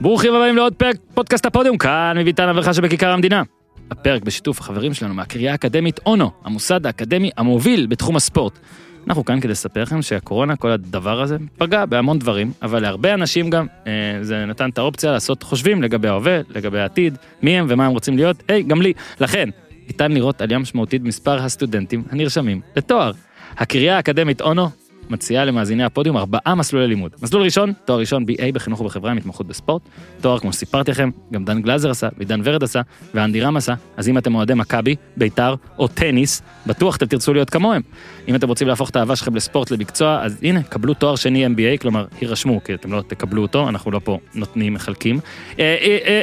ברוכים 0.00 0.34
הבאים 0.34 0.56
לעוד 0.56 0.74
פרק 0.74 0.96
פודקאסט 1.14 1.46
הפודיום, 1.46 1.78
כאן 1.78 2.14
מביתן 2.18 2.48
הברכה 2.48 2.74
שבכיכר 2.74 3.10
המדינה. 3.10 3.42
הפרק 3.90 4.22
בשיתוף 4.22 4.60
החברים 4.60 4.94
שלנו 4.94 5.14
מהקריאה 5.14 5.52
האקדמית 5.52 6.00
אונו, 6.06 6.30
המוסד 6.44 6.86
האקדמי 6.86 7.30
המוביל 7.36 7.86
בתחום 7.86 8.16
הספורט. 8.16 8.58
אנחנו 9.06 9.24
כאן 9.24 9.40
כדי 9.40 9.52
לספר 9.52 9.82
לכם 9.82 10.02
שהקורונה, 10.02 10.56
כל 10.56 10.70
הדבר 10.70 11.20
הזה, 11.20 11.36
פגע 11.58 11.86
בהמון 11.86 12.18
דברים, 12.18 12.52
אבל 12.62 12.82
להרבה 12.82 13.14
אנשים 13.14 13.50
גם 13.50 13.66
אה, 13.86 13.92
זה 14.22 14.46
נתן 14.46 14.70
את 14.70 14.78
האופציה 14.78 15.12
לעשות 15.12 15.42
חושבים 15.42 15.82
לגבי 15.82 16.08
ההווה, 16.08 16.40
לגבי 16.48 16.80
העתיד, 16.80 17.18
מי 17.42 17.58
הם 17.58 17.66
ומה 17.68 17.86
הם 17.86 17.92
רוצים 17.92 18.16
להיות, 18.16 18.42
היי, 18.48 18.62
גם 18.62 18.82
לי. 18.82 18.92
לכן, 19.20 19.48
ניתן 19.86 20.12
לראות 20.12 20.40
עלייה 20.40 20.58
משמעותית 20.58 21.02
במספר 21.02 21.42
הסטודנטים 21.42 22.02
הנרשמים 22.10 22.60
לתואר. 22.76 23.12
הקריאה 23.56 23.96
האקדמית 23.96 24.40
אונו 24.40 24.68
מציעה 25.10 25.44
למאזיני 25.44 25.84
הפודיום 25.84 26.16
ארבעה 26.16 26.54
מסלולי 26.54 26.86
לימוד. 26.86 27.12
מסלול 27.22 27.42
ראשון, 27.42 27.72
תואר 27.84 27.98
ראשון 27.98 28.24
BA 28.24 28.52
בחינוך 28.54 28.80
ובחברה 28.80 29.10
עם 29.10 29.16
התמחות 29.16 29.46
בספורט. 29.46 29.82
תואר, 30.20 30.38
כמו 30.38 30.52
שסיפרתי 30.52 30.90
לכם, 30.90 31.10
גם 31.32 31.44
דן 31.44 31.62
גלזר 31.62 31.90
עשה, 31.90 32.08
ועידן 32.16 32.40
ורד 32.44 32.62
עשה, 32.62 32.80
ואנדי 33.14 33.40
רם 33.40 33.56
עשה, 33.56 33.74
אז 33.96 34.08
אם 34.08 34.18
אתם 34.18 34.34
אוהדי 34.34 34.54
מכבי, 34.54 34.96
ביתר 35.16 35.54
או 35.78 35.88
טניס, 35.88 36.42
בטוח 36.66 36.96
אתם 36.96 37.06
תרצו 37.06 37.34
להיות 37.34 37.50
כמוהם. 37.50 37.82
אם 38.30 38.34
אתם 38.34 38.48
רוצים 38.48 38.68
להפוך 38.68 38.90
את 38.90 38.96
האהבה 38.96 39.16
שלכם 39.16 39.34
לספורט 39.34 39.70
למקצוע, 39.70 40.20
אז 40.22 40.38
הנה, 40.42 40.62
קבלו 40.62 40.94
תואר 40.94 41.16
שני 41.16 41.46
MBA, 41.46 41.80
כלומר, 41.80 42.06
הירשמו, 42.20 42.64
כי 42.64 42.74
אתם 42.74 42.92
לא 42.92 43.02
תקבלו 43.06 43.42
אותו, 43.42 43.68
אנחנו 43.68 43.90
לא 43.90 44.00
פה 44.04 44.18
נותנים, 44.34 44.74
מחלקים. 44.74 45.20
אה, 45.58 45.76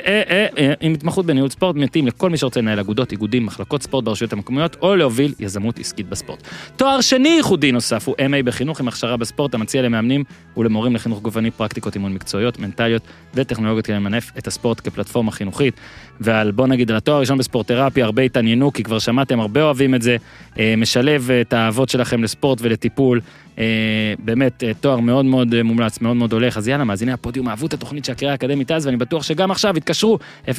אה, 0.05 0.47
אה, 0.57 0.73
עם 0.81 0.93
התמחות 0.93 1.25
בניהול 1.25 1.49
ספורט, 1.49 1.75
מתאים 1.75 2.07
לכל 2.07 2.29
מי 2.29 2.37
שרוצה 2.37 2.61
לנהל 2.61 2.79
אגודות, 2.79 3.11
איגודים, 3.11 3.45
מחלקות 3.45 3.83
ספורט 3.83 4.03
ברשויות 4.03 4.33
המקומיות, 4.33 4.77
או 4.81 4.95
להוביל 4.95 5.33
יזמות 5.39 5.79
עסקית 5.79 6.09
בספורט. 6.09 6.43
תואר 6.75 7.01
שני 7.01 7.29
ייחודי 7.29 7.71
נוסף 7.71 8.07
הוא 8.07 8.15
MA 8.15 8.43
בחינוך 8.45 8.79
עם 8.79 8.87
הכשרה 8.87 9.17
בספורט, 9.17 9.53
המציע 9.53 9.81
למאמנים 9.81 10.23
ולמורים 10.57 10.95
לחינוך 10.95 11.21
גופני, 11.21 11.51
פרקטיקות 11.51 11.95
אימון 11.95 12.13
מקצועיות, 12.13 12.59
מנטליות 12.59 13.01
וטכנולוגיות 13.33 13.85
כדי 13.85 13.95
למנף 13.95 14.31
את 14.37 14.47
הספורט 14.47 14.81
כפלטפורמה 14.83 15.31
חינוכית. 15.31 15.79
ועל 16.21 16.51
בוא 16.51 16.67
נגיד 16.67 16.91
על 16.91 16.97
התואר 16.97 17.17
הראשון 17.17 17.37
בספורט 17.37 17.67
תרפי 17.67 18.01
הרבה 18.01 18.21
התעניינו 18.21 18.73
כי 18.73 18.83
כבר 18.83 18.99
שמעתם 18.99 19.39
הרבה 19.39 19.63
אוהבים 19.63 19.95
את 19.95 20.01
זה 20.01 20.17
משלב 20.77 21.31
את 21.41 21.53
האהבות 21.53 21.89
שלכם 21.97 22.23
לספורט 22.23 22.59
ולטיפול. 22.61 23.21
אה, 23.59 23.63
באמת 24.19 24.63
אה, 24.63 24.73
תואר 24.73 24.99
מאוד 24.99 25.25
מאוד 25.25 25.53
אה, 25.53 25.63
מומלץ 25.63 26.01
מאוד 26.01 26.17
מאוד 26.17 26.33
הולך. 26.33 26.57
אז 26.57 26.67
יאללה 26.67 26.83
מאזיני 26.83 27.11
הפודיום 27.11 27.49
אהבו 27.49 27.67
את 27.67 27.73
התוכנית 27.73 28.05
של 28.05 28.11
הקריאה 28.11 28.31
האקדמית 28.31 28.71
אז 28.71 28.85
ואני 28.85 28.97
בטוח 28.97 29.23
שגם 29.23 29.51
עכשיו 29.51 29.77
יתקשרו 29.77 30.19
0353-11888 30.45 30.49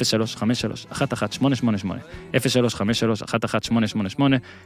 0353-11888 2.33 4.21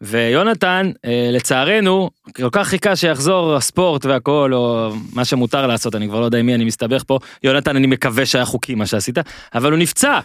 ויונתן 0.00 0.90
אה, 1.04 1.28
לצערנו 1.32 2.10
כל 2.36 2.48
כך 2.52 2.68
חיכה 2.68 2.96
שיחזור 2.96 3.56
הספורט 3.56 4.04
והכל 4.04 4.50
או 4.54 4.92
מה 5.12 5.24
שמותר 5.24 5.66
לעשות 5.66 5.94
אני 5.94 6.08
כבר 6.08 6.20
לא 6.20 6.24
יודע 6.24 6.38
עם 6.38 6.46
מי 6.46 6.54
אני 6.54 6.64
מסתבך 6.64 7.02
פה 7.06 7.18
יונתן 7.42 7.76
אני 7.76 7.86
מקווה 7.86 8.26
שהיה 8.26 8.44
חוקי 8.44 8.74
מה 8.74 8.86
שעשית 8.86 9.18
אבל 9.54 9.70
הוא 9.70 9.78
נפצע. 9.78 10.20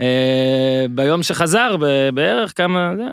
אה, 0.00 0.86
ביום 0.90 1.22
שחזר 1.22 1.76
ב- 1.80 2.08
בערך 2.14 2.52
כמה 2.56 2.92
זה, 2.96 3.04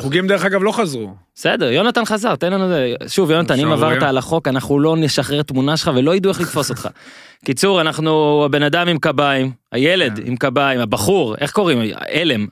חוגים 0.00 0.26
דרך 0.26 0.44
אגב 0.44 0.62
לא 0.62 0.72
חזרו. 0.72 1.10
בסדר, 1.34 1.70
יונתן 1.72 2.04
חזר, 2.04 2.36
תן 2.36 2.52
לנו 2.52 2.68
זה. 2.68 2.94
שוב, 3.06 3.30
יונתן, 3.30 3.54
אם 3.54 3.60
שערורייה. 3.60 3.86
עברת 3.86 4.02
על 4.02 4.18
החוק, 4.18 4.48
אנחנו 4.48 4.80
לא 4.80 4.96
נשחרר 4.96 5.42
תמונה 5.42 5.76
שלך 5.76 5.90
ולא 5.94 6.14
ידעו 6.14 6.32
איך 6.32 6.40
לתפוס 6.40 6.70
אותך. 6.70 6.88
קיצור, 7.44 7.80
אנחנו 7.80 8.42
הבן 8.44 8.62
אדם 8.62 8.88
עם 8.88 8.98
קביים, 8.98 9.52
הילד 9.72 10.16
כן. 10.16 10.22
עם 10.26 10.36
קביים, 10.36 10.80
הבחור, 10.80 11.34
איך 11.36 11.50
קוראים? 11.52 11.78
אלם. 12.12 12.46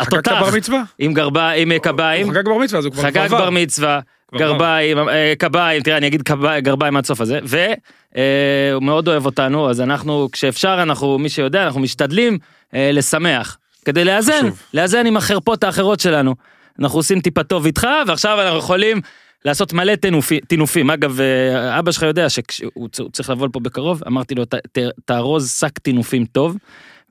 אה, 0.00 0.04
ב- 0.04 0.06
חגגת 0.08 0.28
התותח, 0.28 0.40
בר 0.50 0.56
מצווה? 0.56 0.82
עם 0.98 1.14
גרבה, 1.14 1.50
עם 1.50 1.72
אה, 1.72 1.76
הוא 1.76 1.82
קביים, 1.84 2.30
חגג 2.30 2.44
בר 2.44 2.58
מצווה 2.58 2.78
אז 2.78 2.84
הוא 2.84 2.92
כבר 2.92 3.02
חגג. 3.02 3.28
בר 3.30 3.50
מצווה, 3.50 4.00
גרביים, 4.38 5.08
אה, 5.08 5.32
קביים, 5.38 5.82
תראה, 5.82 5.96
אני 5.96 6.06
אגיד 6.06 6.22
גרביים 6.62 6.96
עד 6.96 7.06
סוף 7.06 7.20
הזה, 7.20 7.38
והוא 7.44 8.82
מאוד 8.82 9.08
אוהב 9.08 9.26
אותנו, 9.26 9.70
אז 9.70 9.80
אנחנו, 9.80 10.28
כשאפשר, 10.32 10.78
אנחנו, 10.82 11.18
מי 11.18 11.28
שיודע, 11.28 11.64
אנחנו 11.64 11.80
משתדלים 11.80 12.38
אה, 12.74 12.90
לשמח, 12.92 13.58
כדי 13.84 14.04
לאזן. 14.04 14.32
לאזן 14.74 15.06
עם 15.06 15.16
החרפות 15.16 15.64
האחרות 15.64 16.00
שלנו. 16.00 16.34
אנחנו 16.80 16.98
עושים 16.98 17.20
טיפה 17.20 17.42
טוב 17.42 17.66
איתך, 17.66 17.86
ועכשיו 18.06 18.40
אנחנו 18.42 18.58
יכולים 18.58 19.00
לעשות 19.44 19.72
מלא 19.72 19.92
טינופי- 19.96 20.40
טינופים. 20.48 20.90
אגב, 20.90 21.20
אה, 21.20 21.78
אבא 21.78 21.92
שלך 21.92 22.02
יודע 22.02 22.26
שהוא 22.28 22.42
הוא 22.74 22.88
צריך 23.12 23.30
לבוא 23.30 23.46
לפה 23.48 23.60
בקרוב, 23.60 24.02
אמרתי 24.06 24.34
לו, 24.34 24.44
"ת- 24.44 24.54
ת- 24.54 24.78
תארוז 25.04 25.50
שק 25.60 25.78
טינופים 25.78 26.24
טוב, 26.32 26.56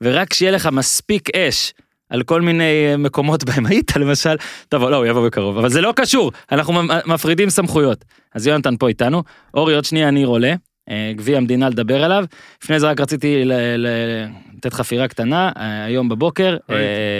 ורק 0.00 0.32
שיהיה 0.32 0.52
לך 0.52 0.68
מספיק 0.72 1.36
אש. 1.36 1.72
על 2.14 2.22
כל 2.22 2.40
מיני 2.40 2.86
אה, 2.90 2.96
מקומות 2.96 3.44
בהם 3.44 3.66
היית 3.66 3.96
למשל, 4.00 4.36
טוב 4.68 4.84
לא 4.84 4.96
הוא 4.96 5.06
יבוא 5.06 5.26
בקרוב. 5.26 5.58
אבל 5.58 5.68
זה 5.68 5.80
לא 5.80 5.92
קשור. 5.96 6.32
אנחנו 6.52 6.82
מפרידים 7.06 7.50
סמכויות. 7.50 8.04
אז 8.34 8.46
יונתן 8.46 8.76
פה 8.76 8.88
איתנו. 8.88 9.22
אורי 9.54 9.74
עוד 9.74 9.84
שנייה 9.84 10.10
ניר 10.10 10.28
עולה 10.28 10.54
אה, 10.90 11.12
גביע 11.16 11.36
המדינה 11.36 11.68
לדבר 11.68 12.04
עליו. 12.04 12.24
לפני 12.62 12.80
זה 12.80 12.90
רק 12.90 13.00
רציתי 13.00 13.42
לתת 13.76 14.72
חפירה 14.72 15.08
קטנה. 15.08 15.50
אה, 15.56 15.84
היום 15.84 16.08
בבוקר 16.08 16.56
אה, 16.70 16.76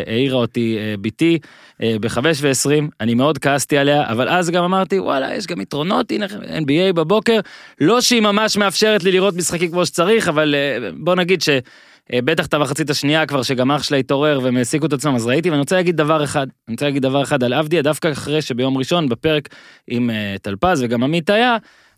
העירה 0.07 0.37
אותי 0.37 0.79
בתי 1.01 1.39
בחמש 1.83 2.39
ועשרים. 2.41 2.89
אני 3.01 3.15
מאוד 3.15 3.39
כעסתי 3.39 3.79
עליה 3.79 4.11
אבל 4.11 4.29
אז 4.29 4.51
גם 4.51 4.65
אמרתי 4.65 4.99
וואלה 4.99 5.35
יש 5.35 5.47
גם 5.47 5.61
יתרונות 5.61 6.11
הנה 6.11 6.27
NBA 6.27 6.93
בבוקר. 6.95 7.41
לא 7.81 8.01
שהיא 8.01 8.21
ממש 8.21 8.57
מאפשרת 8.57 9.05
לי 9.05 9.13
לראות 9.13 9.35
משחקים 9.35 9.71
כמו 9.71 9.87
שצריך 9.87 10.29
אבל 10.29 10.55
בוא 10.95 11.15
נגיד 11.15 11.43
ש. 11.43 11.49
אה, 12.13 12.23
בטח 12.25 12.47
את 12.47 12.55
המחצית 12.55 12.91
השנייה 12.91 13.27
כבר 13.27 13.43
שגם 13.43 13.71
אח 13.71 13.83
שלה 13.83 13.97
התעורר 13.97 14.41
והם 14.43 14.57
העסיקו 14.57 14.87
את 14.87 14.93
עצמם 14.93 15.15
אז 15.15 15.27
ראיתי 15.27 15.51
ואני 15.51 15.61
רוצה 15.61 15.77
להגיד 15.77 15.97
דבר 15.97 16.25
אחד 16.25 16.47
אני 16.69 16.75
רוצה 16.75 16.87
להגיד 16.87 17.03
דבר 17.03 17.23
אחד 17.23 17.45
על 17.45 17.53
עבדיה 17.53 17.83
דווקא 17.83 18.13
אחרי 18.13 18.43
שביום 18.43 18.79
ראשון 18.79 19.09
בפרק 19.09 19.49
עם 19.87 20.11
אה, 20.11 20.37
טלפז 20.43 20.83
וגם 20.83 21.03
עמית 21.03 21.31
היה 21.31 21.57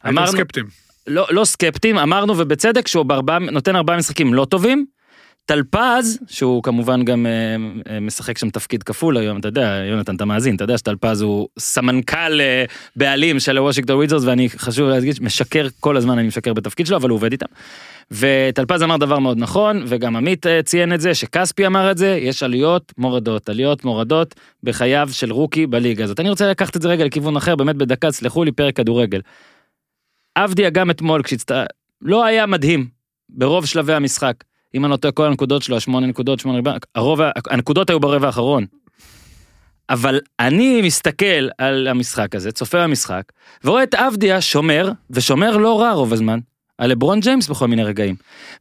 אמרנו 0.09 0.33
סקפטים. 0.33 0.65
לא 1.07 1.27
לא 1.31 1.45
סקפטים 1.45 1.99
אמרנו 1.99 2.39
ובצדק 2.39 2.89
שהוא 2.89 3.03
בארבעה 3.05 3.39
נותן 3.39 3.77
ארבעה 3.77 3.97
משחקים 3.97 4.35
לא 4.35 4.45
טובים. 4.45 4.87
טלפז 5.47 6.19
שהוא 6.29 6.63
כמובן 6.63 7.05
גם 7.05 7.27
אה, 7.27 7.57
אה, 7.93 8.01
משחק 8.01 8.39
שם 8.39 8.51
תפקיד 8.51 8.83
כפול 8.83 9.17
היום 9.17 9.39
אתה 9.39 9.49
יודע 9.49 9.83
יונתן 9.91 10.17
אתה 10.17 10.25
מאזין 10.25 10.57
אתה 10.57 10.65
יודע 10.65 10.79
שטלפז 10.79 11.21
הוא 11.21 11.49
סמנכ"ל 11.59 12.41
אה, 12.41 12.65
בעלים 12.97 13.41
של 13.41 13.59
הוושינגטון 13.59 13.97
וויזרס 13.97 14.25
ואני 14.25 14.49
חשוב 14.49 14.89
להגיד 14.89 15.17
משקר 15.21 15.67
כל 15.81 15.97
הזמן 15.97 16.19
אני 16.19 16.29
משקר 16.29 16.53
בתפקיד 16.53 16.87
שלו 16.87 16.97
אבל 16.97 17.09
הוא 17.09 17.17
עובד 17.17 17.33
איתם. 17.33 17.47
וטלפז 18.11 18.83
אמר 18.83 18.97
דבר 18.97 19.19
מאוד 19.19 19.39
נכון 19.39 19.85
וגם 19.87 20.17
עמית 20.17 20.47
ציין 20.65 20.93
את 20.93 21.01
זה 21.01 21.15
שכספי 21.15 21.67
אמר 21.67 21.91
את 21.91 21.99
זה 21.99 22.19
יש 22.21 22.43
עליות 22.43 22.93
מורדות 22.99 23.49
עליות 23.49 23.85
מורדות 23.85 24.35
בחייו 24.63 25.09
של 25.13 25.33
רוקי 25.33 25.67
בליגה 25.67 26.05
הזאת 26.05 26.21
אני 26.21 26.31
רוצה 26.31 26.51
לקחת 26.51 26.77
את 26.77 26.83
זה 26.83 26.89
רגע 26.89 27.05
לכיוון 27.05 27.37
אחר 27.37 27.57
באמת 27.57 27.77
בדקה 27.77 28.11
סלחו 28.11 28.45
לי 28.45 28.53
פרק 28.53 28.77
כדורגל. 28.77 29.21
עבדיה 30.35 30.71
גם 30.71 30.91
אתמול 30.91 31.23
כשהצט... 31.23 31.53
לא 32.03 32.25
היה 32.25 32.47
מדהים 32.47 32.87
ברוב 33.29 33.67
שלבי 33.67 33.93
המשחק 33.95 34.35
אם 34.77 34.85
אני 34.85 34.91
לא 34.93 34.97
טועה 34.97 35.13
כל 35.13 35.27
הנקודות 35.27 35.63
שלו 35.63 35.77
השמונה 35.77 36.07
נקודות 36.07 36.41
שמונה 36.41 36.59
רבע 36.59 36.77
הרוב 36.95 37.21
הנקודות 37.51 37.91
היו 37.91 38.01
ברבע 38.01 38.27
האחרון. 38.27 38.67
אבל 39.91 40.21
אני 40.41 40.83
מסתכל 40.83 41.49
על 41.59 41.89
המשחק 41.89 42.35
הזה 42.35 42.53
צופה 42.53 42.83
במשחק 42.83 43.23
ורואה 43.65 43.83
את 43.83 43.95
עבדיה 43.95 44.41
שומר 44.41 44.91
ושומר 45.11 45.57
לא 45.57 45.81
רע 45.81 45.93
רוב 45.93 46.13
הזמן 46.13 46.39
על 46.79 46.91
לברון 46.91 47.21
ג'יימס 47.21 47.49
בכל 47.49 47.69
מיני 47.69 47.85
רגעים. 47.85 48.15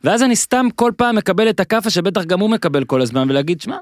ואז 0.03 0.23
אני 0.23 0.35
סתם 0.35 0.67
כל 0.75 0.91
פעם 0.97 1.15
מקבל 1.15 1.49
את 1.49 1.59
הכאפה 1.59 1.89
שבטח 1.89 2.23
גם 2.23 2.39
הוא 2.39 2.49
מקבל 2.49 2.83
כל 2.83 3.01
הזמן 3.01 3.29
ולהגיד 3.29 3.61
שמע. 3.61 3.77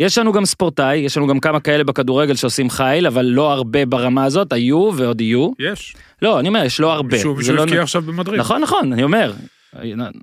יש 0.00 0.18
לנו 0.18 0.32
גם 0.32 0.44
ספורטאי, 0.44 0.96
יש 0.96 1.16
לנו 1.16 1.26
גם 1.26 1.40
כמה 1.40 1.60
כאלה 1.60 1.84
בכדורגל 1.84 2.34
שעושים 2.34 2.70
חיל, 2.70 3.06
אבל 3.06 3.24
לא 3.24 3.52
הרבה 3.52 3.86
ברמה 3.86 4.24
הזאת, 4.24 4.52
היו 4.52 4.90
ועוד 4.94 5.20
יהיו. 5.20 5.50
יש. 5.58 5.96
לא, 6.22 6.40
אני 6.40 6.48
אומר, 6.48 6.64
יש 6.64 6.80
לא 6.80 6.92
הרבה. 6.92 7.16
מישהו 7.36 7.54
לא... 7.54 7.62
הבקיע 7.62 7.82
עכשיו 7.82 8.02
במדריד. 8.02 8.40
נכון, 8.40 8.62
נכון, 8.62 8.92
אני 8.92 9.02
אומר. 9.02 9.32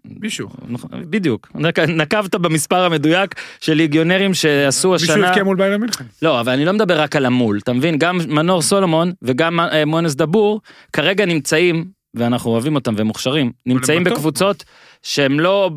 מישהו. 0.05 0.49
בדיוק, 0.93 1.49
נק- 1.55 1.79
נקבת 1.79 2.35
במספר 2.35 2.83
המדויק 2.83 3.35
של 3.59 3.73
ליגיונרים 3.73 4.33
שעשו 4.33 4.91
מישהו 4.91 5.11
השנה, 5.13 5.27
הבקיע 5.27 5.43
מול 5.43 5.57
ביירן 5.57 5.81
מינכן. 5.81 6.03
לא 6.21 6.39
אבל 6.39 6.51
אני 6.53 6.65
לא 6.65 6.73
מדבר 6.73 7.01
רק 7.01 7.15
על 7.15 7.25
המול, 7.25 7.59
אתה 7.63 7.73
מבין? 7.73 7.97
גם 7.97 8.19
מנור 8.27 8.61
סולומון 8.61 9.11
וגם 9.21 9.59
אה, 9.59 9.85
מואנס 9.85 10.15
דבור 10.15 10.61
כרגע 10.93 11.25
נמצאים, 11.25 11.85
ואנחנו 12.13 12.51
אוהבים 12.51 12.75
אותם 12.75 12.93
והם 12.97 13.07
מוכשרים, 13.07 13.51
נמצאים. 13.65 14.03
בקבוצות 14.03 14.63
שהם 15.03 15.39
לא 15.39 15.71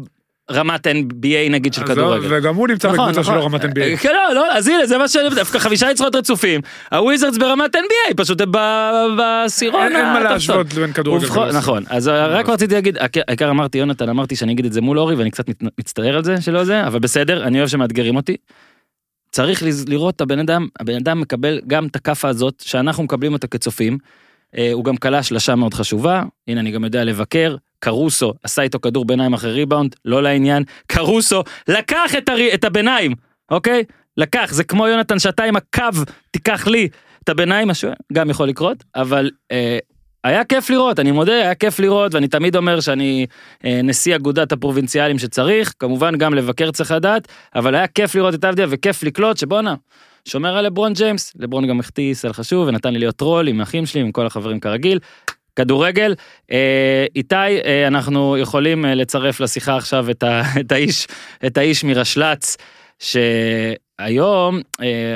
רמת 0.50 0.87
NBA 0.87 1.50
נגיד 1.50 1.75
של 1.75 1.82
אז 1.82 1.88
כדורגל. 1.88 2.29
לא- 2.29 2.37
וגם 2.38 2.55
הוא 2.55 2.69
נמצא 2.69 2.88
נכון, 2.93 2.99
בקבוצה 3.11 3.20
נכון. 3.20 3.35
שלא 3.35 3.44
רמת 3.44 3.64
NBA. 3.64 3.81
אה, 3.81 3.97
כן, 3.97 4.12
לא, 4.12 4.35
לא, 4.35 4.52
אז 4.52 4.69
הנה, 4.69 4.87
זה 4.87 4.99
מה 4.99 5.08
ש... 5.08 5.17
דווקא 5.35 5.58
חמישה 5.58 5.88
ניצחונות 5.88 6.14
רצופים. 6.14 6.61
הוויזרדס 6.93 7.38
ברמת 7.38 7.76
NBA, 7.76 8.14
פשוט 8.17 8.41
הם 8.41 8.52
ב- 8.52 8.56
בעשירון 9.17 9.82
אין 9.97 10.06
מה. 10.06 10.20
להשוות 10.20 10.67
בין 10.67 10.93
כדורגל. 10.93 11.52
נכון, 11.58 11.82
אז 11.88 12.08
רק 12.08 12.49
רציתי 12.49 12.75
להגיד, 12.75 12.99
העיקר 13.29 13.50
אמרתי, 13.50 13.79
יונתן, 13.79 14.08
אמרתי 14.08 14.37
שאני 14.37 14.52
אגיד 14.52 14.64
את 14.67 14.73
זה 14.73 14.81
מול 14.81 14.99
אורי, 14.99 15.14
ואני 15.14 15.31
קצת 15.31 15.44
מצטער 15.81 16.17
על 16.17 16.25
זה 16.25 16.41
שלא 16.41 16.64
זה, 16.64 16.87
אבל 16.87 16.99
בסדר, 16.99 17.44
אני 17.44 17.58
אוהב 17.58 17.69
שמאתגרים 17.69 18.17
אותי. 18.17 18.37
צריך 19.32 19.62
לראות 19.88 20.17
את 20.17 20.20
הבן 20.20 20.38
אדם, 20.38 20.67
הבן 20.81 20.94
אדם 20.94 21.20
מקבל 21.20 21.61
גם 21.67 21.87
את 21.87 21.97
הכאפה 21.97 22.29
הזאת, 22.29 22.62
שאנחנו 22.67 23.02
מקבלים 23.02 23.32
אותה 23.32 23.47
כצופים. 23.47 23.99
אה, 24.58 24.70
הוא 24.73 24.85
גם 24.85 24.97
כלה 24.97 25.23
שלשה 25.23 25.55
מאוד 25.55 25.75
חשובה, 25.75 26.23
הנה 26.49 26.61
אני 26.61 26.70
גם 26.70 26.85
יודע 26.85 27.05
לבקר, 27.05 27.56
קרוסו 27.81 28.32
עשה 28.43 28.62
איתו 28.62 28.81
כדור 28.81 29.05
ביניים 29.05 29.32
אחרי 29.32 29.53
ריבאונד, 29.53 29.97
לא 30.05 30.23
לעניין, 30.23 30.62
קרוסו 30.87 31.43
לקח 31.69 32.15
את, 32.19 32.29
הרי, 32.29 32.55
את 32.55 32.65
הביניים, 32.65 33.15
אוקיי? 33.50 33.85
לקח, 34.17 34.53
זה 34.53 34.65
כמו 34.65 34.87
יונתן 34.88 35.19
שאתה 35.19 35.44
עם 35.44 35.56
הקו, 35.56 36.03
תיקח 36.31 36.67
לי 36.67 36.88
את 37.25 37.29
הביניים, 37.29 37.69
משהו 37.69 37.91
גם 38.12 38.31
יכול 38.31 38.49
לקרות, 38.49 38.85
אבל 38.94 39.31
אה, 39.53 39.79
היה 40.25 40.44
כיף 40.44 40.71
לראות, 40.71 40.99
אני 41.00 41.11
מודה, 41.11 41.32
היה 41.32 41.55
כיף 41.55 41.79
לראות, 41.79 42.15
ואני 42.15 42.29
תמיד 42.29 42.56
אומר 42.56 42.81
שאני 42.81 43.27
אה, 43.65 43.81
נשיא 43.85 44.17
אגודת 44.17 44.53
הפרובינציאלים 44.53 45.19
שצריך, 45.19 45.75
כמובן 45.79 46.19
גם 46.19 46.35
לבקר 46.35 46.71
צריך 46.71 46.91
לדעת, 46.91 47.29
אבל 47.55 47.75
היה 47.75 47.87
כיף 47.87 48.15
לראות 48.15 48.35
את 48.35 48.44
אבדיה 48.44 48.67
וכיף 48.71 49.03
לקלוט 49.03 49.37
שבואנה, 49.37 49.75
שומר 50.29 50.56
על 50.56 50.67
לברון 50.67 50.93
ג'יימס, 50.93 51.33
לברון 51.38 51.67
גם 51.67 51.81
החטיא 51.81 52.15
סל 52.15 52.33
חשוב 52.33 52.69
ונתן 52.69 52.93
לי 52.93 52.99
להיות 52.99 53.17
טרול 53.17 53.49
עם 53.49 53.61
האחים 53.61 53.87
שלי, 53.87 54.00
עם 54.00 54.12
כל 54.12 54.26
החברים 54.26 54.61
כרגיל. 54.61 54.99
כדורגל, 55.56 56.14
אה, 56.52 57.06
איתי, 57.17 57.35
אה, 57.64 57.87
אנחנו 57.87 58.37
יכולים 58.38 58.85
אה, 58.85 58.94
לצרף 58.94 59.41
לשיחה 59.41 59.76
עכשיו 59.76 60.11
את, 60.11 60.23
ה, 60.23 60.43
את, 60.61 60.73
האיש, 60.73 61.06
את 61.47 61.58
האיש 61.58 61.85
מרשל"צ, 61.85 62.56
שהיום, 62.99 64.61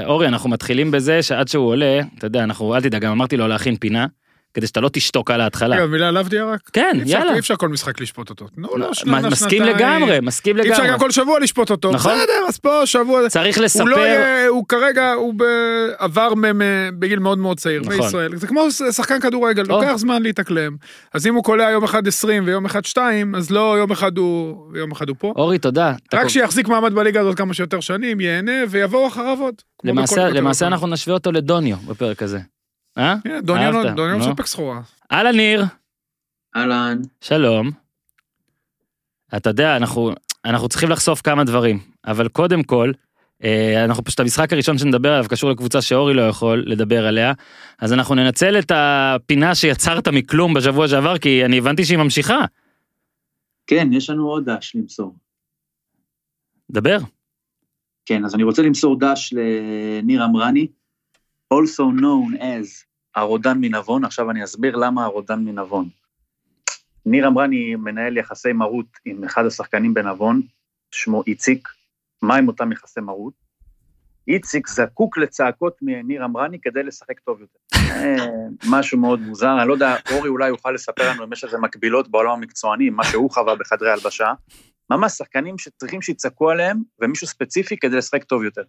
אורי, 0.04 0.28
אנחנו 0.28 0.50
מתחילים 0.50 0.90
בזה 0.90 1.22
שעד 1.22 1.48
שהוא 1.48 1.69
עולה, 1.69 2.00
אתה 2.19 2.26
יודע, 2.26 2.44
אנחנו, 2.44 2.75
אל 2.75 2.81
תדאג, 2.81 3.02
גם 3.02 3.12
אמרתי 3.12 3.36
לו 3.36 3.48
להכין 3.48 3.76
פינה, 3.76 4.06
כדי 4.54 4.66
שאתה 4.66 4.80
לא 4.80 4.90
תשתוק 4.92 5.30
על 5.30 5.40
ההתחלה. 5.40 5.76
רגע, 5.76 5.86
מילה 5.86 6.08
על 6.08 6.16
עבדיה 6.16 6.44
רק? 6.44 6.60
כן, 6.72 6.96
יאללה. 7.06 7.32
אי 7.34 7.38
אפשר 7.38 7.56
כל 7.56 7.68
משחק 7.68 8.00
לשפוט 8.00 8.30
אותו. 8.30 8.46
לו 8.56 8.90
מ- 8.90 8.94
שנה, 8.94 9.20
מסכים 9.28 9.64
שנתיים. 9.64 9.76
לגמרי, 9.76 10.20
מסכים 10.22 10.56
אי 10.56 10.62
אפשר 10.62 10.72
לגמרי. 10.72 10.92
גם 10.92 10.98
כל 10.98 11.10
שבוע 11.10 11.40
לשפוט 11.40 11.70
אותו. 11.70 11.90
נכון. 11.92 12.12
בסדר, 12.12 12.48
אז 12.48 12.58
פה 12.58 12.82
שבוע. 12.84 13.28
צריך 13.28 13.58
לא 13.58 13.64
לספר, 13.64 14.46
הוא 14.48 14.64
כרגע, 14.68 15.12
הוא 15.12 15.34
עבר 15.98 16.32
בגיל 16.98 17.18
מאוד 17.18 17.38
מאוד 17.38 17.60
צעיר 17.60 17.80
נכון. 17.80 17.96
בישראל. 17.98 18.36
זה 18.36 18.46
כמו 18.46 18.70
שחקן 18.70 19.20
כדורגל. 19.20 19.62
לוקח 19.68 19.92
זמן 19.96 20.22
להתאקלם. 20.22 20.76
אז 21.14 21.26
אם 21.26 21.34
הוא 21.34 21.44
קולע 21.44 21.70
יום 21.70 21.84
אחד 21.84 22.08
20 22.08 22.46
ויום 22.46 22.64
אחד 22.64 22.84
2, 22.84 23.34
אז 23.34 23.50
לא 23.50 23.78
יום 23.78 23.90
אחד 23.90 24.18
הוא 24.18 24.56
ויום 24.72 24.92
אחד 24.92 25.08
הוא 25.08 25.16
פה. 25.18 25.32
אורי, 25.36 25.58
תודה. 25.58 25.92
רק 26.14 26.28
שיחזיק 26.28 26.68
מעמד 26.68 26.94
בליגה 26.94 27.20
הזאת 27.20 27.36
כמה 27.36 27.54
שיותר 27.54 27.80
שנים, 27.80 28.20
ייהנה, 28.20 28.52
ויבואו 28.70 29.08
אחריו 29.08 29.38
עוד. 29.40 29.54
למעשה. 29.84 30.66
אנחנו 30.66 30.86
נשווה 30.86 31.14
אותו 31.14 31.32
לדוניו 31.32 31.76
בפרק 31.76 32.22
הזה. 32.22 32.38
אה? 32.99 33.17
הנה, 33.25 33.41
דוניו 33.41 33.76
אהבת, 33.76 33.96
דוניו 33.96 34.19
נו. 34.19 34.29
מספק 34.29 34.46
סחורה. 34.46 34.81
אהלן 35.12 35.37
ניר, 35.37 35.64
אהלן. 36.56 36.99
שלום. 37.20 37.70
אתה 39.37 39.50
יודע, 39.50 39.76
אנחנו, 39.76 40.12
אנחנו 40.44 40.69
צריכים 40.69 40.91
לחשוף 40.91 41.20
כמה 41.20 41.44
דברים, 41.44 41.79
אבל 42.06 42.29
קודם 42.29 42.62
כל, 42.62 42.93
אה, 43.44 43.85
אנחנו 43.85 44.05
פשוט 44.05 44.20
המשחק 44.20 44.52
הראשון 44.52 44.79
שנדבר 44.79 45.12
עליו 45.12 45.25
קשור 45.29 45.50
לקבוצה 45.50 45.82
שאורי 45.82 46.14
לא 46.14 46.23
יכול 46.23 46.64
לדבר 46.67 47.06
עליה, 47.06 47.32
אז 47.79 47.93
אנחנו 47.93 48.14
ננצל 48.14 48.58
את 48.58 48.73
הפינה 48.75 49.55
שיצרת 49.55 50.08
מכלום 50.08 50.55
בשבוע 50.55 50.88
שעבר, 50.88 51.19
כי 51.19 51.44
אני 51.44 51.58
הבנתי 51.58 51.85
שהיא 51.85 51.99
ממשיכה. 51.99 52.44
כן, 53.67 53.88
יש 53.93 54.11
לנו 54.11 54.29
עוד 54.29 54.50
דש 54.50 54.73
למסור. 54.75 55.14
דבר. 56.70 56.99
כן, 58.06 58.25
אז 58.25 58.35
אני 58.35 58.43
רוצה 58.43 58.62
למסור 58.62 58.99
דש 58.99 59.32
לניר 59.32 60.25
אמרני, 60.25 60.67
also 61.52 62.00
known 62.00 62.41
as 62.41 62.85
הרודן 63.14 63.58
מנבון, 63.61 64.05
עכשיו 64.05 64.31
אני 64.31 64.44
אסביר 64.44 64.76
למה 64.76 65.05
הרודן 65.05 65.41
מנבון. 65.44 65.88
ניר 67.06 67.29
אמרני 67.29 67.76
מנהל 67.76 68.17
יחסי 68.17 68.52
מרות 68.52 68.87
עם 69.05 69.25
אחד 69.25 69.46
השחקנים 69.46 69.94
בנבון, 69.94 70.43
שמו 70.91 71.23
איציק. 71.26 71.69
מה 72.23 72.37
עם 72.37 72.49
אותם 72.49 72.73
יחסי 72.73 73.00
מרות? 73.00 73.35
איציק 74.29 74.69
זקוק 74.69 75.19
לצעקות 75.19 75.76
מניר 75.82 76.25
אמרני 76.25 76.58
כדי 76.61 76.82
לשחק 76.82 77.20
טוב 77.20 77.41
יותר. 77.41 77.58
אה, 77.75 78.26
משהו 78.69 78.99
מאוד 78.99 79.20
מוזר, 79.20 79.56
אני 79.61 79.69
לא 79.69 79.73
יודע, 79.73 79.96
אורי 80.12 80.29
אולי 80.29 80.49
יוכל 80.49 80.70
לספר 80.70 81.11
לנו 81.11 81.25
אם 81.25 81.32
יש 81.32 81.44
איזה 81.44 81.58
מקבילות 81.58 82.08
בעולם 82.08 82.31
המקצועני, 82.31 82.91
מה 82.91 83.05
שהוא 83.05 83.31
חווה 83.31 83.56
בחדרי 83.56 83.91
הלבשה. 83.91 84.32
ממש 84.91 85.12
שחקנים 85.12 85.58
שצריכים 85.58 86.02
שיצעקו 86.02 86.50
עליהם, 86.50 86.82
ומישהו 87.00 87.26
ספציפי 87.26 87.76
כדי 87.76 87.96
לשחק 87.96 88.25
טוב 88.25 88.44
יותר. 88.44 88.62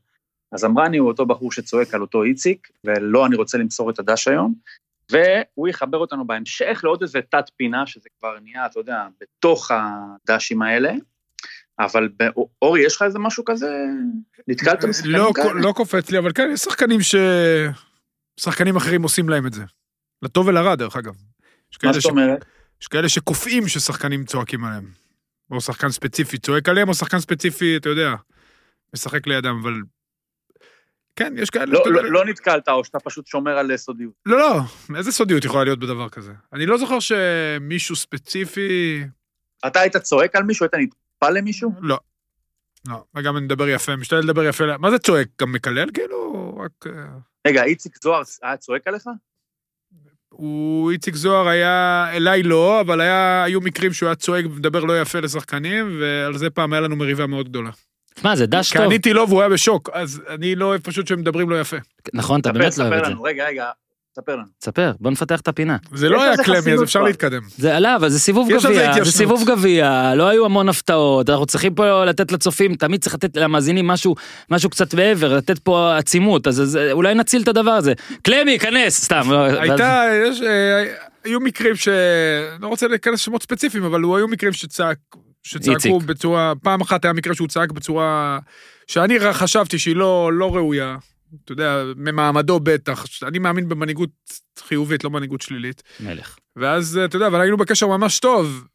אז 0.56 0.66
אמרני 0.66 0.98
הוא 0.98 1.08
אותו 1.08 1.26
בחור 1.26 1.52
שצועק 1.52 1.94
על 1.94 2.02
אותו 2.02 2.24
איציק, 2.24 2.68
ולא 2.84 3.26
אני 3.26 3.36
רוצה 3.36 3.58
למסור 3.58 3.90
את 3.90 4.00
הדש 4.00 4.28
היום, 4.28 4.54
והוא 5.12 5.68
יחבר 5.68 5.98
אותנו 5.98 6.28
בהמשך 6.28 6.82
לעוד 6.84 7.02
איזה 7.02 7.20
תת 7.30 7.50
פינה, 7.58 7.88
שזה 7.88 8.10
כבר 8.20 8.40
נהיה, 8.44 8.66
אתה 8.66 8.80
יודע, 8.80 9.08
בתוך 9.22 9.72
הדשים 9.72 10.62
האלה, 10.62 10.94
אבל 11.80 12.10
אורי, 12.62 12.86
יש 12.86 12.96
לך 12.96 13.02
איזה 13.02 13.20
משהו 13.20 13.46
כזה? 13.46 13.86
נתקלת 14.48 14.86
בשחקנים 14.86 15.16
לא, 15.16 15.32
כאלה? 15.36 15.54
לא 15.54 15.72
קופץ 15.76 16.12
לי, 16.12 16.18
אבל 16.18 16.32
כן, 16.36 16.50
יש 16.54 16.60
שחקנים 16.60 17.02
ש... 17.02 17.16
שחקנים 18.40 18.76
אחרים 18.76 19.04
עושים 19.04 19.30
להם 19.30 19.48
את 19.48 19.54
זה. 19.54 19.64
לטוב 20.22 20.48
ולרע, 20.48 20.76
דרך 20.76 20.96
אגב. 20.96 21.14
מה 21.84 21.94
זאת 21.94 22.02
ש... 22.02 22.06
אומרת? 22.06 22.46
יש 22.82 22.88
כאלה 22.88 23.10
שקופאים 23.10 23.68
ששחקנים 23.68 24.26
צועקים 24.26 24.66
עליהם. 24.66 24.86
או 25.52 25.62
שחקן 25.62 25.90
ספציפי 25.90 26.38
צועק 26.38 26.70
עליהם, 26.70 26.90
או 26.90 26.94
שחקן 26.94 27.20
ספציפי, 27.20 27.78
אתה 27.78 27.90
יודע, 27.90 28.16
משחק 28.94 29.28
לידם, 29.28 29.60
אבל... 29.62 29.74
כן, 31.16 31.34
יש 31.38 31.50
כאלה... 31.50 31.66
לא, 31.66 31.84
לא, 31.92 32.12
לא 32.12 32.26
נתקלת, 32.26 32.70
או 32.70 32.84
שאתה 32.84 33.00
פשוט 33.00 33.28
שומר 33.28 33.58
על 33.58 33.78
סודיות. 33.78 34.14
לא, 34.26 34.40
לא, 34.40 34.60
איזה 34.98 35.12
סודיות 35.12 35.46
יכולה 35.46 35.64
להיות 35.64 35.80
בדבר 35.80 36.10
כזה? 36.10 36.32
אני 36.54 36.66
לא 36.66 36.78
זוכר 36.78 37.00
שמישהו 37.00 37.96
ספציפי... 37.96 39.04
אתה 39.68 39.80
היית 39.80 39.98
צועק 39.98 40.36
על 40.36 40.44
מישהו? 40.44 40.66
היית 40.74 40.90
נטפל 40.94 41.30
למישהו? 41.30 41.72
לא. 41.82 41.98
לא, 42.88 43.04
וגם 43.16 43.38
אני 43.38 43.46
מדבר 43.46 43.70
יפה, 43.70 43.96
משתדל 43.96 44.20
לדבר 44.20 44.44
יפה. 44.44 44.78
מה 44.78 44.92
זה 44.92 45.00
צועק? 45.00 45.28
גם 45.42 45.52
מקלל 45.52 45.90
כאילו? 45.94 46.58
רק... 46.58 46.88
אה, 46.88 46.92
רגע, 47.48 47.64
איציק 47.64 47.98
זוהר 48.04 48.22
היה 48.42 48.58
צועק 48.58 48.88
עליך? 48.88 49.04
הוא, 50.30 50.92
איציק 50.92 51.16
זוהר 51.16 51.48
היה, 51.48 52.08
אליי 52.14 52.44
לא, 52.44 52.82
אבל 52.82 53.02
היה, 53.02 53.44
היו 53.44 53.62
מקרים 53.62 53.94
שהוא 53.94 54.08
היה 54.08 54.16
צועק 54.16 54.46
ומדבר 54.46 54.84
לא 54.84 55.02
יפה 55.02 55.20
לשחקנים, 55.20 55.98
ועל 56.02 56.38
זה 56.38 56.50
פעם 56.50 56.74
היה 56.74 56.82
לנו 56.82 56.96
מריבה 56.96 57.28
מאוד 57.28 57.50
גדולה. 57.50 57.72
מה, 58.24 58.36
זה 58.36 58.46
דש 58.46 58.74
טוב. 58.74 58.82
עניתי 58.82 59.14
לו 59.14 59.30
והוא 59.30 59.42
היה 59.42 59.50
בשוק, 59.50 59.90
אז 59.94 60.22
אני 60.30 60.56
לא 60.56 60.66
אוהב 60.66 60.82
פשוט 60.82 61.08
שמדברים 61.08 61.50
לא 61.50 61.60
יפה. 61.60 61.78
נכון, 62.14 62.40
אתה 62.40 62.50
ספר, 62.50 62.60
באמת 62.60 62.78
לא 62.78 62.84
אוהב 62.84 62.94
ספר 62.94 63.12
את 63.12 63.18
זה. 63.18 63.24
רגע, 63.24 63.46
רגע, 63.48 63.66
ספר 64.16 64.36
לנו. 64.36 64.46
תספר, 64.60 64.92
בוא 65.00 65.12
נפתח 65.12 65.42
את 65.42 65.48
הפינה. 65.48 65.78
זה 65.94 66.10
לא 66.10 66.24
היה 66.24 66.38
קלמי, 66.38 66.74
אז 66.74 66.84
אפשר. 66.84 67.02
להתקדם. 67.02 67.42
זה 67.58 67.76
עלה, 67.76 67.96
אבל 67.96 68.10
זה 68.10 68.20
סיבוב 68.20 68.50
גביע, 68.50 69.04
זה. 69.04 69.12
סיבוב 69.12 69.44
גביע, 69.48 70.14
לא 70.16 70.28
היו 70.28 70.46
המון 70.46 70.70
הפתעות, 70.70 71.30
אנחנו 71.30 71.46
צריכים 71.46 71.76
פה 71.76 72.06
לתת 72.06 72.32
לצופים, 72.32 72.76
תמיד 72.76 73.02
צריך 73.02 73.16
לתת 73.16 73.38
למאזינים 73.38 73.88
משהו, 73.88 74.16
משהו 74.50 74.70
קצת 74.70 74.94
מעבר, 74.94 75.38
לתת 75.38 75.60
פה 75.60 75.98
עצימות, 75.98 76.48
אז 76.48 76.62
אז 76.62 76.80
אולי 76.92 77.14
נציל 77.14 77.42
את 77.42 77.48
הדבר 77.48 77.72
הזה. 77.72 77.94
קלמי, 78.22 78.60
כנס, 78.60 79.04
סתם. 79.04 79.32
לא, 79.32 79.44
הייתה, 79.44 80.04
יש, 80.26 80.42
אה, 80.42 80.84
היו 81.24 81.40
מקרים 81.40 81.76
ש... 81.76 81.88
לא 82.60 82.68
רוצה 82.68 82.88
להיכנס 82.88 83.14
לשמות 83.14 83.44
ספציפיים, 83.44 83.84
אבל 83.84 84.04
היו 84.04 84.28
מקרים 84.28 84.54
שצעק, 84.54 84.98
שצעקו 85.46 85.76
איציק. 85.76 85.92
בצורה... 86.06 86.54
פעם 86.64 86.82
אחת 86.82 87.06
היה 87.06 87.14
מקרה 87.14 87.36
שהוא 87.36 87.48
צעק 87.48 87.72
בצורה 87.72 88.40
שאני 88.88 89.34
חשבתי 89.34 89.80
שהיא 89.80 89.96
לא, 89.96 90.34
לא 90.34 90.56
ראויה. 90.56 90.98
אתה 91.44 91.52
יודע, 91.52 91.84
ממעמדו 91.96 92.60
בטח. 92.60 93.06
אני 93.24 93.40
מאמין 93.40 93.70
במנהיגות 93.70 94.10
חיובית, 94.68 95.04
לא 95.04 95.10
מנהיגות 95.10 95.42
שלילית. 95.42 95.84
מלך. 96.00 96.38
ואז, 96.56 97.00
אתה 97.06 97.16
יודע, 97.16 97.28
אבל 97.28 97.42
היינו 97.42 97.58
בקשר 97.58 97.88
ממש 97.88 98.20
טוב. 98.20 98.68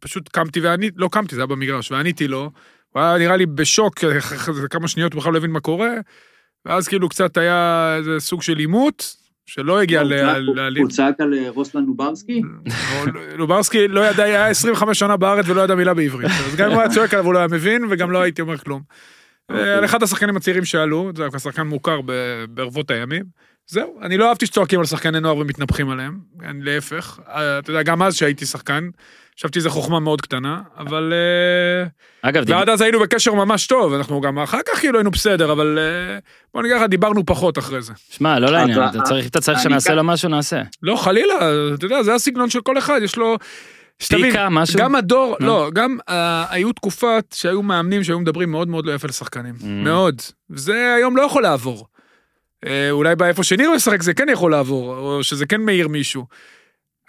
פשוט 0.00 0.28
קמתי 0.28 0.60
ועניתי, 0.60 0.96
לא 0.98 1.08
קמתי, 1.12 1.34
זה 1.34 1.40
היה 1.40 1.46
במגרש, 1.46 1.90
ועניתי 1.90 2.28
לו. 2.28 2.50
הוא 2.90 3.02
היה 3.02 3.18
נראה 3.18 3.36
לי 3.36 3.46
בשוק, 3.46 4.04
אחרי 4.04 4.68
כמה 4.70 4.88
שניות 4.88 5.14
בכלל 5.14 5.32
לא 5.32 5.38
הבין 5.38 5.50
מה 5.50 5.60
קורה. 5.60 5.90
ואז 6.64 6.88
כאילו 6.88 7.08
קצת 7.08 7.36
היה 7.36 7.94
איזה 7.98 8.20
סוג 8.20 8.42
של 8.42 8.58
עימות, 8.58 9.16
שלא 9.46 9.80
הגיע 9.82 10.00
הוא 10.00 10.10
ל- 10.10 10.78
הוא 10.78 10.88
צעק 10.88 11.20
על 11.20 11.34
אה, 11.34 11.50
רוסלן 11.50 11.84
לוברסקי? 11.84 12.42
לוברסקי 13.38 13.88
לא 13.88 14.00
ידע, 14.00 14.24
היה 14.24 14.48
25 14.48 14.98
שנה 14.98 15.16
בארץ 15.16 15.48
ולא 15.48 15.60
ידע 15.60 15.74
מילה 15.74 15.94
בעברית. 15.94 16.30
אז 16.46 16.56
גם 16.56 16.66
אם 16.66 16.74
הוא 16.74 16.80
היה 16.80 16.90
צועק 16.90 17.12
עליו 17.14 17.24
הוא 17.26 17.34
לא 17.34 17.38
היה 17.38 17.48
מבין, 17.48 17.84
וגם 17.90 18.10
לא 18.10 18.22
הייתי 18.22 18.42
אומר 18.42 18.58
כלום. 18.58 18.82
אוקיי. 19.50 19.72
על 19.74 19.84
אחד 19.84 20.02
השחקנים 20.02 20.36
הצעירים 20.36 20.64
שעלו, 20.64 21.10
זה 21.16 21.22
היה 21.22 21.38
שחקן 21.38 21.62
מוכר 21.66 22.00
ב- 22.06 22.44
ברבות 22.48 22.90
הימים. 22.90 23.22
זהו, 23.66 23.98
אני 24.02 24.16
לא 24.16 24.28
אהבתי 24.28 24.46
שצועקים 24.46 24.78
על 24.80 24.86
שחקני 24.86 25.20
נוער 25.20 25.36
ומתנפחים 25.36 25.90
עליהם, 25.90 26.18
להפך. 26.62 27.20
אה, 27.28 27.58
אתה 27.58 27.70
יודע, 27.70 27.82
גם 27.82 28.02
אז 28.02 28.14
שהייתי 28.14 28.46
שחקן, 28.46 28.88
חשבתי 29.38 29.60
שזו 29.60 29.70
חוכמה 29.70 30.00
מאוד 30.00 30.20
קטנה, 30.20 30.60
אבל... 30.78 31.12
אה, 31.12 32.28
אגב, 32.28 32.44
דיב- 32.44 32.56
ועד 32.56 32.68
אז 32.68 32.80
היינו 32.80 33.00
בקשר 33.00 33.34
ממש 33.34 33.66
טוב, 33.66 33.92
אנחנו 33.92 34.20
גם 34.20 34.38
אחר 34.38 34.58
כך 34.68 34.80
כאילו 34.80 34.98
היינו 34.98 35.10
בסדר, 35.10 35.52
אבל 35.52 35.78
אה, 35.78 36.18
בוא 36.54 36.62
נגיד 36.62 36.76
לך, 36.76 36.82
דיברנו 36.88 37.26
פחות 37.26 37.58
אחרי 37.58 37.82
זה. 37.82 37.92
שמע, 38.10 38.38
לא 38.38 38.50
לעניין, 38.50 38.78
אתה 38.88 39.02
צריך- 39.02 39.26
אתה 39.26 39.40
צריך 39.40 39.58
שנעשה 39.62 39.94
לו 39.94 40.04
משהו, 40.04 40.28
נעשה. 40.28 40.62
לא, 40.82 40.96
חלילה, 40.96 41.34
אתה 41.74 41.86
יודע, 41.86 42.02
זה 42.02 42.14
הסגנון 42.14 42.50
של 42.50 42.60
כל 42.60 42.78
אחד, 42.78 43.00
יש 43.02 43.16
לו... 43.16 43.36
שתבין, 43.98 44.24
פיקה, 44.30 44.48
משהו? 44.50 44.78
גם 44.78 44.94
הדור. 44.94 45.36
לא, 45.40 45.70
גם 45.74 45.96
אה, 46.08 46.44
היו 46.50 46.72
תקופות 46.72 47.24
שהיו 47.34 47.62
מאמנים 47.62 48.04
שהיו 48.04 48.20
מדברים 48.20 48.50
מאוד 48.50 48.68
מאוד 48.68 48.86
לא 48.86 48.92
יפה 48.92 49.08
לשחקנים. 49.08 49.54
Mm. 49.60 49.64
מאוד. 49.64 50.22
זה 50.48 50.94
היום 50.96 51.16
לא 51.16 51.22
יכול 51.22 51.42
לעבור. 51.42 51.86
אה, 52.66 52.90
אולי 52.90 53.16
באיפה 53.16 53.42
שניר 53.44 53.70
משחק 53.76 54.02
זה 54.02 54.14
כן 54.14 54.26
יכול 54.32 54.50
לעבור, 54.50 54.96
או 54.96 55.24
שזה 55.24 55.46
כן 55.46 55.60
מעיר 55.60 55.88
מישהו. 55.88 56.26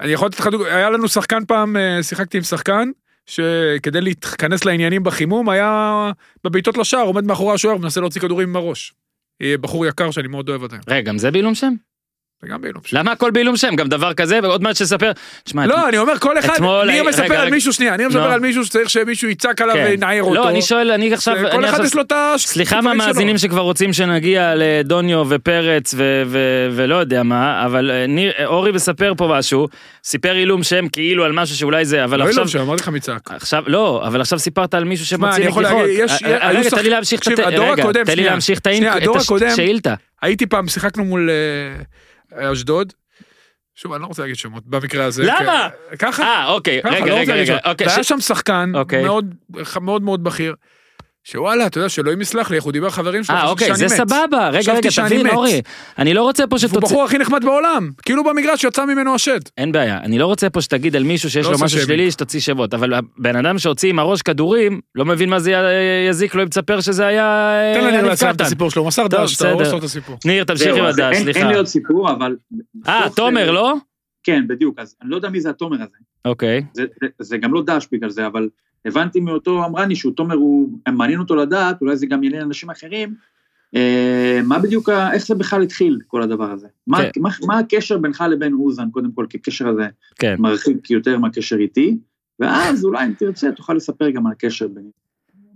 אני 0.03 0.11
יכול 0.11 0.27
לתת 0.27 0.39
לך 0.39 0.47
דוגמא, 0.47 0.67
היה 0.67 0.89
לנו 0.89 1.07
שחקן 1.07 1.45
פעם, 1.45 1.77
אה, 1.77 2.03
שיחקתי 2.03 2.37
עם 2.37 2.43
שחקן, 2.43 2.89
שכדי 3.25 4.01
להתכנס 4.01 4.65
לעניינים 4.65 5.03
בחימום, 5.03 5.49
היה 5.49 6.11
בבעיטות 6.43 6.77
לשער, 6.77 7.01
עומד 7.01 7.23
מאחורי 7.23 7.53
השוער 7.53 7.75
ומנסה 7.75 8.01
להוציא 8.01 8.21
כדורים 8.21 8.49
עם 8.49 8.55
הראש. 8.55 8.93
בחור 9.61 9.85
יקר 9.85 10.11
שאני 10.11 10.27
מאוד 10.27 10.49
אוהב 10.49 10.61
אותו. 10.63 10.75
רגע, 10.87 11.01
גם 11.01 11.17
זה 11.17 11.31
בעילום 11.31 11.55
שם? 11.55 11.73
זה 12.43 12.49
גם 12.49 12.61
בעילום. 12.61 12.81
למה 12.91 13.11
הכל 13.11 13.31
בעילום 13.31 13.57
שם? 13.57 13.75
גם 13.75 13.87
דבר 13.87 14.13
כזה, 14.13 14.39
ועוד 14.43 14.63
מעט 14.63 14.75
שתספר. 14.75 15.11
שמע, 15.49 15.65
לא, 15.65 15.89
אני 15.89 15.97
אומר, 15.97 16.19
כל 16.19 16.39
אחד, 16.39 16.57
רגע, 16.61 17.03
מספר 17.03 17.35
על. 17.35 17.49
מישהו, 17.49 17.73
שנייה, 17.73 17.97
ניר 17.97 18.07
מספר 18.07 18.27
נו. 18.27 18.33
על 18.33 18.39
מישהו 18.39 18.65
שצריך 18.65 18.89
שמישהו 18.89 19.29
יצעק 19.29 19.61
עליו 19.61 19.75
כן. 19.75 19.85
וינער 19.89 20.23
אותו. 20.23 20.33
לא, 20.33 20.49
אני 20.49 20.61
שואל, 20.61 20.91
אני 20.91 21.13
עכשיו... 21.13 21.35
כל 21.51 21.57
אני 21.57 21.69
אחד 21.69 21.83
יש 21.83 21.95
לו 21.95 22.01
את 22.01 22.11
ה... 22.11 22.33
סליחה. 22.37 22.81
מהמאזינים 22.81 23.37
שכבר 23.37 23.61
רוצים 23.61 23.93
שנגיע 23.93 24.53
לדוניו 24.55 25.25
ופרץ 25.29 25.95
ולא 26.71 26.95
יודע 26.95 27.23
מה, 27.23 27.65
אבל 27.65 27.91
אה, 27.91 28.05
אה, 28.39 28.45
אורי 28.45 28.71
מספר 28.71 29.13
פה 29.17 29.27
משהו, 29.37 29.67
סיפר 30.03 30.33
עילום 30.33 30.63
שם 30.63 30.87
כאילו 30.87 31.23
על 31.23 31.31
משהו 31.31 31.57
שאולי 31.57 31.85
זה, 31.85 32.03
אבל 32.03 32.19
לא 32.19 32.23
עכשיו... 32.23 32.35
אילום 32.35 32.47
שם, 32.47 32.59
אמרתי 32.59 32.81
לך 32.81 32.89
מי 32.89 32.99
צעק. 32.99 33.31
עכשיו, 33.31 33.63
לא, 33.67 34.03
אבל 34.07 34.21
עכשיו 34.21 34.39
סיפרת 34.39 34.73
על 34.73 34.83
מישהו 34.83 35.05
שמוציא 35.05 35.35
אני 35.35 35.43
נגיחות. 35.43 35.65
אה, 35.65 36.49
רגע, 36.49 36.69
תן 36.69 36.83
לי 36.83 36.89
להמשיך 38.23 38.59
את 38.59 38.67
השאילתה. 39.41 39.93
הייתי 40.21 40.45
פעם, 40.45 40.67
שיחקנו 40.67 41.03
מול 41.05 41.29
אשדוד. 42.35 42.93
שוב, 43.75 43.93
אני 43.93 44.01
לא 44.01 44.07
רוצה 44.07 44.21
להגיד 44.21 44.35
שמות, 44.37 44.63
במקרה 44.67 45.05
הזה. 45.05 45.23
למה? 45.23 45.69
כן. 45.89 45.95
ככה. 45.97 46.23
אה, 46.23 46.47
אוקיי, 46.51 46.81
רגע, 46.85 47.05
לא 47.05 47.13
רגע, 47.19 47.33
רגע. 47.33 47.57
אוקיי. 47.65 47.87
והיה 47.87 48.03
ש- 48.03 48.07
שם 48.09 48.19
שחקן 48.19 48.71
אוקיי. 48.75 49.03
מאוד 49.03 49.35
מאוד 49.81 50.01
מאוד 50.01 50.23
בכיר, 50.23 50.55
שוואלה, 51.23 51.67
אתה 51.67 51.77
יודע, 51.77 51.89
שאלוהים 51.89 52.21
יסלח 52.21 52.49
לי, 52.49 52.55
איך 52.55 52.63
הוא 52.63 52.73
דיבר 52.73 52.89
חברים 52.89 53.23
שלו, 53.23 53.35
אה, 53.35 53.49
אוקיי, 53.49 53.75
זה 53.75 53.85
מת. 53.85 53.91
סבבה. 53.91 54.49
רגע, 54.49 54.73
רגע, 54.73 54.89
תבין. 54.95 55.27
אורי. 55.27 55.61
אני 55.97 56.13
לא 56.13 56.21
רוצה 56.23 56.47
פה 56.47 56.55
הוא 56.55 56.59
שתוציא... 56.59 56.79
בחור 56.79 57.03
הכי 57.03 57.17
נחמד 57.17 57.45
בעולם, 57.45 57.89
כאילו 58.01 58.23
במגרש 58.23 58.63
יצא 58.63 58.85
ממנו 58.85 59.15
השד. 59.15 59.39
אין 59.57 59.71
בעיה, 59.71 59.97
אני 59.97 60.19
לא 60.19 60.25
רוצה 60.25 60.49
פה 60.49 60.61
שתגיד 60.61 60.95
על 60.95 61.03
מישהו 61.03 61.29
שיש 61.29 61.45
לא 61.45 61.51
לו 61.51 61.57
משהו 61.57 61.69
שיימינג. 61.69 61.87
שלילי 61.87 62.11
שתוציא 62.11 62.39
שמות, 62.39 62.73
אבל 62.73 62.93
הבן 62.93 63.35
אדם 63.35 63.59
שהוציא 63.59 63.89
עם 63.89 63.99
הראש 63.99 64.21
כדורים, 64.21 64.81
לא 64.95 65.05
מבין 65.05 65.29
מה 65.29 65.39
זה 65.39 65.53
יזיק 66.09 66.35
לו 66.35 66.43
אם 66.43 66.47
תספר 66.47 66.81
שזה 66.81 67.05
היה... 67.05 67.49
תן 67.73 67.85
אה, 67.85 67.91
לניר 67.91 68.11
לסיים 68.11 68.35
את. 68.35 68.41
הסיפור 68.41 68.71
שלו, 68.71 68.81
הוא 68.81 68.87
מסר 68.87 69.07
דש, 69.07 69.35
אתה 69.35 69.51
הורס 69.51 69.61
בסדר. 69.61 69.71
לו 69.71 69.77
את 69.77 69.83
הסיפור. 69.83 70.17
ניר, 70.25 70.43
תמשיך 70.43 70.75
עם 70.75 70.85
הדש, 70.85 71.17
סליחה. 71.17 71.39
אין 71.39 71.47
לי 71.47 71.55
עוד 71.55 71.65
סיפור, 71.65 72.11
אבל... 72.11 72.35
אה, 72.87 73.07
תומר, 73.15 73.51
לא? 73.51 73.73
כן, 74.23 74.43
בדיוק, 74.47 74.79
אז 74.79 74.95
אני 75.01 75.09
לא 75.09 75.15
יודע 75.15 75.29
מי 75.29 75.41
זה 75.41 75.49
התומר 75.49 75.75
הזה. 75.75 75.97
אוקיי. 76.25 76.63
זה, 76.73 76.83
זה, 77.01 77.07
זה 77.19 77.37
גם 77.37 77.53
לא 77.53 77.63
דש 77.65 77.87
בגלל 77.91 78.09
זה, 78.09 78.27
אבל 78.27 78.49
הבנתי 78.85 79.19
מאותו 79.19 79.65
אמרני 79.65 79.95
שהוא 79.95 80.13
תומר, 80.13 80.35
הוא 80.35 80.69
מעניין 80.91 81.19
אותו 81.19 81.35
לדעת, 81.35 81.81
אולי 81.81 81.97
זה 81.97 82.05
גם 82.05 82.23
יעניין 82.23 82.43
אנשים 82.43 82.69
אחרים, 82.69 83.15
אה, 83.75 84.39
מה 84.43 84.59
בדיוק, 84.59 84.89
איך 84.89 85.25
זה 85.25 85.35
בכלל 85.35 85.61
התחיל, 85.61 85.99
כל 86.07 86.21
הדבר 86.21 86.51
הזה? 86.51 86.67
מה, 86.87 86.97
כן. 86.97 87.21
מה, 87.21 87.29
מה 87.45 87.59
הקשר 87.59 87.97
בינך 87.97 88.23
לבין 88.29 88.53
אוזן, 88.53 88.89
קודם 88.91 89.11
כל, 89.11 89.25
כי 89.29 89.37
הקשר 89.37 89.67
הזה 89.67 89.87
כן. 90.15 90.35
מרחיק 90.39 90.89
יותר 90.91 91.17
מהקשר 91.17 91.55
איתי, 91.55 91.97
ואז 92.39 92.85
אולי 92.85 93.05
אם 93.05 93.13
תרצה, 93.13 93.51
תוכל 93.51 93.73
לספר 93.73 94.09
גם 94.09 94.27
על 94.27 94.31
הקשר 94.31 94.67
בינינו. 94.67 95.02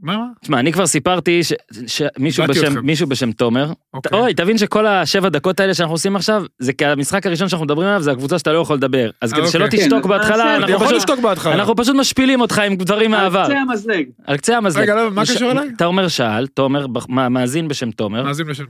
מה? 0.01 0.17
תשמע, 0.41 0.59
אני 0.59 0.71
כבר 0.73 0.87
סיפרתי 0.87 1.43
ש- 1.43 1.53
שמישהו 1.87 2.45
בשם- 2.47 2.63
אתכם. 2.67 2.85
מישהו 2.85 3.07
בשם 3.07 3.31
תומר, 3.31 3.71
אוקיי. 3.93 4.19
אוי, 4.19 4.33
תבין 4.33 4.57
שכל 4.57 4.85
השבע 4.87 5.29
דקות 5.29 5.59
האלה 5.59 5.73
שאנחנו 5.73 5.93
עושים 5.95 6.15
עכשיו, 6.15 6.43
זה 6.59 6.73
כי 6.73 6.85
המשחק 6.85 7.25
הראשון 7.25 7.49
שאנחנו 7.49 7.65
מדברים 7.65 7.87
עליו 7.87 8.01
זה 8.01 8.11
הקבוצה 8.11 8.39
שאתה 8.39 8.53
לא 8.53 8.59
יכול 8.59 8.75
לדבר. 8.75 9.09
אז 9.21 9.33
כדי 9.33 9.47
שלא 9.47 9.65
אוקיי. 9.65 9.79
תשתוק 9.79 10.03
כן, 10.03 10.09
בהתחלה, 10.09 10.55
אנחנו 10.55 10.79
פשוט- 10.79 10.91
לשתוק 10.93 11.19
בהתחלה. 11.19 11.53
אנחנו 11.53 11.75
פשוט 11.75 11.95
משפילים 11.95 12.41
אותך 12.41 12.59
עם 12.59 12.75
דברים 12.75 13.11
מהעבר. 13.11 13.39
על 13.39 13.45
קצה 13.47 13.57
המזלג. 13.59 14.05
על 14.25 14.37
קצה 14.37 14.57
המזלג. 14.57 14.81
רגע, 14.83 14.95
לא, 14.95 15.11
מה 15.11 15.21
קשור 15.21 15.51
אליי? 15.51 15.69
תומר 15.77 16.07
שאל, 16.07 16.47
תומר, 16.47 16.85
מאזין 17.09 17.67
בשם 17.67 17.91
תומר, 17.91 18.23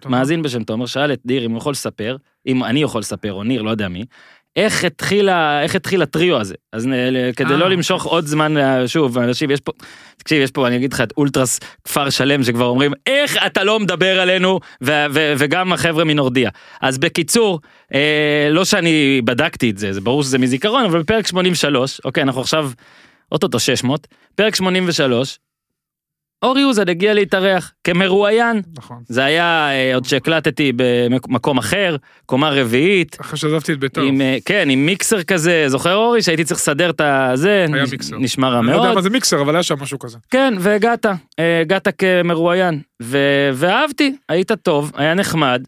מאזין 0.09 0.41
בשם 0.41 0.63
תומר, 0.63 0.85
שאל 0.85 1.13
את 1.13 1.19
ניר 1.25 1.45
אם 1.45 1.51
הוא 1.51 1.57
יכול 1.57 1.71
לספר, 1.71 2.15
אם 2.47 2.63
אני 2.63 2.81
יכול 2.83 2.99
לספר 2.99 3.33
או 3.33 3.43
ניר, 3.43 3.61
לא 3.61 3.69
יודע 3.69 3.87
מי, 3.87 4.03
איך 4.57 4.83
התחיל, 4.83 5.29
איך 5.63 5.75
התחיל 5.75 6.01
הטריו 6.01 6.39
הזה. 6.39 6.55
אז 6.73 6.87
כדי 7.35 7.53
אה. 7.53 7.57
לא 7.57 7.69
למשוך 7.69 8.05
עוד 8.05 8.25
זמן, 8.25 8.57
אה, 8.57 8.87
שוב, 8.87 9.17
אנשים, 9.17 9.51
יש 9.51 9.59
פה, 9.59 9.71
תקשיב, 10.17 10.43
יש 10.43 10.51
פה, 10.51 10.67
אני 10.67 10.75
אגיד 10.75 10.93
לך, 10.93 11.01
את 11.01 11.13
אולטרס 11.17 11.59
כפר 11.83 12.09
שלם 12.09 12.43
שכבר 12.43 12.65
אומרים, 12.65 12.93
איך 13.07 13.37
אתה 13.45 13.63
לא 13.63 13.79
מדבר 13.79 14.19
עלינו, 14.19 14.59
ו- 14.83 15.05
ו- 15.13 15.33
וגם 15.37 15.73
החבר'ה 15.73 16.03
מנורדיה. 16.03 16.49
אז 16.81 16.97
בקיצור, 16.97 17.59
אה, 17.93 18.47
לא 18.51 18.65
שאני 18.65 19.21
בדקתי 19.25 19.69
את 19.69 19.77
זה, 19.77 19.93
זה 19.93 20.01
ברור 20.01 20.23
שזה 20.23 20.37
מזיכרון, 20.37 20.85
אבל 20.85 21.01
בפרק 21.01 21.27
83, 21.27 22.01
אוקיי, 22.05 22.23
אנחנו 22.23 22.41
עכשיו, 22.41 22.71
אוטוטו 23.31 23.59
600, 23.59 24.07
פרק 24.35 24.55
83, 24.55 25.39
אורי 26.43 26.63
אוזן 26.63 26.89
הגיע 26.89 27.13
להתארח 27.13 27.71
כמרואיין, 27.83 28.61
נכון. 28.77 28.97
זה 29.07 29.23
היה 29.25 29.69
אה, 29.71 29.95
עוד 29.95 30.05
שהקלטתי 30.05 30.71
במקום 30.75 31.57
אחר, 31.57 31.95
קומה 32.25 32.49
רביעית, 32.49 33.17
אחרי 33.21 33.37
שעזבתי 33.39 33.73
את 33.73 33.79
בית"ר. 33.79 34.01
עם, 34.01 34.21
אה, 34.21 34.37
כן, 34.45 34.67
עם 34.69 34.85
מיקסר 34.85 35.23
כזה, 35.23 35.63
זוכר 35.67 35.95
אורי 35.95 36.21
שהייתי 36.21 36.43
צריך 36.43 36.59
לסדר 36.59 36.89
את 36.89 37.01
הזה, 37.03 37.65
היה 37.73 37.83
נש- 37.83 37.91
מיקסר. 37.91 38.15
נשמע 38.19 38.49
רע 38.49 38.59
אני 38.59 38.67
לא 38.67 38.71
יודע 38.71 38.83
מאוד, 38.83 38.95
מה 38.95 39.01
זה 39.01 39.09
מיקסר, 39.09 39.41
אבל 39.41 39.55
היה 39.55 39.63
שם 39.63 39.75
משהו 39.81 39.99
כזה. 39.99 40.17
כן, 40.31 40.53
והגעת, 40.59 41.05
אה, 41.39 41.61
הגעת 41.61 41.87
כמרואיין, 41.97 42.79
ו- 43.03 43.49
ואהבתי, 43.53 44.15
היית 44.29 44.51
טוב, 44.51 44.91
היה 44.95 45.13
נחמד, 45.13 45.63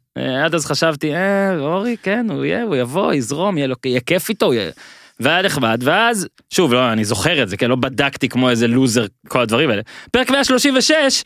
עד 0.45 0.55
אז 0.55 0.65
חשבתי, 0.65 1.15
אה, 1.15 1.59
אורי, 1.59 1.95
כן, 2.03 2.25
הוא 2.29 2.45
יהיה, 2.45 2.63
הוא 2.63 2.75
יבוא, 2.75 3.13
יזרום, 3.13 3.57
יהיה 3.57 3.67
לו, 3.67 3.75
יהיה 3.85 3.99
כיף 4.01 4.29
איתו, 4.29 4.53
יהיה... 4.53 4.71
והיה 5.19 5.41
נחמד, 5.41 5.81
ואז, 5.83 6.27
שוב, 6.53 6.73
לא, 6.73 6.91
אני 6.91 7.05
זוכר 7.05 7.43
את 7.43 7.49
זה, 7.49 7.57
כן, 7.57 7.69
לא 7.69 7.75
בדקתי 7.75 8.29
כמו 8.29 8.49
איזה 8.49 8.67
לוזר, 8.67 9.05
כל 9.27 9.41
הדברים 9.41 9.69
האלה. 9.69 9.81
פרק 10.11 10.29
136, 10.31 11.23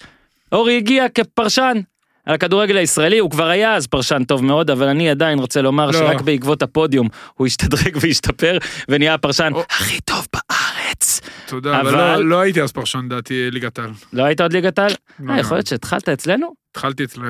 אורי 0.52 0.78
הגיע 0.78 1.06
כפרשן. 1.10 1.78
על 2.26 2.34
הכדורגל 2.36 2.78
הישראלי, 2.78 3.18
הוא 3.20 3.32
כבר 3.32 3.48
היה 3.50 3.76
אז 3.76 3.88
פרשן 3.88 4.24
טוב 4.24 4.44
מאוד, 4.44 4.70
אבל 4.70 4.88
אני 4.88 5.10
עדיין 5.10 5.40
רוצה 5.40 5.62
לומר 5.62 5.86
לא. 5.86 5.92
שרק 5.94 6.22
בעקבות 6.22 6.62
הפודיום 6.62 7.08
הוא 7.34 7.48
השתדרג 7.48 7.98
והשתפר, 8.02 8.58
ונהיה 8.90 9.14
הפרשן 9.14 9.52
או. 9.54 9.64
הכי 9.70 10.00
טוב 10.02 10.28
בארץ. 10.34 11.22
תודה, 11.48 11.82
אבל 11.82 11.90
אבל- 11.96 12.18
לא- 12.20 12.30
לא 12.30 12.40
הייתי 12.40 12.62
אז 12.62 12.72
פרשן 12.72 13.06
דעתי 13.10 13.52
ליגת 13.52 13.80
העל. 13.80 13.90
לא 14.14 14.24
היית 14.24 14.42
עוד 14.42 14.54
ליגת 14.54 14.80
העל? 14.80 14.92
לא, 15.20 15.34
אה, 15.34 15.40
יכול 15.40 15.52
לא. 15.52 15.58
להיות 15.58 15.68
שהתחלת 15.68 16.10
אצלנו? 16.10 16.54
התחלתי 16.72 17.04
אצל... 17.04 17.22
אה, 17.22 17.30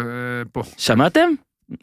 פה. 0.51 0.63
שמעתם? 0.77 1.29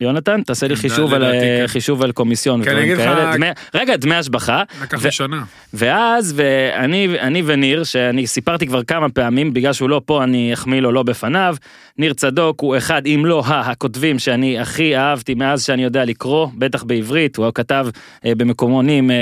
יונתן, 0.00 0.42
תעשה 0.42 0.68
לי 0.68 0.76
כן, 0.76 0.80
חישוב 0.82 1.14
על, 1.14 1.24
אה, 1.24 1.32
כן. 1.32 1.64
חישוב 1.66 2.02
על 2.02 2.12
קומיסיון 2.12 2.64
כן, 2.64 2.70
אני 2.76 2.80
אגיד 2.84 2.96
לך- 2.98 3.46
רגע, 3.74 3.96
דמי 3.96 4.14
השבחה. 4.14 4.62
לקח 4.82 4.98
ו- 5.00 5.04
לי 5.04 5.12
שנה. 5.12 5.42
ואז, 5.74 6.32
ואני 6.36 7.08
אני 7.20 7.42
וניר, 7.46 7.84
שאני 7.84 8.26
סיפרתי 8.26 8.66
כבר 8.66 8.82
כמה 8.82 9.08
פעמים, 9.08 9.52
בגלל 9.54 9.72
שהוא 9.72 9.88
לא 9.90 10.00
פה, 10.04 10.24
אני 10.24 10.54
אחמיא 10.54 10.80
לו 10.80 10.92
לא 10.92 11.02
בפניו. 11.02 11.56
ניר 11.98 12.12
צדוק 12.12 12.60
הוא 12.60 12.76
אחד, 12.76 13.06
אם 13.06 13.22
לא 13.26 13.42
הכותבים 13.46 14.18
שאני 14.18 14.58
הכי 14.58 14.96
אהבתי 14.96 15.34
מאז 15.34 15.64
שאני 15.64 15.82
יודע 15.84 16.04
לקרוא, 16.04 16.48
בטח 16.54 16.82
בעברית, 16.82 17.36
הוא 17.36 17.46
כתב 17.54 17.86
אה, 18.24 18.32
במקומונים, 18.34 19.10
אה, 19.10 19.16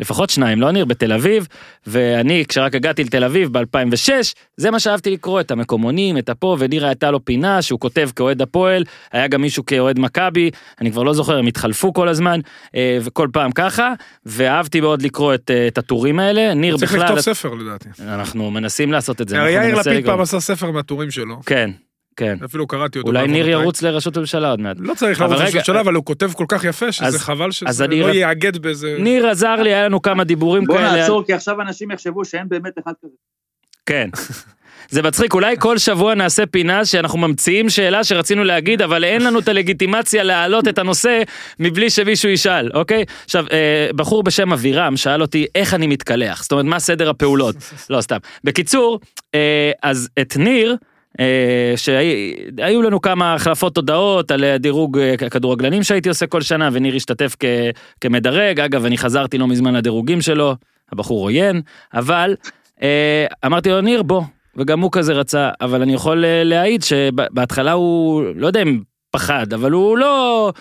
לפחות 0.00 0.30
שניים, 0.30 0.60
לא 0.60 0.70
ניר, 0.70 0.84
בתל 0.84 1.12
אביב, 1.12 1.46
ואני, 1.86 2.44
כשרק 2.48 2.74
הגעתי 2.74 3.04
לתל 3.04 3.24
אביב 3.24 3.58
ב-2006, 3.58 4.12
זה 4.56 4.70
מה 4.70 4.80
שאהבתי 4.80 5.10
לקרוא, 5.10 5.40
את 5.40 5.50
המקומונים, 5.50 6.18
את 6.18 6.28
הפה, 6.28 6.56
וניר 6.58 6.86
הייתה 6.86 7.10
לו 7.10 7.24
פינה 7.24 7.62
שהוא 7.62 7.80
כותב 7.80 8.10
כאוהד 8.16 8.42
הפועל, 8.42 8.84
היה 9.12 9.28
גם 9.28 9.40
מישהו 9.40 9.66
כאוהד 9.66 9.98
מכבי, 9.98 10.50
אני 10.80 10.92
כבר 10.92 11.02
לא 11.02 11.12
זוכר, 11.12 11.38
הם 11.38 11.46
התחלפו 11.46 11.92
כל 11.92 12.08
הזמן, 12.08 12.40
אה, 12.74 12.98
וכל 13.02 13.28
פעם 13.32 13.52
ככה, 13.52 13.92
ואהבתי 14.26 14.80
מאוד 14.80 15.02
לקרוא 15.02 15.34
את, 15.34 15.50
אה, 15.50 15.68
את 15.68 15.78
הטורים 15.78 16.18
האלה, 16.18 16.54
ניר 16.54 16.76
צריך 16.76 16.92
בכלל, 16.92 17.04
לכתוב 17.04 17.20
ספר 17.20 17.54
לדעתי. 17.54 17.88
אנחנו 18.02 18.50
מנסים 18.50 18.92
לעשות 18.92 19.20
את 19.20 19.28
זה, 19.28 19.36
יאיר 19.36 19.74
לפיד. 19.74 20.06
פעם 20.06 20.20
עשה 20.20 20.40
ספר 20.40 20.70
מהטורים 20.70 21.10
שלו. 21.10 21.40
כן, 21.46 21.70
כן. 22.18 22.36
אפילו 22.44 22.66
קראתי 22.66 22.98
אותו. 22.98 23.08
אולי 23.08 23.20
ניר 23.26 23.32
בעוונותיי. 23.32 23.62
ירוץ 23.62 23.82
לראשות 23.82 24.16
הממשלה 24.16 24.50
עוד 24.50 24.60
מעט. 24.60 24.76
לא 24.80 24.94
צריך 24.94 25.20
לרוץ 25.20 25.32
לראשות 25.38 25.54
הממשלה, 25.54 25.80
אבל 25.80 25.94
הוא 25.94 26.04
כותב 26.04 26.30
כל 26.32 26.44
כך 26.48 26.64
יפה, 26.64 26.86
אז- 26.86 26.94
שזה 26.94 27.18
חבל 27.18 27.46
אז 27.48 27.54
שזה 27.54 27.84
אני 27.84 28.00
לא 28.00 28.06
רק- 28.06 28.14
יאגד 28.14 28.56
באיזה... 28.58 28.96
ניר 28.98 29.26
עזר 29.28 29.54
לי, 29.56 29.74
היה 29.74 29.84
לנו 29.84 30.02
כמה 30.02 30.24
דיבורים 30.24 30.64
בוא 30.64 30.76
כאלה. 30.76 30.96
נעצור, 30.96 31.24
כי 31.26 31.32
עכשיו 31.32 31.60
אנשים 31.60 31.90
יחשבו 31.90 32.24
שאין 32.24 32.48
באמת 32.48 32.72
אחד 32.84 32.92
כזה. 33.04 33.12
כן. 33.86 34.08
זה 34.90 35.02
מצחיק, 35.02 35.34
אולי 35.34 35.54
כל 35.58 35.78
שבוע 35.78 36.14
נעשה 36.14 36.46
פינה 36.46 36.84
שאנחנו 36.84 37.18
ממציאים 37.18 37.70
שאלה 37.70 38.04
שרצינו 38.04 38.44
להגיד, 38.44 38.82
אבל 38.82 39.04
אין 39.04 39.22
לנו 39.24 39.38
את 39.38 39.48
הלגיטימציה 39.48 40.22
להעלות 40.22 40.68
את 40.68 40.78
הנושא 40.78 41.22
מבלי 41.58 41.90
שמישהו 41.90 42.28
ישאל, 42.30 42.70
אוקיי? 42.74 43.04
עכשיו, 43.24 43.44
אה, 43.52 43.88
בחור 43.96 44.22
בשם 44.22 44.52
אבירם 44.52 44.96
שאל 44.96 45.22
אותי 45.22 45.46
איך 45.54 45.74
אני 45.74 45.86
מתקלח, 45.86 46.42
זאת 46.42 46.52
אומרת, 46.52 46.64
מה 46.64 46.78
סדר 46.80 47.10
הפעולות? 47.10 47.56
לא, 47.90 48.00
סתם. 48.00 48.16
בקיצור, 48.44 49.00
אה, 49.34 49.70
אז 49.82 50.08
את 50.20 50.36
ניר, 50.36 50.70
אה, 50.72 50.76
שהיו 51.76 52.82
לנו 52.82 53.00
כמה 53.00 53.34
החלפות 53.34 53.76
הודעות 53.76 54.30
על 54.30 54.44
אה, 54.44 54.58
דירוג 54.58 54.98
אה, 54.98 55.14
הכדורגלנים 55.26 55.82
שהייתי 55.82 56.08
עושה 56.08 56.26
כל 56.26 56.40
שנה, 56.40 56.68
וניר 56.72 56.94
השתתף 56.96 57.36
כ, 57.40 57.44
כמדרג, 58.00 58.60
אגב, 58.60 58.84
אני 58.84 58.98
חזרתי 58.98 59.38
לא 59.38 59.46
מזמן 59.46 59.74
לדירוגים 59.74 60.20
שלו, 60.20 60.54
הבחור 60.92 61.22
עוין, 61.22 61.60
אבל 61.94 62.36
אה, 62.82 63.26
אמרתי 63.46 63.68
לו, 63.68 63.80
ניר, 63.80 64.02
בוא, 64.02 64.22
וגם 64.56 64.80
הוא 64.80 64.92
כזה 64.92 65.12
רצה, 65.12 65.50
אבל 65.60 65.82
אני 65.82 65.94
יכול 65.94 66.24
אה, 66.24 66.44
להעיד 66.44 66.82
שבהתחלה 66.82 67.72
הוא, 67.72 68.22
לא 68.36 68.46
יודע 68.46 68.62
אם 68.62 68.80
פחד, 69.10 69.52
אבל 69.52 69.72
הוא 69.72 69.98
לא... 69.98 70.52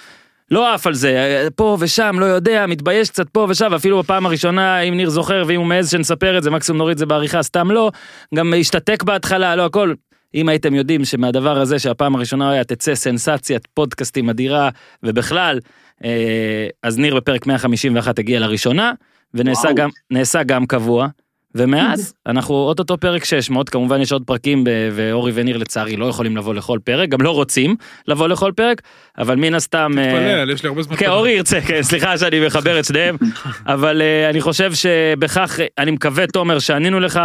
לא 0.51 0.73
עף 0.73 0.87
על 0.87 0.93
זה, 0.93 1.47
פה 1.55 1.77
ושם, 1.79 2.15
לא 2.19 2.25
יודע, 2.25 2.65
מתבייש 2.67 3.09
קצת 3.09 3.29
פה 3.29 3.45
ושם, 3.49 3.67
ואפילו 3.71 3.99
בפעם 3.99 4.25
הראשונה, 4.25 4.79
אם 4.79 4.97
ניר 4.97 5.09
זוכר, 5.09 5.43
ואם 5.47 5.59
הוא 5.59 5.65
מעז 5.65 5.91
שנספר 5.91 6.37
את 6.37 6.43
זה, 6.43 6.51
מקסימום 6.51 6.77
נוריד 6.77 6.93
את 6.93 6.97
זה 6.97 7.05
בעריכה, 7.05 7.43
סתם 7.43 7.71
לא, 7.71 7.91
גם 8.35 8.53
השתתק 8.59 9.03
בהתחלה, 9.03 9.55
לא 9.55 9.65
הכל. 9.65 9.93
אם 10.36 10.50
הייתם 10.50 10.75
יודעים 10.75 11.05
שמהדבר 11.05 11.57
הזה 11.57 11.79
שהפעם 11.79 12.15
הראשונה 12.15 12.51
היה 12.51 12.63
תצא 12.63 12.96
סנסציית 12.96 13.67
פודקאסטים 13.74 14.29
אדירה, 14.29 14.69
ובכלל, 15.03 15.60
אה, 16.03 16.67
אז 16.84 16.98
ניר 16.98 17.15
בפרק 17.15 17.48
151 17.48 18.19
הגיע 18.19 18.39
לראשונה, 18.39 18.91
ונעשה. 19.34 19.72
גם, 19.74 19.89
נעשה 20.12 20.43
גם 20.43 20.65
קבוע. 20.65 21.07
ומאז 21.55 22.13
אנחנו 22.27 22.55
אוטוטו 22.55 22.98
פרק 22.98 23.24
600 23.24 23.69
כמובן 23.69 24.01
יש 24.01 24.12
עוד 24.12 24.24
פרקים 24.25 24.63
ב- 24.63 24.69
ואורי 24.91 25.31
וניר 25.36 25.57
לצערי 25.57 25.96
לא 25.96 26.05
יכולים 26.05 26.38
לבוא 26.38 26.53
לכל 26.53 26.79
פרק 26.84 27.10
גם 27.10 27.22
לא 27.22 27.31
רוצים 27.31 27.75
לבוא 28.07 28.27
לכל 28.27 28.51
פרק 28.55 28.81
אבל 29.17 29.36
מן 29.36 29.53
הסתם 29.53 29.91
אה, 29.98 30.03
תתפלל, 30.03 30.50
יש 30.50 30.63
לי 30.63 30.69
הרבה 30.69 30.81
זמן. 30.81 30.96
כן, 30.96 31.10
אורי 31.10 31.31
ירצה, 31.31 31.62
כן, 31.62 31.84
סליחה 31.84 32.17
שאני 32.17 32.46
מחבר 32.46 32.79
את 32.79 32.86
שניהם, 32.86 33.17
אבל 33.65 34.01
uh, 34.01 34.29
אני 34.29 34.41
חושב 34.41 34.74
שבכך, 34.74 35.60
אני 35.77 35.91
מקווה, 35.91 36.27
תומר, 36.27 36.60
שענינו 36.60 37.00
לך, 37.00 37.19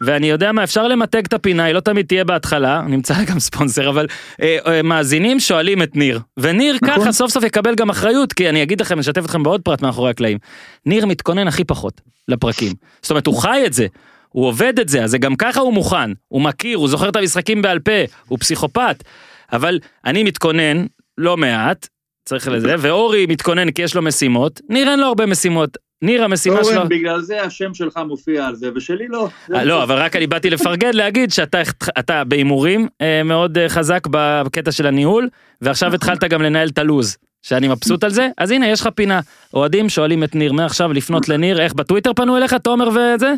ואני 0.00 0.30
יודע 0.30 0.52
מה, 0.52 0.64
אפשר 0.64 0.88
למתג 0.88 1.22
את 1.26 1.32
הפינה, 1.32 1.64
היא 1.64 1.74
לא 1.74 1.80
תמיד 1.80 2.06
תהיה 2.06 2.24
בהתחלה, 2.24 2.82
נמצא 2.88 3.14
גם 3.30 3.40
ספונסר, 3.40 3.88
אבל 3.88 4.06
uh, 4.06 4.36
uh, 4.36 4.68
מאזינים 4.84 5.40
שואלים 5.40 5.82
את 5.82 5.96
ניר, 5.96 6.20
וניר 6.36 6.78
נכון. 6.82 7.00
ככה 7.00 7.12
סוף 7.12 7.30
סוף 7.30 7.44
יקבל 7.44 7.74
גם 7.74 7.90
אחריות, 7.90 8.32
כי 8.32 8.48
אני 8.48 8.62
אגיד 8.62 8.80
לכם, 8.80 8.98
אשתף 8.98 9.24
אתכם 9.24 9.42
בעוד 9.42 9.62
פרט 9.62 9.82
מאחורי 9.82 10.10
הקלעים. 10.10 10.38
ניר 10.86 11.06
מתכונן 11.06 11.48
הכי 11.48 11.64
פחות 11.64 12.00
לפרקים, 12.28 12.72
זאת 13.02 13.10
אומרת, 13.10 13.26
הוא 13.26 13.42
חי 13.42 13.62
את 13.66 13.72
זה. 13.72 13.86
הוא 14.28 14.46
עובד 14.46 14.78
את 14.78 14.88
זה, 14.88 15.04
אז 15.04 15.10
זה 15.10 15.18
גם 15.18 15.36
ככה 15.36 15.60
הוא 15.60 15.72
מוכן, 15.72 16.10
הוא 16.28 16.42
מכיר, 16.42 16.78
הוא 16.78 16.88
זוכר 16.88 17.08
את 17.08 17.16
המשחקים 17.16 17.62
בעל 17.62 17.78
פה, 17.78 17.92
הוא 18.28 18.38
פסיכופת. 18.38 19.04
אבל 19.52 19.78
אני 20.04 20.22
מתכונן 20.22 20.86
לא 21.18 21.36
מעט, 21.36 21.88
צריך 22.24 22.48
לזה, 22.48 22.74
ואורי 22.78 23.26
מתכונן 23.26 23.70
כי 23.70 23.82
יש 23.82 23.94
לו 23.94 24.02
משימות, 24.02 24.60
ניר 24.68 24.90
אין 24.90 25.00
לו 25.00 25.06
הרבה 25.06 25.26
משימות. 25.26 25.76
ניר 26.02 26.24
המשימה 26.24 26.64
שלו... 26.64 26.76
אורן, 26.76 26.88
בגלל 26.88 27.20
זה 27.20 27.42
השם 27.42 27.74
שלך 27.74 28.00
מופיע 28.06 28.46
על 28.46 28.54
זה, 28.54 28.68
ושלי 28.74 29.08
לא. 29.08 29.28
אה, 29.54 29.64
לא, 29.64 29.82
אבל 29.82 29.98
רק 29.98 30.16
אני 30.16 30.26
באתי 30.26 30.50
לפרגן, 30.50 30.90
להגיד 30.94 31.32
שאתה 31.32 31.62
אתה 31.98 32.24
בהימורים 32.24 32.88
אה, 33.00 33.22
מאוד 33.24 33.58
אה, 33.58 33.68
חזק 33.68 34.06
בקטע 34.10 34.72
של 34.72 34.86
הניהול, 34.86 35.28
ועכשיו 35.62 35.94
התחלת 35.94 36.24
גם 36.24 36.42
לנהל 36.42 36.68
את 36.68 36.78
הלוז, 36.78 37.16
שאני 37.42 37.68
מבסוט 37.68 38.04
על 38.04 38.10
זה, 38.10 38.28
אז 38.38 38.50
הנה 38.50 38.68
יש 38.68 38.80
לך 38.80 38.88
פינה. 38.94 39.20
אוהדים 39.54 39.88
שואלים 39.88 40.24
את 40.24 40.34
ניר 40.34 40.52
מעכשיו 40.52 40.92
לפנות 40.92 41.28
לניר, 41.28 41.60
איך 41.60 41.74
בטוויטר 41.74 42.12
פנו 42.12 42.36
אליך, 42.36 42.54
תומר 42.54 42.88
וזה? 42.88 43.34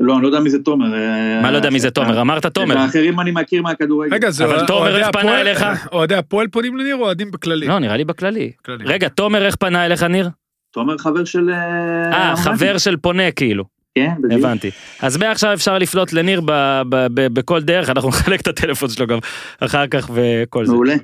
לא, 0.00 0.14
אני 0.14 0.22
לא 0.22 0.26
יודע 0.26 0.40
מי 0.40 0.50
זה 0.50 0.58
תומר. 0.58 0.94
אה, 0.94 1.42
מה 1.42 1.50
לא 1.50 1.56
יודע 1.56 1.70
מי 1.70 1.80
זה 1.80 1.90
תומר, 1.90 2.20
אמרת 2.20 2.46
תומר. 2.46 2.78
האחרים 2.78 3.20
אני 3.20 3.30
מכיר 3.30 3.62
מהכדורגל. 3.62 4.14
רגע, 4.14 4.30
זה 4.30 4.44
אבל 4.44 4.66
תומר, 4.66 4.96
איך 4.96 5.08
פנה 5.12 5.40
אליך? 5.40 5.64
אוהדי 5.92 6.14
הפועל 6.14 6.48
פונים 6.48 6.76
לניר 6.76 6.96
או 6.96 7.00
אוהדים 7.00 7.30
בכללי? 7.30 7.66
לא, 7.66 7.78
נראה 7.78 7.96
לי 7.96 8.04
בכללי. 8.04 8.52
כללי. 8.64 8.84
רגע, 8.86 9.08
תומר 9.08 9.46
איך 9.46 9.56
פנה 9.56 9.86
אליך 9.86 10.02
ניר? 10.02 10.28
תומר 10.74 10.98
חבר 10.98 11.24
של... 11.24 11.50
אה, 11.50 12.36
חבר 12.36 12.78
של 12.78 12.96
פונה 12.96 13.30
כאילו. 13.30 13.64
כן, 13.94 14.10
בדיוק. 14.22 14.40
הבנתי. 14.44 14.70
אז 15.02 15.16
מעכשיו 15.16 15.52
אפשר 15.54 15.78
לפנות 15.78 16.12
לניר 16.12 16.40
ב- 16.40 16.82
ב- 16.88 17.06
ב- 17.14 17.34
בכל 17.34 17.62
דרך, 17.62 17.90
אנחנו 17.90 18.08
נחלק 18.14 18.40
את 18.40 18.48
הטלפון 18.48 18.88
שלו 18.88 19.06
גם 19.06 19.18
אחר 19.60 19.86
כך 19.86 20.10
וכל 20.14 20.66
זה. 20.66 20.72
מעולה. 20.72 20.94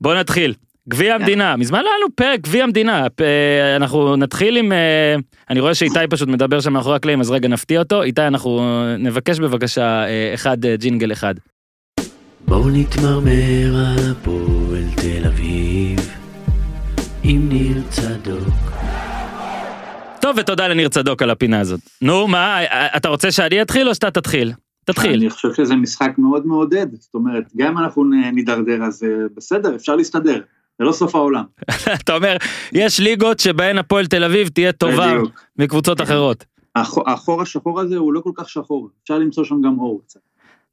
בוא 0.00 0.14
נתחיל. 0.14 0.54
גביע 0.88 1.14
המדינה, 1.14 1.56
מזמן 1.56 1.82
לא 1.84 1.88
היה 1.88 1.98
לנו 1.98 2.08
פרק 2.16 2.40
גביע 2.40 2.64
המדינה, 2.64 3.06
פ- 3.14 3.22
אנחנו 3.76 4.16
נתחיל 4.16 4.56
עם, 4.56 4.72
אה, 4.72 5.14
אני 5.50 5.60
רואה 5.60 5.74
שאיתי 5.74 5.98
פשוט 6.10 6.28
מדבר 6.28 6.60
שם 6.60 6.72
מאחורי 6.72 6.96
הקלעים, 6.96 7.20
אז 7.20 7.30
רגע 7.30 7.48
נפתיע 7.48 7.78
אותו, 7.78 8.02
איתי 8.02 8.26
אנחנו 8.26 8.58
אה, 8.60 8.96
נבקש 8.98 9.38
בבקשה 9.40 10.04
אה, 10.06 10.30
אחד 10.34 10.64
אה, 10.64 10.76
ג'ינגל 10.76 11.12
אחד. 11.12 11.34
בואו 12.46 12.70
נתמרמר 12.70 13.74
על 13.76 14.10
הפועל 14.12 14.84
תל 14.96 15.26
אביב 15.26 15.98
עם 17.22 17.48
ניר 17.48 17.82
צדוק. 17.90 18.73
טוב 20.24 20.36
ותודה 20.38 20.68
לניר 20.68 20.88
צדוק 20.88 21.22
על 21.22 21.30
הפינה 21.30 21.60
הזאת. 21.60 21.80
נו 22.02 22.28
מה, 22.28 22.58
אתה 22.96 23.08
רוצה 23.08 23.32
שאני 23.32 23.62
אתחיל 23.62 23.88
או 23.88 23.94
שאתה 23.94 24.10
תתחיל? 24.10 24.52
תתחיל. 24.84 25.20
אני 25.20 25.30
חושב 25.30 25.54
שזה 25.54 25.74
משחק 25.74 26.10
מאוד 26.18 26.46
מעודד, 26.46 26.86
זאת 26.98 27.14
אומרת, 27.14 27.44
גם 27.56 27.68
אם 27.68 27.78
אנחנו 27.78 28.04
נידרדר 28.32 28.82
אז 28.82 29.04
אה, 29.04 29.08
בסדר, 29.36 29.76
אפשר 29.76 29.96
להסתדר, 29.96 30.40
זה 30.78 30.84
לא 30.84 30.92
סוף 30.92 31.14
העולם. 31.14 31.44
אתה 32.04 32.14
אומר, 32.16 32.36
יש 32.72 33.00
ליגות 33.00 33.40
שבהן 33.40 33.78
הפועל 33.78 34.06
תל 34.06 34.24
אביב 34.24 34.48
תהיה 34.48 34.72
טובה. 34.72 35.12
מקבוצות 35.58 36.00
אחרות. 36.00 36.44
החור- 36.76 37.10
החור 37.10 37.42
השחור 37.42 37.80
הזה 37.80 37.96
הוא 37.96 38.12
לא 38.12 38.20
כל 38.20 38.32
כך 38.34 38.48
שחור, 38.48 38.88
אפשר 39.02 39.18
למצוא 39.18 39.44
שם 39.44 39.60
גם 39.64 39.78
אור 39.78 40.00
קצת. 40.06 40.20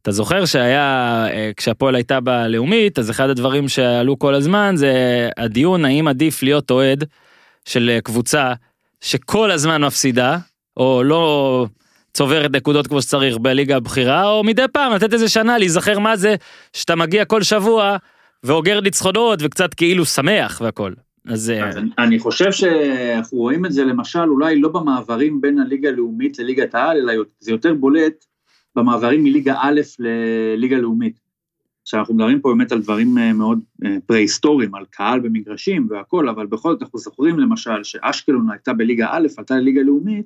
אתה 0.02 0.12
זוכר 0.12 0.46
שהיה, 0.46 1.26
אה, 1.32 1.52
כשהפועל 1.58 1.96
הייתה 1.96 2.20
בלאומית, 2.20 3.00
אז 3.00 3.10
אחד 3.12 3.30
הדברים 3.30 3.68
שעלו 3.68 4.20
כל 4.20 4.36
הזמן 4.36 4.74
זה 4.76 4.94
הדיון 5.38 5.86
האם 5.86 6.08
עדיף 6.08 6.44
להיות 6.44 6.72
אוהד 6.72 7.04
של 7.66 7.90
אה, 7.90 8.02
קבוצה 8.02 8.54
שכל 9.02 9.52
הזמן 9.52 9.84
מפסידה, 9.84 10.38
או 10.78 11.04
לא 11.04 11.66
צוברת 12.14 12.52
נקודות 12.56 12.88
כמו 12.88 13.02
שצריך 13.02 13.38
בליגה 13.38 13.76
הבכירה, 13.78 14.30
או 14.30 14.44
מדי 14.44 14.66
פעם 14.74 14.94
לתת 14.94 15.14
איזה 15.14 15.30
שנה 15.30 15.58
להיזכר 15.58 16.00
מה 16.00 16.16
זה 16.18 16.36
שאתה 16.74 16.96
מגיע 16.96 17.26
כל 17.26 17.44
שבוע 17.44 17.98
ואוגר 18.44 18.82
ניצחונות 18.82 19.40
וקצת 19.42 19.74
כאילו 19.74 20.06
שמח 20.06 20.62
והכל. 20.64 20.94
אז 21.28 21.50
אה, 21.50 21.70
אז 21.70 21.78
אני- 22.00 22.20
חושב 22.20 22.52
שאנחנו 22.52 23.38
רואים 23.38 23.66
את 23.66 23.72
זה 23.72 23.84
למשל 23.84 24.20
אולי 24.30 24.60
לא 24.62 24.70
במעברים 24.70 25.42
בין 25.42 25.60
הליגה 25.60 25.90
הלאומית 25.90 26.40
לליגת 26.40 26.76
העל, 26.76 26.98
אלא 26.98 27.14
זה 27.40 27.52
יותר 27.52 27.74
בולט 27.74 28.26
במעברים 28.76 29.24
מליגה 29.24 29.56
א' 29.62 29.82
לליגה 30.00 30.78
לאומית. 30.78 31.20
עכשיו 31.82 32.00
אנחנו 32.00 32.15
מדברים 32.15 32.41
פה 32.41 32.50
באמת 32.50 32.72
על 32.72 32.82
דברים 32.82 33.17
אה, 33.17 33.34
מאוד 33.34 33.60
אה, 33.86 33.98
פרה-היסטוריים, 34.06 34.76
על 34.76 34.86
קהל 34.89 35.20
במגרשים 35.20 35.88
והכל, 35.89 36.30
אבל 36.30 36.46
בכל 36.46 36.72
זאת 36.72 36.82
אנחנו 36.82 37.00
זוכרים 37.00 37.39
למשל 37.39 37.84
שאשקלון 37.84 38.52
הייתה 38.52 38.74
בליגה 38.74 39.08
א', 39.12 39.28
עלתה 39.38 39.56
לליגה 39.56 39.82
לאומית, 39.82 40.26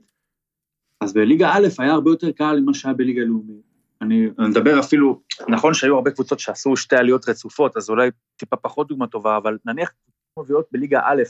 אז 1.02 1.14
בליגה 1.14 1.54
א' 1.54 1.68
היה 1.80 1.94
הרבה 1.94 2.12
יותר 2.12 2.32
קהל 2.32 2.60
ממה 2.60 2.74
שהיה 2.74 2.94
בליגה 2.94 3.22
לאומית. 3.22 3.76
אני 4.02 4.28
מדבר 4.38 4.80
אפילו, 4.80 5.22
נכון 5.50 5.74
שהיו 5.74 5.96
הרבה 5.96 6.12
קבוצות 6.12 6.40
שעשו 6.40 6.78
שתי 6.78 6.96
עליות 6.96 7.30
רצופות, 7.30 7.78
אז 7.78 7.90
אולי 7.90 8.10
טיפה 8.38 8.56
פחות 8.56 8.88
דוגמה 8.88 9.08
טובה, 9.08 9.38
אבל 9.38 9.58
נניח 9.66 9.92
מביאות 10.40 10.66
בליגה 10.72 11.02
א', 11.04 11.24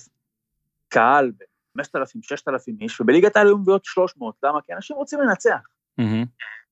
קהל 0.89 1.31
ב-5,000, 1.75 2.19
6,000 2.21 2.77
איש, 2.81 3.01
ובליגת 3.01 3.35
העל 3.35 3.47
היו 3.47 3.57
מביאות 3.57 3.85
300, 3.85 4.35
למה? 4.43 4.61
כי 4.61 4.73
אנשים 4.73 4.95
רוצים 4.95 5.19
לנצח. 5.19 5.59
מהמם. 5.97 6.25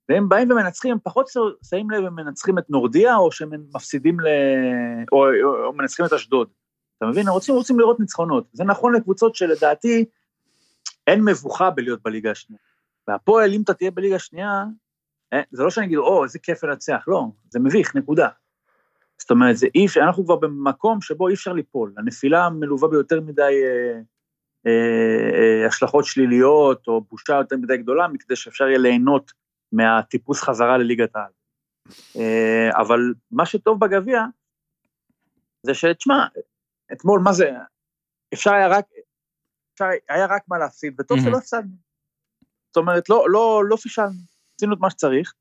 והם 0.10 0.30
באים 0.30 0.52
ומנצחים, 0.52 0.92
הם 0.92 0.98
פחות 1.04 1.30
שמים 1.70 1.92
לב 1.92 2.06
הם 2.06 2.16
מנצחים 2.16 2.58
את 2.58 2.70
נורדיה, 2.70 3.16
או 3.16 3.32
שהם 3.32 3.50
מפסידים 3.76 4.20
ל... 4.20 4.28
או, 5.12 5.26
או, 5.44 5.66
או 5.66 5.74
מנצחים 5.74 6.06
את 6.06 6.14
אשדוד. 6.14 6.48
אתה 6.98 7.06
מבין? 7.06 7.28
הם 7.28 7.34
רוצים, 7.34 7.56
רוצים 7.56 7.80
לראות 7.80 8.00
ניצחונות. 8.00 8.48
זה 8.54 8.64
נכון 8.64 8.96
לקבוצות 8.96 9.36
שלדעתי 9.36 10.06
אין 11.08 11.24
מבוכה 11.26 11.70
בלהיות 11.70 12.04
בליגה 12.04 12.32
השנייה. 12.32 12.62
והפועל, 13.08 13.54
אם 13.54 13.62
אתה 13.62 13.74
תהיה 13.74 13.92
בליגה 13.92 14.16
השנייה, 14.16 14.64
אה, 15.34 15.42
זה 15.52 15.64
לא 15.64 15.70
שאני 15.70 15.86
אגיד, 15.86 15.98
או, 15.98 16.24
איזה 16.24 16.40
כיף 16.40 16.64
לנצח, 16.64 17.04
לא, 17.08 17.24
זה 17.50 17.60
מביך, 17.60 17.96
נקודה. 17.96 18.28
זאת 19.18 19.32
אומרת, 19.32 19.58
זה 19.58 19.68
אי 19.76 19.86
אפשר, 19.86 20.02
אנחנו 20.02 20.26
כבר 20.26 20.36
במקום 20.36 21.02
שבו 21.02 21.28
אי 21.28 21.34
אפשר 21.34 21.54
ליפול. 21.54 21.94
הנפילה 21.98 22.50
מלווה 22.50 22.90
ביותר 22.90 23.22
מדי 23.22 23.42
אה, 23.42 24.00
אה, 24.66 25.62
אה, 25.62 25.68
השלכות 25.68 26.06
שליליות, 26.06 26.88
או 26.88 27.02
בושה 27.02 27.34
יותר 27.34 27.58
מדי 27.58 27.78
גדולה, 27.78 28.08
מכדי 28.08 28.36
שאפשר 28.36 28.68
יהיה 28.68 28.78
ליהנות 28.78 29.32
מהטיפוס 29.74 30.42
חזרה 30.42 30.78
לליגת 30.78 31.16
העל. 31.16 31.32
אה, 32.16 32.82
אבל 32.82 33.00
מה 33.32 33.46
שטוב 33.46 33.80
בגביע, 33.80 34.22
זה 35.64 35.74
שתשמע, 35.74 36.28
אתמול, 36.94 37.22
מה 37.24 37.34
זה, 37.34 37.52
אפשר 38.34 38.54
היה 38.54 38.68
רק, 38.68 38.86
אפשר 39.74 39.86
היה 40.10 40.26
רק 40.26 40.44
מה 40.48 40.58
להפסיד, 40.58 40.96
וטוב. 41.00 41.18
שלא 41.24 41.38
הפסדנו. 41.38 41.76
זאת 42.68 42.78
אומרת, 42.78 43.10
לא, 43.10 43.26
לא, 43.30 43.64
לא 43.66 43.76
פישלנו, 43.76 44.20
עשינו 44.58 44.74
את 44.74 44.80
מה 44.80 44.90
שצריך, 44.90 45.34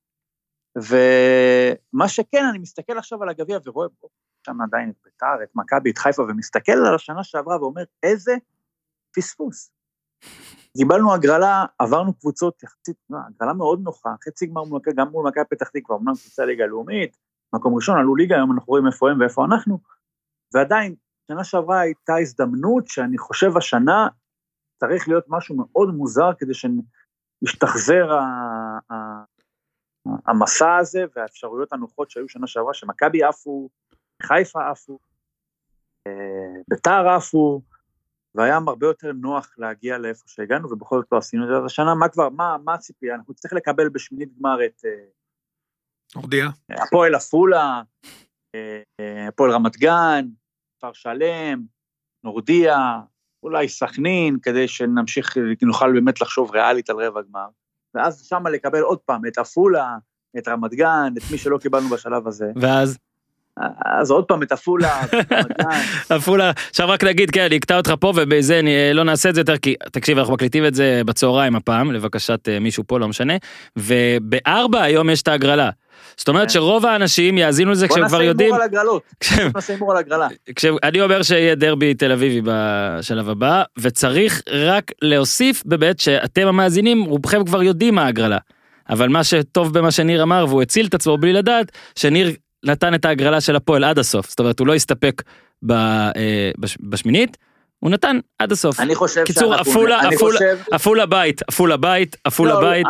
ומה 0.76 2.08
שכן, 2.08 2.44
אני 2.50 2.58
מסתכל 2.58 2.98
עכשיו 2.98 3.22
על 3.22 3.28
הגביע 3.28 3.58
ורואה 3.64 3.88
פה 4.00 4.08
שם 4.46 4.60
עדיין 4.60 4.90
את 4.90 4.96
ביתר, 5.04 5.42
את 5.42 5.48
מכבי, 5.54 5.90
את 5.90 5.98
חיפה, 5.98 6.22
ומסתכל 6.22 6.72
על 6.72 6.94
השנה 6.94 7.24
שעברה 7.24 7.60
ואומר, 7.60 7.82
איזה 8.02 8.32
פספוס. 9.16 9.70
קיבלנו 10.76 11.14
הגרלה, 11.14 11.64
עברנו 11.78 12.14
קבוצות 12.14 12.62
יחסית, 12.62 12.96
הגרלה 13.10 13.52
מאוד 13.52 13.80
נוחה, 13.82 14.14
חצי 14.24 14.46
גמר 14.46 14.64
מול 14.64 14.80
גם 14.96 15.08
מול 15.08 15.28
מכבי 15.28 15.44
פתח 15.50 15.68
תקווה, 15.68 15.98
אמנם 15.98 16.14
קבוצה 16.14 16.44
ליגה 16.44 16.66
לאומית, 16.66 17.16
מקום 17.54 17.74
ראשון, 17.74 17.98
עלו 17.98 18.16
ליגה, 18.16 18.34
היום 18.36 18.52
אנחנו 18.52 18.70
רואים 18.70 18.86
איפה 18.86 19.10
הם 19.10 19.20
ואיפה 19.20 19.44
אנחנו, 19.44 19.78
ועדיין, 20.54 20.94
שנה 21.28 21.44
שעברה 21.44 21.80
הייתה 21.80 22.16
הזדמנות 22.16 22.88
שאני 22.88 23.18
חושב 23.18 23.56
השנה 23.56 24.08
צריך 24.80 25.08
להיות 25.08 25.24
משהו 25.28 25.56
מאוד 25.56 25.94
מוזר 25.94 26.30
כדי 26.38 26.52
שישתחזר 26.54 28.12
ה- 28.12 28.92
ה- 28.92 29.24
המסע 30.26 30.76
הזה 30.76 31.04
והאפשרויות 31.16 31.72
הנוחות 31.72 32.10
שהיו 32.10 32.28
שנה 32.28 32.46
שעברה, 32.46 32.74
שמכבי 32.74 33.22
עפו, 33.22 33.68
חיפה 34.22 34.70
עפו, 34.70 34.98
אה, 36.06 36.62
ביתר 36.68 37.08
עפו, 37.08 37.62
והיה 38.34 38.58
הרבה 38.66 38.86
יותר 38.86 39.12
נוח 39.12 39.54
להגיע 39.58 39.98
לאיפה 39.98 40.24
שהגענו, 40.26 40.72
ובכל 40.72 41.00
זאת 41.00 41.12
לא 41.12 41.18
עשינו 41.18 41.44
את 41.44 41.48
זה. 41.48 41.56
אז 41.56 41.64
השנה, 41.64 41.94
מה 41.94 42.08
כבר, 42.08 42.28
מה, 42.28 42.56
מה 42.64 42.74
הציפייה? 42.74 43.14
אנחנו 43.14 43.32
נצטרך 43.32 43.52
לקבל 43.52 43.88
בשמינית 43.88 44.28
גמר 44.38 44.64
את 44.64 44.82
אה, 44.84 45.04
הודיע. 46.14 46.48
הפועל 46.70 47.14
עפולה, 47.14 47.82
אה, 48.54 48.82
אה, 49.00 49.28
הפועל 49.28 49.50
רמת 49.50 49.76
גן, 49.76 50.28
כפר 50.78 50.92
שלם, 50.92 51.62
נורדיה, 52.24 53.00
אולי 53.42 53.68
סכנין, 53.68 54.38
כדי 54.42 54.68
שנמשיך, 54.68 55.36
נוכל 55.62 55.92
באמת 55.92 56.20
לחשוב 56.20 56.50
ריאלית 56.50 56.90
על 56.90 56.96
רבע 56.96 57.20
גמר. 57.22 57.48
ואז 57.94 58.24
שמה 58.24 58.50
לקבל 58.50 58.80
עוד 58.80 58.98
פעם 58.98 59.26
את 59.26 59.38
עפולה, 59.38 59.96
את 60.38 60.48
רמת 60.48 60.74
גן, 60.74 61.12
את 61.16 61.22
מי 61.32 61.38
שלא 61.38 61.58
קיבלנו 61.58 61.88
בשלב 61.88 62.28
הזה. 62.28 62.52
ואז 62.60 62.98
אז 63.84 64.10
עוד 64.10 64.24
פעם 64.24 64.42
את 64.42 64.52
עפולה. 64.52 65.02
עפולה, 66.08 66.50
עכשיו 66.70 66.88
רק 66.88 67.04
נגיד, 67.04 67.30
כן, 67.30 67.44
אני 67.44 67.56
אקטע 67.56 67.76
אותך 67.76 67.94
פה 68.00 68.12
ובזה 68.16 68.58
אני 68.58 68.70
אה, 68.70 68.92
לא 68.92 69.04
נעשה 69.04 69.28
את 69.28 69.34
זה 69.34 69.40
יותר, 69.40 69.56
כי 69.56 69.74
תקשיב, 69.92 70.18
אנחנו 70.18 70.34
מקליטים 70.34 70.66
את 70.66 70.74
זה 70.74 71.02
בצהריים 71.06 71.56
הפעם, 71.56 71.92
לבקשת 71.92 72.48
אה, 72.48 72.58
מישהו 72.58 72.84
פה, 72.86 72.98
לא 72.98 73.08
משנה, 73.08 73.34
ובארבע 73.76 74.82
היום 74.82 75.10
יש 75.10 75.22
את 75.22 75.28
ההגרלה. 75.28 75.70
זאת 76.16 76.28
אומרת 76.28 76.42
כן. 76.42 76.48
שרוב 76.48 76.86
האנשים 76.86 77.38
יאזינו 77.38 77.70
לזה 77.70 77.86
בוא 77.86 77.94
כשהם 77.94 78.02
נעשה 78.02 78.14
כבר 78.14 78.22
יודעים, 78.22 78.52
הימור 78.52 78.62
על 78.62 78.68
הגרלות, 78.68 79.02
בוא 79.36 79.50
נעשה 79.54 79.72
הימור 79.72 79.92
על 79.92 79.98
הגרלה. 79.98 80.28
כשאני 80.56 81.00
אומר 81.00 81.22
שיהיה 81.22 81.54
דרבי 81.54 81.94
תל 81.94 82.12
אביבי 82.12 82.40
בשלב 82.44 83.28
הבא, 83.28 83.62
וצריך 83.78 84.42
רק 84.50 84.92
להוסיף 85.02 85.62
באמת 85.66 86.00
שאתם 86.00 86.46
המאזינים, 86.46 87.04
רובכם 87.04 87.44
כבר 87.44 87.62
יודעים 87.62 87.94
מה 87.94 88.04
ההגרלה. 88.04 88.38
אבל 88.90 89.08
מה 89.08 89.24
שטוב 89.24 89.78
במה 89.78 89.90
שניר 89.90 90.22
אמר, 90.22 90.44
והוא 90.48 90.62
הציל 90.62 90.86
את 90.86 90.94
עצמו 90.94 91.18
בלי 91.18 91.32
לדעת, 91.32 91.72
שניר 91.96 92.30
נתן 92.64 92.94
את 92.94 93.04
ההגרלה 93.04 93.40
של 93.40 93.56
הפועל 93.56 93.84
עד 93.84 93.98
הסוף. 93.98 94.28
זאת 94.28 94.40
אומרת, 94.40 94.58
הוא 94.58 94.66
לא 94.66 94.74
הסתפק 94.74 95.22
ב, 95.62 95.72
אה, 95.72 96.50
בש, 96.58 96.78
בשמינית, 96.80 97.36
הוא 97.78 97.90
נתן 97.90 98.18
עד 98.38 98.52
הסוף. 98.52 98.80
אני 98.80 98.94
חושב 98.94 99.24
קיצור, 99.24 99.54
עפולה, 99.54 100.00
אני 100.00 100.14
עפולה, 100.14 100.38
עפולה 100.72 101.06
בית, 101.06 101.40
עפולה 101.48 101.76
בית, 101.76 102.16
עפולה 102.24 102.54
לא, 102.54 102.62
לא, 102.62 102.70
בית, 102.70 102.86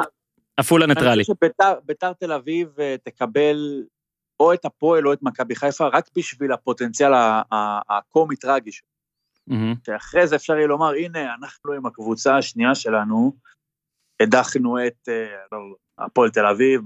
עפולה 0.56 0.84
אני 0.84 0.94
ניטרלי. 0.94 1.24
חושב 1.24 1.34
שביתר 1.82 2.12
תל 2.12 2.32
אביב 2.32 2.68
אה, 2.80 2.96
תקבל 3.04 3.82
או 4.40 4.52
את 4.52 4.64
הפועל 4.64 5.08
או 5.08 5.12
את 5.12 5.18
מכבי 5.22 5.56
חיפה, 5.56 5.86
רק 5.86 6.08
בשביל 6.16 6.52
הפוטנציאל 6.52 7.12
הקומי-טרגי 7.90 8.72
שלו. 8.72 8.86
מהמם. 9.46 9.74
שאחרי 9.86 10.26
זה 10.26 10.36
אפשר 10.36 10.56
יהיה 10.56 10.66
לומר, 10.66 10.92
הנה, 10.94 11.34
אנחנו 11.34 11.72
עם 11.72 11.86
הקבוצה 11.86 12.36
השנייה 12.36 12.74
שלנו, 12.74 13.32
הדחנו 14.22 14.86
את 14.86 15.08
אה, 15.08 15.26
לא, 15.52 15.58
הפועל 15.98 16.30
תל 16.30 16.46
אביב, 16.46 16.80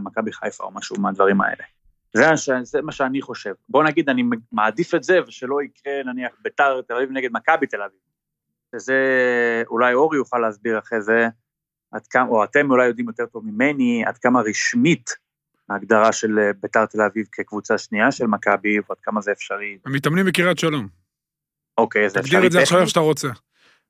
מכבי 0.00 0.32
חיפה 0.32 0.64
או 0.64 0.70
משהו 0.70 0.96
מהדברים 1.00 1.40
האלה. 1.40 1.64
זה, 2.12 2.36
ש- 2.36 2.50
זה 2.62 2.82
מה 2.82 2.92
שאני 2.92 3.22
חושב. 3.22 3.52
בוא 3.68 3.84
נגיד, 3.84 4.08
אני 4.08 4.22
מעדיף 4.52 4.94
את 4.94 5.02
זה, 5.02 5.18
ושלא 5.26 5.62
יקרה, 5.62 5.92
נניח, 6.04 6.32
ביתר 6.42 6.80
תל 6.88 6.94
אביב 6.94 7.10
נגד 7.10 7.28
מכבי 7.32 7.66
תל 7.66 7.82
אביב. 7.82 7.98
שזה, 8.76 8.94
אולי 9.68 9.94
אורי 9.94 10.16
יוכל 10.16 10.38
להסביר 10.38 10.78
אחרי 10.78 11.02
זה, 11.02 11.28
עד 11.92 12.06
כמה, 12.06 12.28
או 12.28 12.44
אתם 12.44 12.70
אולי 12.70 12.86
יודעים 12.86 13.08
יותר 13.08 13.26
טוב 13.26 13.46
ממני, 13.46 14.04
עד 14.06 14.18
כמה 14.18 14.40
רשמית 14.40 15.10
ההגדרה 15.70 16.12
של 16.12 16.38
אה, 16.38 16.50
ביתר 16.62 16.86
תל 16.86 17.02
אביב 17.02 17.26
כקבוצה 17.32 17.78
שנייה 17.78 18.12
של 18.12 18.26
מכבי, 18.26 18.78
ועד 18.88 18.98
כמה 19.02 19.20
זה 19.20 19.32
אפשרי. 19.32 19.78
הם 19.86 19.92
מתאמנים 19.92 20.26
בקריית 20.26 20.58
שלום. 20.58 20.88
אוקיי, 21.78 22.08
זה 22.08 22.20
אפשרי 22.20 22.32
תגדיר 22.32 22.46
את 22.46 22.52
זה 22.52 22.62
עכשיו? 22.62 22.80
איך 22.80 22.88
שאתה 22.88 23.00
רוצה. 23.00 23.28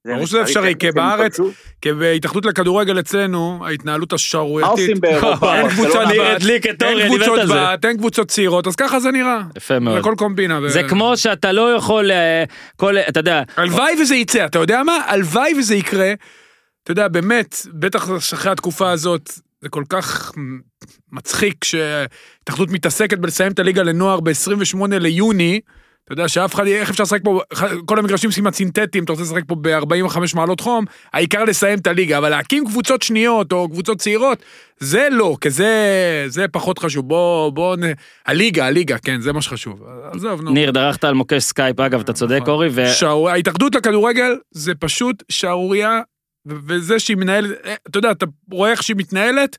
ברור 0.06 0.26
שזה 0.26 0.42
אפשרי, 0.42 0.74
כי 0.78 0.92
בארץ-? 0.92 1.40
כי 1.80 1.92
בהתאחדות 1.92 2.46
לכדורגל 2.46 2.98
אצלנו, 2.98 3.66
ההתנהלות 3.66 4.12
מה 4.12 4.14
השערורייתית, 4.16 4.72
עושים 4.72 5.00
באירופה? 5.00 5.54
אין? 5.56 5.68
קבוצה 5.68 6.02
אני 6.02 6.18
בת, 6.18 6.82
אין 6.82 7.06
קבוצות. 7.06 7.40
בת, 7.48 7.84
אין 7.84 7.96
קבוצות 7.96 8.28
צעירות, 8.28 8.66
אז 8.66 8.76
ככה 8.76 9.00
זה 9.00 9.10
נראה. 9.10 9.40
יפה 9.56 9.74
זה 9.74 9.80
מאוד. 9.80 9.98
הכל 9.98 10.14
קומבינה. 10.18 10.68
זה 10.68 10.82
כמו 10.88 11.16
שאתה 11.16 11.52
לא 11.52 11.74
יכול, 11.74 12.10
אה, 12.10 12.44
כל, 12.76 12.98
אתה 12.98 13.20
יודע, 13.20 13.42
הלוואי 13.56 14.02
וזה 14.02 14.14
יצא, 14.16 14.44
אתה 14.44 14.58
יודע 14.58 14.82
מה? 14.82 14.98
הלוואי 15.06 15.52
וזה 15.58 15.74
יקרה. 15.74 16.12
אתה 16.82 16.92
יודע, 16.92 17.08
באמת, 17.08 17.56
בטח 17.72 18.08
אחרי 18.34 18.52
התקופה 18.52 18.90
הזאת, 18.90 19.30
זה 19.60 19.68
כל 19.68 19.84
כך 19.88 20.32
מצחיק 21.12 21.64
שהתאחדות 21.64 22.70
מתעסקת 22.70 23.18
בלסיים 23.18 23.52
את 23.52 23.58
הליגה 23.58 23.82
לנוער 23.82 24.20
ב-28 24.20 24.86
ליוני. 24.90 25.60
אתה 26.12 26.20
יודע 26.20 26.28
שאף 26.28 26.54
אחד, 26.54 26.66
איך 26.66 26.90
אפשר 26.90 27.02
לשחק 27.02 27.20
פה, 27.24 27.40
כל 27.86 27.98
המגרשים 27.98 28.30
כמעט 28.30 28.54
סינתטיים, 28.54 29.04
אתה 29.04 29.12
רוצה 29.12 29.24
לשחק 29.24 29.42
פה 29.46 29.54
ב-45 29.60 30.18
מעלות 30.34 30.60
חום, 30.60 30.84
העיקר 31.12 31.44
לסיים 31.44 31.78
את 31.78 31.86
הליגה, 31.86 32.18
אבל 32.18 32.28
להקים 32.28 32.66
קבוצות 32.66 33.02
שניות 33.02 33.52
או 33.52 33.68
קבוצות 33.68 33.98
צעירות, 33.98 34.42
זה 34.78 35.08
לא, 35.10 35.36
כי 35.40 35.50
זה, 35.50 36.24
זה 36.26 36.48
פחות 36.48 36.78
חשוב. 36.78 37.08
בוא, 37.08 37.50
בוא, 37.50 37.76
נ... 37.76 37.80
הליגה, 38.26 38.66
הליגה, 38.66 38.98
כן, 38.98 39.20
זה 39.20 39.32
מה 39.32 39.42
שחשוב. 39.42 39.82
עזוב, 40.12 40.42
נו. 40.42 40.50
ניר, 40.50 40.70
דרכת 40.70 41.04
על 41.04 41.14
מוקש 41.14 41.42
סקייפ, 41.42 41.80
אגב, 41.80 42.00
אתה 42.00 42.12
צודק, 42.12 42.38
נכון. 42.40 42.54
אורי, 42.54 42.68
ו... 42.72 42.86
שערור... 42.94 43.30
ההתאחדות 43.30 43.74
לכדורגל 43.74 44.36
זה 44.50 44.74
פשוט 44.74 45.22
שערורייה, 45.28 46.00
ו- 46.48 46.56
וזה 46.66 46.98
שהיא 46.98 47.16
מנהלת, 47.16 47.50
אה, 47.64 47.74
אתה 47.90 47.98
יודע, 47.98 48.10
אתה 48.10 48.26
רואה 48.52 48.70
איך 48.70 48.82
שהיא 48.82 48.96
מתנהלת, 48.96 49.56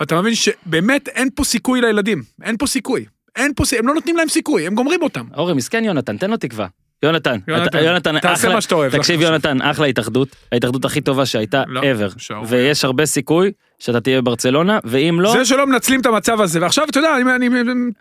ואתה 0.00 0.20
מבין 0.20 0.34
שבאמת 0.34 1.08
אין 1.08 1.28
פה 1.34 1.44
סיכוי 1.44 1.80
לילדים, 1.80 2.22
אין 2.42 2.56
פה 2.56 2.66
סיכוי. 2.66 3.04
אין 3.38 3.52
פה 3.56 3.64
סיכוי, 3.64 3.78
הם 3.78 3.88
לא 3.88 3.94
נותנים 3.94 4.16
להם 4.16 4.28
סיכוי, 4.28 4.66
הם 4.66 4.74
גומרים 4.74 5.02
אותם. 5.02 5.24
אורי, 5.36 5.54
מסכן 5.54 5.84
יונתן, 5.84 6.16
תן 6.16 6.30
לו 6.30 6.36
תקווה. 6.36 6.66
יונתן, 7.02 7.36
יונתן, 7.82 8.18
תעשה 8.18 8.34
אחלה- 8.34 8.54
מה 8.54 8.60
שאתה 8.60 8.74
אוהב, 8.74 8.96
תקשיב. 8.96 9.20
יונתן, 9.20 9.62
אחלה 9.62 9.86
התאחדות, 9.86 10.28
ההתאחדות 10.52 10.84
הכי 10.84 11.00
טובה 11.00 11.26
שהייתה 11.26 11.62
לא, 11.66 11.80
ever. 11.80 12.34
ויש 12.48 12.84
הרבה 12.84 13.06
סיכוי 13.06 13.50
שאתה 13.78 14.00
תהיה 14.00 14.20
בברצלונה, 14.22 14.78
ואם 14.84 15.18
לא, 15.20 15.32
זה 15.32 15.44
שלא 15.44 15.66
מנצלים 15.66 16.00
את 16.00 16.06
המצב 16.06 16.40
הזה, 16.40 16.60
ועכשיו, 16.62 16.84
אתה 16.90 16.98
יודע, 16.98 17.16
אני, 17.16 17.48
אני 17.48 17.48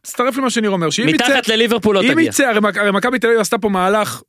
מצטרף 0.02 0.38
למה 0.38 0.50
שניר 0.50 0.70
אומר, 0.70 0.90
שאם 0.90 1.10
יצא, 1.10 1.24
מתחת 1.30 1.48
לליברפול 1.48 1.96
לא 1.96 2.02
אם 2.02 2.14
תגיע. 2.14 2.24
יצא, 2.24 2.44
הרי 2.48 2.60
מכ- 2.60 2.78
הרי 2.78 2.92
מכבי 2.92 3.20
תל 3.20 3.28
אביב 3.28 3.40
עשתה 3.40 3.58
פה 3.58 3.70
מהלך 3.70 4.22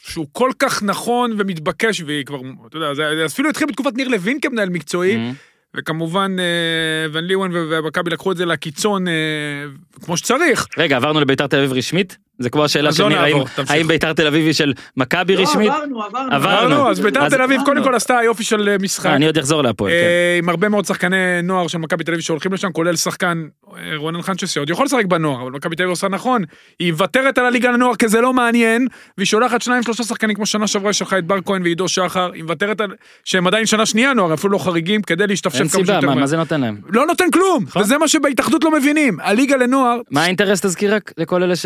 שהוא 0.00 0.26
כל 0.32 0.50
כך 0.58 0.82
נכון 0.82 1.34
ומתבקש, 1.38 2.00
והיא 2.00 2.24
כבר, 2.24 2.38
אתה 2.66 2.76
יודע, 2.76 2.94
זה 2.94 3.26
אפילו 3.26 3.48
התחיל 3.50 3.66
בתקופת 3.68 3.94
ניר 3.96 4.08
לוין 4.08 4.38
כמנהל 4.42 4.68
מקצועי, 4.68 5.14
Mhm. 5.16 5.34
וכמובן 5.76 6.36
אה, 6.38 7.06
ון 7.12 7.24
ליוון 7.24 7.50
ומכבי 7.54 8.10
לקחו 8.10 8.32
את 8.32 8.36
זה 8.36 8.46
לקיצון 8.46 9.08
אה, 9.08 9.12
כמו 10.04 10.16
שצריך. 10.16 10.66
רגע, 10.78 10.96
עברנו 10.96 11.20
לביתר 11.20 11.46
תל 11.46 11.56
אביב 11.56 11.72
רשמית? 11.72 12.16
זה 12.38 12.50
כמו 12.50 12.64
השאלה 12.64 12.92
של 12.92 13.02
לא 13.02 13.08
ניר, 13.08 13.20
האם- 13.68 13.88
ביתר 13.88 14.12
תל 14.12 14.26
אביב 14.26 14.44
היא 14.44 14.52
של 14.52 14.72
מכבי 14.96 15.36
רשמית? 15.36 15.68
לא, 15.68 15.74
עברנו, 15.76 16.02
עברנו. 16.04 16.34
עברנו. 16.34 16.56
עברנו, 16.66 16.90
אז 16.90 17.00
ביתר 17.00 17.28
תל 17.28 17.42
אביב 17.42 17.60
קודם 17.60 17.70
עברנו. 17.76 17.84
כל 17.84 17.94
עשתה 17.94 18.18
יופי 18.24 18.44
של 18.44 18.68
אה, 18.68 18.76
משחק. 18.80 19.06
אה, 19.06 19.14
אני 19.14 19.26
עוד 19.26 19.38
אחזור 19.38 19.62
להפועל, 19.62 19.92
כן. 19.92 19.96
אה, 19.96 20.38
עם 20.38 20.48
הרבה 20.48 20.68
מאוד 20.68 20.84
שחקני 20.84 21.16
נוער 21.42 21.66
של 21.68 21.78
מכבי 21.78 22.04
תל 22.04 22.12
אביב 22.12 22.22
שהולכים 22.24 22.52
לשם, 22.52 22.72
כולל 22.72 22.96
שחקן 22.96 23.42
אה, 23.76 23.96
רונן 23.96 24.22
חנצ'ס 24.22 24.50
שעוד 24.50 24.70
יכול 24.70 24.86
לשחק 24.86 25.04
בנוער, 25.04 25.42
אבל 25.42 25.50
מכבי 25.50 25.76
תל 25.76 25.82
אביב 25.82 25.90
עושה 25.90 26.08
נכון, 26.08 26.42
היא 26.78 26.92
מוותרת 26.92 27.38
על 27.38 27.46
הליגה 27.46 27.70
לנוער 27.70 27.94
כי 27.94 28.08
זה 28.08 28.20
לא 28.20 28.32
מעניין, 28.32 28.86
והיא 29.18 29.26
שולחת 29.26 29.62
שניים 29.62 29.82
שלושה 29.82 30.04
שחקנים 30.04 30.36
כמו 30.36 30.46
שנה 30.46 30.66
שעברה 30.66 30.92
שלחה 30.92 31.18
את 31.18 31.24
בר 31.26 31.38
כהן 31.46 31.62
ועידו 31.62 31.88
שחר, 31.88 32.30
היא 32.34 32.42
מוותרת 32.42 32.80
על, 32.80 32.88
שהם 33.24 33.46
עדיין 33.46 33.66
שנה 33.66 33.86
שנייה 33.86 34.14
נוער, 34.14 34.34
אפילו 34.34 34.52
לא 34.52 34.58
חריגים, 34.58 35.02
כדי 35.02 35.26
להשתפשף 35.26 35.58
כמה 35.58 35.68
שיותר 35.68 36.00
מה- 36.00 36.06
מהר. 36.06 36.14
מה 36.14 36.26
זה 36.26 36.36
נותן 36.36 36.60
להם? 36.60 36.76
לא 36.88 37.06
נותן 37.06 37.30
כלום. 37.32 37.64
וזה 37.80 37.98
מה 37.98 38.08
שבהתאחדות 38.08 38.64
לא 38.64 38.70
מבינים, 38.70 39.16
הליגה 39.22 39.56
לנוער, 39.56 39.98
מה 40.10 40.22
האינטרס 40.24 40.60
תזכיר 40.60 40.94
רק 40.94 41.12
לכל 41.18 41.42
אלה 41.42 41.56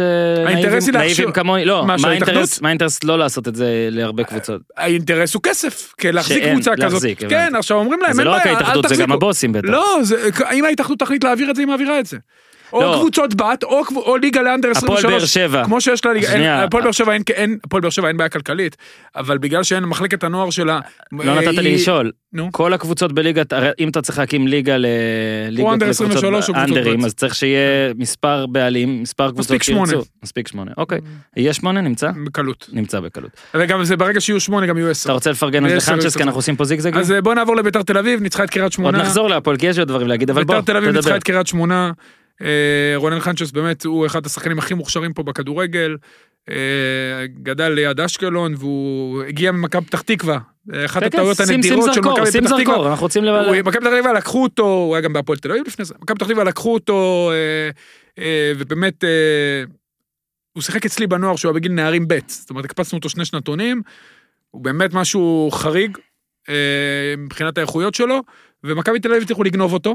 האינטרס 0.56 0.86
היא 0.86 0.94
להכשיר- 0.94 1.30
כמוני? 1.30 1.64
לא, 1.64 1.86
מה? 1.86 1.96
האינטרס- 2.04 2.60
מה 2.62 2.68
האינטרס 2.68 3.04
לא 3.04 3.18
לעשות 3.18 3.48
את 3.48 3.54
זה 3.56 3.88
להרבה 3.90 4.24
קבוצות? 4.24 4.60
האינטרס 4.76 5.34
הוא 5.34 5.42
כסף, 5.42 5.92
להחזיק 6.04 6.44
קבוצה 6.44 6.70
כזאת, 6.84 7.02
כן. 7.28 7.52
עכשיו 7.58 7.76
אומרים 7.76 8.00
להם, 8.00 8.12
זה 8.12 8.20
אין 8.22 8.28
לא 8.28 8.34
רק 8.34 8.42
בעיה, 8.44 8.50
אל 8.52 8.62
ההתאחדות, 8.62 8.82
זה 8.88 8.94
גם 8.94 9.00
תחזיקו. 9.00 9.14
הבוסים 9.14 9.52
בטח. 9.52 9.68
לא, 9.68 9.98
זה, 10.02 10.28
אם 10.52 10.64
ההתאחדות 10.64 10.98
תחליט 10.98 11.24
להעביר 11.24 11.50
את 11.50 11.56
זה, 11.56 11.62
היא 11.62 11.68
מעבירה 11.68 12.00
את 12.00 12.06
זה. 12.06 12.16
או 12.72 12.80
לא. 12.82 12.96
קבוצות 13.00 13.34
בת, 13.34 13.62
או, 13.64 13.84
קב- 13.84 13.96
או 13.96 14.16
ליגה 14.16 14.42
לאנדר 14.42 14.70
23. 14.70 14.98
הפועל 15.04 15.18
באר 15.18 15.26
שבע. 15.26 15.64
כמו 15.64 15.80
שיש 15.80 16.04
לה 16.04 16.12
ליגה. 16.12 16.64
הפועל 16.64 16.82
באר 16.82 16.92
שבע 16.92 17.12
אין, 17.12 17.22
אין, 17.34 17.58
הפועל 17.64 17.80
באר 17.82 17.90
שבע 17.90 18.08
אין 18.08 18.16
בעיה 18.16 18.28
כלכלית, 18.28 18.76
אבל 19.16 19.38
בגלל 19.38 19.62
שאין 19.62 19.84
מחלקת 19.84 20.24
הנוער 20.24 20.50
שלה, 20.50 20.80
לא 21.12 21.22
אה, 21.32 21.40
נתת 21.40 21.58
לי 21.58 21.68
היא- 21.70 21.74
לשאול, 21.76 22.10
נו. 22.32 22.48
כל 22.52 22.72
הקבוצות 22.72 23.12
בליגת, 23.12 23.52
אם 23.78 23.88
אתה 23.88 24.02
צריך 24.02 24.18
להקים 24.18 24.48
ליגה 24.48 24.76
לליגות 24.78 25.72
אנדר 25.72 25.86
לקבוצות 25.86 26.10
23 26.10 26.48
או 26.48 26.54
אנדרים. 26.54 27.04
אז 27.04 27.14
צריך 27.14 27.34
שיהיה 27.34 27.60
מספר 27.98 28.46
בעלים, 28.46 29.02
מספר 29.02 29.24
קבוצות 29.30 29.40
מספיק 29.40 29.62
שמונה. 29.62 29.90
שירצו. 29.90 30.06
מספיק 30.24 30.48
שמונה. 30.48 30.70
אוקיי. 30.76 30.98
יהיה 31.36 31.52
שמונה? 31.52 31.80
נמצא? 31.80 32.10
בקלות. 32.26 32.68
נמצא 32.72 33.00
בקלות. 33.00 33.30
וגם 33.54 33.84
זה 33.84 33.96
ברגע 33.96 34.20
שיהיו 34.20 34.40
שמונה 34.40 34.66
גם 34.66 34.76
יהיו 34.78 34.90
עשר. 34.90 35.04
אתה 35.06 35.12
רוצה 35.12 35.30
לפרגן 35.30 35.64
על 35.64 35.76
לחנצ'ס 35.76 36.04
עשר. 36.06 36.18
כי 36.18 36.22
אנחנו 36.22 36.38
עושים 36.38 36.56
פה 36.56 36.64
זיגזגים? 36.64 37.00
אז 37.00 37.12
אה, 37.12 37.20
בוא 37.20 37.34
נעבור 37.34 37.56
לביתר 37.56 37.82
תל 37.82 37.98
אביב, 37.98 38.20
ניצחה 38.20 38.44
את 38.44 38.50
קריית 38.50 38.62
עוד 38.62 38.72
שמונה. 38.72 38.98
נחזור 38.98 39.28
להפועל 39.28 39.56
כי 39.56 39.66
יש 39.66 39.78
עוד 39.78 39.88
דברים 39.88 40.08
להגיד, 40.08 40.30
אבל 40.30 40.44
בוא, 40.44 40.54
ביתר 40.54 40.72
תל 40.72 40.76
אביב 40.76 40.88
תדבר. 40.90 41.00
ניצחה 41.00 41.16
את 41.16 41.22
קריית 41.24 41.46
שמונה. 41.46 41.90
אה, 42.42 42.92
רונן 42.96 43.20
חנצ'ס 43.20 43.50
באמת 43.50 43.84
הוא 43.84 44.06
אחד 44.06 44.26
השחקנים 44.26 44.58
הכי 44.58 44.74
מוכשרים 44.74 45.12
פה 45.12 45.22
בכדורגל. 45.22 45.96
אה, 46.50 47.26
גדל 47.42 47.68
ליד 47.68 48.00
אשקלון 48.00 48.54
והוא 48.58 49.22
הגיע 49.22 49.52
ממכבי 49.52 49.84
פתח 49.86 50.00
תקווה. 50.00 50.38
אחת 50.84 51.02
כן, 51.02 51.10
כן, 51.10 51.18
הטעויות 51.18 51.40
הנדירות 51.40 51.94
של 51.94 52.00
מכבי 52.00 52.26
פתח 52.26 52.38
תקווה. 52.38 52.58
זרקור, 52.58 52.88
אנחנו 52.88 53.02
רוצים 53.02 53.24
לבד... 53.24 53.62
מכבי 53.64 53.80
פתח 53.80 53.96
תקווה 53.98 54.12
לקחו 54.12 54.42
אותו, 54.42 54.62
הוא 54.62 54.94
היה 54.96 55.02
גם 55.02 55.12
בהפועל 55.12 55.38
תל 55.38 55.50
אביב 55.50 55.62
לפני 55.66 55.84
זה, 55.84 55.94
מכבי 56.00 56.18
פתח 56.18 56.26
תקווה 56.26 56.44
לקחו 56.44 56.74
אותו, 56.74 57.30
אה, 58.18 58.52
ובאמת, 58.58 59.04
הוא 60.52 60.62
שיחק 60.62 60.86
אצלי 60.86 61.06
בנוער 61.06 61.36
שהוא 61.36 61.50
היה 61.50 61.54
בגיל 61.54 61.72
נערים 61.72 62.08
ב', 62.08 62.18
זאת 62.26 62.50
אומרת, 62.50 62.64
הקפצנו 62.64 62.96
אותו 62.96 63.08
שני 63.08 63.24
שנתונים, 63.24 63.82
הוא 64.50 64.62
באמת 64.62 64.94
משהו 64.94 65.50
חריג 65.52 65.98
מבחינת 67.18 67.58
האיכויות 67.58 67.94
שלו, 67.94 68.22
ומכבי 68.64 69.00
תל 69.00 69.10
אביב 69.10 69.22
הצליחו 69.22 69.44
לגנוב 69.44 69.72
אותו, 69.72 69.94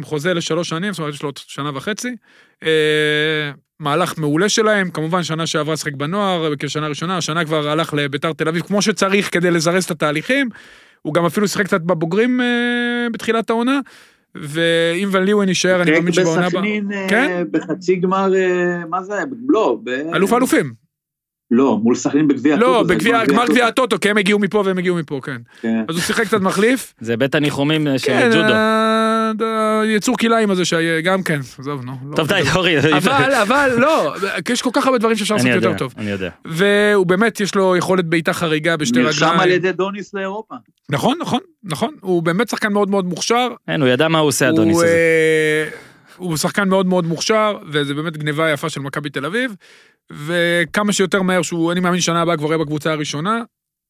עם 0.00 0.04
חוזה 0.04 0.34
לשלוש 0.34 0.68
שנים, 0.68 0.92
זאת 0.92 0.98
אומרת, 0.98 1.14
יש 1.14 1.22
לו 1.22 1.28
עוד 1.28 1.36
שנה 1.36 1.70
וחצי. 1.74 2.16
אה, 2.62 3.50
מהלך 3.80 4.18
מעולה 4.18 4.48
שלהם, 4.48 4.90
כמובן 4.90 5.22
שנה 5.22 5.46
שעברה 5.46 5.76
שחק 5.76 5.92
בנוער, 5.92 6.52
כשנה 6.58 6.88
ראשונה, 6.88 7.16
השנה 7.16 7.44
כבר 7.44 7.68
הלך 7.68 7.94
לביתר 7.94 8.32
תל 8.32 8.48
אביב 8.48 8.62
כמו 8.62 8.82
שצריך 8.82 9.28
כדי 9.32 9.50
לזרז 9.50 9.84
את 9.84 9.90
התהליכים. 9.90 10.48
הוא 11.02 11.14
גם 11.14 11.24
אפילו 11.26 11.48
שיחק 11.48 11.64
קצת 11.64 11.80
בבוגרים 11.80 12.40
אה, 12.40 13.06
בתחילת 13.12 13.50
העונה, 13.50 13.80
ואם 14.34 15.08
ון 15.12 15.24
ליוון 15.24 15.48
יישאר, 15.48 15.82
אני 15.82 15.90
מאמין 15.90 16.12
שבעונה 16.12 16.46
הבאה... 16.46 16.62
בסכנין, 16.62 16.92
אה, 16.92 17.06
כן? 17.08 17.44
בחצי 17.50 17.96
גמר, 17.96 18.34
אה, 18.34 18.84
מה 18.90 19.02
זה? 19.02 19.14
לא, 19.48 19.78
ב... 19.84 19.88
אלוף 19.88 20.32
האלופים. 20.32 20.72
לא, 21.50 21.78
מול 21.82 21.94
סכנין 21.94 22.28
בגביע 22.28 22.56
לא, 22.56 22.66
הטוטו, 22.80 22.88
זה 22.88 22.94
בגביע, 22.94 23.24
גמר 23.26 23.46
גביע 23.46 23.66
הטוטו, 23.66 24.00
כי 24.00 24.10
הם 24.10 24.16
הגיעו 24.18 24.38
מפה 24.38 24.62
והם 24.66 24.78
הגיעו 24.78 24.96
מפה, 24.96 25.20
כן. 25.24 25.36
כן. 25.60 25.84
אז 25.88 25.94
הוא 25.94 26.02
שיחק 26.02 26.24
קצת 26.24 26.40
מחליף. 26.40 26.94
זה 27.00 27.16
בית 27.16 27.34
הניחומים 27.34 27.88
אה, 27.88 27.98
של 27.98 28.06
כן, 28.06 28.30
ג'ודו. 28.34 28.52
ה- 28.54 29.80
היצור 29.82 30.16
כלאיים 30.18 30.50
הזה 30.50 30.64
שגם 30.64 31.22
כן, 31.22 31.40
עזוב, 31.58 31.84
נו. 31.84 31.92
לא 32.10 32.16
טוב 32.16 32.28
די. 32.28 32.42
אורי. 32.54 32.78
אבל, 32.96 33.32
אבל, 33.42 33.70
לא, 33.78 34.14
יש 34.48 34.62
כל 34.62 34.70
כך 34.72 34.86
הרבה 34.86 34.98
דברים 34.98 35.16
שאפשר 35.16 35.34
לעשות 35.34 35.50
יותר 35.50 35.74
טוב. 35.78 35.94
אני 35.98 36.10
יודע. 36.10 36.30
והוא 36.44 37.06
באמת, 37.06 37.40
יש 37.40 37.54
לו 37.54 37.76
יכולת 37.76 38.04
בעיטה 38.04 38.32
חריגה 38.32 38.76
בשתי 38.76 39.02
נרשם 39.02 39.26
על 39.26 39.32
רגליים. 39.34 39.52
ידי 39.52 39.72
דוניס 39.72 40.14
לאירופה. 40.14 40.54
נכון, 40.90 41.18
נכון, 41.20 41.40
נכון. 41.64 41.94
הוא 42.00 42.22
באמת 42.22 42.48
שחקן 42.48 42.72
מאוד 42.72 42.90
מאוד 42.90 43.04
מוכשר. 43.04 43.48
אין, 43.68 43.80
הוא 43.80 43.88
ידע 43.88 44.08
מה 44.08 44.18
הוא 44.18 44.28
עושה, 44.28 44.48
אדוניס 44.48 44.76
הוא, 44.76 44.84
הזה. 44.84 44.92
אה, 44.92 45.68
הוא 46.16 46.36
שחקן 46.36 46.68
מאוד 46.68 46.86
מאוד 46.86 47.04
מוכשר, 47.06 47.56
וזה 47.68 47.94
באמת 47.94 48.16
גניבה 48.16 48.50
יפה 48.50 48.68
של 48.68 48.80
מכבי 48.80 49.10
תל 49.10 49.26
אביב. 49.26 49.54
וכמה 50.10 50.92
שיותר 50.92 51.22
מהר 51.22 51.42
שהוא, 51.42 51.72
אני 51.72 51.80
מאמין 51.80 52.00
שנה 52.00 52.22
הבאה 52.22 52.36
כבר 52.36 52.48
יהיה 52.48 52.58
בקבוצה 52.58 52.92
הראשונה. 52.92 53.42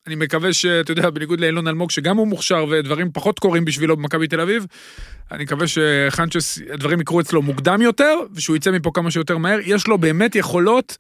אני 0.07 0.15
מקווה 0.15 0.53
שאתה 0.53 0.93
יודע, 0.93 1.11
בניגוד 1.11 1.41
לאילון 1.41 1.69
אלמוג, 1.69 1.91
שגם 1.91 2.17
הוא 2.17 2.29
מוכשר 2.29 2.67
ודברים 2.71 3.13
פחות 3.13 3.39
קורים 3.39 3.65
בשבילו 3.65 3.97
במכבי 3.97 4.29
תל 4.29 4.41
אביב, 4.41 4.67
אני 5.33 5.45
מקווה 5.45 5.67
שחנצ'ס, 5.67 6.59
הדברים 6.73 7.01
יקרו 7.01 7.21
אצלו 7.21 7.43
מוקדם 7.43 7.83
יותר, 7.83 8.15
ושהוא 8.35 8.57
יצא 8.57 8.71
מפה 8.71 8.91
כמה 8.95 9.11
שיותר 9.11 9.39
מהר. 9.39 9.59
יש 9.65 9.87
לו 9.87 9.99
באמת 9.99 10.35
יכולות, 10.35 10.97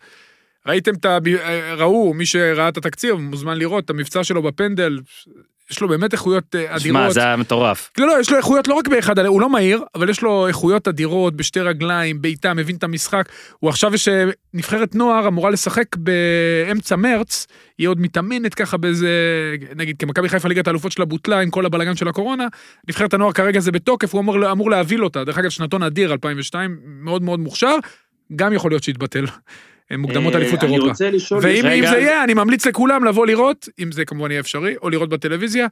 ראיתם 0.66 0.94
את 0.94 1.04
ה... 1.04 1.18
ראו, 1.76 2.14
מי 2.14 2.26
שראה 2.26 2.68
את 2.68 2.76
התקציר, 2.76 3.16
מוזמן 3.16 3.59
לראות 3.59 3.85
את 3.85 3.90
המבצע 3.90 4.24
שלו 4.24 4.42
בפנדל, 4.42 4.98
יש 5.70 5.80
לו 5.80 5.88
באמת 5.88 6.12
איכויות 6.12 6.54
אה, 6.54 6.61
אדירות. 6.61 6.80
שמע, 6.80 7.11
זה 7.11 7.20
היה 7.20 7.37
מטורף. 7.37 7.90
לא, 7.98 8.06
לא, 8.06 8.20
יש 8.20 8.30
לו 8.30 8.37
איכויות 8.37 8.68
לא 8.68 8.74
רק 8.74 8.88
באחד, 8.88 9.18
הוא 9.18 9.40
לא 9.40 9.50
מהיר, 9.50 9.83
אבל 9.94 10.09
יש 10.09 10.22
לו 10.22 10.46
איכויות 10.46 10.88
אדירות 10.88 11.37
בשתי 11.37 11.61
רגליים, 11.61 12.22
בעיטה, 12.22 12.54
מבין 12.54 12.76
את 12.76 12.85
המשחק. 12.85 13.28
הוא 13.59 13.70
עכשיו 13.70 13.94
יש 13.94 14.09
נבחרת 14.54 14.94
נוער 14.94 15.28
אמורה 15.28 15.50
לשחק 15.50 15.96
באמצע 15.96 16.96
מרץ, 16.96 17.46
היא 17.78 17.88
עוד 17.88 18.00
מתאמנת 18.00 18.54
ככה 18.54 18.76
באיזה, 18.76 19.11
נגיד, 19.76 19.96
כי 19.98 20.06
מכבי 20.06 20.28
חיפה 20.28 20.48
ליגת 20.48 20.66
האלופות 20.66 20.92
שלה 20.92 21.04
בוטלה 21.04 21.40
עם 21.40 21.50
כל 21.50 21.66
הבלאגן 21.66 21.96
של 21.96 22.09
הקורונה, 22.09 22.46
נבחרת 22.88 23.14
הנוער 23.14 23.33
כרגע 23.33 23.61
זה 23.61 23.72
בתוקף, 23.72 24.14
הוא 24.14 24.20
אמור, 24.20 24.52
אמור 24.52 24.70
להביא 24.70 24.98
אותה. 25.00 25.24
דרך 25.24 25.38
אגב, 25.38 25.50
שנתון 25.50 25.83
אדיר, 25.83 26.12
2002, 26.12 26.76
מאוד 26.85 27.22
מאוד 27.22 27.40
מוכשר, 27.40 27.76
גם 28.37 28.52
יכול 28.52 28.70
להיות 28.70 28.83
שיתבטל. 28.83 29.24
אה, 29.92 29.96
מוקדמות 29.96 30.35
אה, 30.35 30.38
אליפות 30.38 30.64
אני 30.64 30.72
אירופה. 30.72 30.90
רוצה 30.90 31.11
לשאול... 31.11 31.40
ואם 31.42 31.87
זה 31.87 31.96
יהיה, 31.96 32.24
אני 32.24 32.35
ממליץ 32.35 32.66
לכולם 32.66 33.05
לבוא 33.05 33.26
לראות, 33.26 33.68
אם 33.79 33.92
זה 33.92 34.05
כמובן 34.05 34.31
יהיה 34.31 34.40
אפשרי, 34.40 34.74
או 34.83 34.90
לראות 34.90 35.09
בטלוויזיה, 35.09 35.66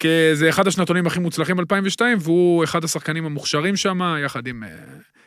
כי 0.00 0.08
זה 0.32 0.48
אחד 0.48 0.66
השנתונים 0.66 1.06
הכי 1.06 1.20
מוצלחים 1.20 1.60
2002, 1.60 2.18
והוא 2.20 2.64
אחד 2.64 2.84
השחקנים 2.84 3.26
המוכשרים 3.26 3.76
שם, 3.76 4.00
יחד 4.24 4.46
עם 4.46 4.64
אה, 4.64 4.68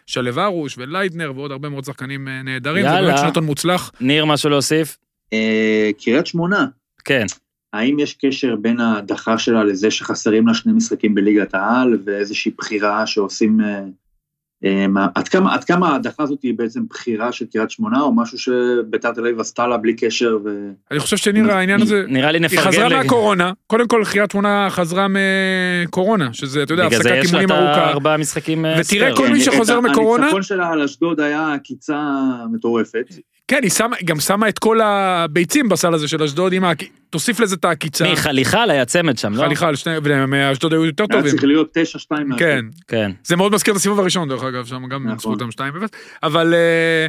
שלו 0.06 0.42
ארוש 0.42 0.78
וליידנר 0.78 1.32
ועוד 1.36 1.52
הרבה 1.52 1.70
מאוד 1.70 1.86
שחקנים 1.86 2.28
אה, 2.28 2.42
נהדרים, 2.44 2.84
זה 2.86 2.90
יאללה. 2.90 3.08
באמת 3.08 3.20
שנתון 3.20 3.44
מוצלח. 3.44 3.92
ניר, 4.02 4.26
משהו 4.26 4.50
להוסיף? 4.50 4.98
אה, 5.34 5.90
קריית 6.04 6.28
שמונה, 6.28 6.66
כן. 7.06 7.26
האם 7.74 8.00
יש 8.00 8.14
קשר 8.14 8.56
בין 8.56 8.80
ההדחה 8.80 9.38
שלה 9.38 9.64
לזה 9.64 9.92
שחסרים 9.92 10.48
לה 10.48 10.54
שני 10.54 10.74
משחקים 10.74 11.16
בליגת 11.16 11.54
העל 11.54 11.98
ואיזושהי 12.06 12.52
בחירה 12.58 13.08
שעושים... 13.08 13.58
מה- 14.89 15.08
עד 15.15 15.28
כמה, 15.28 15.54
עד 15.54 15.63
כמה 15.63 15.89
ההדחה 15.89 16.23
הזאת 16.23 16.41
היא 16.43 16.54
בעצם 16.58 16.82
בחירה 16.89 17.32
של 17.32 17.45
קריית 17.54 17.71
שמונה 17.71 18.02
או 18.02 18.13
משהו 18.15 18.38
שביתר 18.38 19.12
תל 19.12 19.21
אביב 19.21 19.39
עשתה 19.39 19.67
לה 19.67 19.78
בלי 19.78 19.93
קשר 19.95 20.38
ו... 20.45 20.69
אני 20.91 20.99
חושב 20.99 21.17
שניר 21.17 21.52
העניין 21.52 21.82
הזה, 21.82 22.04
נראה 22.08 22.32
לי 22.32 22.38
היא 22.38 22.43
נפרגן. 22.45 22.62
חזרה 22.62 22.88
לג- 22.89 22.93
מהקורונה, 22.95 23.52
קודם 23.67 23.88
כל 23.88 24.04
קריית 24.12 24.32
שמונה 24.32 24.67
חזרה 24.69 25.08
מקורונה, 25.88 26.30
שזה, 26.34 26.63
אתה 26.63 26.73
יודע, 26.73 26.86
בגלל 26.88 26.99
הפסקת 26.99 27.13
זה 27.13 27.19
יש 27.19 27.34
לה 27.34 27.39
אימונים 27.39 27.62
את 27.63 27.67
ארוכה. 27.67 27.86
הארבעה 27.86 28.17
משחקים 28.17 28.65
אה, 28.65 28.76
ותראה. 28.80 29.15
כל 29.15 29.28
מי 29.30 29.41
שחוזר 29.41 29.80
מקורונה- 29.80 30.23
הניצחון 30.23 30.43
שלה 30.43 30.69
על 30.69 30.82
אשדוד 30.82 31.19
היה 31.19 31.54
עקיצה 31.54 31.99
מטורפת. 32.54 33.06
כן, 33.54 33.63
היא 33.63 33.72
שמה, 33.72 33.96
גם 34.06 34.20
שמה 34.20 34.50
את 34.50 34.60
כל 34.60 34.82
הביצים 34.82 35.70
בסל 35.70 35.94
הזה 35.94 36.08
של 36.08 36.24
אשדוד, 36.24 36.54
עם 36.54 36.63
ה- 36.63 36.72
תוסיף 37.10 37.39
לזה 37.39 37.56
את 37.56 37.66
העקיצה. 37.66 38.04
מי, 38.10 38.16
חליחל 38.16 38.70
היה 38.70 38.86
צמד 38.86 39.18
שם, 39.18 39.34
לא? 39.34 39.44
חליחה 39.44 39.68
על 39.68 39.76
שני, 39.76 39.94
ומאשדוד 40.04 40.74
היו 40.74 40.86
יותר 40.86 41.06
היה 41.10 41.18
טובים. 41.20 41.32
צריך 41.32 41.44
להיות 41.44 41.78
9-2 42.12 42.38
כן, 42.38 42.66
כן. 42.88 43.12
זה 43.24 43.36
מאוד 43.36 43.52
מזכיר 43.54 43.72
את 43.72 43.78
הסיבוב 43.78 44.00
הראשון 44.00 44.30
דרך 44.30 44.44
אגב, 44.44 44.66
שם 44.66 44.76
גם 44.76 45.02
נכון. 45.02 45.08
ניצחו 45.12 45.30
אותם 45.30 45.50
2-0, 45.50 45.60
אבל 46.24 46.54
אה, 46.54 47.08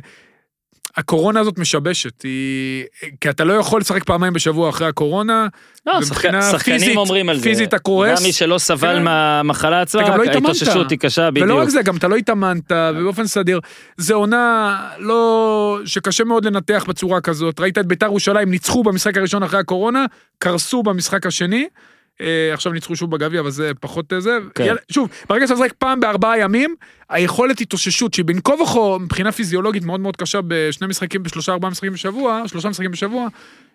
הקורונה 0.96 1.40
הזאת 1.40 1.58
משבשת, 1.58 2.22
היא... 2.22 2.84
כי 3.20 3.30
אתה 3.30 3.44
לא 3.44 3.52
יכול 3.52 3.80
לשחק 3.80 4.04
פעמיים 4.04 4.32
בשבוע 4.32 4.68
אחרי 4.70 4.86
הקורונה, 4.86 5.46
לא, 5.86 6.02
שחקנים 6.02 6.40
פיזית- 6.78 6.96
אומרים 6.96 7.28
על 7.28 7.36
זה. 7.36 7.42
פיזית 7.42 7.74
אתה. 7.74 7.76
גם 8.16 8.22
מי 8.22 8.32
שלא 8.32 8.58
סבל 8.58 8.96
כן. 8.96 9.02
מהמחלה 9.04 9.80
עצמה, 9.82 10.16
לא. 10.16 10.22
ההתאוששות 10.24 10.90
היא 10.90 10.98
קשה 10.98 11.30
בדיוק. 11.30 11.44
ולא 11.46 11.60
רק 11.60 11.68
זה, 11.68 11.82
גם 11.82 11.96
אתה 11.96 12.08
לא 12.08 12.16
התאמנת, 12.16 12.72
ובאופן 12.94 13.26
סדיר. 13.26 13.60
זו 13.96 14.14
עונה 14.14 14.76
לא... 14.98 15.78
שקשה 15.84 16.24
מאוד 16.24 16.44
לנתח 16.44 16.84
בצורה 16.88 17.20
כזאת. 17.20 17.60
ראית 17.60 17.78
את 17.78 17.86
ביתר 17.86 18.06
ירושלים, 18.06 18.50
ניצחו 18.50 18.82
במשחק 18.82 19.16
הראשון 19.16 19.42
אחרי 19.42 19.60
הקורונה, 19.60 20.04
קרסו 20.38 20.82
במשחק 20.82 21.26
השני. 21.26 21.66
אה, 22.20 22.54
עכשיו 22.54 22.72
ניצחו 22.72 22.96
שוב 22.96 23.10
בגביע, 23.10 23.40
אבל 23.40 23.50
זה 23.50 23.72
פחות 23.80 24.12
אה, 24.12 24.20
זה. 24.20 24.38
כן. 24.54 24.74
שוב, 24.92 25.08
ברגע 25.28 25.46
שאתה 25.46 25.60
משחק 25.60 25.72
פעם 25.72 26.00
בארבעה 26.00 26.38
ימים, 26.38 26.74
היכולת 27.08 27.60
התאוששות, 27.60 28.14
שהיא 28.14 28.24
בין 28.24 28.40
כה 28.44 28.54
וכה, 28.62 28.98
מבחינה 29.00 29.32
פיזיולוגית 29.32 29.84
מאוד 29.84 30.00
מאוד 30.00 30.16
קשה 30.16 30.40
בשני 30.48 30.86
משחקים, 30.86 31.22
בשלושה 31.22 31.52
ארבעה 31.52 31.70
משחקים 31.70 31.92
בשבוע, 31.92 32.42
שלושה 32.46 32.68
משחקים 32.68 32.90
בשבוע, 32.90 33.28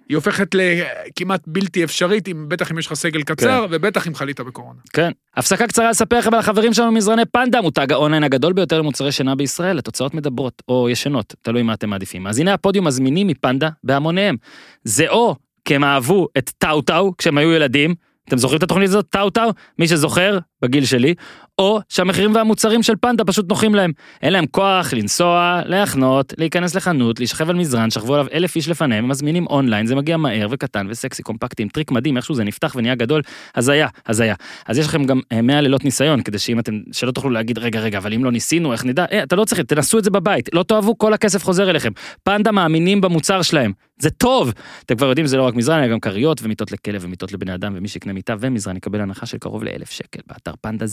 היא 0.09 0.15
הופכת 0.15 0.47
לכמעט 0.55 1.41
בלתי 1.47 1.83
אפשרית, 1.83 2.27
אם, 2.27 2.45
בטח 2.47 2.71
אם 2.71 2.79
יש 2.79 2.87
לך 2.87 2.93
סגל 2.93 3.23
קצר, 3.23 3.65
ובטח 3.69 4.07
אם 4.07 4.15
חלית 4.15 4.39
בקורונה. 4.39 4.79
כן. 4.93 5.11
הפסקה 5.35 5.67
קצרה 5.67 5.89
לספר 5.89 6.19
לכם 6.19 6.33
על 6.33 6.39
החברים 6.39 6.73
שלנו 6.73 6.91
מזרני 6.91 7.25
פנדה, 7.25 7.61
מותג 7.61 7.91
האונליין 7.91 8.23
הגדול 8.23 8.53
ביותר 8.53 8.79
למוצרי 8.79 9.11
שינה 9.11 9.35
בישראל, 9.35 9.77
התוצאות 9.77 10.13
מדברות, 10.13 10.61
או 10.67 10.89
ישנות, 10.89 11.33
תלוי 11.41 11.63
מה 11.63 11.73
אתם 11.73 11.89
מעדיפים. 11.89 12.27
אז 12.27 12.39
הנה 12.39 12.53
הפודיום 12.53 12.87
הזמינים 12.87 13.27
מפנדה 13.27 13.69
בהמוניהם. 13.83 14.35
זה 14.83 15.09
או 15.09 15.35
כי 15.65 15.75
הם 15.75 15.83
אהבו 15.83 16.27
את 16.37 16.51
טאו 16.57 16.81
טאו 16.81 17.17
כשהם 17.17 17.37
היו 17.37 17.51
ילדים, 17.51 17.95
אתם 18.29 18.37
זוכרים 18.37 18.57
את 18.57 18.63
התוכנית 18.63 18.89
הזאת, 18.89 19.05
טאו 19.09 19.29
טאו? 19.29 19.49
מי 19.79 19.87
שזוכר, 19.87 20.37
בגיל 20.61 20.85
שלי, 20.85 21.13
או 21.59 21.79
שהמחירים 21.89 22.35
והמוצרים 22.35 22.83
של 22.83 22.93
פנדה 23.01 23.23
פשוט 23.23 23.49
נוחים 23.49 23.75
להם. 23.75 23.91
אין 24.21 24.33
להם 24.33 24.45
כוח 24.51 24.93
לנסוע, 24.93 25.61
להחנות, 25.65 26.33
להיכנס 26.37 26.75
לחנות, 26.75 27.19
להישכב 27.19 27.49
על 27.49 27.55
מזרן, 27.55 27.89
שכבו 27.89 28.13
עליו 28.13 28.27
אלף 28.33 28.55
איש 28.55 28.69
לפניהם, 28.69 29.03
הם 29.03 29.09
מזמינים 29.11 29.47
אונליין, 29.47 29.85
זה 29.85 29.95
מגיע 29.95 30.17
מהר 30.17 30.47
וקטן 30.51 30.87
וסקסי, 30.89 31.23
קומפקטי, 31.23 31.63
עם 31.63 31.69
טריק 31.69 31.91
מדהים, 31.91 32.17
איכשהו 32.17 32.35
זה 32.35 32.43
נפתח 32.43 32.73
ונהיה 32.75 32.95
גדול, 32.95 33.21
הזיה, 33.55 33.87
הזיה. 34.07 34.35
אז 34.65 34.77
יש 34.77 34.85
לכם 34.85 35.03
גם 35.03 35.19
אה, 35.31 35.41
100 35.41 35.61
לילות 35.61 35.85
ניסיון, 35.85 36.21
כדי 36.21 36.39
שאם 36.39 36.59
אתם, 36.59 36.79
שלא 36.91 37.11
תוכלו 37.11 37.29
להגיד, 37.29 37.57
רגע, 37.57 37.79
רגע, 37.79 37.97
אבל 37.97 38.13
אם 38.13 38.23
לא 38.23 38.31
ניסינו, 38.31 38.71
איך 38.71 38.85
נדע? 38.85 39.05
אה, 39.11 39.23
אתה 39.23 39.35
לא 39.35 39.45
צריך, 39.45 39.61
תנסו 39.61 39.97
את 39.97 40.03
זה 40.03 40.09
בבית, 40.09 40.49
לא 40.53 40.63
תאהבו, 40.63 40.97
כל 40.97 41.13
הכסף 41.13 41.43
חוזר 41.43 41.69
אליכם. 41.69 41.91
פנדה 42.23 42.51
מאמינים 42.51 43.01
במוצר 43.01 43.41
שלהם, 43.41 43.71
זה 43.99 44.09
טוב. 44.09 44.53
אתם 44.85 44.95
כבר 44.95 45.07
יודעים, 45.07 45.27
זה 45.27 45.37
לא 45.37 45.43
רק 45.43 45.55
מזרן, 45.55 45.79
אלא 45.79 45.87
גם 45.87 45.99
כריות 45.99 46.39
ומיטות 46.43 46.71
לכלב 46.71 47.01
ומיטות 47.03 47.33
לבני 47.33 47.53
אדם, 47.53 47.73
ומי 47.75 47.87
שיקנה 47.87 48.13
מיטה 48.13 48.35
ומזרן 48.39 48.77
יקבל 48.77 49.01
הנחה 49.01 49.25
של 49.25 49.37
קרוב 49.37 49.63
לאלף 49.63 49.91
שקל 49.91 50.19
באתר 50.27 50.51
פנדה 50.61 50.85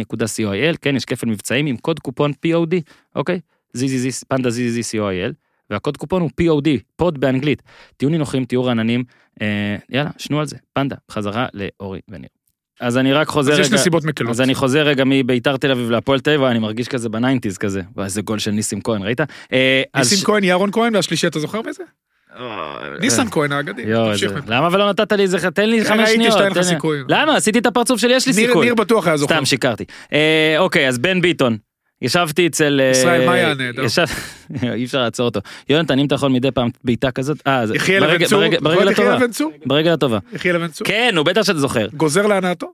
zzz.co.il, 0.00 0.76
כן, 0.80 0.96
יש 0.96 1.04
כפל 1.04 1.26
מבצעים 1.26 1.66
עם 1.66 1.76
קוד 1.76 2.00
קופון 2.00 2.32
POD, 2.46 2.74
אוקיי? 3.16 3.40
zzz, 3.76 4.24
פנדה 4.28 4.48
zzz.co.il, 4.48 5.32
והקוד 5.70 5.96
קופון 5.96 6.22
הוא 6.22 6.30
POD, 6.40 6.68
פוד 6.96 7.20
באנגלית. 7.20 7.62
תהיו 7.96 8.08
נינוחים, 8.08 8.44
תהיו 8.44 8.64
רעננים, 8.64 9.04
אה, 9.42 9.76
יאללה, 9.90 10.10
שנו 10.18 10.40
על 10.40 10.46
זה, 10.46 10.56
פנדה, 10.72 10.96
חזרה 11.10 11.46
לאורי 11.54 12.00
וניר. 12.08 12.28
אז 12.80 12.98
אני 12.98 13.12
רק 13.12 13.28
חוזר 13.28 13.52
אז 13.52 13.58
יש 13.58 13.66
רגע, 13.66 13.76
נסיבות 13.76 14.04
מקלות. 14.04 14.30
אז 14.30 14.40
אני 14.40 14.54
חוזר 14.54 14.86
רגע 14.86 15.04
מביתר 15.06 15.56
תל 15.56 15.70
אביב 15.70 15.90
להפועל 15.90 16.20
תל 16.20 16.29
אביב, 16.29 16.50
אני 16.50 16.58
מרגיש 16.58 16.88
כזה 16.88 17.08
ב 17.08 17.14
nineties 17.14 17.58
כזה, 17.58 17.82
וואי, 17.94 18.04
איזה 18.04 18.22
גול 18.22 18.38
של 18.38 18.50
ניסים 18.50 18.80
כהן, 18.80 19.02
ראית? 19.02 19.20
אה, 19.52 19.82
ניסים 19.96 20.18
כהן, 20.24 20.44
ירון 20.44 20.72
כהן, 20.72 20.94
והשלישי, 20.94 21.26
אתה 21.26 21.38
זוכר 21.38 21.62
בזה? 21.62 21.82
אה, 22.38 22.76
ניסן 23.00 23.30
כהן 23.30 23.52
האגדי. 23.52 23.82
יואו, 23.82 24.10
תמשיך 24.12 24.30
איזה- 24.30 24.40
מפה. 24.42 24.54
למה 24.54 24.68
ולא 24.72 24.90
נתת 24.90 25.12
לי 25.12 25.22
איזה, 25.22 25.50
תן 25.50 25.68
לי 25.70 25.84
חמש 25.84 25.98
ראיתי 26.00 26.14
שניות. 26.14 26.32
שאין 26.38 26.46
לך 26.46 26.52
תן 26.54 26.60
לי- 26.60 26.66
סיכוי. 26.66 26.98
למה? 27.08 27.36
עשיתי 27.36 27.58
את 27.58 27.66
הפרצוף 27.66 28.00
שלי, 28.00 28.14
יש 28.14 28.26
לי 28.26 28.32
סיכוי. 28.32 28.64
ניר 28.66 28.74
בטוח 28.74 29.06
היה 29.06 29.16
זוכר. 29.16 29.34
סתם 29.34 29.44
שיקרתי. 29.44 29.84
אה, 30.12 30.54
אוקיי, 30.58 30.88
אז 30.88 30.98
בן 30.98 31.20
ביטון. 31.20 31.56
ישבתי 32.02 32.46
אצל... 32.46 32.80
אה, 32.84 32.90
ישראל 32.90 33.28
הנהדר. 33.28 33.84
ישב... 33.84 34.04
אי 34.74 34.84
אפשר 34.84 35.02
לעצור 35.02 35.26
אותו. 35.26 35.40
יונתן, 35.68 35.98
אם 35.98 36.06
אתה 36.06 36.14
יכול 36.14 36.30
מדי 36.30 36.50
פעם 36.50 36.68
בעיטה 36.84 37.10
כזאת... 37.10 37.38
אה, 37.46 37.66
זה- 37.66 37.76
יחיאל 37.76 38.04
אבן 38.04 38.24
צור. 38.24 38.40
ברגל 38.60 38.88
הטובה. 38.88 39.18
ברגל. 39.66 39.90
יחיאל 40.34 40.56
אבן 40.56 40.68
צור. 40.68 40.86
כן, 40.86 41.14
הוא 41.16 41.26
בטח 41.26 41.42
שאתה 41.42 41.58
זוכר. 41.58 41.86
גוזר 41.94 42.26
להנאתו? 42.26 42.66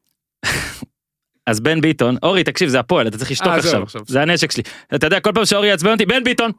אז 1.46 1.60
בן 1.60 1.80
ביטון, 1.80 2.16
אורי, 2.22 2.44
תקשיב, 2.44 2.68
זה 2.68 2.78
הפועל, 2.80 3.06
אתה 3.06 3.18
צריך 3.18 3.30
לשתוק 3.30 3.48
אה. 3.48 3.56
עכשיו. 3.56 3.82
זה 4.06 4.22
הנשק 4.22 4.50
שלי. 4.50 4.62
אתה 4.94 5.06
יודע, 5.06 5.20
כל 5.20 5.30
פעם 5.34 5.44
שאורי 5.44 5.68
יעצבן 5.68 5.90
אותי, 5.92 6.06
בן 6.06 6.24
ביטון! 6.24 6.50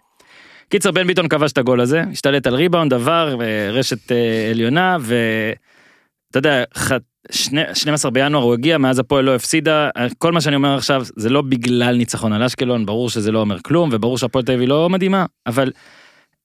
קיצר, 0.74 0.92
בן 0.92 1.08
ביטון 1.08 1.28
כבש 1.28 1.52
את 1.52 1.58
הגול 1.58 1.82
הזה, 1.82 2.04
השתלט 2.12 2.48
על 2.48 2.56
ריבאונד, 2.56 2.94
עבר, 2.94 3.42
אה, 3.42 3.72
רשת 3.72 4.12
אה, 4.12 4.50
עליונה, 4.52 4.98
ואתה 5.02 6.38
יודע, 6.40 6.64
ח... 6.78 6.92
שני- 7.32 7.62
12 7.74 8.12
בינואר 8.12 8.44
הוא 8.44 8.54
הגיע, 8.54 8.78
מאז 8.78 9.00
הפועל 9.00 9.26
לא 9.26 9.36
הפסידה, 9.36 9.90
כל 10.18 10.32
מה 10.32 10.42
שאני 10.42 10.56
אומר 10.56 10.76
עכשיו 10.78 11.04
זה 11.16 11.30
לא 11.30 11.42
בגלל 11.42 11.96
ניצחון 11.96 12.34
על 12.34 12.44
אשקלון, 12.44 12.86
ברור 12.86 13.10
שזה 13.10 13.32
לא 13.32 13.40
אומר 13.40 13.58
כלום, 13.62 13.90
וברור 13.94 14.18
שהפועל 14.18 14.46
תל 14.46 14.52
אביב 14.52 14.70
לא 14.70 14.90
מדהימה, 14.90 15.26
אבל 15.48 15.72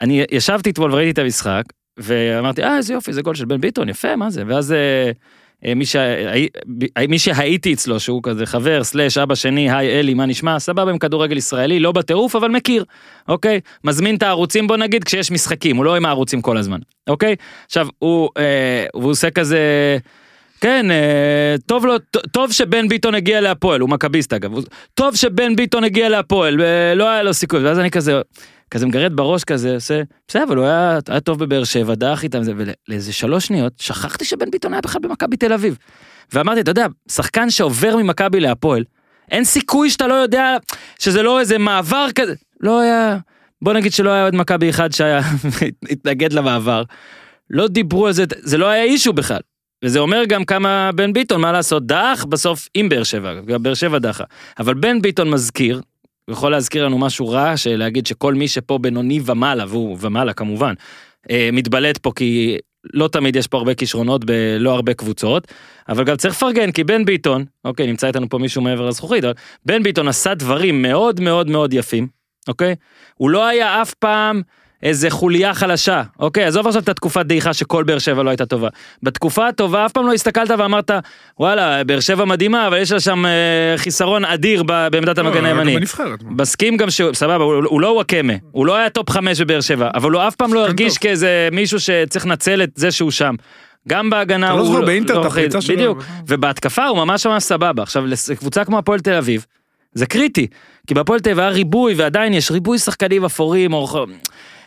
אני 0.00 0.24
ישבתי 0.30 0.70
אתמול 0.70 0.92
וראיתי 0.92 1.10
את 1.10 1.18
המשחק, 1.18 1.62
ואמרתי, 1.98 2.62
אה, 2.62 2.76
איזה 2.76 2.92
יופי, 2.92 3.12
זה 3.12 3.22
גול 3.22 3.34
של 3.34 3.44
בן 3.44 3.60
ביטון, 3.60 3.88
יפה, 3.88 4.16
מה 4.16 4.30
זה? 4.30 4.42
ואז 4.46 4.72
אה, 4.72 4.76
אה, 4.76 5.10
מי, 5.76 5.86
שה... 5.86 6.14
מי 7.08 7.18
שהייתי 7.18 7.72
אצלו, 7.72 8.00
שהוא 8.00 8.20
כזה 8.22 8.46
חבר, 8.46 8.84
סלאש 8.84 9.18
אבא 9.18 9.34
שני, 9.34 9.70
היי 9.72 10.00
אלי, 10.00 10.14
מה 10.14 10.26
נשמע? 10.26 10.58
סבבה 10.58 10.90
עם 10.90 10.98
כדורגל 10.98 11.36
ישראלי, 11.36 11.80
לא 11.80 11.92
בטירוף, 11.92 12.36
אבל 12.36 12.48
מכיר, 12.48 12.84
אוקיי? 13.28 13.60
מזמין 13.84 14.16
את 14.16 14.22
הערוצים, 14.22 14.66
בוא 14.66 14.76
נגיד, 14.76 15.04
כשיש 15.04 15.30
משחקים, 15.30 15.76
הוא 15.76 15.84
לא 15.84 15.96
עם 15.96 16.06
הערוצים 16.06 16.40
כל 16.42 16.56
הזמן, 16.56 16.78
אוקיי? 17.08 17.36
עכשיו, 17.66 17.88
הוא, 17.98 18.28
אה, 18.38 18.86
הוא 18.92 19.10
עושה 19.10 19.30
כזה... 19.30 19.58
כן, 20.60 20.90
אה, 20.90 21.54
טוב, 21.66 21.84
ט- 22.10 22.26
טוב 22.32 22.52
שבן 22.52 22.88
ביטון 22.88 23.14
הגיע 23.14 23.40
להפועל, 23.40 23.80
הוא 23.80 23.90
מכביסט 23.90 24.32
אגב, 24.32 24.52
טוב 24.94 25.16
שבן 25.16 25.56
ביטון 25.56 25.84
הגיע 25.84 26.08
להפועל, 26.08 26.62
אה, 26.62 26.94
לא 26.94 27.08
היה 27.10 27.22
לו 27.22 27.34
סיכוי, 27.34 27.64
ואז 27.64 27.78
אני 27.78 27.90
כזה, 27.90 28.20
כזה 28.70 28.86
מגרד 28.86 29.16
בראש 29.16 29.44
כזה, 29.44 29.74
עושה, 29.74 30.02
בסדר, 30.28 30.42
אבל 30.42 30.56
הוא 30.56 30.64
היה, 30.64 30.98
היה 31.08 31.20
טוב 31.20 31.44
בבאר 31.44 31.64
שבע, 31.64 31.94
דרך 31.94 32.22
איתם, 32.22 32.42
זה, 32.42 32.52
ולאיזה 32.56 33.12
שלוש 33.12 33.46
שניות, 33.46 33.72
שכחתי 33.78 34.24
שבן 34.24 34.50
ביטון 34.50 34.72
היה 34.72 34.80
בכלל 34.80 35.02
במכבי 35.02 35.36
תל 35.36 35.52
אביב. 35.52 35.78
ואמרתי, 36.32 36.60
אתה 36.60 36.70
יודע, 36.70 36.86
שחקן 37.08 37.50
שעובר 37.50 37.96
ממכבי 37.96 38.40
להפועל, 38.40 38.84
אין 39.30 39.44
סיכוי 39.44 39.90
שאתה 39.90 40.06
לא 40.06 40.14
יודע, 40.14 40.56
שזה 40.98 41.22
לא 41.22 41.40
איזה 41.40 41.58
מעבר 41.58 42.06
כזה, 42.14 42.34
לא 42.60 42.80
היה, 42.80 43.18
בוא 43.62 43.72
נגיד 43.72 43.92
שלא 43.92 44.10
היה 44.10 44.24
עוד 44.24 44.34
מכבי 44.34 44.70
אחד 44.70 44.92
שהיה 44.92 45.20
התנגד 45.90 46.32
למעבר. 46.32 46.82
לא 47.50 47.68
דיברו 47.68 48.06
על 48.06 48.12
זה, 48.12 48.24
זה 48.38 48.58
לא 48.58 48.66
היה 48.66 48.84
אישו 48.84 49.12
בכלל. 49.12 49.40
וזה 49.84 49.98
אומר 49.98 50.24
גם 50.28 50.44
כמה 50.44 50.90
בן 50.94 51.12
ביטון, 51.12 51.40
מה 51.40 51.52
לעשות, 51.52 51.86
דח 51.86 52.26
בסוף 52.28 52.68
עם 52.74 52.88
באר 52.88 53.02
שבע, 53.02 53.34
גם 53.34 53.62
באר 53.62 53.74
שבע 53.74 53.98
דחה. 53.98 54.24
אבל 54.58 54.74
בן 54.74 55.02
ביטון 55.02 55.30
מזכיר, 55.30 55.80
הוא 56.28 56.32
יכול 56.32 56.52
להזכיר 56.52 56.84
לנו 56.84 56.98
משהו 56.98 57.28
רע, 57.28 57.56
שלהגיד 57.56 58.06
שכל 58.06 58.34
מי 58.34 58.48
שפה 58.48 58.78
בינוני 58.78 59.20
ומעלה, 59.24 59.64
והוא 59.68 59.96
ומעלה 60.00 60.32
כמובן, 60.32 60.74
אה, 61.30 61.48
מתבלט 61.52 61.98
פה 61.98 62.12
כי 62.16 62.58
לא 62.94 63.08
תמיד 63.08 63.36
יש 63.36 63.46
פה 63.46 63.58
הרבה 63.58 63.74
כישרונות 63.74 64.24
בלא 64.24 64.70
הרבה 64.70 64.94
קבוצות, 64.94 65.48
אבל 65.88 66.04
גם 66.04 66.16
צריך 66.16 66.34
לפרגן 66.34 66.72
כי 66.72 66.84
בן 66.84 67.04
ביטון, 67.04 67.44
אוקיי, 67.64 67.86
נמצא 67.86 68.06
איתנו 68.06 68.28
פה 68.28 68.38
מישהו 68.38 68.62
מעבר 68.62 68.88
לזכוכית, 68.88 69.24
אבל 69.24 69.32
בן 69.66 69.82
ביטון 69.82 70.08
עשה 70.08 70.34
דברים 70.34 70.82
מאוד 70.82 71.20
מאוד 71.20 71.50
מאוד 71.50 71.74
יפים, 71.74 72.06
אוקיי? 72.48 72.74
הוא 73.14 73.30
לא 73.30 73.46
היה 73.46 73.82
אף 73.82 73.94
פעם 73.94 74.42
איזה 74.82 75.10
חוליה 75.10 75.54
חלשה, 75.54 76.02
אוקיי? 76.20 76.44
עזוב 76.44 76.66
עכשיו 76.66 76.82
את 76.82 76.88
התקופת 76.88 77.26
דעיכה 77.26 77.54
שכל 77.54 77.84
באר 77.84 77.98
שבע 77.98 78.22
לא 78.22 78.30
הייתה 78.30 78.46
טובה. 78.46 78.68
בתקופה 79.02 79.48
הטובה 79.48 79.86
אף 79.86 79.92
פעם 79.92 80.06
לא 80.06 80.12
הסתכלת 80.12 80.50
ואמרת, 80.58 80.90
וואלה, 81.40 81.84
באר 81.84 82.00
שבע 82.00 82.24
מדהימה, 82.24 82.66
אבל 82.66 82.78
יש 82.78 82.92
לה 82.92 83.00
שם 83.00 83.26
אה, 83.26 83.30
חיסרון 83.76 84.24
אדיר 84.24 84.62
ב- 84.66 84.88
בעמדת 84.88 85.18
המגן 85.18 85.42
לא, 85.42 85.48
הימני. 85.48 85.76
בנבחרת, 85.76 86.22
מה. 86.22 86.30
מסכים 86.42 86.76
גם 86.76 86.90
שהוא, 86.90 87.14
סבבה, 87.14 87.44
הוא, 87.44 87.54
הוא 87.64 87.80
לא 87.80 87.86
וואקאמה, 87.88 88.32
הוא 88.50 88.66
לא 88.66 88.76
היה 88.76 88.90
טופ 88.90 89.10
חמש 89.10 89.40
בבאר 89.40 89.60
שבע, 89.60 89.88
אבל 89.94 90.10
הוא 90.12 90.22
אף 90.28 90.34
פעם 90.36 90.54
לא 90.54 90.60
הרגיש 90.64 90.92
טוב. 90.94 91.02
כאיזה 91.02 91.48
מישהו 91.52 91.80
שצריך 91.80 92.26
לנצל 92.26 92.62
את 92.62 92.70
זה 92.74 92.90
שהוא 92.90 93.10
שם. 93.10 93.34
גם 93.88 94.10
בהגנה 94.10 94.46
אתה 94.46 94.54
לא 94.54 94.60
הוא 94.60 94.68
זוכר 94.68 94.84
באינטר 94.86 95.12
את 95.18 95.24
לא- 95.24 95.26
הפריצה 95.26 95.60
שלו? 95.60 95.74
בדיוק, 95.76 95.98
ובהתקפה 96.28 96.86
הוא 96.86 96.96
ממש 96.98 97.26
ממש 97.26 97.42
סבבה. 97.42 97.82
עכשיו, 97.82 98.04
לקבוצה 98.30 98.64
כמו 98.64 98.78
הפועל 98.78 99.00
תל 99.00 99.14
אביב, 99.14 99.46
זה 99.94 100.06
קריטי, 100.06 100.46
כי 100.86 100.94
בהפועל 100.94 101.20
תל 101.20 101.30
אביב 101.30 101.40
היה 101.40 101.48
ריבוי, 101.48 101.94
ועדיין 101.94 102.34
יש 102.34 102.50
ריבוי 102.50 102.78
שחקנים 102.78 103.24
אפורים, 103.24 103.72
או... 103.72 104.06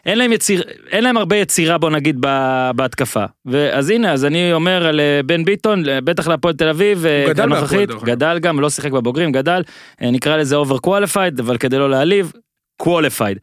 אין 0.05 0.17
להם, 0.17 0.33
יציר, 0.33 0.63
אין 0.91 1.03
להם 1.03 1.17
הרבה 1.17 1.35
יצירה 1.35 1.77
בוא 1.77 1.89
נגיד 1.89 2.17
ב- 2.19 2.71
בהתקפה. 2.75 3.25
ואז 3.45 3.89
הנה 3.89 4.13
אז 4.13 4.25
אני 4.25 4.53
אומר 4.53 4.87
על 4.87 4.99
אה, 4.99 5.19
בן 5.25 5.45
ביטון 5.45 5.83
בטח 6.03 6.27
להפועל 6.27 6.53
תל 6.53 6.69
אביב 6.69 7.05
אה, 7.05 7.25
גדל 7.27 7.43
הנוכחית. 7.43 7.89
גדל 8.03 8.39
גם 8.39 8.59
לא 8.59 8.69
שיחק 8.69 8.91
בבוגרים 8.91 9.31
גדל 9.31 9.63
אה, 10.01 10.11
נקרא 10.11 10.37
לזה 10.37 10.55
overqualified 10.55 11.39
אבל 11.39 11.57
כדי 11.57 11.77
לא 11.77 11.89
להעליב 11.89 12.31
qualified. 12.77 13.37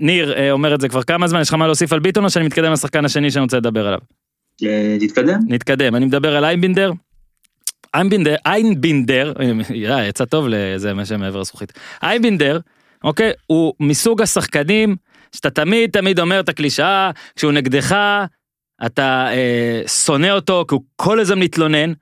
ניר 0.00 0.32
אה, 0.36 0.50
אומר 0.50 0.74
את 0.74 0.80
זה 0.80 0.88
כבר 0.88 1.02
כמה 1.02 1.28
זמן 1.28 1.40
יש 1.40 1.48
לך 1.48 1.54
מה 1.54 1.66
להוסיף 1.66 1.92
על 1.92 2.00
ביטון 2.00 2.24
או 2.24 2.30
שאני 2.30 2.46
מתקדם 2.46 2.72
לשחקן 2.72 3.04
השני 3.04 3.30
שאני 3.30 3.42
רוצה 3.42 3.56
לדבר 3.56 3.86
עליו. 3.86 3.98
אה, 4.62 4.96
תתקדם. 5.00 5.40
נתקדם 5.48 5.94
אני 5.94 6.04
מדבר 6.04 6.36
על 6.36 6.44
איינבינדר. 6.44 6.92
איינבינדר 7.94 8.34
איינבינדר 8.46 9.32
אה, 9.90 10.06
יצא 10.06 10.24
טוב 10.24 10.46
לזה 10.48 10.94
מה 10.94 11.04
שמעבר 11.04 11.40
לזכוכית 11.40 11.72
איינבינדר 12.02 12.60
אוקיי 13.04 13.32
הוא 13.46 13.74
מסוג 13.80 14.22
השחקנים 14.22 14.96
שאתה 15.34 15.50
תמיד 15.50 15.90
תמיד 15.90 16.20
אומר 16.20 16.40
את 16.40 16.48
הקלישאה 16.48 17.10
כשהוא 17.36 17.52
נגדך 17.52 17.96
אתה 18.86 19.28
אה, 19.32 19.82
שונא 19.88 20.30
אותו 20.30 20.64
כי 20.68 20.74
הוא 20.74 20.82
כל 20.96 21.20
הזמן 21.20 21.38
מתלונן 21.38 21.92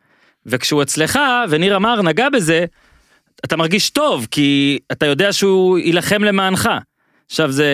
וכשהוא 0.46 0.82
אצלך 0.82 1.18
וניר 1.48 1.76
אמר 1.76 2.02
נגע 2.02 2.28
בזה 2.28 2.64
אתה 3.44 3.56
מרגיש 3.56 3.90
טוב 3.90 4.26
כי 4.30 4.78
אתה 4.92 5.06
יודע 5.06 5.32
שהוא 5.32 5.78
יילחם 5.78 6.24
למענך. 6.24 6.68
עכשיו 7.26 7.52
זה 7.52 7.66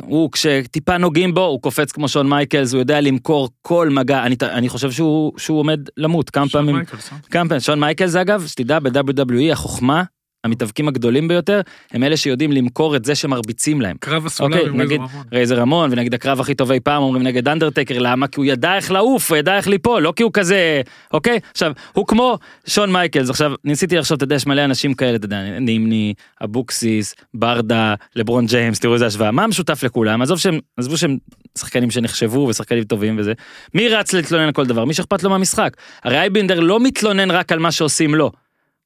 הוא 0.00 0.32
כשטיפה 0.32 0.98
נוגעים 0.98 1.34
בו 1.34 1.44
הוא 1.44 1.62
קופץ 1.62 1.92
כמו 1.92 2.08
שון 2.08 2.28
מייקלס 2.28 2.72
הוא 2.72 2.80
יודע 2.80 3.00
למכור 3.00 3.48
כל 3.62 3.88
מגע 3.88 4.22
אני, 4.22 4.36
אני 4.42 4.68
חושב 4.68 4.90
שהוא 4.90 5.32
שהוא 5.36 5.58
עומד 5.58 5.80
למות 5.96 6.30
כמה 6.30 6.48
שון 6.48 6.60
פעמים 6.60 6.76
מייקלס, 6.76 7.12
אה? 7.12 7.18
כמה 7.30 7.48
פעמים 7.48 7.60
שון 7.60 7.80
מייקלס 7.80 8.14
אגב 8.14 8.46
שתדע 8.46 8.78
ב-WWE 8.78 9.52
החוכמה 9.52 10.02
המתאבקים 10.44 10.88
הגדולים 10.88 11.28
ביותר 11.28 11.60
הם 11.92 12.02
אלה 12.02 12.16
שיודעים 12.16 12.52
למכור 12.52 12.96
את 12.96 13.04
זה 13.04 13.14
שמרביצים 13.14 13.80
להם. 13.80 13.96
קרב 14.00 14.26
הסולם 14.26 14.52
אוקיי, 14.52 14.68
עם 14.68 14.80
רייזר 14.80 14.94
רמון. 14.96 15.22
רייזר 15.32 15.60
רמון 15.60 15.92
ונגיד 15.92 16.14
הקרב 16.14 16.40
הכי 16.40 16.54
טוב 16.54 16.72
אי 16.72 16.80
פעם 16.80 17.02
אומרים 17.02 17.22
נגד 17.22 17.48
אנדרטקר 17.48 17.98
למה? 17.98 18.26
כי 18.26 18.40
הוא 18.40 18.44
ידע 18.44 18.76
איך 18.76 18.90
לעוף 18.90 19.30
הוא 19.30 19.38
ידע 19.38 19.56
איך 19.56 19.68
ליפול 19.68 20.02
לא 20.02 20.12
כי 20.16 20.22
הוא 20.22 20.30
כזה 20.34 20.82
אוקיי? 21.12 21.38
עכשיו 21.50 21.72
הוא 21.92 22.06
כמו 22.06 22.38
שון 22.66 22.92
מייקלס. 22.92 23.30
עכשיו 23.30 23.52
ניסיתי 23.64 23.96
לחשוב 23.96 24.16
אתה 24.16 24.24
יודע 24.24 24.36
יש 24.36 24.46
מלא 24.46 24.64
אנשים 24.64 24.94
כאלה 24.94 25.16
אתה 25.16 25.24
יודע 25.24 25.58
נימני 25.60 26.14
אבוקסיס 26.44 27.14
ברדה 27.34 27.94
לברון 28.16 28.46
ג'יימס 28.46 28.80
תראו 28.80 28.94
איזה 28.94 29.06
השוואה. 29.06 29.30
מה 29.30 29.44
המשותף 29.44 29.82
לכולם? 29.82 30.22
עזוב 30.22 30.38
שהם 30.38 30.58
עזבו 30.76 30.96
שהם 30.96 31.16
שחקנים 31.58 31.90
שנחשבו 31.90 32.38
ושחקנים 32.38 32.84
טובים 32.84 33.16
וזה. 33.18 33.32
מי 33.74 33.88
רץ 33.88 34.12
להתלונן 34.12 34.44
על 34.44 34.52
כל 34.52 34.66
דבר? 34.66 34.84
מי 34.84 34.94
שאכפת 34.94 35.22
לו 35.22 35.30
מהמשחק? 35.30 35.76
הרי 36.04 36.18
איינבינדר 36.18 36.60
לא 36.60 36.80
מתלונן 36.80 37.30
רק 37.30 37.52
על 37.52 37.58
מה 37.58 37.72
שעושים 37.72 38.14
לו. 38.14 38.30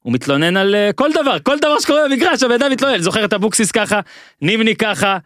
הוא 0.05 0.13
מתלונן 0.13 0.57
על 0.57 0.75
אה, 0.75 0.89
כל 0.95 1.09
דבר, 1.13 1.39
כל 1.43 1.57
דבר 1.57 1.79
שקורה 1.79 1.99
במגרש, 2.09 2.43
הבן 2.43 2.53
אדם 2.53 2.71
מתלונן, 2.71 2.97
זוכר 2.97 3.25
את 3.25 3.33
אבוקסיס 3.33 3.71
ככה, 3.71 3.99
נימני 4.41 4.75
ככה, 4.75 5.17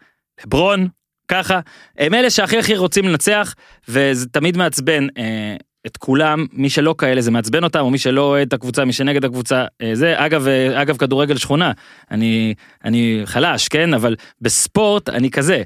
לברון 0.44 0.88
ככה, 1.28 1.60
הם 1.98 2.14
אלה 2.14 2.30
שהכי 2.30 2.58
הכי 2.58 2.76
רוצים 2.76 3.04
לנצח, 3.04 3.54
וזה 3.88 4.26
תמיד 4.28 4.56
מעצבן 4.56 5.06
אה, 5.18 5.56
את 5.86 5.96
כולם, 5.96 6.46
מי 6.52 6.70
שלא 6.70 6.94
כאלה 6.98 7.20
זה 7.20 7.30
מעצבן 7.30 7.64
אותם, 7.64 7.80
או 7.80 7.90
מי 7.90 7.98
שלא 7.98 8.20
אוהד 8.20 8.46
את 8.46 8.52
הקבוצה, 8.52 8.84
מי 8.84 8.92
שנגד 8.92 9.24
הקבוצה, 9.24 9.64
אה, 9.82 9.90
זה. 9.94 10.14
אגב, 10.16 10.48
אה, 10.48 10.82
אגב 10.82 10.96
כדורגל 10.96 11.36
שכונה, 11.36 11.72
אני, 12.10 12.54
אני 12.84 13.22
חלש, 13.24 13.68
כן, 13.68 13.94
אבל 13.94 14.16
בספורט 14.40 15.08
אני 15.08 15.30
כזה. 15.30 15.62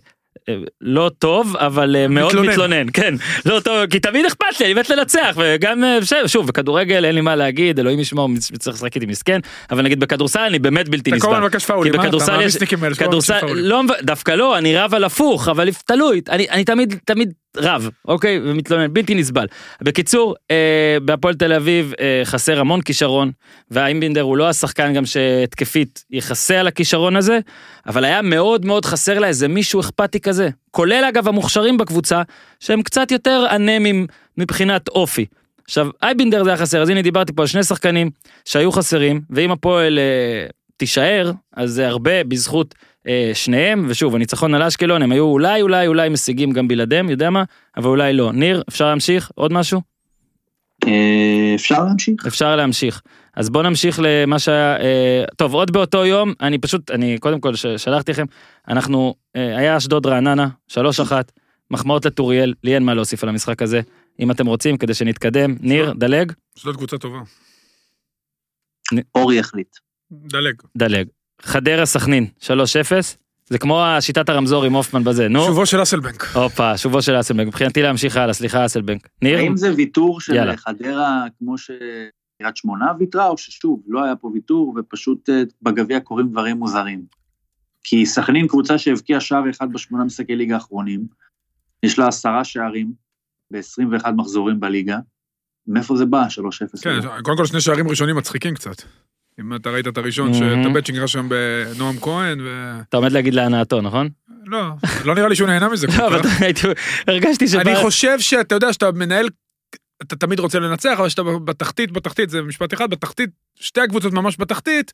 אה, 0.48 0.54
לא 0.80 1.10
טוב 1.18 1.56
אבל 1.56 1.96
אה, 1.96 2.08
מאוד 2.08 2.26
מתלונן. 2.26 2.50
מתלונן 2.50 2.86
כן 2.92 3.14
לא 3.46 3.60
טוב 3.60 3.86
כי 3.86 4.00
תמיד 4.00 4.26
אכפת 4.26 4.60
לי 4.60 4.66
אני 4.66 4.74
מת 4.74 4.90
לנצח 4.90 5.36
וגם 5.36 5.84
אה, 5.84 5.98
שוב 6.26 6.46
בכדורגל 6.46 7.04
אין 7.04 7.14
לי 7.14 7.20
מה 7.20 7.36
להגיד 7.36 7.78
אלוהים 7.78 8.00
ישמור 8.00 8.28
צריך 8.58 8.76
לשחק 8.76 8.94
איתי 8.94 9.06
מסכן 9.06 9.40
אבל 9.70 9.82
נגיד 9.82 10.00
בכדורסל 10.00 10.40
אני 10.40 10.58
באמת 10.58 10.88
בלתי 10.88 11.10
אתה 11.10 11.18
כל 11.18 11.26
נסבל. 11.26 11.34
הזמן 11.34 11.46
מבקש 11.46 11.64
פאולים, 11.64 11.92
כי 11.92 11.98
בכדורסל 11.98 12.40
יש, 12.40 12.56
כדורסל. 12.98 13.40
לא, 13.54 13.82
דווקא 14.02 14.32
לא, 14.32 14.58
אני 14.58 14.76
רב 14.76 14.94
על 14.94 15.04
הפוך, 15.04 15.48
אבל 15.48 15.68
תלוי, 15.86 16.20
אני, 16.28 16.50
אני 16.50 16.64
תמיד, 16.64 16.94
תמיד 17.04 17.32
רב, 17.56 17.90
אוקיי, 18.08 18.40
ומתלונן, 18.44 18.92
בלתי 18.92 19.14
נסבל. 19.14 19.46
בקיצור, 19.82 20.34
אה, 20.50 20.96
בהפועל 21.04 21.34
תל 21.34 21.52
אביב 21.52 21.92
אה, 22.00 22.20
חסר 22.24 22.60
המון 22.60 22.80
כישרון, 22.80 23.30
והאיימבינדר 23.70 24.20
הוא 24.20 24.36
לא 24.36 24.48
השחקן 24.48 24.94
גם 24.94 25.06
שהתקפית 25.06 26.04
יכסה 26.10 26.60
על 26.60 26.66
הכישרון 26.66 27.16
הזה, 27.16 27.38
אבל 27.86 28.04
היה 28.04 28.22
מאוד 28.22 28.64
מאוד 28.66 28.84
חסר 28.84 29.18
לה 29.18 29.26
איזה 29.26 29.48
מישהו 29.48 29.80
אכפתי 29.80 30.20
כזה, 30.20 30.48
כולל 30.70 31.04
אגב 31.08 31.28
המוכשרים 31.28 31.76
בקבוצה, 31.76 32.22
שהם 32.60 32.82
קצת 32.82 33.10
יותר 33.10 33.46
אנמים 33.50 34.06
מבחינת 34.38 34.88
אופי. 34.88 35.26
עכשיו, 35.64 35.88
אייבינדר 36.02 36.44
זה 36.44 36.50
היה 36.50 36.56
חסר, 36.56 36.82
אז 36.82 36.88
הנה 36.88 37.02
דיברתי 37.02 37.32
פה 37.32 37.42
על 37.42 37.46
שני 37.46 37.64
שחקנים 37.64 38.10
שהיו 38.44 38.72
חסרים, 38.72 39.20
ואם 39.30 39.50
הפועל 39.50 39.98
אה, 39.98 40.46
תישאר, 40.76 41.32
אז 41.56 41.70
זה 41.70 41.88
הרבה 41.88 42.24
בזכות 42.24 42.74
אה, 43.06 43.30
שניהם, 43.34 43.86
ושוב, 43.88 44.14
הניצחון 44.14 44.54
על 44.54 44.62
אשקלון, 44.62 45.02
הם 45.02 45.12
היו 45.12 45.24
אולי 45.24 45.62
אולי 45.62 45.86
אולי 45.86 46.08
משיגים 46.08 46.52
גם 46.52 46.68
בלעדיהם, 46.68 47.10
יודע 47.10 47.30
מה? 47.30 47.44
אבל 47.76 47.86
אולי 47.86 48.12
לא. 48.12 48.32
ניר, 48.32 48.62
אפשר 48.68 48.86
להמשיך? 48.88 49.30
עוד 49.34 49.52
משהו? 49.52 49.80
אה, 50.86 51.52
אפשר 51.54 51.84
להמשיך? 51.84 52.26
אפשר 52.26 52.56
להמשיך. 52.56 53.02
אז 53.36 53.50
בוא 53.50 53.62
נמשיך 53.62 54.00
למה 54.02 54.38
שהיה, 54.38 54.76
אה, 54.80 55.24
טוב, 55.36 55.54
עוד 55.54 55.70
באותו 55.72 56.04
יום, 56.04 56.32
אני 56.40 56.58
פשוט, 56.58 56.90
אני 56.90 57.18
קודם 57.18 57.40
כל 57.40 57.54
ש- 57.54 57.66
שלחתי 57.66 58.12
לכם, 58.12 58.24
אנחנו, 58.68 59.14
אה, 59.36 59.56
היה 59.58 59.76
אשדוד 59.76 60.06
רעננה, 60.06 60.48
שלוש 60.68 61.00
אחת, 61.00 61.32
מחמאות 61.70 62.04
לטוריאל, 62.04 62.54
לי 62.64 62.74
אין 62.74 62.82
מה 62.82 62.94
להוסיף 62.94 63.22
על 63.22 63.28
המשחק 63.28 63.62
הזה, 63.62 63.80
אם 64.20 64.30
אתם 64.30 64.46
רוצים, 64.46 64.76
כדי 64.76 64.94
שנתקדם. 64.94 65.56
ניר, 65.60 65.92
דלג? 65.92 66.32
זאת 66.58 66.76
קבוצה 66.76 66.98
טובה. 66.98 67.18
אורי 69.14 69.36
יחליט. 69.36 69.76
דלג. 70.26 70.54
דלג. 70.76 71.06
חדרה 71.42 71.86
סכנין, 71.86 72.26
3-0, 72.40 72.46
זה 73.48 73.58
כמו 73.58 73.84
שיטת 74.00 74.28
הרמזור 74.28 74.64
עם 74.64 74.72
הופמן 74.72 75.04
בזה, 75.04 75.28
נו. 75.28 75.44
שובו 75.44 75.66
של 75.66 75.82
אסלבנק. 75.82 76.24
הופה, 76.34 76.78
שובו 76.78 77.02
של 77.02 77.20
אסלבנק. 77.20 77.46
מבחינתי 77.46 77.82
להמשיך 77.82 78.16
הלאה, 78.16 78.32
סליחה 78.32 78.66
אסלבנק. 78.66 79.08
ניר? 79.22 79.38
האם 79.38 79.56
זה 79.56 79.74
ויתור 79.76 80.20
של 80.20 80.34
יאללה. 80.34 80.56
חדרה 80.56 81.24
כמו 81.38 81.58
שקריית 81.58 82.56
שמונה 82.56 82.86
ויתרה, 82.98 83.28
או 83.28 83.38
ששוב, 83.38 83.82
לא 83.86 84.04
היה 84.04 84.16
פה 84.16 84.28
ויתור, 84.28 84.74
ופשוט 84.76 85.30
אה, 85.30 85.42
בגביע 85.62 86.00
קורים 86.00 86.28
דברים 86.28 86.56
מוזרים. 86.56 87.02
כי 87.84 88.06
סכנין 88.06 88.48
קבוצה 88.48 88.78
שהבקיעה 88.78 89.20
שער 89.20 89.50
אחד 89.50 89.72
בשמונה 89.72 90.04
משחקי 90.04 90.36
ליגה 90.36 90.54
האחרונים, 90.54 91.06
יש 91.82 91.98
לה 91.98 92.08
עשרה 92.08 92.44
שערים 92.44 92.92
ב-21 93.50 94.10
מחזורים 94.16 94.60
בליגה. 94.60 94.98
מאיפה 95.66 95.96
זה 95.96 96.06
בא, 96.06 96.26
3-0? 96.26 96.82
כן, 96.82 97.22
קודם 97.22 97.36
כל 97.36 97.46
שני 97.46 97.60
שערים 97.60 97.88
ראשונים 97.88 98.16
מצחיקים 98.16 98.54
קצת. 98.54 98.82
אם 99.40 99.54
אתה 99.54 99.70
ראית 99.70 99.88
את 99.88 99.98
הראשון. 99.98 100.34
שאת 100.34 100.66
הבטשינג 100.66 100.98
רשם 100.98 101.28
בנועם 101.28 102.00
כהן, 102.00 102.40
ו... 102.40 102.78
אתה 102.88 102.96
עומד 102.96 103.12
להגיד 103.12 103.34
להנאתו, 103.34 103.80
נכון? 103.80 104.08
לא, 104.46 104.62
לא 105.04 105.14
נראה 105.14 105.28
לי 105.28 105.36
שהוא 105.36 105.48
נהנה 105.48 105.68
מזה 105.68 105.86
לא, 105.98 106.06
אבל 106.06 106.20
הרגשתי 107.08 107.48
שבא... 107.48 107.60
אני 107.60 107.76
חושב 107.76 108.20
שאתה 108.20 108.54
יודע 108.54 108.72
שאתה 108.72 108.92
מנהל, 108.92 109.28
אתה 110.02 110.16
תמיד 110.16 110.38
רוצה 110.38 110.58
לנצח, 110.58 110.96
אבל 110.98 111.08
כשאתה 111.08 111.22
בתחתית, 111.22 111.92
בתחתית, 111.92 112.30
זה 112.30 112.42
משפט 112.42 112.74
אחד, 112.74 112.90
בתחתית, 112.90 113.30
שתי 113.60 113.80
הקבוצות 113.80 114.12
ממש 114.12 114.36
בתחתית, 114.38 114.92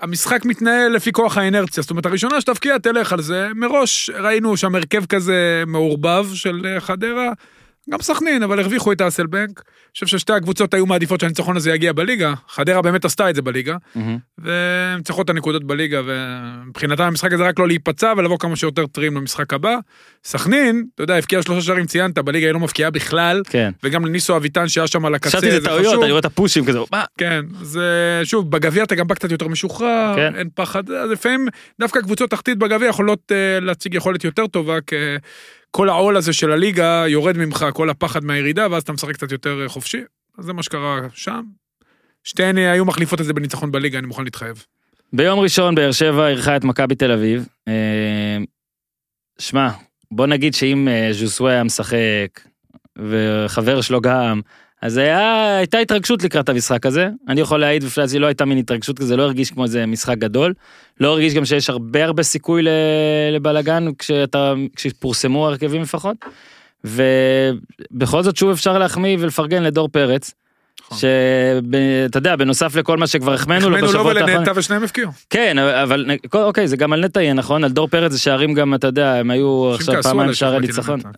המשחק 0.00 0.44
מתנהל 0.44 0.92
לפי 0.92 1.12
כוח 1.12 1.38
האנרציה. 1.38 1.82
זאת 1.82 1.90
אומרת, 1.90 2.06
הראשונה 2.06 2.40
שתבקיע, 2.40 2.78
תלך 2.78 3.12
על 3.12 3.22
זה. 3.22 3.48
מראש 3.54 4.10
ראינו 4.10 4.56
שם 4.56 4.74
הרכב 4.74 5.06
כזה 5.06 5.62
מעורבב 5.66 6.26
של 6.34 6.66
אה, 6.66 6.80
חדרה, 6.80 7.32
גם 7.90 7.98
סכנין, 8.02 8.42
אבל 8.42 8.60
הרוויחו 8.60 8.92
את 8.92 9.00
האסלבנק. 9.00 9.62
אני 9.66 9.92
חושב 9.94 10.06
ששתי 10.06 10.32
הקבוצות 10.32 10.74
היו 10.74 10.86
מעדיפות 10.86 11.20
שהניצחון 11.20 11.56
הזה 11.56 11.70
יגיע 11.70 11.92
בליגה. 11.92 12.34
חדרה 12.48 12.82
באמת 12.82 13.04
עשתה 13.04 13.30
את 13.30 13.34
זה 13.34 13.42
בליגה. 13.42 13.76
והן 14.38 15.02
צריכות 15.02 15.24
את 15.24 15.30
הנקודות 15.30 15.64
בליגה, 15.64 16.00
ומבחינתם 16.06 17.02
המשחק 17.02 17.32
הזה 17.32 17.42
רק 17.42 17.58
לא 17.58 17.66
להיפצע 17.66 18.12
ולבוא 18.16 18.38
כמה 18.38 18.56
שיותר 18.56 18.86
טריים 18.86 19.16
למשחק 19.16 19.54
הבא. 19.54 19.76
סכנין, 20.24 20.84
אתה 20.94 21.02
יודע, 21.02 21.16
הבקיעה 21.16 21.42
שלושה 21.42 21.66
שערים, 21.66 21.86
ציינת, 21.86 22.18
בליגה 22.18 22.46
היא 22.46 22.52
לא 22.52 22.60
מבקיעה 22.60 22.90
בכלל, 22.90 23.42
כן. 23.50 23.70
וגם 23.82 24.04
לניסו 24.06 24.36
אביטן 24.36 24.68
שהיה 24.68 24.86
שם 24.86 25.04
על 25.04 25.14
הקצה, 25.14 25.28
חשבתי 25.28 25.50
זה 25.50 25.60
זה 25.60 25.66
טעויות, 25.66 25.86
חשוב. 25.86 26.02
אני 26.02 26.10
רואה 26.10 26.20
את 26.20 26.24
הפושים 26.24 26.64
כזה, 26.64 26.78
מה? 26.92 27.04
כן, 27.18 27.44
זה 27.62 28.20
שוב, 28.24 28.50
בגביע 28.50 28.84
אתה 28.84 28.94
גם 28.94 29.06
בא 29.06 29.14
קצת 29.14 29.30
יותר 29.30 29.48
משוחרר, 29.48 30.12
כן. 30.16 30.34
אין 30.34 30.48
פחד, 30.54 30.90
אז 30.90 31.10
לפעמים 31.10 31.48
דווקא 31.80 32.00
קבוצות 32.00 32.30
תחתית 32.30 32.58
בגביע 32.58 32.88
יכולות 32.88 33.32
להציג 33.60 33.94
יכולת 33.94 34.24
יותר 34.24 34.46
טובה, 34.46 34.80
כי 34.86 34.96
כל 35.76 35.88
העול 35.88 36.16
הזה 36.16 36.32
של 36.32 36.52
הליגה 36.52 37.04
יורד 37.08 37.36
ממך, 37.36 37.66
כל 37.72 37.90
הפחד 37.90 38.24
מהירידה, 38.24 38.66
ואז 38.70 38.82
אתה 38.82 38.92
משחק 38.92 39.12
קצת 39.14 39.32
יותר 39.32 39.62
אה, 39.62 39.68
חופשי. 39.68 40.00
אז 40.38 40.44
זה 40.44 40.52
מה 40.52 40.62
שקרה 40.62 41.00
שם. 41.14 41.42
שתיהן 42.24 42.58
אה, 42.58 42.72
היו 42.72 42.84
מחליפות 42.84 43.20
את 43.20 43.24
זה 43.24 43.32
בניצחון 43.32 43.72
בליגה, 43.72 43.98
אני 43.98 44.06
מוכן 44.06 44.24
להתחייב. 44.24 44.64
ביום 45.12 45.40
ראשון 45.40 45.74
באר 45.74 45.92
שבע 45.92 46.28
אירחה 46.28 46.56
את 46.56 46.64
מכבי 46.64 46.94
תל 46.94 47.12
אביב. 47.12 47.46
אה, 47.68 48.38
שמע, 49.38 49.68
בוא 50.10 50.26
נגיד 50.26 50.54
שאם 50.54 50.88
ז'וסווה 51.12 51.52
היה 51.52 51.64
משחק, 51.64 52.40
וחבר 52.98 53.80
שלו 53.80 54.00
גם, 54.00 54.40
אז 54.82 54.96
היה, 54.96 55.56
הייתה 55.56 55.78
התרגשות 55.78 56.22
לקראת 56.22 56.48
המשחק 56.48 56.86
הזה. 56.86 57.08
אני 57.28 57.40
יכול 57.40 57.60
להעיד 57.60 57.84
בפני 57.84 58.04
עצמי, 58.04 58.18
לא 58.18 58.26
הייתה 58.26 58.44
מין 58.44 58.58
התרגשות 58.58 58.98
כזה, 58.98 59.16
לא 59.16 59.22
הרגיש 59.22 59.50
כמו 59.50 59.64
איזה 59.64 59.86
משחק 59.86 60.18
גדול. 60.18 60.54
לא 61.00 61.08
הרגיש 61.08 61.34
גם 61.34 61.44
שיש 61.44 61.70
הרבה 61.70 62.04
הרבה 62.04 62.22
סיכוי 62.22 62.62
לבלאגן 63.32 63.86
כשפורסמו 64.76 65.46
ההרכבים 65.46 65.82
לפחות. 65.82 66.16
ובכל 66.84 68.22
זאת 68.22 68.36
שוב 68.36 68.50
אפשר 68.50 68.78
להחמיא 68.78 69.16
ולפרגן 69.20 69.62
לדור 69.62 69.88
פרץ. 69.88 70.34
נכון. 70.92 71.00
שאתה 72.08 72.18
יודע, 72.18 72.36
בנוסף 72.36 72.76
לכל 72.76 72.96
מה 72.96 73.06
שכבר 73.06 73.34
החמאנו 73.34 73.70
לו 73.70 73.76
החמאנו 73.76 73.92
לו 73.92 73.98
בשבועות 73.98 74.16
האחרונים. 74.16 74.36
ולנטע 74.36 74.52
ושניהם 74.56 74.84
הפקיעו. 74.84 75.10
כן, 75.30 75.58
אבל 75.58 76.10
אוקיי, 76.34 76.68
זה 76.68 76.76
גם 76.76 76.92
על 76.92 77.04
נטע 77.04 77.22
יהיה 77.22 77.34
נכון, 77.34 77.64
על 77.64 77.70
דור 77.70 77.88
פרץ 77.88 78.12
זה 78.12 78.18
שערים 78.18 78.54
גם, 78.54 78.74
אתה 78.74 78.86
יודע, 78.86 79.14
הם 79.14 79.30
היו 79.30 79.74
עכשיו 79.74 80.02
פעמיים 80.02 80.34
שערי 80.34 80.60
ניצחון. 80.60 81.00
כן. 81.00 81.08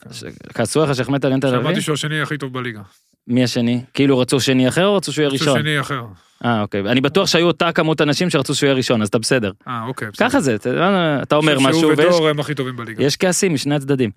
כעסו 0.55 0.83
לך 0.83 0.95
שהחמאת 0.95 1.25
על 1.25 1.37
נטע 1.37 1.49
לביא? 1.49 1.61
שמעתי 1.61 1.81
שהוא 1.81 1.95
השני 1.95 2.21
הכי 2.21 2.39
טוב 2.39 2.53
בליגה. 2.53 2.81
מי 3.29 3.45
השני? 3.45 3.81
כאילו 3.95 4.19
רצו 4.19 4.41
שני 4.41 4.69
אחר 4.69 4.87
או 4.87 4.97
רצו 4.97 5.13
שהוא 5.13 5.23
יהיה 5.23 5.31
רצו 5.31 5.45
ראשון? 5.45 5.61
שני 5.61 5.81
אחר. 5.81 6.03
אה, 6.45 6.61
אוקיי. 6.63 6.81
אני 6.81 7.01
בטוח 7.01 7.27
שהיו 7.27 7.47
אותה 7.47 7.73
כמות 7.73 8.01
אנשים 8.01 8.31
שרצו 8.31 8.55
שהוא 8.55 8.67
יהיה 8.67 8.77
ראשון, 8.77 9.03
אז 9.03 9.09
אתה 9.09 9.19
בסדר. 9.19 9.53
אה, 9.69 9.85
אוקיי. 9.87 10.09
בסדר. 10.13 10.29
ככה 10.29 10.41
זה, 10.41 10.55
אתה 10.55 11.19
אתה 11.23 11.37
אומר 11.37 11.59
משהו 11.61 11.81
שהוא 11.81 11.93
ויש 11.97 12.07
ודור 12.07 12.29
הם 12.29 12.41
הכי 12.41 12.55
טובים 12.55 12.77
בליגה. 12.77 13.05
יש 13.05 13.17
כעסים 13.17 13.55
משני 13.55 13.75
הצדדים. 13.75 14.11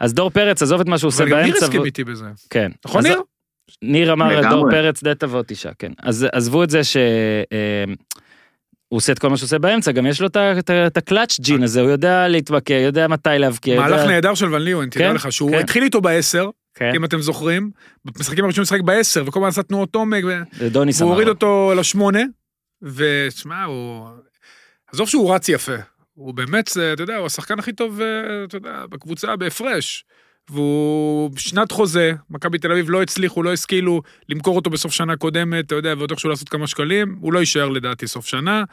אז 0.00 0.14
דור 0.14 0.30
פרץ, 0.30 0.62
עזוב 0.62 0.80
את 0.80 0.86
מה 0.86 0.98
שהוא 0.98 1.08
עושה 1.08 1.22
אבל 1.22 1.32
גם 1.32 1.38
ניר 1.38 1.46
באמצע. 1.46 1.66
הסכים 1.66 1.84
איתי 1.84 2.04
בזה. 2.04 2.24
כן. 2.50 2.70
נכון 2.86 3.02
ניר? 3.02 3.20
ניר 3.82 4.12
אמר. 4.12 4.50
דור 4.50 4.70
פרץ 4.70 5.02
די 5.02 5.12
תבוא 5.18 5.42
תשעה, 5.46 5.72
כן. 5.78 5.92
אז 6.02 6.26
עזבו 6.32 6.64
את 6.64 6.70
זה 6.70 6.84
ש... 6.84 6.96
אה, 7.52 7.84
הוא 8.88 8.96
עושה 8.96 9.12
את 9.12 9.18
כל 9.18 9.28
מה 9.28 9.36
שהוא 9.36 9.46
עושה 9.46 9.58
באמצע, 9.58 9.92
גם 9.92 10.06
יש 10.06 10.20
לו 10.20 10.28
את 10.86 10.96
הקלאץ' 10.96 11.40
ג'ין 11.40 11.62
הזה, 11.62 11.80
הוא 11.80 11.90
יודע 11.90 12.28
להתבקע, 12.28 12.74
יודע 12.74 13.08
מתי 13.08 13.28
להבקיע. 13.38 13.80
מהלך 13.80 14.06
נהדר 14.06 14.34
של 14.34 14.54
ון 14.54 14.62
ליאון, 14.62 14.88
תדע 14.88 15.08
כן, 15.08 15.14
לך, 15.14 15.32
שהוא 15.32 15.50
כן. 15.50 15.58
התחיל 15.58 15.82
איתו 15.82 16.00
בעשר, 16.00 16.50
כן, 16.74 16.92
אם 16.94 17.04
אתם 17.04 17.20
זוכרים, 17.20 17.70
במשחקים 18.04 18.44
הראשונים 18.44 18.62
הוא 18.62 18.76
משחק 18.76 18.80
בעשר, 18.80 19.24
וכל 19.26 19.40
הזמן 19.40 19.48
עשה 19.48 19.62
תנועות 19.62 19.94
עומק, 19.94 20.24
והוא. 20.24 20.84
הוריד. 21.00 21.28
אותו 21.28 21.72
לשמונה, 21.76 22.22
ושמע, 22.82 23.64
הוא... 23.64 24.08
עזוב 24.92 25.08
שהוא 25.08 25.34
רץ 25.34 25.48
יפה, 25.48 25.76
הוא 26.14 26.34
באמת, 26.34 26.70
אתה 26.92 27.02
יודע, 27.02 27.16
הוא 27.16 27.26
השחקן 27.26 27.58
הכי 27.58 27.72
טוב, 27.72 28.00
אה, 28.00 28.44
אתה 28.44 28.56
יודע, 28.56 28.84
בקבוצה 28.90 29.36
בהפרש. 29.36 30.04
והוא 30.50 31.30
בשנת 31.30 31.72
חוזה, 31.72 32.12
מכבי 32.30 32.58
תל 32.58 32.72
אביב 32.72 32.90
לא 32.90 33.02
הצליחו, 33.02 33.42
לא 33.42 33.52
השכילו 33.52 34.02
למכור 34.28 34.56
אותו 34.56 34.70
בסוף 34.70 34.92
שנה 34.92 35.16
קודמת, 35.16 35.66
אתה 35.66 35.74
יודע, 35.74 35.94
ועוד 35.98 36.10
איכשהו 36.10 36.30
לעשות 36.30 36.48
כמה 36.48 36.66
שקלים, 36.66 37.16
הוא 37.20 37.32
לא 37.32 37.38
יישאר 37.38 37.68
לדעתי 37.68 38.06
סוף 38.06 38.26
שנה, 38.26 38.64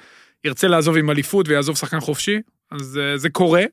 ירצה 0.44 0.68
לעזוב 0.68 0.98
עם 0.98 1.10
אליפות 1.10 1.48
ויעזוב 1.48 1.78
שחקן 1.78 2.00
חופשי, 2.00 2.40
אז 2.72 3.00
אה, 3.02 3.18
זה 3.18 3.30
קורה. 3.30 3.64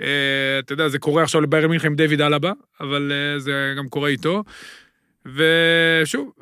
אה, 0.00 0.58
אתה 0.58 0.72
יודע, 0.72 0.88
זה 0.88 0.98
קורה 0.98 1.22
עכשיו 1.22 1.40
לביירן 1.40 1.70
מינכן 1.70 1.86
עם 1.86 1.94
דיוויד 1.94 2.20
אלבה, 2.20 2.52
אבל 2.80 3.12
אה, 3.12 3.38
זה 3.38 3.74
גם 3.78 3.88
קורה 3.88 4.08
איתו. 4.08 4.44
ושוב, 5.26 6.32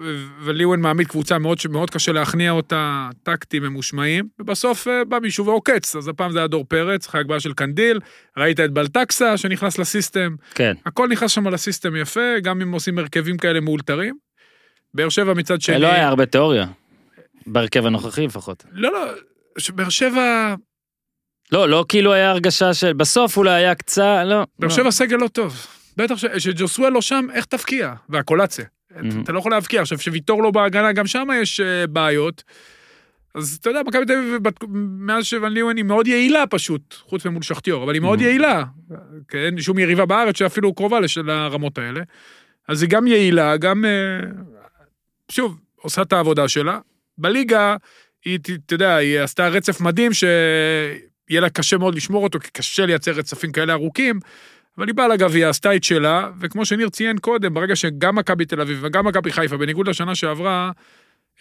וליוון 0.44 0.80
מעמיד 0.80 1.06
קבוצה 1.06 1.38
מאוד, 1.38 1.58
מאוד 1.70 1.90
קשה 1.90 2.12
להכניע 2.12 2.50
אותה, 2.50 3.08
טקטים 3.22 3.62
ממושמעים, 3.62 4.28
ובסוף 4.38 4.88
אה, 4.88 5.04
בא 5.04 5.18
מישהו 5.18 5.46
ועוקץ, 5.46 5.96
אז 5.96 6.08
הפעם 6.08 6.32
זה 6.32 6.38
היה 6.38 6.46
דור 6.46 6.64
פרץ, 6.68 7.06
אחרי 7.08 7.20
הגבהה 7.20 7.40
של 7.40 7.52
קנדיל, 7.52 8.00
ראית 8.36 8.60
את 8.60 8.70
בלטקסה 8.70 9.36
שנכנס 9.36 9.78
לסיסטם, 9.78 10.34
כן. 10.54 10.74
הכל 10.86 11.08
נכנס 11.08 11.30
שם 11.30 11.48
לסיסטם 11.48 11.96
יפה, 11.96 12.40
גם 12.42 12.60
אם 12.62 12.72
עושים 12.72 12.98
הרכבים 12.98 13.36
כאלה 13.36 13.60
מאולתרים. 13.60 14.14
באר 14.94 15.08
שבע 15.08 15.34
מצד 15.34 15.60
שני... 15.60 15.78
לא 15.78 15.86
היה 15.86 16.08
הרבה 16.08 16.26
תיאוריה. 16.26 16.66
בהרכב 17.46 17.86
הנוכחי 17.86 18.26
לפחות. 18.26 18.64
לא, 18.72 18.92
לא, 18.92 19.06
באר 19.74 19.88
שבע, 19.88 20.54
לא, 21.52 21.68
לא 21.68 21.84
כאילו 21.88 22.12
היה 22.12 22.30
הרגשה 22.30 22.74
של... 22.74 22.92
בסוף 22.92 23.36
אולי 23.36 23.50
היה 23.50 23.74
קצת... 23.74 24.22
לא. 24.26 24.44
באר 24.58 24.68
לא. 24.68 24.70
שבע 24.70 24.90
סגל 24.90 25.16
לא 25.16 25.28
טוב. 25.28 25.66
בטח 25.96 26.16
ש- 26.16 26.26
שג'וסואל 26.38 26.92
לא 26.92 27.00
שם, 27.02 27.26
איך 27.32 27.44
תבקיע? 27.44 27.94
והקולציה. 28.08 28.64
Mhm. 28.92 28.96
אתה 29.22 29.32
לא 29.32 29.38
יכול 29.38 29.50
להבקיע. 29.52 29.80
עכשיו, 29.82 29.98
שוויטור 29.98 30.42
לא 30.42 30.50
בהגנה, 30.50 30.92
גם 30.92 31.06
שם 31.06 31.28
יש 31.42 31.60
אה, 31.60 31.86
בעיות. 31.86 32.42
אז 33.34 33.58
אתה 33.60 33.70
יודע, 33.70 33.80
מכבי 33.86 34.04
תל 34.06 34.12
אביב, 34.12 34.42
מאז 34.98 35.24
שוון 35.24 35.52
ליוון 35.52 35.76
היא 35.76 35.84
מאוד 35.84 36.06
יעילה 36.06 36.44
פשוט, 36.50 36.94
חוץ 36.98 37.26
ממול 37.26 37.42
שכטיור, 37.42 37.84
אבל 37.84 37.94
היא 37.94 38.02
מאוד 38.02 38.18
Mhm. 38.18 38.22
יעילה. 38.22 38.64
כן, 39.28 39.38
אין 39.38 39.60
שום 39.60 39.78
יריבה 39.78 40.06
בארץ 40.06 40.38
שאפילו 40.38 40.74
קרובה 40.74 41.00
לש- 41.00 41.18
לרמות 41.18 41.78
האלה. 41.78 42.00
אז 42.68 42.82
היא 42.82 42.90
גם 42.90 43.06
יעילה, 43.06 43.56
גם, 43.56 43.84
אה, 43.84 44.20
שוב, 45.30 45.58
עושה 45.76 46.02
את 46.02 46.12
העבודה 46.12 46.48
שלה. 46.48 46.78
בליגה, 47.18 47.76
היא, 48.24 48.38
אתה 48.66 48.74
יודע, 48.74 48.94
היא 48.96 49.20
עשתה 49.20 49.48
רצף 49.48 49.80
מדהים 49.80 50.12
שיהיה 50.12 50.30
לה 51.40 51.50
קשה 51.50 51.78
מאוד 51.78 51.94
לשמור 51.94 52.24
אותו, 52.24 52.40
כי 52.40 52.50
קשה 52.52 52.86
לייצר 52.86 53.10
רצפים 53.12 53.52
כאלה 53.52 53.72
ארוכים. 53.72 54.20
אבל 54.78 54.86
היא 54.86 54.94
באה 54.94 55.08
לגביע, 55.08 55.48
עשתה 55.48 55.76
את 55.76 55.84
שלה, 55.84 56.30
וכמו 56.40 56.64
שניר 56.66 56.88
ציין 56.88 57.18
קודם, 57.18 57.54
ברגע 57.54 57.76
שגם 57.76 58.14
מכבי 58.16 58.44
תל 58.44 58.60
אביב 58.60 58.78
וגם 58.82 59.06
מכבי 59.06 59.32
חיפה, 59.32 59.56
בניגוד 59.56 59.88
לשנה 59.88 60.14
שעברה, 60.14 60.70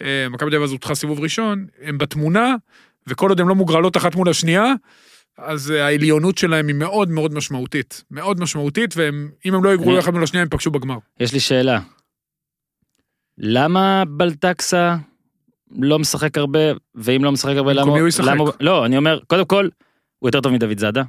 אה, 0.02 0.26
מכבי 0.30 0.50
תל 0.50 0.56
אביב 0.56 0.70
הודחה 0.70 0.94
סיבוב 0.94 1.20
ראשון, 1.20 1.66
הם 1.82 1.98
בתמונה, 1.98 2.54
וכל 3.06 3.28
עוד 3.28 3.40
הם 3.40 3.48
לא 3.48 3.54
מוגרלות 3.54 3.96
אחת 3.96 4.14
מול 4.14 4.28
השנייה, 4.28 4.64
אז 5.38 5.70
אה, 5.70 5.86
העליונות 5.86 6.38
שלהם 6.38 6.66
היא 6.68 6.74
מאוד 6.76 7.08
מאוד 7.10 7.34
משמעותית. 7.34 8.04
מאוד 8.10 8.40
משמעותית, 8.40 8.94
ואם 8.96 9.54
הם 9.54 9.64
לא 9.64 9.74
יגרלו 9.74 9.90
אני- 9.90 9.98
אחד 9.98 10.12
מול 10.14 10.22
השנייה, 10.22 10.42
הם 10.42 10.48
פגשו 10.48 10.70
בגמר. 10.70 10.98
יש 11.20 11.32
לי 11.32 11.40
שאלה. 11.40 11.80
למה 13.38 14.02
בלטקסה 14.08 14.96
לא 15.78 15.98
משחק 15.98 16.38
הרבה, 16.38 16.58
ואם 16.94 17.24
לא 17.24 17.32
משחק 17.32 17.52
הרבה, 17.56 17.72
למה... 17.72 17.82
במקומי 17.82 18.00
הוא 18.00 18.08
ישחק. 18.08 18.34
לא, 18.60 18.86
אני 18.86 18.96
אומר, 18.96 19.18
קודם 19.26 19.44
כל, 19.44 19.68
הוא 20.18 20.28
יותר 20.28 20.40
טוב 20.40 20.52
מדוד 20.52 20.78
זאדה. 20.78 21.02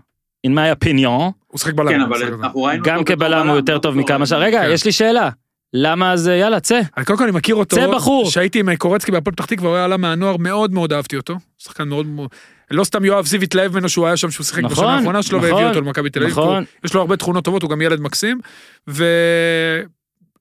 In 0.47 0.49
my 0.49 0.85
opinion, 0.85 1.31
הוא 1.47 1.59
שחק 1.59 1.73
בלם. 1.73 1.89
כן, 1.89 2.01
אבל. 2.01 2.33
אנחנו 2.33 2.63
ראינו 2.63 2.83
גם 2.83 3.03
כבלם 3.03 3.47
הוא 3.47 3.55
יותר 3.55 3.73
לא 3.73 3.79
טוב 3.79 3.91
בתור- 3.91 4.03
מכמה 4.03 4.25
ש... 4.25 4.33
רגע, 4.33 4.61
כן. 4.61 4.69
יש 4.71 4.85
לי 4.85 4.91
שאלה. 4.91 5.29
למה 5.73 6.11
אז 6.13 6.27
יאללה, 6.27 6.59
צא. 6.59 6.81
אני 6.97 7.05
קודם 7.05 7.17
כל 7.19 7.23
אני 7.23 7.31
מכיר 7.31 7.55
אותו, 7.55 7.75
צא, 7.75 7.87
בחור. 7.95 8.29
שהייתי 8.29 8.59
עם 8.59 8.75
קורצקי 8.75 9.11
בהפועל 9.11 9.35
פתח 9.35 9.45
תקווה, 9.45 9.69
הוא 9.69 9.75
היה 9.75 9.85
עלה 9.85 9.97
מהנוער, 9.97 10.37
מאוד 10.37 10.73
מאוד 10.73 10.93
אהבתי 10.93 11.17
אותו. 11.17 11.35
שחקן 11.57 11.87
מאוד 11.87 12.05
מאוד... 12.05 12.29
לא 12.71 12.83
סתם 12.83 13.05
יואב 13.05 13.25
זיו 13.25 13.41
התלהב 13.41 13.71
ממנו 13.73 13.89
שהוא 13.89 14.07
היה 14.07 14.17
שם, 14.17 14.31
שהוא 14.31 14.43
שיחק 14.45 14.63
נכון, 14.63 14.71
בשנה 14.85 14.95
האחרונה 14.97 15.23
שלו, 15.23 15.37
נכון, 15.37 15.51
והביא 15.51 15.65
אותו 15.67 15.81
למכבי 15.81 16.09
תל 16.09 16.19
אביב. 16.19 16.31
נכון. 16.31 16.63
יש 16.83 16.93
לו 16.93 17.01
הרבה 17.01 17.17
תכונות 17.17 17.43
טובות, 17.45 17.61
הוא 17.63 17.69
גם 17.69 17.81
ילד 17.81 17.99
מקסים. 18.01 18.39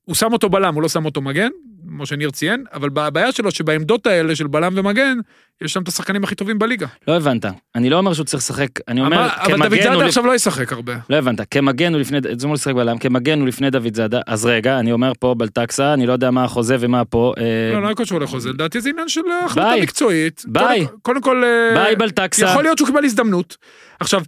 הוא 0.05 0.15
שם 0.15 0.33
אותו 0.33 0.49
בלם, 0.49 0.75
הוא 0.75 0.83
לא 0.83 0.89
שם 0.89 1.05
אותו 1.05 1.21
מגן, 1.21 1.49
כמו 1.95 2.07
שניר 2.07 2.31
ציין, 2.31 2.65
אבל 2.73 2.89
הבעיה 2.97 3.33
שלו 3.33 3.51
שבעמדות 3.51 4.07
האלה 4.07 4.37
של 4.37 4.47
בלם 4.47 4.73
ומגן, 4.77 5.19
יש 5.63 5.73
שם 5.73 5.83
את 5.83 5.89
השחקנים 5.89 6.25
הכי 6.25 6.35
טובים 6.35 6.59
בליגה. 6.59 6.87
לא 7.09 7.17
הבנת. 7.17 7.45
אני 7.75 7.91
לא 7.91 7.97
אומר 7.99 8.13
שהוא 8.15 8.25
צריך 8.27 8.43
לשחק, 8.43 8.69
אני 8.89 9.01
אומר, 9.01 9.17
אבל 9.17 9.55
אבל 9.55 9.69
דוד 9.69 9.69
כמגן 9.69 9.87
הוא... 9.87 9.95
זאדה 9.97 10.07
עכשיו 10.07 10.27
לא 10.27 10.35
ישחק 10.35 10.73
הרבה. 10.73 10.93
לא 11.11 11.17
הבנת, 11.17 11.41
כמגן 11.51 11.93
הוא 11.93 12.01
לפני, 12.01 12.19
זה 12.39 12.47
מול 12.47 12.55
לשחק 12.55 12.75
בלם, 12.75 12.99
כמגן 12.99 13.41
הוא 13.41 13.49
לפני 13.49 13.71
דוד 13.71 13.95
זאדה, 13.97 14.21
אז 14.27 14.47
רגע, 14.47 14.79
אני 14.79 14.93
אומר 14.93 15.13
פה 15.21 15.35
בלטקסה, 15.39 15.95
אני 15.95 16.07
לא 16.07 16.13
יודע 16.13 16.31
מה 16.31 16.45
החוזה 16.45 16.77
ומה 16.81 17.05
פה. 17.05 17.33
אה, 17.39 17.73
לא, 17.81 17.89
לא 17.89 17.95
קשור 17.95 18.21
לחוזה, 18.21 18.49
לדעתי 18.51 18.81
זה 18.81 18.91
עניין 18.91 19.09
של 19.09 19.21
החלטה 19.45 19.71
ביי. 19.71 19.81
מקצועית. 19.83 20.43
ביי. 20.49 20.87
קודם- 20.87 20.99
קודם 21.03 21.21
כל, 21.21 21.45
אה, 21.45 21.75
ביי 21.85 21.97
בלטקסה, 21.97 22.47
יכול 22.47 22.63
להיות 22.63 22.79
שהוא 22.79 22.89
קיבל 22.89 23.05
הזדמנות. 23.05 23.57
עכשיו, 24.01 24.23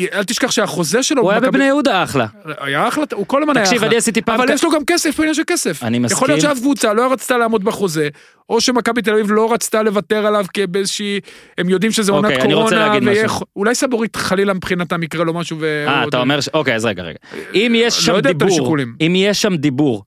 אל 0.00 0.24
תשכח 0.24 0.50
שהחוזה 0.50 1.02
שלו... 1.02 1.22
הוא 1.22 1.30
היה 1.30 1.40
בבני 1.40 1.64
יהודה 1.64 2.02
אחלה. 2.02 2.26
היה 2.58 2.88
אחלה, 2.88 3.04
הוא 3.14 3.26
כל 3.26 3.42
הזמן 3.42 3.56
היה 3.56 3.64
תקשיב, 3.64 3.78
אחלה. 3.78 3.88
אני 3.88 3.96
עשיתי 3.96 4.22
פעם... 4.22 4.40
אבל 4.40 4.52
יש 4.52 4.64
לו 4.64 4.70
גם 4.70 4.84
כסף, 4.86 5.20
עניין 5.20 5.34
של 5.34 5.42
כסף. 5.46 5.82
אני 5.82 5.98
מסכים. 5.98 6.16
יכול 6.16 6.28
להיות 6.28 6.40
שאף 6.40 6.58
קבוצה 6.58 6.92
לא 6.92 7.12
רצתה 7.12 7.38
לעמוד 7.38 7.64
בחוזה, 7.64 8.08
או 8.48 8.60
שמכבי 8.60 9.02
תל 9.02 9.12
אביב 9.12 9.32
לא 9.32 9.52
רצתה 9.52 9.82
לוותר 9.82 10.26
עליו 10.26 10.44
כי 10.52 10.66
באיזושהי... 10.66 11.20
הם 11.58 11.68
יודעים 11.68 11.92
שזה 11.92 12.12
עונת 12.12 12.24
אוקיי, 12.24 12.42
אני 12.42 12.54
רוצה 12.54 12.74
קורונה, 12.74 12.88
להגיד 12.88 13.24
משהו. 13.24 13.46
אולי 13.56 13.74
סבורית 13.74 14.16
חלילה 14.16 14.54
מבחינתם 14.54 15.02
יקרה 15.02 15.24
לו 15.24 15.34
משהו 15.34 15.56
ו... 15.60 15.84
אה, 15.88 16.08
אתה 16.08 16.20
אומר. 16.20 16.38
אוקיי, 16.54 16.74
אז 16.74 16.84
רגע, 16.84 17.02
רגע. 17.02 17.18
אם 17.54 17.72
יש 17.76 18.08
לא 18.08 18.14
שם 18.14 18.18
את 18.18 18.26
דיבור. 18.26 18.76
אם 19.00 19.12
יש 19.16 19.42
שם 19.42 19.56
דיבור, 19.56 20.02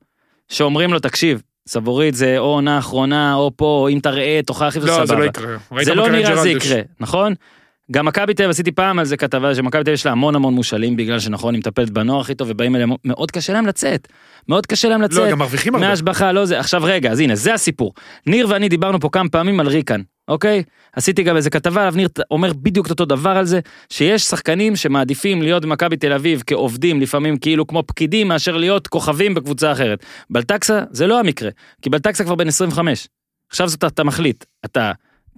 שאומרים 0.50 0.94
לו, 0.94 1.00
תקשיב, 1.00 1.42
סבורית 1.68 2.16
זה 2.16 2.38
או 2.38 2.44
עונה 2.44 2.80
אחרונה, 2.80 3.36
או 3.36 3.52
פה, 3.56 3.88
אם 3.92 4.00
תראה, 4.04 4.40
תוכל 4.46 4.66
להחליף, 4.66 4.84
לא, 4.84 5.00
זה 5.00 5.08
סבבה. 5.08 5.20
לא 5.20 5.26
יקרה. 5.26 5.58
זה 5.82 5.96
לא 5.96 6.10
נראה 6.10 6.36
זה. 6.36 6.50
יקרה, 6.50 6.82
נכון? 7.00 7.34
גם 7.92 8.06
מכבי 8.06 8.34
תל 8.34 8.44
אביב, 8.44 8.50
עשיתי 8.50 8.72
פעם 8.72 9.00
על 9.00 9.06
זה 9.06 9.18
כתבה, 9.18 9.56
שמכבי 9.56 9.84
תל 9.84 9.90
אביב 9.90 9.94
יש 9.94 10.06
לה 10.06 10.12
המון 10.12 10.36
המון 10.36 10.54
מושאלים, 10.54 10.96
בגלל 10.96 11.20
שנכון, 11.20 11.54
היא 11.54 11.60
מטפלת 11.60 11.90
בנוער 11.90 12.22
הכי 12.22 12.36
טוב, 12.36 12.48
ובאים 12.52 12.76
אליהם, 12.76 12.90
מאוד 13.06 13.32
קשה 13.32 13.54
להם 13.54 13.66
לצאת. 13.66 14.08
מאוד 14.50 14.66
קשה 14.66 14.90
להם 14.90 15.02
לא, 15.02 15.08
לצאת. 15.08 15.32
גם 15.32 15.40
מרוויחים 15.40 15.76
הרבה. 15.76 15.90
מהשבחה, 15.90 16.32
לא 16.32 16.46
זה. 16.46 16.60
עכשיו 16.60 16.82
רגע, 16.84 17.12
אז 17.12 17.20
הנה, 17.20 17.36
זה 17.36 17.54
הסיפור. 17.54 17.94
ניר 18.26 18.48
ואני 18.50 18.70
דיברנו 18.70 19.00
פה 19.00 19.10
כמה 19.12 19.30
פעמים 19.30 19.60
על 19.60 19.68
ריקן, 19.68 20.02
אוקיי? 20.28 20.64
עשיתי 20.94 21.24
גם 21.24 21.36
איזה 21.36 21.50
כתבה 21.50 21.82
עליו, 21.82 21.94
ניר 21.96 22.08
אומר 22.32 22.54
בדיוק 22.54 22.86
את 22.86 22.92
אותו 22.92 23.06
דבר 23.06 23.30
על 23.30 23.46
זה, 23.46 23.60
שיש 23.90 24.24
שחקנים 24.24 24.76
שמעדיפים 24.76 25.42
להיות 25.42 25.66
במכבי 25.66 25.98
תל 25.98 26.14
אביב 26.14 26.44
כעובדים, 26.48 27.02
לפעמים 27.02 27.38
כאילו 27.38 27.68
כמו 27.68 27.84
פקידים, 27.88 28.28
מאשר 28.28 28.58
להיות 28.58 28.88
כוכבים 28.88 29.34
בקבוצה 29.34 29.72
אחרת. 29.72 30.06
בלטקסה 30.30 30.84
זה 30.92 31.08
לא 31.08 31.20
המקרה, 31.20 31.50
כי 31.82 31.90
בלטקסה 31.90 32.24
כבר 32.24 32.36
בן 32.36 32.48
25. 32.48 33.08
עכשיו 33.50 33.68
זאת 33.68 33.84
אתה 33.84 34.04
מחליט, 34.04 34.46
אתה, 34.66 34.92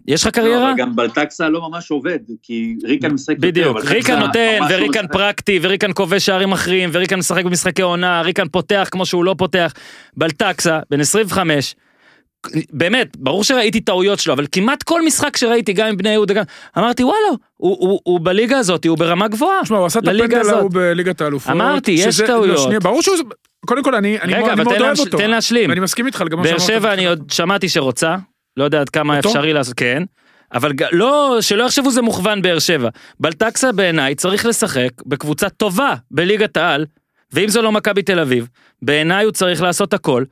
יש 0.08 0.22
לך 0.22 0.28
לא, 0.28 0.32
קריירה? 0.32 0.70
אבל 0.72 0.78
גם 0.80 0.96
בלטקסה 0.96 1.50
לא 1.50 1.70
ממש 1.70 1.92
עובד, 1.92 2.20
כי 2.44 2.76
ריקן 2.84 3.12
משחק 3.12 3.36
יותר, 3.36 3.48
בדיוק, 3.48 3.78
אבל 3.78 3.88
ריקן 3.88 4.20
נותן, 4.20 4.60
לא 4.70 4.76
וריקן. 4.76 5.08
פרקטי, 5.08 5.60
וריקן 5.62 5.92
כובש 5.94 6.26
שערים 6.26 6.50
מכריעים, 6.50 6.90
וריקן 6.94 7.20
משחק 7.20 7.44
במשחקי 7.46 7.82
עונה, 7.82 8.22
ריקן 8.22 8.48
פותח 8.48 8.88
כמו 8.92 9.06
שהוא 9.06 9.26
לא 9.26 9.36
פותח. 9.38 9.74
בלטקסה, 10.18 10.80
בן 10.90 11.00
25, 11.00 11.76
באמת, 12.74 13.18
ברור 13.18 13.44
שראיתי 13.44 13.82
טעויות 13.82 14.20
שלו, 14.20 14.34
אבל 14.34 14.46
כמעט 14.52 14.84
כל 14.84 15.02
משחק 15.06 15.38
שראיתי, 15.38 15.74
גם 15.74 15.88
עם 15.88 15.98
בני 15.98 16.10
יהודה, 16.10 16.34
גם, 16.34 16.44
אמרתי 16.78 17.04
וואלה, 17.04 17.28
הוא, 17.58 17.78
הוא, 17.80 18.00
הוא 18.04 18.20
בליגה 18.24 18.58
הזאת, 18.58 18.86
הוא 18.86 18.98
ברמה 18.98 19.28
גבוהה. 19.28 19.60
תשמע, 19.64 19.78
הוא 19.78 19.86
עשה 19.86 20.00
את 20.00 20.08
הפנדל. 20.08 20.50
ההוא 20.50 20.72
בליגת 20.72 21.22
האלופות. 21.22 21.52
אמרתי, 21.52 21.92
יש 21.92 22.16
שזה- 22.16 22.28
טעויות. 22.28 22.58
לא, 22.58 22.64
שנייה, 22.64 22.80
ברור 22.80 23.02
שהוא... 23.02 23.16
קודם 23.66 23.84
כל, 23.84 23.96
אני 23.96 24.20
אני 24.22 24.34
רגע, 24.34 24.44
אני 24.46 24.54
אבל 24.54 24.64
מאוד 24.64 24.82
אוהב 24.82 25.00
אותו. 25.00 25.18
תן 25.18 25.30
להשלים. 25.30 25.70
ואני 25.70 25.80
מסכים 25.80 26.06
איתך 26.06 26.22
מה 26.22 26.44
באר. 26.44 26.60
שבע 26.60 26.94
אני 26.94 27.08
עוד 27.08 27.32
שמעתי 27.32 27.70
שרוצה, 27.70 28.16
לא 28.58 28.64
יודע 28.64 28.82
עד 28.82 28.90
כמה 28.90 29.18
אותו? 29.18 29.30
אפשרי 29.30 29.54
לעשות, 29.54 29.74
כן. 29.74 30.04
אבל 30.54 30.72
לא, 30.92 31.38
שלא 31.42 31.64
יחשבו 31.64 31.92
זה 31.92 32.02
מוכוון 32.02 32.42
באר 32.42 32.60
שבע. 32.60 32.90
בלטקסה 33.20 33.72
בעיניי 33.72 34.16
צריך 34.16 34.46
לשחק 34.46 34.90
בקבוצה 35.06 35.50
טובה 35.50 35.96
בליגת 36.12 36.58
העל, 36.58 36.86
ואם 37.34 37.48
זו 37.50 37.62
לא 37.62 37.72
מכבי 37.72 38.02
תל 38.02 38.20
אביב, 38.20 38.48
בעיניי 38.82 39.24
הוא 39.26 39.32
צריך 39.32 39.62
לעשות 39.62 39.94
הכל 39.94 40.24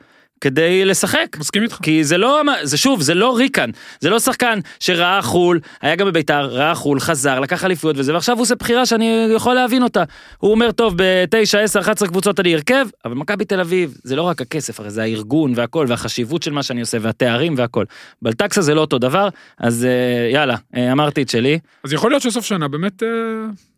כדי 0.42 0.86
לשחק. 0.86 1.38
מסכים 1.40 1.64
איתך. 1.64 1.78
כי 1.84 2.04
זה 2.04 2.18
לא, 2.18 2.42
זה 2.64 2.78
שוב, 2.78 3.02
זה 3.02 3.14
לא 3.14 3.38
ריקן, 3.38 3.70
זה 4.00 4.10
לא 4.10 4.20
שחקן 4.20 4.60
שראה 4.80 5.22
חו"ל, 5.22 5.60
היה 5.82 5.96
גם 5.96 6.08
בביתר, 6.08 6.46
ראה 6.46 6.76
חו"ל, 6.76 7.00
חזר, 7.00 7.40
לקח 7.40 7.66
אליפויות 7.66 7.98
וזה, 7.98 8.14
ועכשיו 8.14 8.36
הוא 8.36 8.42
עושה 8.42 8.56
בחירה 8.56 8.86
שאני 8.86 9.28
יכול 9.36 9.54
להבין 9.54 9.84
אותה. 9.84 10.04
הוא 10.38 10.52
אומר, 10.52 10.72
טוב, 10.72 10.94
ב-9, 10.98 11.58
10, 11.58 11.80
11 11.80 12.08
קבוצות 12.08 12.40
אני 12.40 12.54
הרכב, 12.54 12.88
אבל 13.06 13.16
מכבי 13.16 13.46
תל 13.46 13.60
אביב, 13.60 13.98
זה 14.04 14.16
לא 14.16 14.22
רק 14.22 14.42
הכסף, 14.42 14.80
הרי 14.80 14.90
זה 14.90 15.02
הארגון 15.02 15.54
והכל, 15.56 15.86
והחשיבות 15.90 16.44
של 16.44 16.52
מה 16.52 16.64
שאני 16.64 16.82
עושה, 16.82 16.98
והתארים 17.02 17.54
והכל. 17.58 17.86
בלטקסה 18.22 18.62
זה 18.62 18.74
לא 18.74 18.82
אותו 18.82 18.98
דבר, 18.98 19.30
אז 19.58 19.86
אה, 19.86 20.30
יאללה, 20.34 20.56
אה, 20.76 20.92
אמרתי 20.92 21.22
את 21.22 21.30
שלי. 21.30 21.60
אז 21.84 21.94
יכול 21.94 22.12
להיות 22.12 22.22
שסוף 22.22 22.46
שנה 22.46 22.68
באמת 22.68 23.04
אה, 23.04 23.10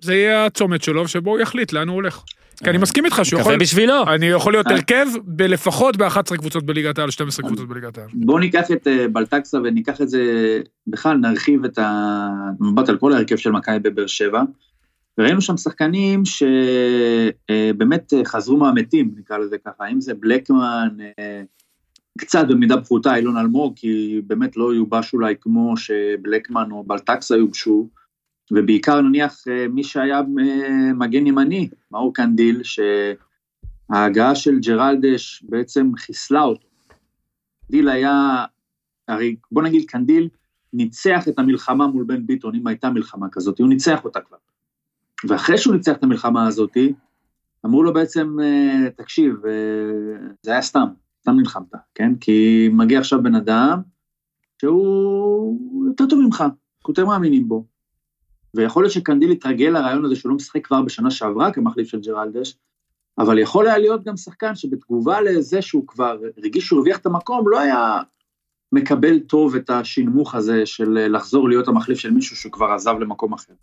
זה 0.01 0.16
יהיה 0.16 0.45
הצומת 0.45 0.84
שלו, 0.84 1.07
שבו 1.07 1.32
הוא 1.32 1.39
יחליט 1.39 1.74
לאן 1.74 1.88
הוא 1.88 1.95
הולך. 1.95 2.24
כי 2.64 2.70
אני 2.70 2.78
מסכים 2.78 3.05
איתך 3.05 3.20
שהוא 3.24 3.39
מקווה 3.39 3.53
יכול... 3.53 3.64
בשבילו. 3.64 4.03
אני 4.07 4.26
יכול 4.26 4.53
להיות 4.53 4.68
אה. 4.68 4.72
הרכב 4.72 5.05
בלפחות 5.24 5.97
ב-11 5.97 6.38
קבוצות 6.38 6.66
בליגת 6.66 6.99
העל, 6.99 7.12
12 7.12 7.47
קבוצות 7.47 7.68
בליגת 7.68 7.97
העל. 7.97 8.07
בואו 8.14 8.39
ניקח 8.39 8.72
את 8.72 8.88
אה, 8.88 9.07
בלטקסה 9.07 9.57
וניקח 9.57 10.01
את 10.01 10.09
זה, 10.09 10.22
בכלל 10.88 11.18
נרחיב 11.18 11.66
את 11.66 11.80
המבט 11.82 12.89
על 12.89 12.97
כל 12.97 13.14
ההרכב 13.14 13.36
של 13.36 13.51
מכבי 13.51 13.80
בבאר 13.80 14.07
שבע. 14.07 14.41
וראינו 15.18 15.41
שם 15.41 15.57
שחקנים 15.57 16.24
שבאמת 16.26 18.14
חזרו 18.26 18.57
מהמתים, 18.57 19.12
נקרא 19.18 19.38
לזה 19.38 19.57
ככה, 19.66 19.88
אם 19.91 20.01
זה 20.01 20.14
בלקמן, 20.14 20.89
אה, 21.20 21.41
קצת 22.18 22.45
במידה 22.49 22.82
פחותה 22.82 23.16
אילון 23.16 23.38
אלמוג, 23.38 23.74
כי 23.76 24.22
באמת 24.28 24.57
לא 24.57 24.74
יובש 24.74 25.14
אולי 25.14 25.36
כמו 25.41 25.78
שבלקמן 25.78 26.72
או 26.72 26.84
בלטקסה 26.84 27.36
יובשו, 27.38 27.89
ובעיקר 28.52 29.02
נניח 29.02 29.47
אה, 29.47 29.68
מי 29.68 29.84
שהיה 29.84 30.20
אה, 30.20 30.93
מגן 30.93 31.28
ימני, 31.28 31.70
מאור 31.91 32.14
קנדיל, 32.14 32.62
שההגעה 32.64 34.36
של 34.36 34.60
ג'רלדש 34.60 35.43
בעצם 35.49 35.91
חיסלה 35.97 36.41
אותו. 36.41 36.68
קנדיל 37.68 37.89
היה, 37.89 38.45
הרי 39.08 39.36
בוא 39.52 39.64
נגיד 39.64 39.86
קנדיל 39.86 40.30
ניצח 40.74 41.28
את 41.28 41.39
המלחמה 41.39 41.88
מול 41.88 42.04
בן 42.04 42.26
ביטון, 42.26 42.56
אם 42.56 42.68
הייתה 42.68 42.89
מלחמה 42.89 43.28
כזאת, 43.32 43.60
הוא 43.60 43.70
ניצח 43.70 44.06
אותה 44.06 44.20
כבר. 44.22 44.38
ואחרי 45.28 45.58
שהוא 45.58 45.76
ניצח 45.76 45.91
את 45.91 46.04
המלחמה 46.04 46.47
הזאת, 46.47 46.78
אמרו 47.66 47.84
לו 47.84 47.93
בעצם, 47.93 48.38
אה, 48.41 48.89
תקשיב, 48.95 49.36
זה 50.41 50.52
היה 50.52 50.62
סתם, 50.62 50.88
סתם 51.22 51.32
נלחמת, 51.32 51.74
כן? 51.95 52.16
כי 52.16 52.70
מגיע 52.74 52.99
עכשיו 52.99 53.24
בן 53.24 53.36
אדם 53.36 53.82
שהוא 54.62 55.88
יותר 55.88 56.06
טוב 56.06 56.22
ממך, 56.22 56.41
אנחנו 56.41 56.91
יותר 56.91 57.06
מאמינים 57.06 57.47
בו. 57.47 57.70
ויכול 58.56 58.84
להיות 58.84 58.93
שקנדיל 58.93 59.32
יתרגל 59.32 59.70
לרעיון 59.70 60.06
הזה 60.06 60.16
שהוא 60.16 60.30
לא 60.30 60.36
משחק 60.36 60.66
כבר 60.66 60.82
בשנה 60.82 61.12
שעברה 61.12 61.52
כמחליף 61.52 61.88
של 61.88 61.99
ג'רלדש, 61.99 62.58
אבל 63.20 63.39
יכול 63.39 63.68
היה 63.68 63.78
להיות 63.78 64.04
גם 64.04 64.18
שחקן 64.18 64.56
שבתגובה 64.56 65.22
לזה 65.22 65.62
שהוא 65.62 65.88
כבר 65.88 66.18
הרגיש 66.38 66.66
שהוא 66.66 66.78
הרוויח 66.78 66.97
את 66.97 67.06
המקום, 67.06 67.49
לא 67.49 67.60
היה 67.60 67.99
מקבל 68.72 69.20
טוב 69.20 69.56
את 69.56 69.70
השנמוך 69.70 70.36
הזה 70.36 70.66
של 70.66 71.08
לחזור 71.08 71.49
להיות 71.49 71.68
המחליף 71.68 71.97
של 71.97 72.12
מישהו 72.12 72.36
שכבר 72.36 72.66
עזב 72.66 72.95
למקום 72.99 73.34
אחר. 73.34 73.54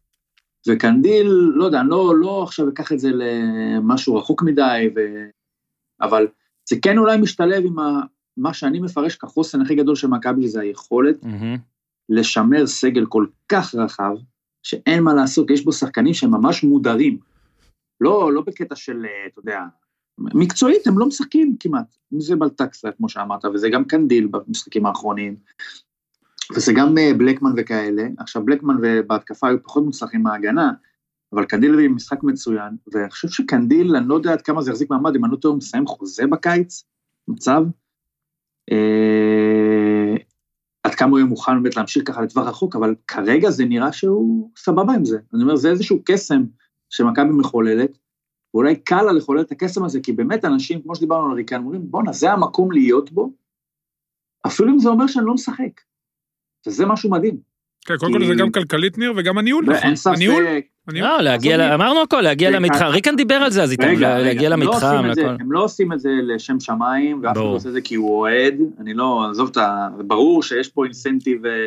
וקנדיל, 0.69 1.27
לא 1.55 1.65
יודע, 1.65 1.81
אני 1.81 1.89
לא, 1.89 2.17
לא 2.17 2.43
עכשיו 2.43 2.69
אקח 2.69 2.93
את 2.93 2.99
זה 2.99 3.11
למשהו 3.13 4.17
רחוק 4.17 4.43
מדי, 4.43 4.91
ו... 4.97 5.01
אבל 6.01 6.27
זה 6.69 6.77
כן 6.83 6.99
אולי 6.99 7.17
משתלב 7.17 7.65
עם 7.67 7.79
ה... 7.79 8.01
מה 8.37 8.55
שאני 8.55 8.81
מפרש 8.81 9.17
כחוסן 9.17 9.61
הכי 9.61 9.75
גדול 9.75 9.97
של 9.97 10.09
מכבי, 10.09 10.49
זה 10.49 10.61
היכולת 10.61 11.25
מהמם. 11.25 11.57
לשמר 12.09 12.67
סגל 12.67 13.07
כל 13.07 13.27
כך 13.49 13.75
רחב, 13.75 14.17
שאין 14.69 15.03
מה 15.03 15.15
לעשות, 15.15 15.51
יש 15.51 15.65
בו 15.65 15.73
שחקנים 15.73 16.15
שהם 16.15 16.31
ממש 16.31 16.65
מודרים. 16.65 17.19
לא, 18.01 18.33
לא 18.33 18.41
בקטע 18.41 18.77
של, 18.77 19.05
אה, 19.05 19.27
אתה 19.27 19.41
יודע, 19.41 19.61
מקצועית 20.19 20.87
הם 20.87 20.99
לא 20.99 21.07
משחקים 21.07 21.57
כמעט. 21.61 21.97
זה 22.19 22.37
בלטקסה, 22.37 22.93
כמו 22.93 23.09
שאמרת, 23.09 23.45
וזה 23.45 23.69
גם 23.69 23.85
קנדיל 23.85 24.27
במשחקים 24.27 24.87
האחרונים, 24.87 25.37
וזה 26.55 26.73
גם 26.77 26.99
אה, 26.99 27.15
בלקמן 27.19 27.53
וכאלה. 27.57 28.09
עכשיו, 28.19 28.45
בלקמן 28.45 28.75
בהתקפה 29.07 29.49
היו 29.49 29.63
פחות 29.63 29.85
מוצלחים 29.85 30.23
מההגנה, 30.23 30.73
אבל 31.33 31.45
קנדיל 31.45 31.73
הוא 31.73 31.89
משחק 31.89 32.23
מצוין, 32.23 32.77
ואני 32.93 33.11
חושב 33.11 33.29
שקנדיל, 33.29 33.97
אני 33.97 34.09
לא 34.09 34.15
יודע 34.15 34.37
כמה 34.37 34.63
זה 34.63 34.71
יחזיק 34.71 34.91
מעמד, 34.91 35.17
אם 35.17 35.25
אני 35.25 35.33
לא 35.33 35.37
טועה, 35.37 35.53
הוא 35.53 35.59
מסיים 35.59 35.87
חוזה 35.87 36.27
בקיץ, 36.27 36.85
מצב. 37.29 37.63
כמה 40.99 41.11
הוא 41.11 41.19
יהיה 41.19 41.29
מוכן 41.29 41.63
באמת 41.63 41.77
להמשיך 41.77 42.03
ככה 42.07 42.23
לטווח 42.23 42.47
רחוק, 42.47 42.77
אבל 42.77 42.95
כרגע 43.07 43.51
זה 43.51 43.65
נראה 43.65 43.93
שהוא 43.93 44.51
סבבה 44.57 44.95
עם 44.95 45.05
זה. 45.05 45.19
אני 45.35 45.43
אומר, 45.43 45.57
זה 45.57 45.71
איזשהו 45.71 46.03
קסם 46.05 46.43
שמכבי 46.91 47.31
מחוללת, 47.33 47.99
ואולי 48.55 48.77
קל 48.77 49.03
לה 49.03 49.13
לחולל 49.13 49.41
את 49.41 49.53
הקסם 49.53 49.85
הזה, 49.85 50.01
כי 50.01 50.13
באמת 50.13 50.45
אנשים, 50.45 50.83
כמו 50.83 50.95
שדיברנו 50.95 51.31
על 51.31 51.37
ריקן, 51.37 51.57
אומרים, 51.57 51.91
בואנה, 51.91 52.13
זה 52.13 52.33
המקום 52.33 52.73
להיות 52.73 53.13
בו, 53.13 53.33
אפילו 54.47 54.73
אם 54.73 54.79
זה 54.79 54.89
אומר 54.89 55.07
שאני 55.07 55.27
לא 55.27 55.35
משחק. 55.35 55.81
וזה 56.67 56.87
משהו 56.87 57.11
מדהים. 57.11 57.37
כן, 57.87 57.97
קודם 57.97 58.13
כל 58.13 58.27
זה 58.27 58.35
גם 58.39 58.53
כלכלית 58.53 58.99
ניר 58.99 59.13
וגם 59.17 59.39
הניהול. 59.39 59.65
אין 59.65 59.77
נכון. 59.77 59.97
ספק, 59.97 60.15
הניהול, 60.15 60.47
הניהול. 60.47 60.61
לא, 60.95 61.21
להגיע, 61.21 61.75
אמרנו 61.75 62.03
הכל, 62.03 62.21
להגיע 62.21 62.51
למתחם. 62.51 62.85
ריקן 62.85 63.17
דיבר 63.17 63.35
על 63.35 63.51
זה 63.51 63.63
אז 63.63 63.73
איתם, 63.73 63.85
רגע, 63.85 64.19
להגיע 64.19 64.49
לא 64.49 64.57
למתחם. 64.57 65.05
הם 65.41 65.53
לא 65.53 65.65
עושים 65.65 65.93
את 65.93 66.01
זה 66.01 66.11
לשם 66.23 66.61
שמיים, 66.61 67.21
ואף 67.23 67.33
אחד. 67.33 67.41
לא 67.41 67.47
עושה 67.47 67.69
את 67.69 67.75
זה 67.75 67.81
כי 67.81 67.95
הוא 67.95 68.19
אוהד, 68.19 68.55
אני 68.81 68.95
לא, 68.95 69.27
עזוב 69.31 69.49
את 69.49 69.57
ה... 69.57 69.89
ברור 70.07 70.43
שיש 70.43 70.69
פה 70.69 70.85
אינסנטיב 70.85 71.47
אה, 71.47 71.67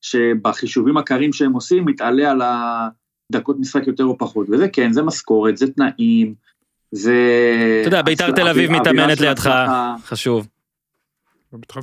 שבחישובים 0.00 0.96
הקרים 0.96 1.32
שהם 1.32 1.52
עושים, 1.52 1.84
מתעלה 1.84 2.30
על 2.30 2.42
הדקות 2.42 3.56
משחק 3.60 3.86
יותר 3.86 4.04
או 4.04 4.18
פחות, 4.18 4.46
וזה 4.50 4.68
כן, 4.68 4.92
זה 4.92 5.02
משכורת, 5.02 5.56
זה 5.56 5.66
תנאים, 5.72 6.34
זה... 6.92 7.14
אתה 7.80 7.88
יודע, 7.88 8.02
ביתר 8.02 8.30
תל 8.30 8.48
אביב 8.48 8.70
מתאמנת 8.70 9.20
לידך. 9.20 9.50
חשוב. 10.04 10.48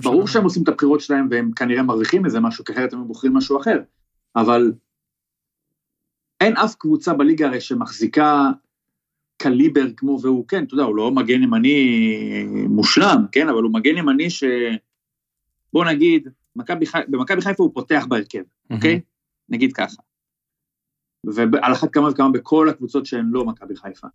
ברור. 0.04 0.28
שהם 0.28 0.44
עושים 0.44 0.64
את 0.64 0.68
הבחירות 0.68 1.02
שלהם 1.02 1.28
והם 1.32 1.52
כנראה 1.56 1.84
מרוויחים 1.84 2.24
מזה 2.24 2.40
משהו, 2.40 2.66
כי 2.66 2.74
אחרת 2.74 2.94
הם 2.94 3.08
בוחרים 3.08 3.34
משהו 3.34 3.62
אחר. 3.62 3.80
אבל 4.36 4.72
אין 6.42 6.58
אף 6.58 6.76
קבוצה 6.76 7.14
בליגה 7.14 7.48
הרי 7.48 7.62
שמחזיקה 7.62 8.52
קליבר 9.38 9.86
כמו 9.98 10.20
והוא, 10.22 10.48
כן, 10.48 10.64
אתה 10.64 10.74
יודע, 10.74 10.84
הוא 10.84 10.96
לא 10.96 11.12
מגן 11.12 11.44
ימני 11.44 12.10
מושלם, 12.70 13.26
כן, 13.32 13.50
אבל 13.50 13.64
הוא 13.64 13.74
מגן 13.74 13.98
ימני 13.98 14.30
ש... 14.30 14.44
בוא 15.74 15.86
נגיד, 15.86 16.30
מכבי. 16.56 16.86
במכבי 17.08 17.42
חיפה 17.42 17.64
הוא 17.64 17.72
פותח 17.74 18.06
בהרכב, 18.10 18.44
אוקיי? 18.70 19.02
נגיד 19.50 19.74
ככה. 19.74 20.02
ועל 21.24 21.74
אחת 21.74 21.94
כמה 21.94 22.10
וכמה 22.10 22.30
בכל 22.32 22.70
הקבוצות 22.70 23.06
שהן 23.06 23.30
לא 23.32 23.46
מכבי 23.46 23.76
חיפה. 23.76 24.08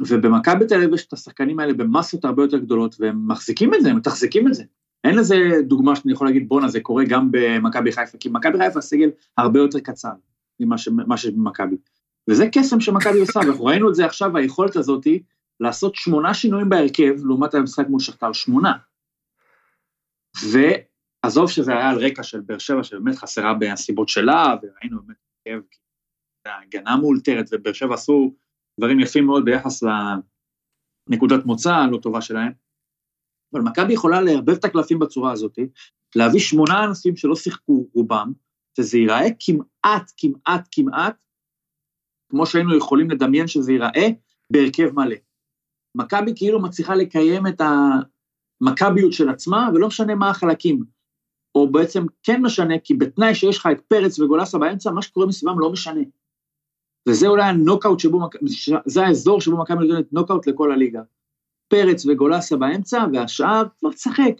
ובמכבי 0.00 0.66
תל 0.66 0.74
אביב 0.74 0.94
יש 0.94 1.06
את 1.06 1.12
השחקנים 1.12 1.60
האלה 1.60 1.72
במסות 1.72 2.24
הרבה 2.24 2.42
יותר 2.42 2.58
גדולות, 2.58 2.96
והם 2.98 3.28
מחזיקים 3.28 3.74
את 3.74 3.82
זה, 3.82 3.90
הם 3.90 3.96
מתחזקים 3.96 4.48
את 4.48 4.54
זה. 4.54 4.64
אין 5.04 5.14
לזה 5.14 5.36
דוגמה 5.62 5.96
שאני 5.96 6.12
יכול 6.12 6.26
להגיד, 6.26 6.48
בואנה, 6.48 6.68
זה 6.68 6.80
קורה 6.80 7.04
גם 7.04 7.28
במכבי 7.30 7.92
חיפה, 7.92 8.18
כי 8.18 8.28
במכבי 8.28 8.58
חיפה 8.58 8.78
הסגל 8.78 9.10
הרבה 9.38 9.60
יותר 9.60 9.80
קצר 9.80 10.12
ממה 10.60 11.16
שיש 11.16 11.30
במכבי. 11.30 11.76
וזה 12.30 12.44
קסם 12.52 12.80
שמכבי 12.80 13.20
עושה, 13.20 13.40
ואנחנו 13.40 13.64
ראינו 13.64 13.90
את 13.90 13.94
זה 13.94 14.06
עכשיו, 14.06 14.36
היכולת 14.36 14.76
הזאת 14.76 15.06
לעשות 15.60 15.94
שמונה 15.94 16.34
שינויים 16.34 16.68
בהרכב, 16.68 17.14
לעומת 17.24 17.54
המשחק 17.54 17.86
מול 17.88 18.00
שכתר, 18.00 18.32
שמונה. 18.32 18.72
ועזוב 20.52 21.50
שזה 21.50 21.72
היה 21.72 21.90
על 21.90 22.04
רקע 22.04 22.22
של 22.22 22.40
באר 22.40 22.58
שבע, 22.58 22.84
שבאמת 22.84 23.16
חסרה 23.16 23.54
בנסיבות 23.54 24.08
שלה, 24.08 24.54
וראינו 24.62 25.02
באמת 25.02 25.16
הרכב, 25.46 25.60
ההגנה 26.46 26.96
מאולתרת, 26.96 27.46
ובאר 27.52 27.72
שבע 27.72 27.94
עשו 27.94 28.34
דברים 28.80 29.00
יפים 29.00 29.26
מאוד 29.26 29.44
ביחס 29.44 29.82
לנקודת 31.08 31.44
מוצא 31.44 31.74
הלא 31.74 31.98
טובה 32.02 32.20
שלהם. 32.20 32.52
אבל 33.52 33.62
מכבי 33.62 33.92
יכולה 33.92 34.20
לערבב 34.20 34.50
את 34.50 34.64
הקלפים 34.64 34.98
בצורה 34.98 35.32
הזאת, 35.32 35.58
להביא 36.16 36.40
שמונה 36.40 36.84
אנשים 36.84 37.16
שלא 37.16 37.36
שיחקו 37.36 37.86
רובם, 37.94 38.32
וזה 38.78 38.98
ייראה 38.98 39.26
כמעט, 39.40 39.66
כמעט, 40.16 40.68
כמעט, 40.72 41.24
כמו 42.30 42.46
שהיינו 42.46 42.76
יכולים 42.76 43.10
לדמיין 43.10 43.46
שזה 43.46 43.72
ייראה, 43.72 44.08
בהרכב 44.52 44.90
מלא. 44.94 45.16
מכבי 45.94 46.32
כאילו 46.36 46.62
מצליחה 46.62 46.94
לקיים 46.94 47.46
את 47.46 47.60
המכביות 47.60 49.12
של 49.12 49.28
עצמה, 49.28 49.68
ולא 49.74 49.88
משנה 49.88 50.14
מה 50.14 50.30
החלקים. 50.30 50.84
או 51.54 51.72
בעצם 51.72 52.04
כן 52.22 52.42
משנה, 52.42 52.78
כי 52.78 52.94
בתנאי 52.94 53.34
שיש 53.34 53.58
לך 53.58 53.68
את 53.72 53.80
פרץ 53.80 54.18
וגולסה 54.18 54.58
באמצע, 54.58 54.90
מה 54.90 55.02
שקורה 55.02 55.26
מסביבם 55.26 55.60
לא 55.60 55.72
משנה. 55.72 56.00
וזה 57.08 57.26
אולי 57.26 57.42
הנוקאוט 57.42 58.00
שבו, 58.00 58.28
זה 58.86 59.06
האזור 59.06 59.40
שבו 59.40 59.58
מכבי 59.62 59.86
נותנת 59.86 60.12
נוקאוט 60.12 60.46
לכל 60.46 60.72
הליגה. 60.72 61.02
פרץ 61.68 62.06
וגולסה 62.06 62.56
באמצע, 62.56 63.04
והשאר 63.12 63.62
כבר 63.78 63.92
תשחק. 63.92 64.34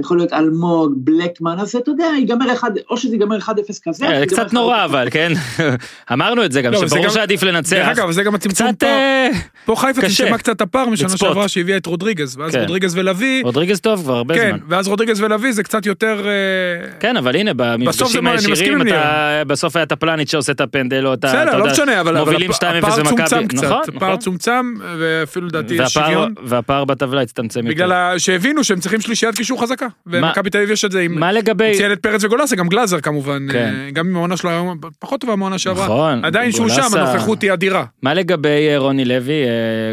יכול 0.00 0.16
להיות 0.16 0.32
אלמוג, 0.32 0.92
בלקמן, 0.96 1.56
אז 1.60 1.76
אתה 1.76 1.90
יודע, 1.90 2.04
ייגמר 2.18 2.52
אחד, 2.52 2.70
או 2.90 2.96
שזה 2.96 3.14
ייגמר 3.14 3.38
1-0 3.38 3.42
כזה. 3.88 4.06
אה, 4.06 4.16
שזה 4.16 4.26
קצת 4.26 4.38
ייגמר 4.38 4.48
1-0. 4.50 4.52
נורא 4.54 4.84
אבל, 4.84 5.08
כן? 5.10 5.32
אמרנו 6.12 6.44
את 6.44 6.52
זה 6.52 6.62
גם, 6.62 6.72
לא, 6.72 6.78
זה 6.80 6.88
שברור 6.88 7.08
שעדיף 7.08 7.44
דרך 7.44 7.54
לנצח. 7.54 7.86
אגב, 7.90 8.10
זה 8.10 8.22
גם 8.22 8.34
הצמצום. 8.34 8.72
פער. 8.78 8.88
אה, 8.88 9.28
פה 9.64 9.74
חיפה. 9.76 10.00
צמצמה 10.00 10.38
קצת 10.38 10.60
הפער 10.60 10.88
משנה. 10.88 11.08
שעברה 11.08 11.48
שהביאה 11.48 11.76
את 11.76 11.86
רודריגז, 11.86 12.36
ואז 12.38 12.52
כן. 12.52 12.60
רודריגז 12.60 12.96
ולוי, 12.98 13.40
רודריגז 13.44 13.80
טוב 13.80 14.02
כבר 14.02 14.16
הרבה 14.16 14.34
כן, 14.34 14.50
זמן. 14.50 14.66
ואז 14.68 14.88
רודריגז 14.88 15.20
ולוי 15.20 15.52
זה 15.52 15.62
קצת 15.62 15.86
יותר... 15.86 16.26
אה, 16.26 16.90
כן, 17.00 17.16
אבל 17.16 17.36
הנה, 17.36 17.50
זה 17.50 17.54
במפגשים 17.54 18.26
הישירים, 18.26 18.78
בסוף 19.46 19.76
היה 19.76 19.82
את 19.82 19.92
הפלניץ' 19.92 20.30
שעושה 20.30 20.52
את 20.52 20.60
הפנדל, 20.60 21.06
או 21.06 21.14
את 21.14 21.24
ה... 21.24 21.28
בסדר, 21.28 21.58
לא 21.58 21.66
משנה, 21.66 22.00
אבל 22.00 22.16
אבל 22.16 22.30
מובילים 22.30 22.50
הפ- 22.50 22.56
2-0 22.62 22.66
הפער. 22.66 23.04
צומצם 23.04 23.46
קצת, 23.48 23.62
נכון, 23.64 23.80
הפער 23.96 24.08
נכון. 24.08 24.20
צומצם, 24.20 24.74
ואפילו 24.98 25.46
לדעתי 25.46 25.74
יש 25.74 25.80
והפער- 25.80 25.88
שוויון. 26.06 26.34
והפער 26.44 26.84
בטבלה 26.84 27.20
הצטמצם 27.22 27.60
יותר. 27.60 27.70
בגלל 27.70 27.92
ה- 27.92 28.18
שהבינו 28.18 28.64
שהם 28.64 28.80
צריכים 28.80 29.00
שלישיית 29.00 29.34
קישור 29.36 29.62
חזקה, 29.62 29.83
ומכבי 30.06 30.50
תל 30.50 30.58
אביב 30.58 30.70
יש 30.70 30.84
את 30.84 30.92
זה 30.92 31.00
עם... 31.00 31.20
מה 31.20 31.32
לגבי... 31.32 31.72
ציין 31.76 31.92
את 31.92 31.98
פרץ 32.00 32.24
וגולסה, 32.24 32.56
גם 32.56 32.68
גלאזר 32.68 33.00
כמובן, 33.00 33.46
כן. 33.52 33.74
אה, 33.86 33.90
גם 33.90 34.06
אם 34.08 34.16
העונה 34.16 34.36
שלו 34.36 34.50
היום 34.50 34.78
פחות 34.98 35.20
טובה 35.20 35.36
מהעונה 35.36 35.58
שעברה. 35.58 35.84
נכון. 35.84 36.24
עדיין 36.24 36.52
שהוא 36.52 36.68
שם, 36.68 36.82
גולסה- 36.82 37.00
הנוכחות 37.00 37.42
היא 37.42 37.52
אדירה. 37.52 37.84
מה 38.02 38.14
לגבי 38.14 38.48
אה, 38.70 38.78
רוני 38.78 39.04
לוי? 39.04 39.44
אה, 39.44 39.48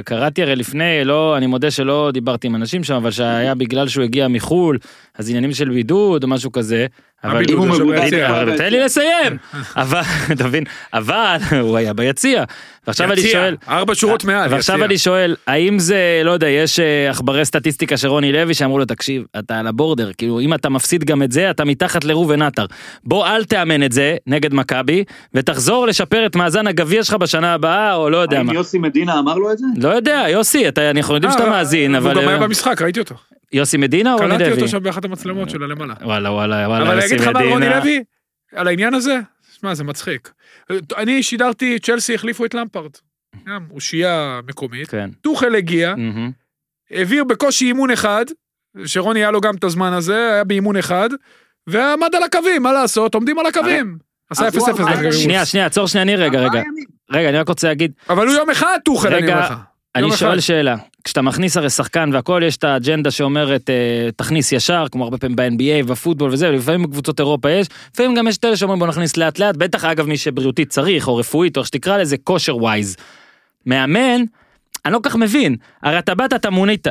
קראתי 0.05 0.41
הרי 0.41 0.55
לפני, 0.55 1.01
לא, 1.05 1.37
אני 1.37 1.47
מודה 1.47 1.71
שלא 1.71 2.09
דיברתי 2.13 2.47
עם 2.47 2.55
אנשים 2.55 2.83
שם, 2.83 2.93
אבל 2.93 3.11
שהיה 3.11 3.55
בגלל 3.55 3.87
שהוא 3.87 4.03
הגיע 4.03 4.27
מחול, 4.27 4.77
אז 5.17 5.29
עניינים 5.29 5.51
של 5.53 5.69
בידוד 5.69 6.23
או 6.23 6.27
משהו 6.27 6.51
כזה. 6.51 6.85
אבל 7.23 7.43
אם 7.49 7.57
הוא. 7.57 7.93
אבל- 8.27 8.57
תן 8.57 8.71
לי 8.71 8.79
לסיים. 8.79 9.37
אבל, 9.75 10.01
אתה 10.33 10.47
מבין, 10.47 10.63
אבל 10.93 11.37
הוא 11.61 11.77
היה 11.77 11.93
ביציע. 11.93 12.43
ועכשיו 12.87 13.11
אני 13.11 13.21
שואל, 13.21 13.55
ארבע 13.67 13.95
שורות 13.95 14.23
מעל, 14.25 14.53
ועכשיו. 14.53 14.83
אני 14.85 14.97
שואל, 14.97 15.35
האם 15.47 15.79
זה, 15.79 16.21
לא 16.25 16.31
יודע, 16.31 16.47
יש 16.47 16.79
אה, 16.79 17.09
עכברי 17.09 17.45
סטטיסטיקה 17.45 17.97
של 17.97 18.07
רוני 18.07 18.31
לוי 18.31 18.53
שאמרו 18.53 18.79
לו, 18.79 18.85
תקשיב, 18.85 19.23
אתה 19.39 19.59
על 19.59 19.67
הבורדר, 19.67 20.11
כאילו, 20.17 20.39
אם 20.39 20.53
אתה 20.53 20.69
מפסיד 20.69 21.03
גם 21.03 21.23
את 21.23 21.31
זה, 21.31 21.49
אתה 21.51 21.65
מתחת 21.65 22.03
לראובן 22.05 22.41
עטר. 22.41 22.65
בוא 23.03 23.27
אל 23.27 23.43
תאמן 23.43 23.83
את 23.83 23.91
זה 23.91 24.15
נגד 24.27 24.53
מכבי, 24.53 25.03
ותחזור 25.33 25.87
לשפר 25.87 26.25
את 26.25 26.35
מאזן 26.35 26.67
הגביע 26.67 27.03
שלך 27.03 27.13
בשנה 27.15 27.53
הבאה, 27.53 27.95
או 27.95 28.09
לא 28.09 28.17
יודע 28.17 28.37
האם 28.37 28.45
מה. 28.45 28.53
יוסי 28.53 28.77
מדינה 28.77 29.19
אמר 29.19 29.35
לו 29.35 29.51
את 29.51 29.57
זה? 29.57 29.65
לא 29.77 29.89
יודע, 29.89 30.25
יוסי, 30.29 30.67
אתה, 30.67 30.89
אנחנו 30.91 31.15
יודעים 31.15 31.31
שאתה 31.31 31.43
אה, 31.43 31.49
מאזין, 31.49 31.95
והוא 31.95 32.11
אבל... 32.11 32.21
גם 32.21 32.27
היה 32.27 32.37
אה, 32.37 32.43
במשחק, 32.47 32.81
ראיתי 32.81 32.99
אותו. 32.99 33.15
יוסי 33.53 33.77
מדינה 33.77 34.13
או 34.13 34.17
רוני 34.17 34.29
קלטתי 34.29 34.43
לוי? 34.49 34.53
אותו 34.59 34.67
שם 34.67 34.83
באחת 34.83 35.05
המצלמות 35.05 35.49
שלה 35.49 35.67
למעלה. 35.67 35.93
וואלה, 36.01 36.31
וואלה, 36.31 36.67
וואלה, 36.67 36.83
אבל 36.83 36.91
אני 36.91 37.01
יוסי 37.01 37.15
אגיד 37.15 37.27
לך 37.27 37.33
מה 37.33 37.39
רוני 37.39 37.55
מדינה. 37.55 37.79
לוי, 37.79 38.03
על 38.55 38.67
העניין 38.67 38.93
הזה, 38.93 39.19
שמע, 39.59 39.73
זה 39.73 39.83
מצחיק. 39.83 40.31
אני 40.97 41.23
שידרתי, 41.23 41.79
צ'לסי 41.79 42.15
החליפו 42.15 42.45
את 42.45 42.53
למפארד. 42.53 42.91
גם 43.47 43.65
אושייה 43.71 44.39
מקומית. 44.47 44.89
כן. 44.89 45.09
טוחל 45.21 45.55
הגיע. 45.55 45.93
העביר 46.91 47.23
בקושי 47.23 47.65
אימון 47.65 47.91
אחד, 47.91 48.25
שרוני 48.85 49.19
היה 49.19 49.31
לו 49.31 49.41
גם 49.41 49.55
את 49.55 49.63
הזמן 49.63 49.93
הזה, 49.93 50.31
היה 50.33 50.43
באימון 50.43 50.77
אחד, 50.77 51.09
ועמד 51.67 52.15
על 52.15 52.23
הקווים, 52.23 52.63
מה 52.63 52.73
לעשות? 52.73 53.15
עומדים 53.15 53.39
על 53.39 53.45
הקווים. 53.45 53.97
עשה 54.29 54.45
אז 54.47 54.55
הוא 54.55 54.67
0-0. 54.67 54.79
אמר- 54.81 54.89
דרך 54.91 54.99
אגב. 54.99 55.11
שנייה, 55.11 55.45
שנייה, 55.45 55.65
עצור 55.65 55.87
שנייה, 55.87 56.03
אני 56.03 56.15
רגע, 56.15 56.39
רגע. 56.39 56.61
רגע, 57.11 57.29
אני 57.29 57.37
רק 57.37 57.47
רוצה 57.47 57.67
להגיד, 57.67 57.91
אבל 58.09 58.27
הוא 58.27 58.35
יום 58.35 58.49
אחד 58.49 58.77
טוחל, 58.85 59.13
אני 59.13 59.27
אומר 59.31 59.39
לך. 59.45 59.53
אני 59.95 60.11
שואל. 60.11 60.39
שאלה, 60.39 60.75
כשאתה 61.03 61.21
מכניס 61.21 61.57
הרי 61.57 61.69
שחקן 61.69 62.09
והכל 62.13 62.41
יש 62.45 62.57
את 62.57 62.63
האג'נדה 62.63 63.11
שאומרת 63.11 63.69
אה, 63.69 64.09
תכניס 64.15 64.51
ישר 64.51 64.85
כמו 64.91 65.03
הרבה 65.03 65.17
פעמים 65.17 65.35
ב-NBA 65.35 65.85
ובפוטבול 65.85 66.33
וזה 66.33 66.49
ולפעמים 66.49 66.83
בקבוצות 66.83 67.19
אירופה 67.19 67.51
יש 67.51 67.67
לפעמים 67.93 68.15
גם 68.15 68.27
יש 68.27 68.37
את 68.37 68.45
אלה 68.45 68.57
שאומרים 68.57 68.79
בוא 68.79 68.87
נכניס 68.87 69.17
לאט 69.17 69.39
לאט 69.39 69.55
בטח 69.55 69.85
אגב 69.85 70.07
מי 70.07 70.17
שבריאותית 70.17 70.69
צריך 70.69 71.07
או 71.07 71.15
רפואית 71.15 71.57
או 71.57 71.61
איך 71.61 71.67
שתקרא 71.67 71.97
לזה 71.97 72.17
כושר 72.17 72.57
ווייז. 72.57 72.95
מאמן 73.65 74.21
אני 74.85 74.93
לא 74.93 74.99
כל 74.99 75.09
כך 75.09 75.15
מבין 75.15 75.55
הרי 75.83 75.99
אתה 75.99 76.15
באת 76.15 76.33
אתה 76.33 76.49
מונית. 76.49 76.87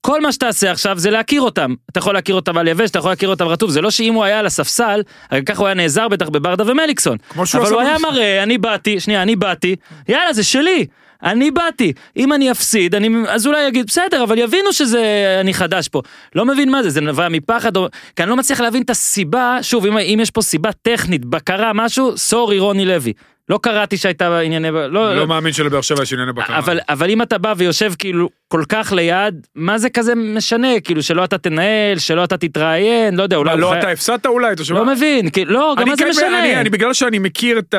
כל 0.00 0.20
מה 0.20 0.32
שתעשה 0.32 0.70
עכשיו 0.70 0.98
זה 0.98 1.10
להכיר 1.10 1.40
אותם 1.40 1.74
אתה 1.90 1.98
יכול 1.98 2.14
להכיר 2.14 2.34
אותם 2.34 2.58
על 2.58 2.68
יבש 2.68 2.90
אתה 2.90 2.98
יכול 2.98 3.10
להכיר 3.10 3.28
אותם 3.28 3.46
רטוב 3.46 3.70
זה 3.70 3.80
לא 3.80 3.90
שאם 3.90 4.14
הוא 4.14 4.24
היה 4.24 4.38
על 4.38 4.46
הספסל 4.46 5.02
הרי 5.30 5.42
ככה 5.44 5.58
הוא 5.58 5.66
היה 5.66 5.74
נעזר 5.74 6.08
בטח 6.08 6.28
בברדה 6.28 6.72
ומליקסון 6.72 7.16
אבל 7.54 7.72
הוא 7.72 7.80
היה. 7.80 7.98
מראה 7.98 8.42
אני 8.42 8.58
באתי 8.58 9.00
שנייה 9.00 9.22
אני 9.22 9.36
באתי 9.36 9.76
יאללה 10.08 10.32
זה 10.32 10.44
שלי 10.44 10.86
אני 11.22 11.50
באתי 11.50 11.92
אם 12.16 12.32
אני 12.32 12.50
אפסיד 12.50 12.94
אני 12.94 13.08
אז 13.28 13.46
אולי 13.46 13.68
אגיד 13.68 13.86
בסדר 13.86 14.24
אבל 14.24 14.38
יבינו 14.38 14.72
שזה 14.72 15.02
אני 15.40 15.54
חדש 15.54 15.88
פה 15.88 16.02
לא 16.34 16.44
מבין 16.44 16.70
מה 16.70 16.82
זה 16.82 16.90
זה 16.90 17.00
נבע 17.00 17.28
מפחד 17.28 17.76
או 17.76 17.86
כי 18.16 18.22
אני 18.22 18.30
לא 18.30 18.36
מצליח 18.36 18.60
להבין 18.60 18.82
את 18.82 18.90
הסיבה 18.90 19.58
שוב 19.62 19.86
אם, 19.86 19.98
אם 19.98 20.18
יש 20.22 20.30
פה 20.30 20.42
סיבה 20.42 20.70
טכנית 20.82 21.24
בקרה 21.24 21.72
משהו 21.72 22.18
סורי 22.18 22.58
רוני 22.58 22.84
לוי 22.84 23.12
לא 23.48 23.58
קראתי 23.62 23.96
שהייתה 23.96 24.38
ענייני 24.38 24.70
לא, 24.70 24.88
לא 24.92 25.16
לא 25.16 25.26
מאמין 25.26 25.52
שלבאר 25.52 25.80
שבע 25.80 26.02
יש 26.02 26.12
ענייני 26.12 26.32
בקרה. 26.32 26.58
אבל 26.58 26.78
אבל 26.88 27.10
אם 27.10 27.22
אתה 27.22 27.38
בא 27.38 27.54
ויושב 27.56 27.92
כאילו 27.98 28.28
כל 28.48 28.62
כך 28.68 28.92
ליד 28.96 29.46
מה 29.54 29.78
זה 29.78 29.90
כזה 29.90 30.14
משנה 30.14 30.80
כאילו 30.80 31.02
שלא 31.02 31.24
אתה 31.24 31.38
תנהל 31.38 31.98
שלא 31.98 32.24
אתה 32.24 32.36
תתראיין 32.36 33.16
לא 33.16 33.22
יודע 33.22 33.36
אולי 33.36 33.56
לא 33.60 33.70
חי- 33.72 33.78
אתה 33.78 33.88
הפסדת 33.90 34.26
אולי? 34.26 34.52
אתה 34.52 34.64
שומע? 34.64 34.80
לא 34.80 34.86
מבין 34.86 35.30
כאילו 35.30 35.52
לא 35.52 35.74
גם 35.76 35.82
אני 35.82 35.90
מה 35.90 35.96
זה 35.96 36.04
כן- 36.04 36.10
משנה 36.10 36.40
אני- 36.40 36.56
אני 36.60 36.70
בגלל 36.70 36.92
שאני 36.92 37.18
מכיר 37.18 37.58
את 37.58 37.74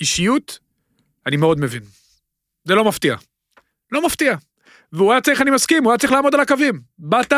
האישיות, 0.00 0.58
אני 1.26 1.36
מאוד 1.36 1.60
מבין. 1.60 1.80
זה 2.64 2.74
לא 2.74 2.84
מפתיע. 2.84 3.16
לא 3.92 4.06
מפתיע. 4.06 4.36
והוא 4.92 5.12
היה 5.12 5.20
צריך, 5.20 5.40
אני 5.40 5.50
מסכים, 5.50 5.84
הוא 5.84 5.92
היה 5.92 5.98
צריך 5.98 6.12
לעמוד 6.12 6.34
על 6.34 6.40
הקווים. 6.40 6.80
באת, 7.04 7.32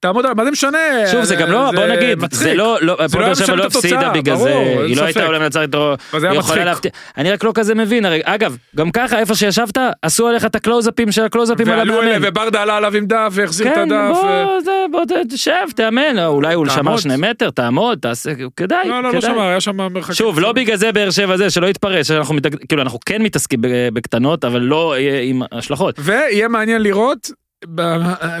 תעמוד 0.00 0.26
על... 0.26 0.34
מה 0.34 0.44
זה 0.44 0.50
משנה? 0.50 0.78
שוב 1.12 1.24
זה 1.24 1.36
גם 1.36 1.50
לא 1.50 1.70
בוא 1.74 1.86
נגיד. 1.86 2.18
זה 2.30 2.54
לא 2.54 2.78
לא 2.80 2.92
הפועל 2.92 3.22
לא 3.22 3.26
באר 3.26 3.34
שבע 3.34 3.56
לא 3.56 3.64
הפסידה 3.64 4.10
בגלל 4.10 4.36
זה 4.36 4.48
היא 4.86 4.96
לא 4.96 5.02
הייתה. 5.02 5.26
עולה 5.26 5.38
מנצחת 5.38 5.74
היא 5.74 5.88
יכולה 6.12 6.38
מצחיק. 6.38 6.56
להפתיע 6.58 6.90
אני 7.16 7.32
רק 7.32 7.44
לא 7.44 7.52
כזה 7.54 7.74
מבין 7.74 8.04
הרי 8.04 8.20
אגב 8.24 8.56
גם 8.76 8.90
ככה 8.90 9.18
איפה 9.18 9.34
שישבת 9.34 9.78
עשו 10.02 10.28
עליך 10.28 10.44
את 10.44 10.54
הקלוזאפים 10.54 11.12
של 11.12 11.24
הקלוזאפים 11.24 11.68
על 11.68 11.78
ועלו 11.78 12.02
המאמן. 12.02 12.28
וברדה 12.28 12.62
עלה 12.62 12.76
עליו 12.76 12.96
עם 12.96 13.06
דף 13.06 13.28
והחזיר 13.32 13.68
את 13.68 13.74
כן, 13.74 13.92
הדף. 13.92 14.16
ו- 14.16 14.22
בוא, 14.22 14.60
זה, 14.64 14.84
בוא 14.90 15.04
תשב, 15.30 15.52
תאמן, 15.76 16.18
אולי 16.18 16.54
הוא 16.54 16.66
שמר. 16.68 16.96
שני 16.96 17.16
מטר, 17.16 17.50
תעמוד, 17.50 17.98
תעשה, 17.98 18.30
כדאי, 18.56 18.88
לא, 18.88 19.02
לא, 19.02 19.12
לא. 19.12 19.20
שמע, 19.20 19.48
היה 19.48 19.60
שם 19.60 19.92
מרחק. 19.92 20.12
שוב, 20.14 20.40
לא 20.40 20.52
בגלל 20.52 20.76
זה 20.76 20.92
באר 20.92 21.10
שבע 21.10 21.36
זה, 21.36 21.50
שלא 21.50 21.66
יתפרש. 21.66 22.10
כאילו 22.68 22.82
אנחנו 22.82 22.98
כן 23.06 23.22
מתעסקים 23.22 23.60
בקטנות, 23.92 24.44
אבל 24.44 24.60
לא 24.60 24.94
אה, 24.94 25.20
עם 25.22 25.42
השלכות. 25.52 25.94
ויהיה 25.98 26.48
מעניין 26.48 26.82
לראות, 26.82 27.30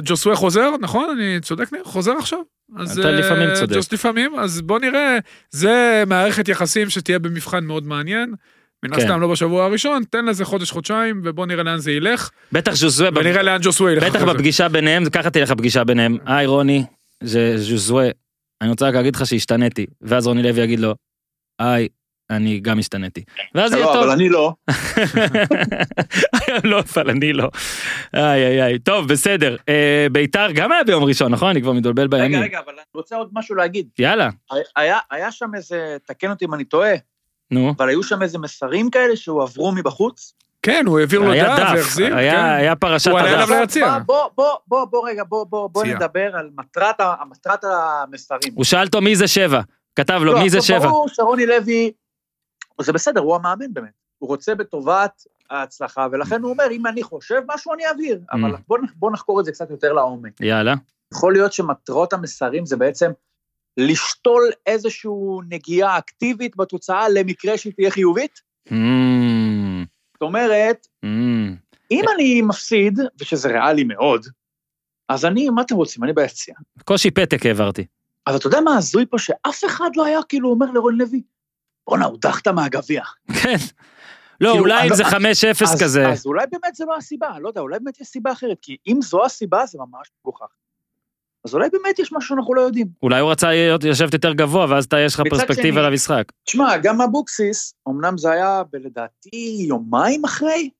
ג'וסווה 0.02 0.36
חוזר, 0.36 0.70
נכון? 0.80 1.18
אני 1.18 1.40
צודק 1.40 1.72
ניר? 1.72 1.84
חוזר 1.84 2.12
עכשיו? 2.12 2.38
אז, 2.76 2.98
אתה 2.98 3.08
אה, 3.08 3.12
לפעמים 3.12 3.48
צודק. 3.54 3.76
ג'וס 3.76 3.92
לפעמים, 3.92 4.38
אז 4.38 4.60
בוא 4.60 4.78
נראה, 4.78 5.18
זה 5.50 6.04
מערכת 6.06 6.48
יחסים 6.48 6.90
שתהיה 6.90 7.18
במבחן 7.18 7.64
מאוד 7.64 7.86
מעניין. 7.86 8.34
מן 8.82 8.94
כן. 8.94 9.00
הסתם 9.00 9.20
לא 9.20 9.32
בשבוע 9.32 9.64
הראשון, 9.64 10.02
תן 10.10 10.24
לזה 10.24 10.44
חודש-חודשיים, 10.44 11.22
ובוא 11.24 11.46
נראה 11.46 11.62
לאן 11.62 11.78
זה 11.78 11.92
ילך, 11.92 12.30
בטח 12.52 12.74
ז'וזואה, 12.74 13.10
ונראה 13.14 13.42
לאן 13.42 13.58
ג'וסווה 13.62 13.92
ילך. 13.92 14.04
בטח. 14.04 14.22
בפגישה 14.22 14.68
ביניהם, 14.68 15.10
ככה 15.10 15.30
תלך 15.30 15.50
הפגישה 15.50 15.84
ביניהם. 15.84 16.16
היי 16.26 16.46
רוני, 16.46 16.84
זה 17.22 17.54
ז'וזואה, 17.56 18.10
אני 18.60 18.70
רוצה 18.70 18.88
רק 18.88 18.94
להגיד 18.94 19.16
לך 19.16 19.26
שהשתניתי. 19.26 19.86
ואז 20.02 20.26
רוני 20.26 20.42
לוי 20.42 20.60
יגיד 20.60 20.80
לו, 20.80 20.94
היי, 21.58 21.88
אני 22.30 22.60
גם 22.60 22.78
השתניתי. 22.78 23.24
ואז 23.54 23.72
יהיה 23.72 23.84
לא, 23.84 23.92
טוב. 23.92 24.02
אבל 24.02 24.10
אני 24.10 24.28
לא. 24.28 24.52
לא, 26.70 26.82
אבל 26.94 27.10
אני 27.10 27.32
לא. 27.32 27.48
איי 28.14 28.46
איי 28.46 28.62
איי. 28.62 28.78
טוב, 28.78 29.08
בסדר. 29.08 29.56
אה, 29.68 30.06
ביתר 30.12 30.46
גם 30.54 30.72
היה 30.72 30.84
ביום 30.84 31.04
ראשון, 31.04 31.32
נכון? 31.32 31.48
אני 31.48 31.62
כבר 31.62 31.72
מתבלבל 31.72 32.02
רגע, 32.02 32.24
בימים. 32.24 32.42
רגע, 32.42 32.58
אבל 32.64 32.72
אני 32.72 32.82
רוצה 32.94 33.16
עוד 33.16 33.28
משהו 33.32 33.54
להגיד. 33.54 33.88
יאללה, 33.98 34.30
היה, 34.76 35.32
שם 35.32 35.50
איזה, 35.54 35.96
תקן 36.06 36.30
אותי 36.30 36.44
אם 36.44 36.54
אני 36.54 36.64
טועה, 36.64 36.92
נו. 37.50 37.74
אבל 37.78 37.88
היו 37.88 38.02
שם 38.02 38.22
איזה 38.22 38.38
מסרים 38.38 38.90
כאלה 38.90 39.16
שהועברו 39.16 39.72
מבחוץ. 39.72 40.34
כן, 40.62 40.84
הוא 40.86 40.98
העביר 40.98 41.20
לו 41.20 41.34
דף 41.34 41.58
דף, 41.58 41.72
והחזיר, 41.74 42.16
היה 42.16 42.32
כן. 42.32 42.44
היה 42.44 42.76
פרשת 42.76 43.10
הוא 43.10 43.18
עלה 43.18 43.30
הדף. 43.30 43.50
אליו 43.50 43.60
ליציע. 43.60 43.98
בוא, 44.06 44.28
בוא, 44.34 44.54
בוא, 44.66 44.84
בוא, 44.84 45.08
רגע, 45.08 45.22
בוא, 45.28 45.44
בוא, 45.44 45.68
בוא. 45.68 45.84
נדבר 45.84 46.36
על 46.36 46.50
מטרת, 46.56 47.64
המסרים. 47.64 48.52
הוא 48.54 48.64
שאל 48.64 48.86
אותו 48.86 49.00
מי 49.00 49.16
זה 49.16 49.28
שבע. 49.28 49.60
כתב 49.96 50.20
לו 50.24 50.32
לא, 50.32 50.38
מי 50.38 50.50
זה 50.50 50.58
עכשיו, 50.58 50.80
שבע. 50.80 50.88
ברור 50.88 51.08
שרוני 51.08 51.46
לוי, 51.46 51.92
זה 52.82 52.92
בסדר, 52.92 53.20
הוא 53.20 53.34
המאמן 53.36 53.72
באמת. 53.74 53.90
הוא 54.18 54.28
רוצה 54.28 54.54
בטובת 54.54 55.22
ההצלחה, 55.50 56.06
ולכן 56.12 56.42
הוא 56.42 56.50
אומר, 56.50 56.64
אם 56.70 56.86
אני 56.86 57.02
חושב 57.02 57.40
משהו, 57.54 57.74
אני 57.74 57.86
אעביר. 57.86 58.20
אבל 58.32 58.54
Mm. 58.54 58.58
בוא, 58.68 58.78
נ- 58.78 58.86
בוא 58.96 59.10
נחקור 59.10 59.40
את 59.40 59.44
זה 59.44 59.52
קצת 59.52 59.70
יותר 59.70 59.92
לעומק. 59.92 60.40
יאללה. 60.40 60.74
יכול 61.14 61.32
להיות 61.32 61.52
שמטרות 61.52 62.12
המסרים 62.12 62.66
זה 62.66 62.76
בעצם 62.76 63.10
לשתול 63.76 64.42
איזושהי 64.66 65.10
נגיעה 65.48 65.98
אקטיבית 65.98 66.56
בתוצאה 66.56 67.08
למקרה 67.08 67.58
שהיא 67.58 67.72
תהיה 67.72 67.90
חיובית? 67.90 68.40
אמ, 68.72 69.84
זאת 70.12 70.22
אומרת, 70.22 70.86
אמ. 71.04 71.56
אם 71.90 72.04
אני 72.14 72.42
מפסיד, 72.42 72.98
ושזה 73.20 73.48
ריאלי 73.48 73.84
מאוד, 73.84 74.26
אז 75.08 75.24
אני, 75.24 75.50
מה 75.50 75.62
אתם 75.62 75.74
רוצים? 75.74 76.04
אני 76.04 76.12
ביציע. 76.12 76.54
קושי 76.84 77.10
פתק 77.10 77.46
העברתי. 77.46 77.86
אבל 78.26 78.36
אתה 78.36 78.46
יודע 78.46 78.60
מה 78.60 78.76
הזוי 78.76 79.06
פה? 79.06 79.18
שאף 79.18 79.64
אחד 79.66 79.90
לא 79.96 80.04
היה 80.04 80.18
כאילו 80.28 80.48
אומר 80.50 80.66
לרון 80.70 80.96
לוי, 80.98 81.22
בואנה, 81.86 82.04
הודחת 82.04 82.48
מהגביע. 82.48 83.02
כן. 83.42 83.54
לא, 84.40 84.50
כאילו, 84.50 84.64
אולי 84.64 84.84
אם 84.84 84.90
לא- 84.90 84.96
זה 84.96 85.04
5-0 85.04 85.62
אז- 85.62 85.82
כזה. 85.82 86.08
אז 86.08 86.26
אולי 86.26 86.44
באמת 86.52 86.74
זה 86.74 86.84
לא 86.84 86.96
הסיבה, 86.96 87.38
לא 87.40 87.48
יודע, 87.48 87.60
אולי 87.60 87.78
באמת 87.78 88.00
יש 88.00 88.06
סיבה 88.06 88.32
אחרת, 88.32 88.56
כי 88.62 88.76
אם 88.86 88.98
זו 89.02 89.24
הסיבה, 89.24 89.66
זה 89.66 89.78
ממש 89.78 90.08
מגוחך. 90.20 90.46
אז 91.44 91.54
אולי 91.54 91.68
באמת 91.72 91.98
יש 91.98 92.12
משהו 92.12 92.28
שאנחנו 92.28 92.54
לא 92.54 92.60
יודעים. 92.60 92.86
אולי 93.02 93.20
הוא 93.20 93.30
רצה 93.30 93.48
להיות- 93.50 93.84
לשבת 93.84 94.12
יותר 94.14 94.32
גבוה, 94.32 94.66
ואז 94.70 94.84
אתה 94.84 95.00
יש 95.00 95.14
לך 95.14 95.22
פרספקטיבה 95.30 95.82
למשחק. 95.82 96.24
תשמע, 96.44 96.76
גם 96.78 97.00
אבוקסיס, 97.00 97.74
אמנם 97.88 98.18
זה 98.18 98.30
היה 98.30 98.62
לדעתי 98.72 99.64
יומיים 99.68 100.24
אחרי, 100.24 100.70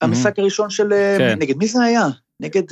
המשחק 0.00 0.38
הראשון 0.38 0.70
של... 0.70 0.92
אה, 0.92 1.16
כן. 1.18 1.38
נגד 1.38 1.56
מי 1.56 1.66
זה 1.66 1.82
היה? 1.82 2.06
נגד... 2.40 2.62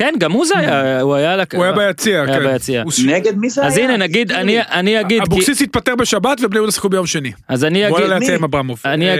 כן, 0.00 0.14
גם 0.18 0.32
הוא 0.32 0.46
זה 0.46 0.58
היה, 0.58 1.00
הוא 1.00 1.14
היה... 1.14 1.36
הוא 1.54 1.64
היה 1.64 1.72
ביציע, 1.72 2.22
היה 2.22 2.40
כן. 2.40 2.52
ביציע. 2.52 2.82
הוא 2.82 2.92
ש- 2.92 3.00
נגד 3.04 3.36
מי 3.38 3.50
זה 3.50 3.60
היה? 3.60 3.68
אז 3.70 3.76
הנה, 3.78 3.96
נגיד, 3.96 4.32
אני- 4.32 5.00
אגיד, 5.00 5.22
אבוקסיס 5.22 5.62
התפטר 5.62 5.96
בשבת 5.96 6.38
ובני 6.42 6.56
יהודה 6.58 6.72
שיחקו 6.72 6.88
ביום 6.88 7.06
שני. 7.06 7.32
אז 7.48 7.64
אני 7.64 7.86
הוא 7.86 7.96
אגיד, 7.98 8.06
עלה 8.06 8.18
ליציע 8.18 8.30
מי? 8.34 8.38
עם 8.38 8.44
אברמוב. 8.44 8.80
אני 8.84 9.08
אה, 9.10 9.16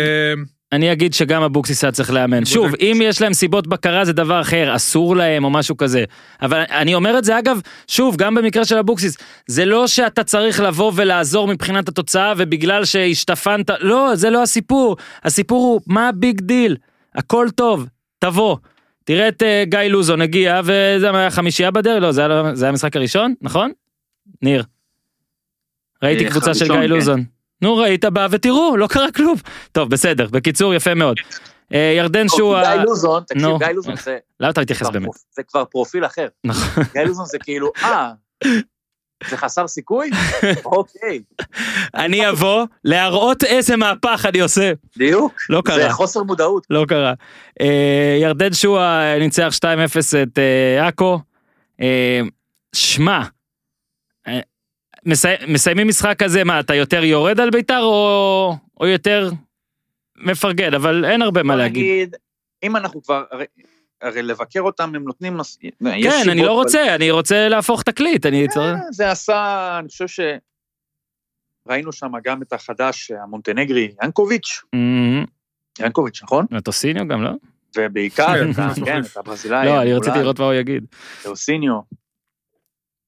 אני 0.72 0.92
אגיד 0.92 1.14
שגם 1.14 1.42
אבוקסיס 1.42 1.84
היה 1.84 1.92
צריך 1.92 2.10
לאמן. 2.12 2.44
שוב. 2.44 2.72
אם 2.80 3.00
יש 3.04 3.22
להם 3.22 3.32
סיבות 3.34 3.66
בכירה 3.66 4.04
זה 4.04 4.12
דבר 4.12 4.40
אחר, 4.40 4.76
אסור 4.76 5.16
להם 5.16 5.44
או 5.44 5.50
משהו 5.50 5.76
כזה. 5.76 6.04
אבל 6.42 6.62
אני 6.70 6.94
אומר 6.94 7.18
את 7.18 7.24
זה 7.24 7.38
אגב, 7.38 7.60
שוב, 7.88 8.16
גם 8.16 8.34
במקרה 8.34 8.64
של 8.64 8.76
אבוקסיס, 8.78 9.16
זה 9.46 9.64
לא 9.64 9.86
שאתה 9.86 10.24
צריך 10.24 10.60
לבוא 10.60 10.92
ולעזור 10.94 11.48
מבחינת 11.48 11.88
התוצאה 11.88 12.32
ובגלל 12.36 12.84
שהשתפנת, 12.84 13.70
לא, 13.80 14.10
זה 14.14 14.30
לא 14.30 14.42
הסיפור. 14.42 14.96
הסיפור 15.24 15.62
הוא, 15.64 15.80
מה 15.86 16.08
ה 16.08 16.16
big 16.16 16.40
deal? 16.40 16.76
הכל 17.14 17.46
טוב, 17.54 17.86
תבוא. 18.18 18.56
תראה 19.04 19.28
את 19.28 19.42
אה, 19.42 19.64
גיא 19.66 19.78
לוזון 19.78 20.20
הגיע, 20.20 20.60
וזה 20.64 21.10
היה 21.10 21.30
חמישייה 21.30 21.70
בדרך, 21.70 22.02
לא, 22.02 22.12
זה 22.12 22.26
היה, 22.26 22.54
זה 22.54 22.64
היה 22.64 22.70
המשחק 22.70 22.96
הראשון, 22.96 23.34
נכון? 23.40 23.72
ניר. 24.42 24.64
ראיתי 26.02 26.24
קבוצה 26.24 26.54
של 26.54 26.66
גיא 26.66 26.74
כן. 26.74 26.88
לוזון. 26.88 27.24
נו, 27.62 27.76
ראית 27.76 28.04
בה 28.04 28.26
ותראו, 28.30 28.76
לא 28.76 28.86
קרה 28.86 29.12
כלום. 29.12 29.36
טוב, 29.72 29.90
בסדר, 29.90 30.26
בקיצור, 30.30 30.74
יפה 30.74 30.94
מאוד. 30.94 31.16
אה, 31.74 31.94
ירדן 31.96 32.28
שהוא... 32.28 32.56
גיא 32.60 32.84
לוזון, 32.84 33.22
תקשיב. 33.26 33.58
גיא 33.58 33.66
לוזון 33.66 33.96
זה 33.96 34.18
למה 34.40 34.50
אתה 34.50 34.60
מתייחס 34.60 34.90
באמת? 34.90 35.08
זה 35.30 35.42
כבר 35.42 35.64
פרופיל 35.64 36.04
אחר. 36.04 36.28
נכון. 36.44 36.84
גיא 36.92 37.02
לוזון 37.02 37.26
זה 37.26 37.38
כאילו, 37.38 37.72
אה, 37.82 38.12
זה 39.28 39.36
חסר 39.36 39.68
סיכוי? 39.68 40.10
אוקיי, 40.64 41.20
אני 41.94 42.28
אבוא 42.28 42.66
להראות 42.84 43.44
איזה 43.44 43.76
מהפך 43.76 44.26
אני 44.28 44.40
עושה. 44.40 44.72
בדיוק. 44.96 45.40
לא 45.50 45.62
זה 45.66 45.72
קרה, 45.72 45.92
חוסר 45.92 46.22
מודעות. 46.22 46.66
לא 46.70 46.84
קרה. 46.88 47.12
אה, 47.60 48.18
ירדן 48.22 48.52
שועה 48.52 49.18
ניצח 49.18 49.52
2-0 49.56 49.62
את 50.22 50.38
אה, 50.38 50.88
עכו. 50.88 51.18
אה, 51.80 52.20
שמע, 52.72 53.22
מסי- 55.06 55.46
מסיימים 55.48 55.88
משחק 55.88 56.14
כזה, 56.22 56.44
מה, 56.44 56.60
אתה 56.60 56.74
יותר 56.74 57.04
יורד 57.04 57.40
על 57.40 57.50
בית"ר 57.50 57.80
או 57.82 58.54
או 58.80 58.86
יותר 58.86 59.30
מפרגן, 60.16 60.74
אבל 60.74 61.04
אין 61.04 61.22
הרבה 61.22 61.42
מה 61.42 61.56
להגיד. 61.56 61.82
נגיד, 61.82 62.16
אם 62.62 62.76
אנחנו 62.76 63.02
כבר, 63.02 63.22
הרי- 64.02 64.22
לבקר 64.22 64.60
אותם 64.60 64.94
הם 64.94 65.04
נותנים, 65.04 65.36
מס- 65.36 65.56
כן, 65.56 66.30
אני 66.30 66.40
לא 66.42 66.46
אבל- 66.46 66.50
רוצה, 66.62 66.94
אני 66.94 67.10
רוצה 67.10 67.48
להפוך 67.48 67.82
תקליט, 67.82 68.26
אני 68.26 68.48
צריך... 68.48 68.74
אה, 68.84 68.92
זה 68.92 69.10
עשה, 69.10 69.76
אני 69.78 69.88
חושב 69.88 70.08
ש... 70.08 70.20
ראינו 71.66 71.92
שם 71.92 72.12
גם 72.24 72.42
את 72.42 72.52
החדש, 72.52 73.10
המונטנגרי, 73.10 73.92
ינקוביץ', 74.02 74.62
אמ, 74.74 75.24
ינקוביץ', 75.80 76.22
נכון? 76.22 76.46
מטוסיניו 76.50 77.08
גם, 77.08 77.22
לא? 77.22 77.30
ובעיקר, 77.76 78.26
כן, 78.34 78.50
את 78.50 78.56
כן. 78.56 78.84
כן, 78.84 79.00
הברזילאי, 79.20 79.66
לא, 79.66 79.82
אני 79.82 79.92
רציתי 79.94 80.18
לראות 80.18 80.38
מה 80.38 80.44
הוא 80.44 80.54
יגיד. 80.54 80.84
טאוסיניו, 81.22 81.80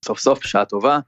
סוף 0.04 0.18
סוף 0.18 0.38
בשעה 0.38 0.64
טובה. 0.64 0.98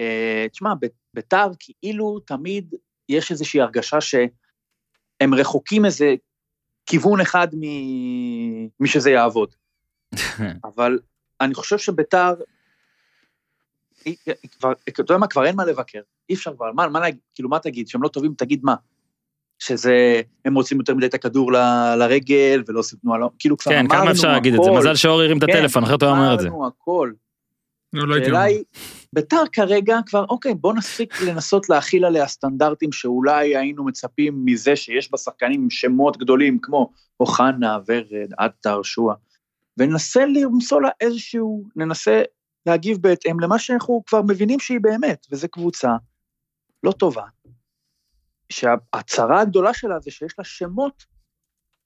אה, 0.00 0.46
תשמע, 0.52 0.72
ביתר 1.14 1.46
כאילו 1.58 2.18
תמיד 2.20 2.74
יש 3.08 3.30
איזושהי 3.30 3.60
הרגשה 3.60 4.00
שהם 4.00 5.34
רחוקים 5.34 5.84
איזה 5.84 6.14
כיוון 6.86 7.20
אחד 7.20 7.48
מ- 7.54 8.68
משזה 8.80 9.10
יעבוד. 9.10 9.54
אבל 10.64 10.98
אני 11.40 11.54
חושב 11.54 11.78
שביתר, 11.78 12.34
כבר, 14.58 14.72
אתה 14.88 15.00
יודע 15.00 15.16
מה, 15.16 15.26
כבר 15.26 15.44
אין 15.46 15.56
מה 15.56 15.64
לבקר, 15.64 16.00
אי 16.30 16.34
אפשר 16.34 16.54
כבר, 16.56 16.72
מה, 16.72 16.88
מה 16.88 17.00
להגיד, 17.00 17.20
כאילו 17.34 17.48
מה 17.48 17.58
תגיד, 17.58 17.88
שהם 17.88 18.02
לא 18.02 18.08
טובים, 18.08 18.34
תגיד 18.38 18.60
מה. 18.64 18.74
שזה, 19.58 20.20
הם 20.44 20.54
רוצים 20.54 20.78
יותר 20.78 20.94
מדי 20.94 21.06
את 21.06 21.14
הכדור 21.14 21.52
ל- 21.52 21.94
לרגל 21.98 22.62
ולא 22.66 22.78
עושים 22.78 22.98
תנועה, 23.02 23.18
לא- 23.18 23.30
כאילו 23.38 23.56
כבר 23.56 23.72
כן, 23.72 23.78
אמרנו 23.78 24.02
כמה 24.02 24.10
אפשר 24.10 24.28
להגיד 24.32 24.54
את 24.54 24.60
זה? 24.62 24.70
הכל. 24.70 24.78
מזל 24.78 24.94
שאור 24.94 25.20
הרים 25.20 25.38
את 25.38 25.42
כן, 25.44 25.52
הטלפון, 25.52 25.84
אחרת 25.84 26.02
הוא 26.02 26.10
היה 26.10 26.18
אומר 26.18 26.34
את 26.34 26.40
זה. 26.40 26.48
אמרנו 26.48 26.66
הכל. 26.66 27.12
לא, 27.92 28.08
לא 28.08 28.14
הייתי 28.14 28.26
השאלה 28.26 28.38
אומר. 28.44 28.54
היא, 28.56 28.64
ביתר 29.16 29.42
כרגע 29.52 29.98
כבר, 30.06 30.24
אוקיי, 30.28 30.54
בוא 30.54 30.74
נפסיק 30.74 31.20
לנסות 31.20 31.68
להכיל 31.68 32.04
עליה 32.04 32.26
סטנדרטים 32.26 32.92
שאולי 32.92 33.56
היינו 33.56 33.84
מצפים 33.84 34.42
מזה 34.44 34.76
שיש 34.76 35.10
בה 35.10 35.18
שחקנים 35.18 35.62
עם 35.62 35.70
שמות 35.70 36.16
גדולים 36.16 36.58
כמו 36.62 36.92
אוחנה, 37.20 37.78
ורד, 37.86 38.30
עטר, 38.38 38.82
שועה, 38.82 39.16
וננסה 39.76 40.26
למצוא 40.26 40.80
לה 40.80 40.88
איזשהו, 41.00 41.64
ננסה 41.76 42.22
להגיב 42.66 42.98
בהתאם 43.02 43.40
למה 43.40 43.58
שאנחנו 43.58 44.02
כבר 44.06 44.22
מבינים 44.22 44.60
שהיא 44.60 44.80
באמת, 44.80 45.26
וזו 45.30 45.48
קבוצה 45.48 45.90
לא 46.82 46.92
טובה, 46.92 47.24
שהצרה 48.52 49.40
הגדולה 49.40 49.74
שלה 49.74 50.00
זה 50.00 50.10
שיש 50.10 50.34
לה 50.38 50.44
שמות 50.44 51.04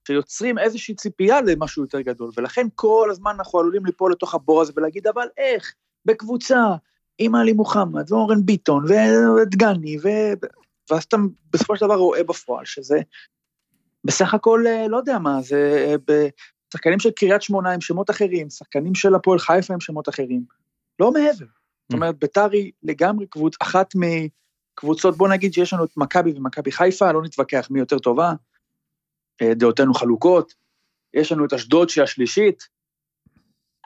שיוצרים 0.07 0.59
איזושהי 0.59 0.95
ציפייה 0.95 1.41
למשהו 1.41 1.83
יותר 1.83 2.01
גדול, 2.01 2.31
ולכן 2.37 2.67
כל 2.75 3.09
הזמן 3.11 3.35
אנחנו 3.39 3.59
עלולים 3.59 3.87
ליפול 3.87 4.13
לתוך 4.13 4.35
הבור 4.35 4.63
הזה 4.63 4.73
ולהגיד, 4.77 5.07
אבל 5.07 5.29
איך? 5.37 5.75
בקבוצה, 6.05 6.57
עם 7.19 7.35
עלי 7.35 7.53
מוחמד, 7.53 8.13
ואורן 8.13 8.47
ביטון, 8.47 8.85
ודגני, 8.85 9.99
ו... 9.99 10.09
ואז 10.91 11.05
אתה 11.05 11.17
בסופו 11.53 11.77
של 11.77 11.85
דבר 11.85 11.95
רואה 11.95 12.25
בפועל 12.25 12.65
שזה 12.65 13.01
בסך 14.05 14.35
הכל, 14.35 14.65
אה, 14.67 14.89
לא 14.89 14.97
יודע 14.97 15.19
מה, 15.19 15.43
זה 15.43 15.95
אה, 16.11 16.29
שחקנים 16.73 17.01
של 17.01 17.11
קריית 17.11 17.43
שמונה 17.43 17.71
עם 17.71 17.81
שמות 17.81 18.11
אחרים, 18.11 18.51
שחקנים 18.51 18.95
של 18.95 19.15
הפועל 19.15 19.39
חיפה 19.39 19.75
עם 19.75 19.81
שמות 19.81 20.09
אחרים, 20.09 20.45
לא 20.99 21.13
מעבר. 21.13 21.47
זאת 21.91 21.93
אומרת, 21.93 22.19
ביתר 22.19 22.51
היא 22.53 22.73
לגמרי 22.83 23.27
קבוצ... 23.27 23.55
אחת 23.63 23.95
מקבוצות, 23.95 25.17
בוא 25.17 25.29
נגיד 25.29 25.55
שיש 25.55 25.73
לנו 25.73 25.85
את 25.85 25.97
מכבי 25.97 26.33
ומכבי 26.37 26.73
חיפה, 26.73 27.13
לא 27.13 27.23
נתווכח 27.23 27.69
מי 27.71 27.79
יותר 27.79 27.99
טובה, 27.99 28.33
אה, 29.43 29.55
דעותינו 29.55 29.95
חלוקות, 29.95 30.55
יש 31.15 31.33
לנו 31.33 31.45
את 31.45 31.53
אשדוד 31.53 31.89
שהיא 31.89 32.05
השלישית, 32.05 32.69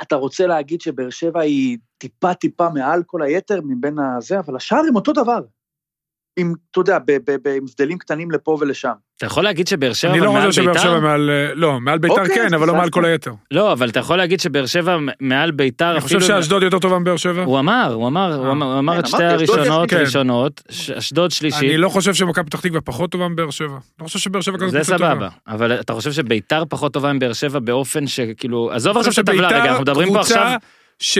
אתה 0.02 0.16
רוצה 0.16 0.46
להגיד 0.46 0.80
שבאר 0.80 1.10
שבע 1.10 1.40
היא 1.40 1.78
טיפה 1.98 2.34
טיפה 2.34 2.68
מעל 2.68 3.02
כל 3.06 3.22
היתר 3.22 3.60
מבין 3.64 3.98
הזה, 3.98 4.38
אבל 4.38 4.56
השאר 4.56 4.82
הם 4.88 4.96
אותו 4.96 5.12
דבר. 5.12 5.40
עם, 6.36 6.52
אתה 6.70 6.80
יודע, 6.80 6.98
ב- 6.98 7.02
ב- 7.06 7.36
ב- 7.44 7.48
עם 7.48 7.64
הבדלים 7.68 7.98
קטנים 7.98 8.30
לפה 8.30 8.56
ולשם. 8.60 8.92
אתה 9.16 9.26
יכול 9.26 9.44
להגיד 9.44 9.66
שבאר 9.68 9.92
שבע 9.92 10.10
אני 10.12 10.20
לא 10.20 10.32
מעל 10.32 10.46
חושב 10.48 10.62
שבאר 10.62 10.74
שבע 10.78 10.82
ביתר? 10.94 11.00
מעל... 11.00 11.30
אה, 11.30 11.54
לא, 11.54 11.80
מעל 11.80 11.98
ביתר 11.98 12.14
אוקיי, 12.20 12.34
כן, 12.34 12.54
אבל 12.54 12.66
לא 12.66 12.74
מעל. 12.74 12.90
כל 12.90 13.04
היתר. 13.04 13.32
לא, 13.50 13.72
אבל 13.72 13.88
אתה 13.88 13.98
יכול 14.00 14.16
להגיד 14.16 14.40
שבאר 14.40 14.66
שבע 14.66 14.96
מעל 15.20 15.50
ביתר 15.50 15.92
אני 15.92 16.00
חושב 16.00 16.16
אפילו... 16.16 16.28
שאשדוד 16.36 16.62
יותר 16.62 16.78
טובה 16.78 16.98
מבאר 16.98 17.16
שבע. 17.16 17.42
הוא 17.44 17.58
אמר, 17.58 17.92
הוא 17.94 18.06
אמר, 18.08 18.34
הוא 18.34 18.50
אמר- 18.52 18.66
הוא 18.72 18.78
אמר 18.78 18.92
כן, 18.92 18.98
את 19.00 19.06
שתי 19.06 19.24
הראשונות, 19.24 19.90
כן. 19.90 19.96
ראשונות, 20.00 20.62
אשדוד 20.98 21.30
שלישית, 21.30 21.62
אני 21.62 21.76
לא 21.76 21.88
חושב 21.88 22.14
שמכבי 22.14 22.44
פתח 22.46 22.60
תקווה 22.60 22.80
פחות 22.80 23.10
טובה 23.10 23.28
מבאר 23.28 23.50
שבע. 23.50 23.76
אני 24.00 24.06
חושב 24.06 24.18
שבאר 24.18 24.40
שבע 24.40 24.58
כזאת 24.58 24.70
זה. 24.70 24.84
סבבה, 24.84 25.28
אבל 25.48 25.80
אתה 25.80 25.92
חושב 25.92 26.12
שביתר 26.12 26.62
פחות 26.68 26.92
טובה 26.92 27.12
מבאר 27.12 27.32
שבע 27.32 27.58
באופן 27.58 28.06
שכאילו, 28.06 28.70
עזוב 28.72 28.96
עכשיו 28.96 29.12
את 29.12 29.16
חושב 29.18 29.22
הטבלה 29.22 29.48
רגע, 29.48 29.56
שביתר 29.56 29.68
אנחנו 29.70 29.82
מדברים 29.82 30.12
פה 30.12 30.20
עכשיו, 30.20 30.52
ש... 30.98 31.18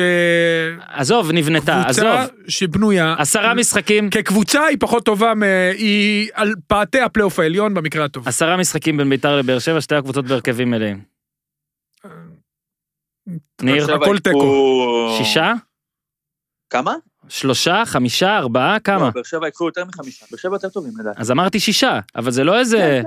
עזוב, 0.88 1.32
נבנתה, 1.32 1.82
עזוב, 1.86 2.04
קבוצה 2.04 2.26
שבנויה, 2.48 3.14
עשרה 3.18 3.54
משחקים, 3.54 4.10
כקבוצה 4.10 4.64
היא 4.64 4.76
פחות 4.80 5.04
טובה, 5.04 5.34
מ- 5.34 5.42
היא 5.78 6.28
על 6.34 6.54
פאתי 6.66 7.00
הפלייאוף 7.00 7.38
העליון 7.38 7.74
במקרה 7.74 8.04
הטוב. 8.04 8.28
עשרה 8.28 8.56
משחקים 8.56 8.96
בין 8.96 9.10
ביתר 9.10 9.36
לבאר 9.36 9.58
שבע, 9.58 9.80
שתי 9.80 9.94
הקבוצות 9.94 10.24
בהרכבים 10.26 10.70
מלאים. 10.70 11.02
ניר, 13.62 13.76
באר 13.76 13.86
שבע 13.86 13.94
הכל 13.96 14.18
תיקו. 14.18 15.14
שישה? 15.18 15.52
כמה? 16.70 16.94
שלושה? 17.28 17.82
חמישה? 17.86 18.38
ארבעה? 18.38 18.80
כמה? 18.80 19.04
לא, 19.04 19.10
באר 19.10 19.22
שבע 19.22 19.46
ייקחו 19.46 19.66
יותר 19.66 19.84
מחמישה. 19.84 20.26
באר 20.30 20.38
שבע 20.38 20.54
יותר 20.54 20.68
טובים 20.68 20.92
לדעתי. 21.00 21.20
אז 21.20 21.30
אמרתי 21.30 21.60
שישה, 21.60 22.00
אבל 22.16 22.30
זה 22.30 22.44
לא 22.44 22.58
איזה... 22.58 23.02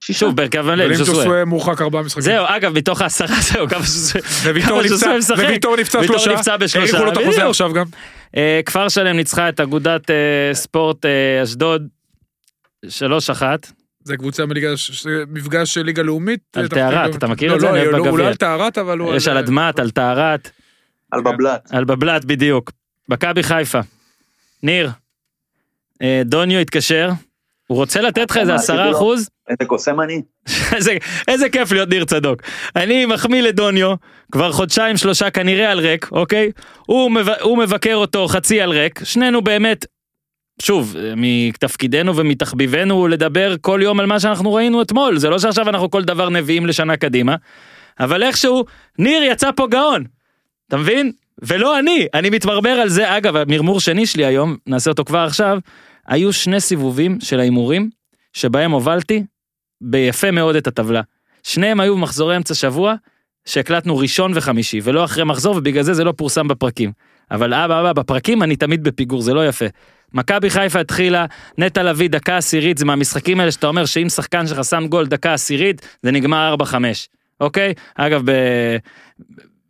שוב, 0.00 0.36
בהרכב 0.36 0.60
מלא, 0.60 0.96
ז'וסווה. 0.96 1.16
תוסווה 1.16 1.44
מורחק 1.44 1.82
ארבעה 1.82 2.02
משחקים. 2.02 2.22
זהו, 2.22 2.44
אגב, 2.48 2.78
מתוך 2.78 3.02
העשרה 3.02 3.40
זהו, 3.52 3.68
כמה 3.68 3.82
שזה... 3.82 4.18
וויטור 4.44 4.68
כמה 4.68 4.82
נפצע, 4.82 4.96
ז'וסווה 4.96 5.18
משחק. 5.18 5.44
וויטור 5.44 5.76
נפצע 5.76 6.04
שלושה. 6.04 6.32
נפצע 6.32 6.56
בשלושה, 6.56 6.96
האריכו 6.96 7.04
לו 7.04 7.12
את 7.12 7.16
החוזה. 7.16 7.46
עכשיו 7.46 7.72
גם. 7.72 7.86
אה, 8.36 8.60
כפר 8.66 8.88
שלם 8.88 9.16
ניצחה 9.16 9.48
את 9.48 9.60
אגודת 9.60 10.10
אה, 10.10 10.50
ספורט 10.52 11.06
אה, 11.06 11.42
אשדוד, 11.42 11.88
שלוש 12.88 13.30
אחת. 13.30 13.72
זה 14.04 14.16
קבוצה 14.16 14.46
מליגה, 14.46 14.68
מפגש 15.28 15.74
של 15.74 15.82
ליגה 15.82 16.02
לאומית. 16.02 16.40
על 16.56 16.68
טהרת, 16.68 17.16
אתה 17.16 17.26
מכיר 17.26 17.50
לא, 17.50 17.56
את 17.56 17.60
זה? 17.60 17.66
לא, 17.66 17.92
לא, 17.92 18.08
הוא. 18.08 18.18
לא 18.18 18.26
על 18.26 18.34
טהרת, 18.34 18.78
אבל 18.78 18.98
הוא... 18.98 19.14
יש 19.14 19.28
על 19.28 19.38
אדמת, 19.38 19.78
על 19.78 19.90
טהרת, 19.90 20.50
על 21.12 21.22
בבלת. 21.22 21.68
על 21.70 21.84
בבלת 21.84 22.24
בדיוק. 22.24 22.72
מכבי 23.08 23.42
חיפה. 23.42 23.80
ניר, 24.62 24.90
דוניו 26.24 26.58
התקשר, 26.58 27.10
הוא 27.70 27.76
רוצה 27.76 28.00
לתת 28.00 28.30
לך 28.30 28.36
איזה 28.36 28.54
עשרה? 28.54 28.90
אחוז, 28.90 29.28
איזה 29.48 29.64
קוסם 29.66 30.00
אני? 30.00 30.22
איזה, 30.76 30.96
איזה 31.28 31.48
כיף 31.48 31.72
להיות 31.72 31.88
ניר 31.88 32.04
צדוק. 32.04 32.42
אני 32.76 33.06
מחמיא 33.06 33.42
לדוניו, 33.42 33.94
כבר 34.32 34.52
חודשיים 34.52 34.96
שלושה 34.96 35.30
כנראה 35.30 35.70
על 35.70 35.78
ריק, 35.80 36.08
אוקיי? 36.12 36.50
הוא, 36.86 37.10
מב, 37.10 37.28
הוא 37.40 37.58
מבקר 37.58 37.94
אותו 37.94 38.28
חצי 38.28 38.60
על 38.60 38.70
ריק, 38.70 39.04
שנינו 39.04 39.42
באמת, 39.42 39.86
שוב, 40.62 40.96
מתפקידנו 41.16 42.16
ומתחביבנו 42.16 43.08
לדבר 43.08 43.54
כל 43.60 43.80
יום 43.82 44.00
על 44.00 44.06
מה 44.06 44.20
שאנחנו 44.20 44.54
ראינו 44.54 44.82
אתמול, 44.82 45.18
זה 45.18 45.30
לא 45.30 45.38
שעכשיו 45.38 45.68
אנחנו 45.68 45.90
כל 45.90 46.04
דבר 46.04 46.28
נביאים 46.28 46.66
לשנה 46.66 46.96
קדימה, 46.96 47.36
אבל 48.00 48.22
איכשהו, 48.22 48.64
ניר 48.98 49.22
יצא 49.22 49.50
פה 49.56 49.66
גאון, 49.66 50.04
אתה 50.68 50.76
מבין? 50.76 51.12
ולא 51.42 51.78
אני, 51.78 52.06
אני 52.14 52.30
מתברבר 52.30 52.70
על 52.70 52.88
זה, 52.88 53.16
אגב, 53.16 53.36
המרמור 53.36 53.80
שני 53.80 54.06
שלי 54.06 54.24
היום, 54.24 54.56
נעשה 54.66 54.90
אותו 54.90 55.04
כבר 55.04 55.18
עכשיו, 55.18 55.58
היו 56.10 56.32
שני 56.32 56.60
סיבובים 56.60 57.18
של 57.20 57.40
ההימורים, 57.40 57.90
שבהם 58.32 58.70
הובלתי 58.70 59.22
ביפה 59.80 60.30
מאוד 60.30 60.56
את 60.56 60.66
הטבלה. 60.66 61.02
שניהם 61.42 61.80
היו 61.80 61.96
במחזורי 61.96 62.36
אמצע 62.36 62.54
שבוע, 62.54 62.94
שהקלטנו 63.44 63.98
ראשון 63.98 64.32
וחמישי, 64.34 64.80
ולא 64.82 65.04
אחרי 65.04 65.24
מחזור, 65.24 65.56
ובגלל 65.56 65.82
זה 65.82 65.94
זה 65.94 66.04
לא 66.04 66.12
פורסם 66.16 66.48
בפרקים. 66.48 66.92
אבל 67.30 67.54
אבא 67.54 67.80
אבא, 67.80 67.92
בפרקים 67.92 68.42
אני 68.42 68.56
תמיד 68.56 68.84
בפיגור, 68.84 69.22
זה 69.22 69.34
לא 69.34 69.48
יפה. 69.48 69.64
מכבי 70.12 70.50
חיפה 70.50 70.80
התחילה, 70.80 71.26
נטע 71.58 71.82
לביא 71.82 72.10
דקה 72.10 72.36
עשירית, 72.36 72.78
זה 72.78 72.84
מהמשחקים 72.84 73.40
האלה 73.40 73.52
שאתה 73.52 73.66
אומר 73.66 73.84
שאם 73.84 74.08
שחקן 74.08 74.46
שלך 74.46 74.64
שם 74.64 74.86
גול 74.88 75.06
דקה 75.06 75.34
עשירית, 75.34 75.98
זה 76.02 76.10
נגמר 76.10 76.54
4-5, 76.62 76.74
אוקיי? 77.40 77.74
אגב, 77.94 78.22
ב... 78.24 78.32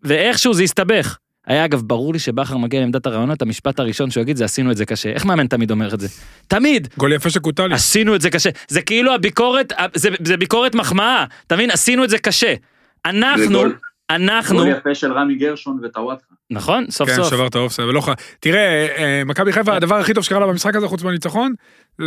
ואיכשהו 0.03 0.55
זה 0.55 0.63
הסתבך. 0.63 1.17
היה 1.47 1.65
אגב 1.65 1.83
ברור 1.87 2.13
לי 2.13 2.19
שבכר 2.19 2.57
מגיע 2.57 2.81
לעמדת 2.81 3.07
הרעיונות, 3.07 3.43
המשפט 3.43 3.81
הראשון 3.81 4.11
שהוא 4.11 4.23
יגיד 4.23 4.37
זה 4.37 4.45
עשינו 4.45 4.71
את 4.71 4.77
זה 4.77 4.87
קשה. 4.87 5.09
איך 5.13 5.25
מאמן 5.25 5.47
תמיד 5.47 5.71
אומר 5.71 5.95
את 5.95 6.01
זה? 6.01 6.09
תמיד! 6.49 6.89
גול 6.99 7.13
יפה 7.13 7.31
של 7.31 7.41
קוטלי. 7.41 7.75
עשינו 7.75 8.15
את 8.15 8.21
זה 8.21 8.31
קשה. 8.31 8.51
זה 8.69 8.83
כאילו 8.83 9.15
הביקורת, 9.15 9.73
זה, 9.95 10.09
זה 10.25 10.37
ביקורת 10.37 10.75
מחמאה, 10.75 11.25
אתה 11.47 11.55
מבין? 11.55 11.71
עשינו 11.71 12.05
את 12.05 12.11
זה 12.11 12.19
קשה. 12.19 12.55
זה 12.57 13.11
אנחנו, 13.11 13.59
גול- 13.59 13.77
אנחנו, 14.15 14.57
גול 14.59 14.69
יפה 14.69 14.95
של 14.95 15.13
רמי 15.13 15.35
גרשון 15.35 15.79
וטוואטחה. 15.83 16.27
נכון? 16.51 16.85
סוף 16.91 17.09
כן, 17.11 17.17
סוף. 17.17 17.31
שבר 17.31 17.47
את 17.47 17.55
האופסייד, 17.55 17.89
ולא 17.89 18.01
ח... 18.01 18.09
תראה, 18.41 18.87
אה, 18.99 19.23
מכבי 19.27 19.53
חיפה, 19.53 19.75
הדבר 19.77 19.97
הכי 19.97 20.15
טוב 20.15 20.25
שקרה 20.25 20.41
לה 20.41 20.47
במשחק 20.47 20.77
הזה, 20.77 20.89
חוץ 20.89 21.03
מהניצחון, 21.03 21.53
זה 21.99 22.05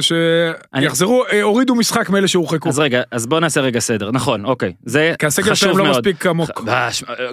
אני- 0.74 0.84
שיחזרו, 0.84 1.24
אה, 1.32 1.42
הורידו 1.42 1.76
משחק 1.76 2.10
מאלה 2.10 2.28
שהורחקו. 2.28 2.70
אז 2.70 2.80
רגע, 2.80 3.02
אז 3.12 3.26
בוא 3.28 3.40
נעשה 3.40 3.62
רגע 3.62 3.80
סדר, 3.80 4.12
נכון, 4.12 4.46
אוקיי. 4.46 4.74
זה 4.86 5.14
כי 5.20 5.26
הסגל 5.26 5.44
חשוב 5.52 5.56
שלהם 5.56 5.78
לא 5.78 5.84
מאוד. 5.84 5.98
מספיק 5.98 6.26
עמוק. 6.26 6.50
אה, 6.68 6.90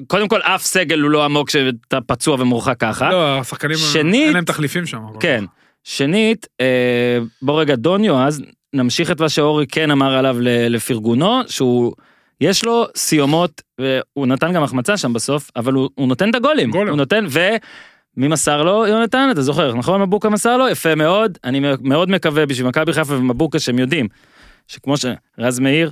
קודם 0.07 0.29
כל, 0.29 0.41
אף 0.43 0.63
סגל 0.63 1.01
הוא 1.01 1.11
לא 1.11 1.25
עמוק 1.25 1.49
כשאתה 1.49 2.01
פצוע 2.07 2.37
ומורחק 2.41 2.77
ככה. 2.81 3.11
לא, 3.11 3.39
השחקנים, 3.39 3.77
שנית- 3.77 4.27
אין 4.27 4.35
להם 4.35 4.45
תחליפים 4.45 4.87
שם. 4.87 4.99
כן. 5.21 5.45
שנית, 5.85 6.47
אה, 6.61 7.19
בוא 7.43 7.61
רגע, 7.61 7.75
דוניו, 7.77 8.19
אז 8.19 8.43
נמשיך 8.75 9.11
את 9.11 9.21
מה 9.21 9.29
שאורי 9.29 9.67
כן 9.67 9.91
אמר 9.91 10.15
עליו 10.15 10.37
ל- 10.41 10.75
לפרגונו, 10.77 11.41
שהוא, 11.47 11.93
יש 12.41 12.65
לו 12.65 12.87
סיומות, 12.97 13.63
והוא 13.81 14.27
נתן 14.27 14.53
גם 14.53 14.63
החמצה 14.63 14.97
שם 14.97 15.13
בסוף, 15.13 15.51
אבל 15.57 15.73
הוא, 15.73 15.89
הוא 15.95 16.09
נותן 16.09 16.31
את 16.31 16.35
הגולים. 16.35 16.71
גולים. 16.71 16.89
הוא 16.89 16.97
נותן, 16.97 17.27
ומי 17.31 18.29
מסר 18.29 18.63
לו? 18.63 18.87
יונתן, 18.87 19.29
אתה 19.33 19.43
זוכר, 19.43 19.75
נכון? 19.75 20.03
מבוקה 20.03 20.29
מסר 20.29 20.57
לו? 20.57 20.69
יפה 20.69 20.95
מאוד. 20.95 21.39
אני 21.45 21.61
מאוד 21.81 22.11
מקווה 22.11 22.47
בשביל 22.47 22.69
מכבי 22.69 22.93
חיפה 22.93 23.15
ומבוקה 23.15 23.59
שהם 23.59 23.79
יודעים, 23.79 24.09
שכמו 24.69 24.95
שרז 24.97 25.59
מאיר, 25.59 25.91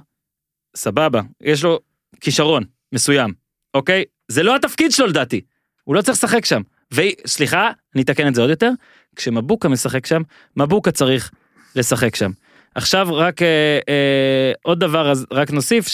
סבבה, 0.77 1.21
יש 1.41 1.65
לו 1.65 1.79
כישרון 2.21 2.65
מסוים, 2.93 3.33
אוקיי? 3.75 4.05
זה 4.29 4.43
לא 4.43 4.57
התפקיד 4.57 4.93
שלו 4.93 5.07
לדעתי, 5.07 5.41
הוא 5.85 5.95
לא 5.95 6.03
צריך 6.03 6.19
לשחק 6.19 6.45
שם. 6.45 6.63
וסליחה, 6.93 7.71
אני 7.95 8.03
אתקן 8.03 8.29
את 8.29 8.35
זה 8.35 8.41
עוד 8.41 8.51
יותר, 8.51 8.71
כשמבוקה 9.17 9.69
משחק 9.69 10.07
שם, 10.07 10.23
מבוקה 10.57 10.91
צריך 10.91 11.31
לשחק 11.77 12.17
שם. 12.17 12.31
עכשיו 12.75 13.09
רק 13.15 13.43
אה, 13.43 13.79
אה, 13.89 14.53
עוד 14.63 14.81
דבר, 14.81 15.11
אז 15.11 15.27
רק 15.33 15.51
נוסיף 15.51 15.89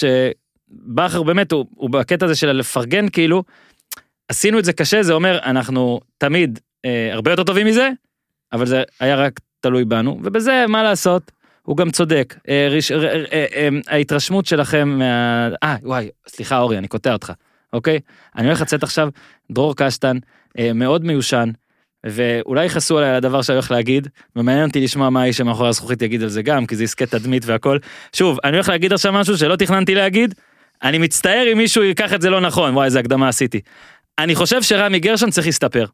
שבכר 0.86 1.22
באמת 1.22 1.52
הוא, 1.52 1.66
הוא 1.74 1.90
בקטע 1.90 2.26
הזה 2.26 2.34
של 2.34 2.52
לפרגן 2.52 3.08
כאילו, 3.08 3.42
עשינו 4.28 4.58
את 4.58 4.64
זה 4.64 4.72
קשה, 4.72 5.02
זה 5.02 5.12
אומר 5.12 5.38
אנחנו 5.44 6.00
תמיד 6.18 6.58
אה, 6.84 7.08
הרבה 7.12 7.30
יותר 7.30 7.44
טובים 7.44 7.66
מזה, 7.66 7.90
אבל 8.52 8.66
זה 8.66 8.82
היה 9.00 9.16
רק 9.16 9.40
תלוי 9.60 9.84
בנו, 9.84 10.20
ובזה 10.24 10.64
מה 10.68 10.82
לעשות, 10.82 11.32
הוא 11.62 11.76
גם 11.76 11.90
צודק. 11.90 12.34
אה, 12.48 12.68
ריש, 12.70 12.92
אה, 12.92 13.24
אה, 13.32 13.46
אה, 13.54 13.68
ההתרשמות 13.88 14.46
שלכם 14.46 14.88
מה... 14.88 15.48
אה, 15.62 15.76
וואי, 15.82 16.08
סליחה 16.28 16.58
אורי, 16.58 16.78
אני 16.78 16.88
קוטע 16.88 17.12
אותך, 17.12 17.32
אוקיי? 17.72 18.00
אני 18.36 18.46
הולך 18.46 18.60
לצאת 18.60 18.82
עכשיו, 18.82 19.08
דרור 19.52 19.76
קשטן, 19.76 20.18
אה, 20.58 20.72
מאוד 20.72 21.04
מיושן, 21.04 21.50
ואולי 22.06 22.64
יכעסו 22.64 22.98
עליי 22.98 23.10
על 23.10 23.16
הדבר 23.16 23.42
שאני 23.42 23.56
הולך 23.56 23.70
להגיד, 23.70 24.08
ומעניין 24.36 24.68
אותי 24.68 24.80
לשמוע 24.80 25.10
מה 25.10 25.22
האיש 25.22 25.36
שמאחורי 25.36 25.68
הזכוכית 25.68 26.02
יגיד 26.02 26.22
על 26.22 26.28
זה 26.28 26.42
גם, 26.42 26.66
כי 26.66 26.76
זה 26.76 26.84
עסקי 26.84 27.06
תדמית 27.06 27.42
והכל. 27.46 27.78
שוב, 28.12 28.38
אני 28.44 28.56
הולך 28.56 28.68
להגיד 28.68 28.92
עכשיו 28.92 29.12
משהו 29.12 29.38
שלא 29.38 29.56
תכננתי 29.56 29.94
להגיד, 29.94 30.34
אני 30.82 30.98
מצטער 30.98 31.52
אם 31.52 31.58
מישהו 31.58 31.82
ייקח 31.82 32.12
את 32.12 32.22
זה 32.22 32.30
לא 32.30 32.40
נכון, 32.40 32.74
וואי, 32.74 32.86
איזה 32.86 33.00
הקדמה 33.00 33.28
עשיתי. 33.28 33.60
אני 34.18 34.34
חושב 34.34 34.62
שרמי 34.62 34.98
גרשון 34.98 35.30
צריך 35.30 35.46
להסתפר, 35.46 35.86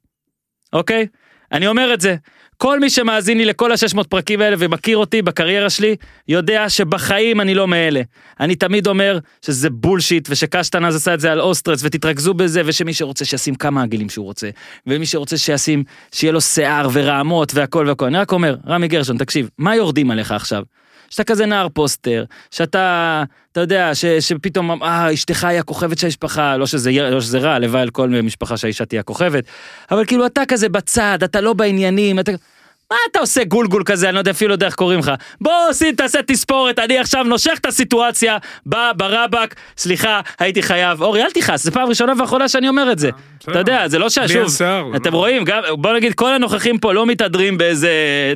אוקיי? 0.72 1.06
אני 1.52 1.66
אומר 1.66 1.94
את 1.94 2.00
זה. 2.00 2.16
כל 2.56 2.80
מי 2.80 2.90
שמאזין 2.90 3.38
לי 3.38 3.44
לכל 3.44 3.72
ה-600 3.72 4.04
פרקים 4.04 4.40
האלה 4.40 4.56
ומכיר 4.58 4.96
אותי 4.96 5.22
בקריירה 5.22 5.70
שלי, 5.70 5.96
יודע 6.28 6.68
שבחיים 6.68 7.40
אני 7.40 7.54
לא 7.54 7.68
מאלה. 7.68 8.02
אני 8.40 8.54
תמיד 8.54 8.86
אומר 8.86 9.18
שזה 9.44 9.70
בולשיט 9.70 10.28
ושקשטן 10.30 10.84
אז 10.84 10.96
עשה 10.96 11.14
את 11.14 11.20
זה 11.20 11.32
על 11.32 11.40
אוסטרץ 11.40 11.80
ותתרכזו 11.84 12.34
בזה 12.34 12.62
ושמי 12.64 12.94
שרוצה 12.94 13.24
שישים 13.24 13.54
כמה 13.54 13.82
עגילים 13.82 14.08
שהוא 14.08 14.24
רוצה 14.24 14.50
ומי 14.86 15.06
שרוצה 15.06 15.36
שישים 15.36 15.84
שיהיה 16.12 16.32
לו 16.32 16.40
שיער 16.40 16.88
ורעמות 16.92 17.52
והכל 17.54 17.84
והכל. 17.88 18.06
אני 18.06 18.18
רק 18.18 18.32
אומר, 18.32 18.56
רמי 18.66 18.88
גרשון 18.88 19.18
תקשיב, 19.18 19.50
מה 19.58 19.76
יורדים 19.76 20.10
עליך 20.10 20.32
עכשיו? 20.32 20.62
שאתה 21.10 21.24
כזה 21.24 21.46
נער 21.46 21.68
פוסטר, 21.68 22.24
שאתה, 22.50 23.22
אתה 23.52 23.60
יודע, 23.60 23.94
ש, 23.94 24.04
שפתאום, 24.04 24.82
אה, 24.82 25.12
אשתך 25.14 25.44
היא 25.44 25.58
הכוכבת 25.58 25.98
של 25.98 26.06
המשפחה, 26.06 26.56
לא 26.56 26.66
שזה, 26.66 26.92
לא 26.92 27.20
שזה 27.20 27.38
רע, 27.38 27.54
הלוואי 27.54 27.82
על 27.82 27.90
כל 27.90 28.08
משפחה 28.08 28.56
שהאישה 28.56 28.84
תהיה 28.84 29.00
הכוכבת, 29.00 29.44
אבל 29.90 30.04
כאילו 30.04 30.26
אתה 30.26 30.42
כזה 30.48 30.68
בצד, 30.68 31.18
אתה 31.24 31.40
לא 31.40 31.52
בעניינים, 31.52 32.18
אתה... 32.18 32.32
מה 32.90 32.96
אתה 33.10 33.18
עושה 33.18 33.44
גולגול 33.44 33.82
כזה, 33.84 34.08
אני 34.08 34.14
לא 34.14 34.18
יודע 34.18 34.30
אפילו 34.30 34.54
איך 34.62 34.74
קוראים 34.74 34.98
לך. 34.98 35.10
בוא 35.40 35.52
עשי, 35.70 35.92
תעשה 35.92 36.22
תספורת, 36.22 36.78
אני 36.78 36.98
עכשיו 36.98 37.24
נושך 37.24 37.58
את 37.60 37.66
הסיטואציה, 37.66 38.38
בא 38.66 38.92
ברבק, 38.96 39.54
סליחה, 39.76 40.20
הייתי 40.38 40.62
חייב. 40.62 41.02
אורי, 41.02 41.22
אל 41.22 41.30
תכעס, 41.30 41.64
זו 41.64 41.72
פעם 41.72 41.88
ראשונה 41.88 42.12
ואחרונה 42.18 42.48
שאני 42.48 42.68
אומר 42.68 42.92
את 42.92 42.98
זה. 42.98 43.10
אתה 43.50 43.58
יודע, 43.58 43.88
זה 43.88 43.98
לא 43.98 44.08
ששוב, 44.10 44.48
אתם 44.96 45.12
רואים, 45.12 45.44
גם, 45.44 45.62
בוא 45.72 45.92
נגיד, 45.92 46.14
כל 46.14 46.32
הנוכחים 46.34 46.78
פה 46.78 46.92
לא 46.92 47.06
מתהדרים 47.06 47.58
באיזה 47.58 47.90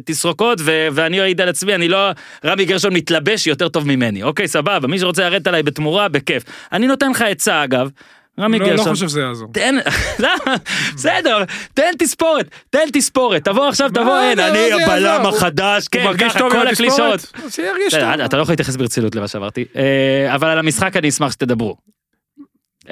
תסרוקות, 0.04 0.58
ו- 0.60 0.88
ואני 0.92 1.20
אעיד 1.20 1.40
על 1.40 1.48
עצמי, 1.48 1.74
אני 1.74 1.88
לא, 1.88 2.10
רמי 2.44 2.64
גרשון 2.64 2.94
מתלבש 2.94 3.46
יותר 3.46 3.68
טוב 3.68 3.86
ממני, 3.86 4.22
אוקיי, 4.22 4.48
סבבה, 4.48 4.88
מי 4.88 4.98
שרוצה 4.98 5.22
לרדת 5.22 5.46
עליי 5.46 5.62
בתמורה, 5.62 6.08
בכיף. 6.08 6.42
אני 6.72 6.86
נותן 6.86 7.10
לך 7.10 7.22
עצה, 7.22 7.64
אגב, 7.64 7.90
רמי 8.38 8.58
לא, 8.58 8.66
לא 8.66 8.70
גרשון. 8.70 8.92
חושב 8.92 9.08
שזה 9.08 9.20
יעזור. 9.20 9.48
תן, 9.52 9.74
למה? 10.24 10.56
בסדר, 10.94 11.44
תן 11.74 11.90
תספורת, 11.98 12.50
תן 12.70 12.84
תספורת, 12.92 13.44
תבוא 13.44 13.68
עכשיו, 13.68 13.90
תבוא, 13.94 14.20
אין, 14.20 14.38
אני 14.38 14.82
הבלם? 14.82 15.26
החדש, 15.26 15.88
כן, 15.88 16.04
מרגיש 16.04 16.32
ככה, 16.32 16.38
טוב 16.38 16.52
עם 16.52 16.60
כל 16.60 16.68
התספורת? 16.68 17.26
הקלישאות. 17.34 18.20
אתה 18.24 18.36
לא 18.36 18.42
יכול 18.42 18.52
להתייחס 18.52 18.76
ברצינות 18.76 19.14
למה 19.14 19.28
שאמרתי, 19.28 19.64
אה, 19.76 20.34
אבל 20.34 20.48
על 20.48 20.58
המשחק 20.58 20.96
אני 20.96 21.08
אשמח 21.08 21.32
שתדברו. 21.32 21.76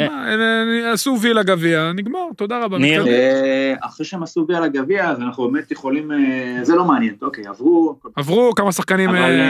מה, 0.01 0.93
עשו 0.93 1.16
וילה 1.20 1.43
גביע, 1.43 1.93
נגמר, 1.93 2.26
תודה 2.36 2.64
רבה. 2.64 2.78
ניר? 2.78 3.07
אה, 3.07 3.74
אחרי 3.80 4.07
שהם 4.07 4.22
עשו 4.22 4.45
וי 4.49 4.57
על 4.57 4.62
הגביע, 4.64 5.11
אז 5.11 5.20
אנחנו 5.20 5.51
באמת 5.51 5.70
יכולים, 5.70 6.12
אה, 6.12 6.59
זה 6.62 6.74
לא 6.74 6.84
מעניין, 6.84 7.14
אוקיי, 7.22 7.47
עברו, 7.47 7.97
עברו 8.16 8.53
כמה 8.57 8.72
שחקנים 8.72 9.11
אבל 9.11 9.40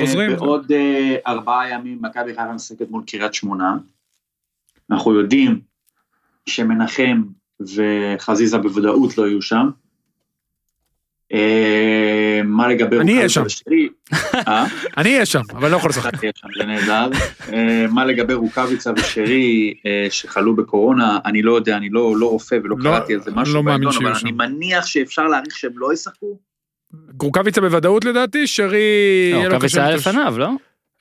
חוזרים. 0.00 0.36
בעוד 0.36 0.72
אה, 0.72 1.16
ארבעה 1.26 1.70
ימים 1.70 1.98
מכבי 2.00 2.30
חיפה 2.30 2.52
משחקת 2.52 2.90
מול 2.90 3.02
קריית 3.06 3.34
שמונה. 3.34 3.76
אנחנו 4.90 5.14
יודעים 5.14 5.60
שמנחם 6.46 7.22
וחזיזה 7.60 8.58
בוודאות 8.58 9.18
לא 9.18 9.28
יהיו 9.28 9.42
שם. 9.42 9.70
אה, 11.32 12.40
מה 12.44 12.68
לגבי... 12.68 12.98
אני 12.98 13.12
אהיה 13.12 13.26
רוקאביצה 13.26 13.48
שם. 13.48 13.64
אה? 14.48 14.66
אני 14.98 15.14
אהיה 15.14 15.26
שם, 15.26 15.40
אבל 15.50 15.70
לא 15.70 15.76
יכול 15.76 15.90
לשחק. 15.90 16.12
זה 16.58 16.64
נהדר. 16.66 17.10
אה, 17.52 17.86
מה 17.90 18.04
לגבי 18.04 18.34
רוקאביצה 18.34 18.92
ושרי 18.96 19.74
אה, 19.86 20.06
שחלו 20.10 20.56
בקורונה, 20.56 21.18
אני 21.24 21.42
לא 21.42 21.56
יודע, 21.56 21.76
אני 21.76 21.88
לא 21.90 22.16
לא 22.16 22.30
רופא 22.30 22.58
ולא 22.64 22.76
לא- 22.78 22.90
קראתי 22.90 23.14
על 23.14 23.20
זה 23.20 23.30
משהו 23.30 23.54
לא 23.54 23.62
מאמין 23.62 23.88
בעיתון, 23.88 24.06
אבל 24.06 24.14
שם. 24.14 24.26
אני 24.26 24.32
מניח 24.32 24.86
שאפשר 24.86 25.26
להעריך 25.26 25.58
שהם 25.58 25.72
לא 25.76 25.92
ישחקו. 25.92 26.38
גרוקביצה 27.16 27.60
בוודאות 27.60 28.04
לדעתי, 28.04 28.46
שרי... 28.46 29.32
רוקאביצה 29.44 29.86
היה 29.86 29.96
לפניו, 29.96 30.34
לא? 30.38 30.50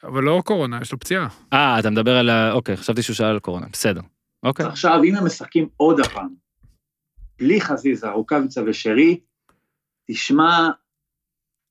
אבל 0.03 0.23
לא 0.23 0.41
קורונה, 0.45 0.79
יש 0.81 0.91
לו 0.91 0.99
פציעה. 0.99 1.27
אה, 1.53 1.79
אתה 1.79 1.89
מדבר 1.89 2.17
על 2.17 2.29
ה... 2.29 2.51
אוקיי, 2.51 2.77
חשבתי 2.77 3.01
שהוא 3.01 3.13
שאל 3.13 3.25
על 3.25 3.39
קורונה, 3.39 3.65
בסדר. 3.71 4.01
אוקיי. 4.43 4.65
עכשיו, 4.65 5.03
אם 5.03 5.15
הם 5.15 5.25
משחקים 5.25 5.67
עוד 5.77 5.99
הפעם, 5.99 6.29
בלי 7.39 7.61
חזיזה, 7.61 8.09
רוקאביצה 8.09 8.61
ושרי, 8.67 9.19
תשמע, 10.11 10.69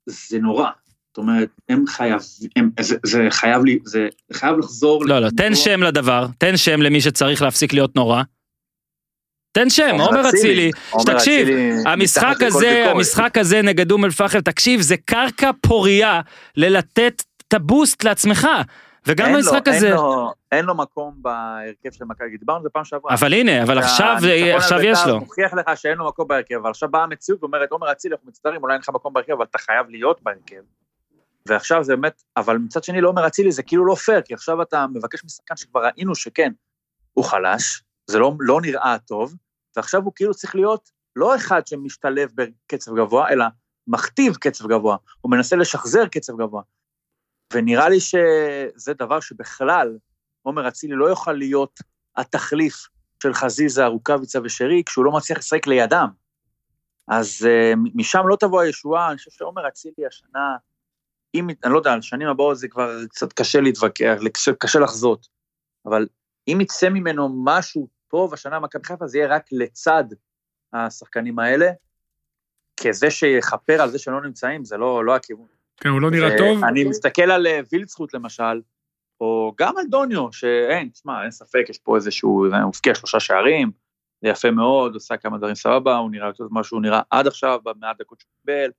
זה 0.06 0.38
נורא. 0.38 0.70
זאת 1.08 1.18
אומרת, 1.18 1.48
הם 1.68 1.86
חייב, 1.86 2.20
הם, 2.56 2.70
זה, 2.80 2.96
זה 3.06 3.26
חייב 3.30 3.64
לי, 3.64 3.78
זה 3.84 4.08
חייב 4.32 4.58
לחזור. 4.58 5.06
לא, 5.06 5.18
לא, 5.18 5.28
תן 5.36 5.54
שם 5.54 5.82
לדבר, 5.82 6.26
תן 6.38 6.56
שם 6.56 6.82
למי 6.82 7.00
שצריך 7.00 7.42
להפסיק 7.42 7.72
להיות 7.72 7.96
נורא. 7.96 8.22
תן 9.52 9.70
שם, 9.70 9.96
עומר 10.00 10.28
אצילי, 10.28 10.70
עומר 10.90 11.04
תקשיב, 11.04 11.48
אצילי, 11.48 11.72
המשחק 11.86 12.42
הזה. 12.42 12.90
המשחק 12.90 13.38
הזה 13.38 13.62
נגד 13.62 13.90
אום 13.90 14.04
אל-פחם, 14.04 14.40
תקשיב, 14.40 14.80
זה 14.80 14.96
קרקע 14.96 15.50
פורייה 15.60 16.20
ללתת 16.56 17.22
את 17.48 17.54
הבוסט 17.54 18.04
לעצמך. 18.04 18.48
וגם 19.06 19.26
אין 19.26 19.34
במשחק 19.36 19.62
אין 19.68 19.76
הזה, 19.76 19.90
לו- 19.90 20.32
אין 20.52 20.64
לו 20.64 20.74
מקום 20.74 21.14
בהרכב 21.16 21.90
של 21.92 22.04
מכבי, 22.04 22.36
דיברנו 22.38 22.56
על 22.58 22.62
זה 22.62 22.68
פעם 22.70 22.84
שעברה. 22.84 23.14
אבל 23.14 23.32
הנה, 23.34 23.62
אבל 23.62 23.78
עכשיו, 23.78 24.16
עכשיו 24.56 24.78
בית"ר 24.78 24.90
יש 24.90 24.98
לו. 25.06 25.18
מוכיח 25.20 25.54
לך 25.54 25.66
שאין 25.76 25.98
לו 25.98 26.08
מקום 26.08 26.28
בהרכב, 26.28 26.54
אבל 26.54 26.70
עכשיו 26.70 26.88
באה 26.90 27.02
המציאות 27.02 27.42
ואומרת, 27.42 27.70
עומר 27.70 27.92
אצילי, 27.92 28.14
אנחנו 28.14 28.28
מצטערים, 28.28 28.62
אולי 28.62 28.72
אין 28.74 28.80
לך 28.80 28.88
מקום 28.94 29.12
בהרכב, 29.12 29.32
אבל 29.32 29.44
אתה 29.44 29.58
חייב 29.58 29.86
להיות 29.90 30.22
בהרכב. 30.22 30.62
ועכשיו 31.46 31.84
זה 31.84 31.96
באמת, 31.96 32.22
אבל 32.36 32.56
מצד 32.58 32.84
שני 32.84 33.00
לעומר 33.00 33.26
אצילי 33.26 33.52
זה 33.52 33.62
כאילו 33.62 33.86
לא 33.86 33.94
פייר, 33.94 34.20
כי 34.22 34.34
עכשיו 34.34 34.62
אתה 34.62 34.86
מבקש 34.94 35.24
משחקן 35.24 35.56
שכבר 35.56 35.84
ראינו 35.86 36.14
שכן, 36.14 36.52
הוא 37.12 37.24
חלש, 37.24 37.82
זה 38.06 38.18
לא, 38.18 38.32
לא 38.40 38.60
נראה 38.60 38.96
טוב, 39.06 39.34
ועכשיו 39.76 40.02
הוא 40.02 40.12
כאילו 40.16 40.34
צריך 40.34 40.54
להיות 40.54 40.90
לא 41.16 41.36
אחד 41.36 41.66
שמשתלב 41.66 42.30
בקצב 42.34 42.96
גבוה, 42.96 43.28
אלא 43.28 43.44
מכתיב 43.86 44.34
קצב 44.36 44.66
גבוה, 44.68 44.96
הוא 45.20 45.30
מנסה 45.30 45.56
לשחזר 45.56 46.06
קצב 46.06 46.32
גבוה. 46.42 46.62
ונראה 47.52 47.88
לי 47.88 48.00
שזה 48.00 48.94
דבר 48.94 49.20
שבכלל, 49.20 49.98
עומר 50.42 50.68
אצילי 50.68 50.94
לא 50.94 51.06
יוכל 51.06 51.32
להיות 51.32 51.80
התחליף 52.16 52.74
של 53.22 53.34
חזיזה, 53.34 53.86
רוקאביצה 53.86 54.38
ושרי, 54.44 54.82
כשהוא 54.86 55.04
לא 55.04 55.12
מצליח 55.12 55.38
לשחק 55.38 55.66
לידם. 55.66 56.08
אז 57.08 57.46
uh, 57.46 57.78
משם 57.94 58.22
לא 58.28 58.36
תבוא 58.36 58.60
הישועה, 58.60 59.08
אני 59.08 59.18
חושב 59.18 59.30
שעומר 59.30 59.68
אצילי 59.68 60.06
השנה, 60.06 60.56
אם, 61.34 61.48
אני 61.64 61.72
לא 61.72 61.78
יודע, 61.78 61.92
על 61.92 62.02
שנים 62.02 62.28
הבאות 62.28 62.58
זה 62.58 62.68
כבר 62.68 63.06
קצת 63.06 63.32
קשה 63.32 63.60
להתווכח, 63.60 64.18
קשה, 64.32 64.52
קשה 64.52 64.78
לחזות, 64.78 65.28
אבל 65.86 66.06
אם 66.48 66.58
יצא 66.60 66.88
ממנו 66.88 67.42
משהו 67.44 67.88
טוב 68.08 68.34
השנה 68.34 68.60
במכבי 68.60 68.84
חיפה, 68.84 69.06
זה 69.06 69.18
יהיה 69.18 69.28
רק 69.28 69.46
לצד 69.52 70.04
השחקנים 70.72 71.38
האלה, 71.38 71.70
כזה 72.80 73.10
שיכפר 73.10 73.82
על 73.82 73.90
זה 73.90 73.98
שלא 73.98 74.22
נמצאים, 74.22 74.64
זה 74.64 74.76
לא, 74.76 75.04
לא 75.04 75.16
הכיוון. 75.16 75.57
כן, 75.80 75.88
הוא 75.88 76.00
לא 76.00 76.10
נראה 76.10 76.38
טוב. 76.38 76.64
אני 76.64 76.84
מסתכל 76.84 77.30
על 77.30 77.46
אה, 77.46 77.60
וילצחוט 77.72 78.14
למשל, 78.14 78.60
או 79.20 79.52
גם 79.58 79.78
על 79.78 79.84
דוניו, 79.86 80.32
שאין, 80.32 80.88
תשמע, 80.88 81.22
אין 81.22 81.30
ספק, 81.30 81.64
יש 81.68 81.78
פה 81.78 81.96
איזשהו, 81.96 82.28
הוא 82.28 82.54
הבקיע 82.54 82.94
שלושה 82.94 83.20
שערים, 83.20 83.70
זה 84.22 84.28
יפה 84.28 84.50
מאוד, 84.50 84.94
עושה 84.94 85.16
כמה 85.16 85.38
דברים 85.38 85.54
סבבה, 85.54 85.96
הוא 85.96 86.10
נראה 86.10 86.26
יותר 86.26 86.44
ממה 86.50 86.64
שהוא 86.64 86.82
נראה 86.82 87.00
עד 87.10 87.26
עכשיו, 87.26 87.60
במעט 87.64 88.00
דקות 88.00 88.20
שהוא 88.20 88.30
קיבל, 88.40 88.70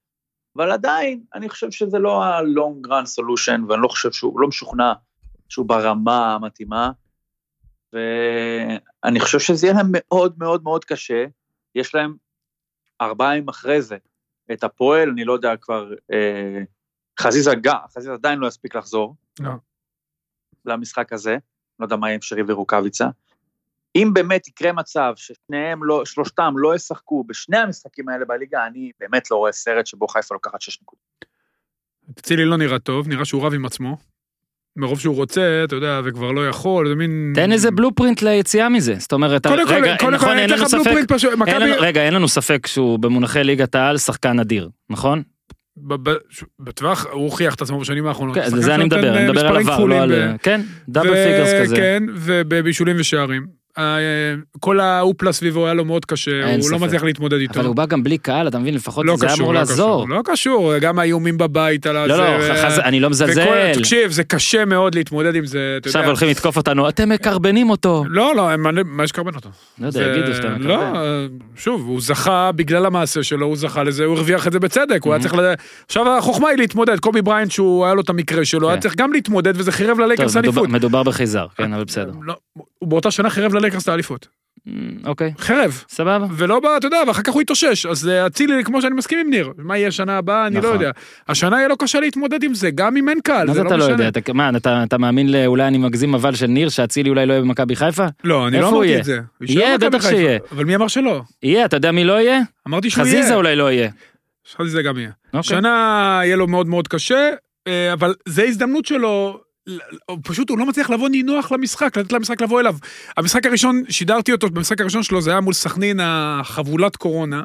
אבל 0.55 0.71
עדיין, 0.71 1.23
אני 1.33 1.49
חושב 1.49 1.71
שזה 1.71 1.99
לא 1.99 2.23
ה-long 2.23 2.87
run 2.87 3.19
solution, 3.19 3.61
ואני 3.69 3.81
לא 3.81 3.87
חושב 3.87 4.11
שהוא, 4.11 4.39
לא 4.39 4.47
משוכנע 4.47 4.93
שהוא 5.49 5.65
ברמה 5.65 6.35
המתאימה, 6.35 6.91
ואני 7.93 9.19
חושב 9.19 9.39
שזה 9.39 9.67
יהיה 9.67 9.75
להם 9.75 9.87
מאוד 9.91 10.35
מאוד 10.37 10.63
מאוד 10.63 10.85
קשה, 10.85 11.25
יש 11.75 11.95
להם 11.95 12.15
ארבעה 13.01 13.33
אחרי 13.49 13.81
זה, 13.81 13.97
את 14.51 14.63
הפועל, 14.63 15.09
אני 15.09 15.25
לא 15.25 15.33
יודע 15.33 15.57
כבר, 15.57 15.93
אה, 16.13 16.63
חזיזה 17.19 17.51
גם, 17.61 17.77
חזיזה 17.95 18.13
עדיין 18.13 18.39
לא 18.39 18.47
יספיק 18.47 18.75
לחזור. 18.75 19.15
לא. 19.39 19.51
למשחק 20.65 21.13
הזה, 21.13 21.37
לא 21.79 21.85
יודע 21.85 21.95
מה 21.95 22.07
יהיה 22.07 22.15
עם 22.15 22.21
שרי 22.21 22.41
ורוקאביצה. 22.47 23.07
אם 23.95 24.11
באמת 24.13 24.47
יקרה 24.47 24.73
מצב 24.73 25.13
ששניהם 25.15 25.83
לא, 25.83 26.05
שלושתם 26.05 26.53
לא 26.57 26.75
ישחקו 26.75 27.23
בשני 27.23 27.57
המשחקים 27.57 28.09
האלה 28.09 28.25
בליגה, 28.25 28.67
אני 28.67 28.91
באמת 28.99 29.31
לא 29.31 29.35
רואה 29.35 29.51
סרט 29.51 29.85
שבו 29.85 30.07
חיפה 30.07 30.35
לוקחת 30.35 30.61
שש 30.61 30.81
נקודות. 30.81 31.25
אצילי 32.19 32.45
לא 32.45 32.57
נראה 32.57 32.79
טוב, 32.79 33.07
נראה 33.07 33.25
שהוא 33.25 33.45
רב 33.45 33.53
עם 33.53 33.65
עצמו. 33.65 33.97
מרוב 34.75 34.99
שהוא 34.99 35.15
רוצה, 35.15 35.61
אתה 35.63 35.75
יודע, 35.75 36.01
וכבר 36.05 36.31
לא 36.31 36.47
יכול, 36.47 36.89
זה 36.89 36.95
מין... 36.95 37.33
תן 37.35 37.51
איזה 37.51 37.71
blueprint 37.71 38.21
ליציאה 38.21 38.69
מזה, 38.69 38.95
זאת 38.99 39.13
אומרת, 39.13 39.47
קודם 39.47 39.67
כל, 39.67 39.73
רגע, 39.73 39.97
קודם 39.97 40.11
כל, 40.11 40.15
נכון, 40.15 40.29
אני 40.29 40.41
אין 40.41 40.49
לנו 40.49 40.61
לך 40.61 40.67
ספק, 40.67 40.77
blueprint 40.77 41.11
פשוט, 41.11 41.31
אין 41.31 41.39
מכבי... 41.39 41.71
רגע, 41.79 42.01
אין 42.01 42.13
לנו 42.13 42.27
ספק 42.27 42.67
שהוא 42.67 42.99
במונחי 42.99 43.43
ליגת 43.43 43.75
העל 43.75 43.97
שחקן 43.97 44.39
אדיר, 44.39 44.69
נכון? 44.89 45.23
בטווח, 46.59 47.05
הוא 47.05 47.23
הוכיח 47.23 47.55
את 47.55 47.61
עצמו 47.61 47.79
בשנים 47.79 48.07
האחרונות. 48.07 48.35
כן, 48.35 48.49
זה 48.49 48.75
אני 48.75 48.83
מדבר, 48.83 49.17
אני 49.17 49.27
מדבר 49.27 49.47
על 49.47 49.57
עבר, 49.57 49.85
לא 49.85 50.01
על... 50.01 50.37
כן, 50.43 50.61
double 50.89 51.13
figures 51.13 51.49
כזה. 51.61 51.75
כן, 51.75 52.03
ובבישולים 52.15 52.95
ושערים. 52.99 53.58
כל 54.59 54.79
האפלה 54.79 55.31
סביבו 55.31 55.65
היה 55.65 55.73
לו 55.73 55.85
מאוד 55.85 56.05
קשה, 56.05 56.31
הוא 56.45 56.57
לא 56.57 56.61
ספק. 56.61 56.73
מצליח 56.81 57.03
להתמודד 57.03 57.37
איתו. 57.39 57.59
אבל 57.59 57.67
הוא 57.67 57.75
בא 57.75 57.85
גם 57.85 58.03
בלי 58.03 58.17
קהל, 58.17 58.47
אתה 58.47 58.59
מבין? 58.59 58.73
לפחות 58.73 59.05
לא 59.05 59.15
זה 59.17 59.25
היה 59.25 59.33
קשור, 59.33 59.43
אמור 59.43 59.53
לא 59.53 59.59
לעזור. 59.59 60.05
קשור, 60.05 60.15
לא 60.17 60.21
קשור, 60.25 60.77
גם 60.77 60.99
האיומים 60.99 61.37
בבית 61.37 61.85
על 61.87 61.97
הזה. 61.97 62.07
לא, 62.07 62.17
לא, 62.17 62.43
ו- 62.43 62.65
חז- 62.65 62.79
אני 62.79 62.99
לא 62.99 63.05
וכל- 63.07 63.11
מזלזל. 63.11 63.71
תקשיב, 63.73 64.11
זה 64.11 64.23
קשה 64.23 64.65
מאוד 64.65 64.95
להתמודד 64.95 65.35
עם 65.35 65.45
זה, 65.45 65.75
אתה 65.79 65.89
עכשיו 65.89 65.99
יודע. 65.99 66.07
הולכים 66.09 66.29
לתקוף 66.29 66.57
אותנו, 66.57 66.89
אתם 66.89 67.09
מקרבנים 67.09 67.69
אותו. 67.69 68.03
לא, 68.09 68.33
לא, 68.35 68.49
מה- 68.57 68.71
מה 68.85 69.03
יש 69.03 69.11
לקרבן 69.11 69.35
אותו? 69.35 69.49
לא 69.79 69.87
יודע, 69.87 69.99
זה- 69.99 70.05
יגידו 70.19 70.33
שאתה 70.35 70.47
לא, 70.49 70.55
מקרבן. 70.57 70.93
שוב, 71.55 71.87
הוא 71.87 72.01
זכה 72.01 72.51
בגלל 72.55 72.85
המעשה 72.85 73.23
שלו, 73.23 73.45
הוא 73.45 73.55
זכה 73.57 73.83
לזה, 73.83 74.05
הוא 74.05 74.15
הרוויח 74.17 74.47
את 74.47 74.51
זה 74.51 74.59
בצדק, 74.59 74.99
הוא 75.03 75.13
היה 75.13 75.19
Mhm. 75.19 75.21
צריך 75.23 75.33
ל... 75.35 75.53
עכשיו 75.85 76.17
החוכמה 76.17 76.49
היא 76.49 76.57
להתמודד, 76.57 76.99
קובי 76.99 77.21
בריינט 77.21 77.51
שהוא 77.51 77.85
היה 77.85 77.93
לו 77.93 78.01
את 78.01 78.09
המקרה 78.09 78.45
שלו, 78.45 78.67
היה 78.69 78.77
כן. 78.77 78.81
צריך 78.81 78.95
גם 78.95 79.13
להתמודד 79.13 79.53
וזה 79.55 79.71
החריב 79.71 79.99
ללייקרס 79.99 80.37
אליפות. 80.37 80.69
מדובר 80.69 81.03
בחייזר, 81.03 81.45
כן, 81.57 81.73
אבל 81.73 81.83
בסדר. 81.83 82.11
הוא 82.79 82.89
באותה 82.89 83.11
שנה 83.11 83.29
חירב 83.29 83.53
ללייקרס 83.53 83.83
את 83.83 83.87
האליפות. 83.87 84.27
אמ, 84.67 84.73
אוקיי, 85.05 85.33
חרב. 85.39 85.83
סבבה. 85.89 86.25
ולא, 86.37 86.59
בא, 86.59 86.77
אתה 86.77 86.87
יודע, 86.87 86.97
ואחר 87.07 87.21
כך 87.21 87.33
הוא 87.33 87.41
התאושש, 87.41 87.85
אז 87.85 88.07
אה, 88.07 88.27
אצילי, 88.27 88.63
כמו 88.63 88.81
שאני 88.81 88.95
מסכים 88.95 89.19
עם 89.19 89.29
ניר, 89.29 89.53
מה 89.57 89.77
יהיה 89.77 89.91
שנה 89.91 90.17
הבאה, 90.17 90.47
אני 90.47 90.55
לא 90.55 90.61
נכון. 90.61 90.73
יודע. 90.73 90.91
השנה 91.27 91.57
יהיה 91.57 91.67
לו 91.67 91.77
קשה 91.77 91.99
להתמודד 91.99 92.43
עם 92.43 92.53
זה, 92.53 92.69
גם 92.71 92.97
אם 92.97 93.09
אין 93.09 93.19
קהל, 93.23 93.47
מה 93.47 93.53
זה 93.53 93.57
זה 93.59 93.63
לא 93.63 93.67
אתה 93.67 93.77
לא 93.77 93.85
משנה. 93.85 94.05
יודע? 94.05 94.19
אתה- 94.19 94.33
מה, 94.33 94.49
אתה- 94.57 94.83
אתה 94.83 94.97
מאמין. 94.97 95.29
אולי 95.45 95.67
אני 95.67 95.77
מגזים 95.77 96.13
אבל 96.15 96.35
של 96.35 96.47
ניר, 96.47 96.69
שאצילי 96.69 97.09
אולי 97.09 97.25
לא 97.25 97.33
יהיה 97.33 97.41
במכבי 97.41 97.75
חיפה? 97.75 98.05
לא, 98.23 98.47
אני 98.47 98.59
לא 98.59 98.69
אמרתי? 98.69 98.99
את 98.99 99.03
זה. 99.03 99.19
יהיה, 99.41 99.77
בטח. 99.77 100.09
שיהיה. 100.09 100.37
אבל 100.51 100.65
מי 100.65 100.75
אמר 100.75 100.87
שלא? 100.87 101.21
יהיה, 101.43 101.65
אתה 101.65 101.77
יודע 101.77 101.91
מי 101.91 102.03
לא 102.03 102.13
יהיה? 102.21 102.39
אמרתי 102.67 102.89
שהוא 102.89 103.05
יהיה. 103.05 103.19
חזיזה 103.19 103.35
אולי 103.35 103.55
לא 103.55 103.71
יהיה. 103.71 103.89
חזיזה 104.57 104.77
זה 104.77 104.81
גם 104.83 104.97
יהיה. 104.97 105.09
אוקיי. 105.33 105.43
שנה 105.43 105.69
יהיה 106.23 106.35
לו 106.35 106.47
מאוד 106.47 106.67
מאוד 106.67 106.87
קשה, 106.87 107.29
אה, 107.67 107.93
אבל 107.93 108.13
זה 108.25 108.43
הזדמנות 108.43 108.85
שלו, 108.85 109.39
פשוט 110.23 110.49
הוא 110.49 110.57
לא 110.57 110.65
מצליח 110.65 110.89
לבוא 110.89 111.09
נינוח 111.09 111.51
למשחק, 111.51 111.97
לתת 111.97 112.11
למשחק 112.11 112.41
לבוא 112.41 112.59
אליו. 112.59 112.75
המשחק 113.17 113.45
הראשון, 113.45 113.83
שידרתי 113.89 114.31
אותו 114.31 114.49
במשחק 114.49 114.81
הראשון 114.81 115.03
שלו, 115.03 115.21
זה 115.21 115.31
היה 115.31 115.39
מול 115.39 115.53
סכנין 115.53 115.99
החבולת 116.03 116.95
קורונה. 116.95 117.43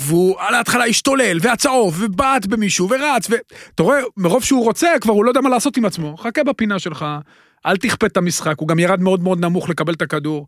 והוא 0.00 0.36
על 0.38 0.54
ההתחלה 0.54 0.84
השתולל, 0.84 1.38
והצהוב, 1.40 1.96
ובעט 2.00 2.46
במישהו, 2.46 2.88
ורץ, 2.90 3.26
ואתה 3.30 3.82
רואה, 3.82 4.00
מרוב 4.16 4.44
שהוא 4.44 4.64
רוצה, 4.64 4.88
כבר 5.00 5.12
הוא 5.12 5.24
לא 5.24 5.30
יודע 5.30 5.40
מה 5.40 5.48
לעשות 5.48 5.76
עם 5.76 5.84
עצמו. 5.84 6.16
חכה 6.16 6.44
בפינה 6.44 6.78
שלך, 6.78 7.06
אל 7.66 7.76
תכפה 7.76 8.06
את 8.06 8.16
המשחק, 8.16 8.54
הוא 8.58 8.68
גם 8.68 8.78
ירד 8.78 9.00
מאוד 9.00 9.22
מאוד 9.22 9.40
נמוך 9.40 9.68
לקבל 9.68 9.92
את 9.92 10.02
הכדור. 10.02 10.46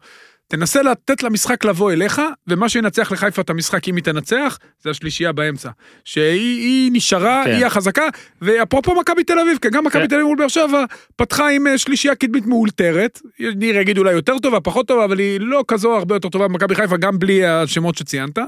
תנסה 0.48 0.82
לתת 0.82 1.22
למשחק 1.22 1.64
לבוא 1.64 1.92
אליך, 1.92 2.22
ומה 2.48 2.68
שינצח 2.68 3.12
לחיפה 3.12 3.42
את 3.42 3.50
המשחק, 3.50 3.88
אם 3.88 3.96
היא 3.96 4.04
תנצח, 4.04 4.58
זה 4.82 4.90
השלישייה 4.90 5.32
באמצע. 5.32 5.70
שהיא 6.04 6.60
היא 6.60 6.90
נשארה, 6.92 7.42
כן. 7.44 7.50
היא 7.50 7.66
החזקה, 7.66 8.08
ואפרופו 8.42 8.94
מכבי 8.94 9.24
תל 9.24 9.38
אביב, 9.38 9.58
כי 9.62 9.68
גם 9.70 9.84
מכבי 9.84 10.02
כן. 10.02 10.08
תל 10.08 10.14
אביב 10.14 10.26
מול 10.26 10.38
באר 10.38 10.48
שבע, 10.48 10.84
פתחה 11.16 11.50
עם 11.50 11.66
אה, 11.66 11.78
שלישייה 11.78 12.14
קדמית 12.14 12.46
מאולתרת. 12.46 13.20
ניר 13.56 13.78
יגיד 13.78 13.98
אולי 13.98 14.12
יותר 14.12 14.38
טובה, 14.38 14.60
פחות 14.60 14.88
טובה, 14.88 15.04
אבל 15.04 15.18
היא 15.18 15.40
לא 15.40 15.64
כזו 15.68 15.96
הרבה 15.96 16.14
יותר 16.14 16.28
טובה 16.28 16.48
ממכבי 16.48 16.74
חיפה, 16.74 16.96
גם 16.96 17.18
בלי 17.18 17.46
השמות 17.46 17.96
שציינת. 17.96 18.38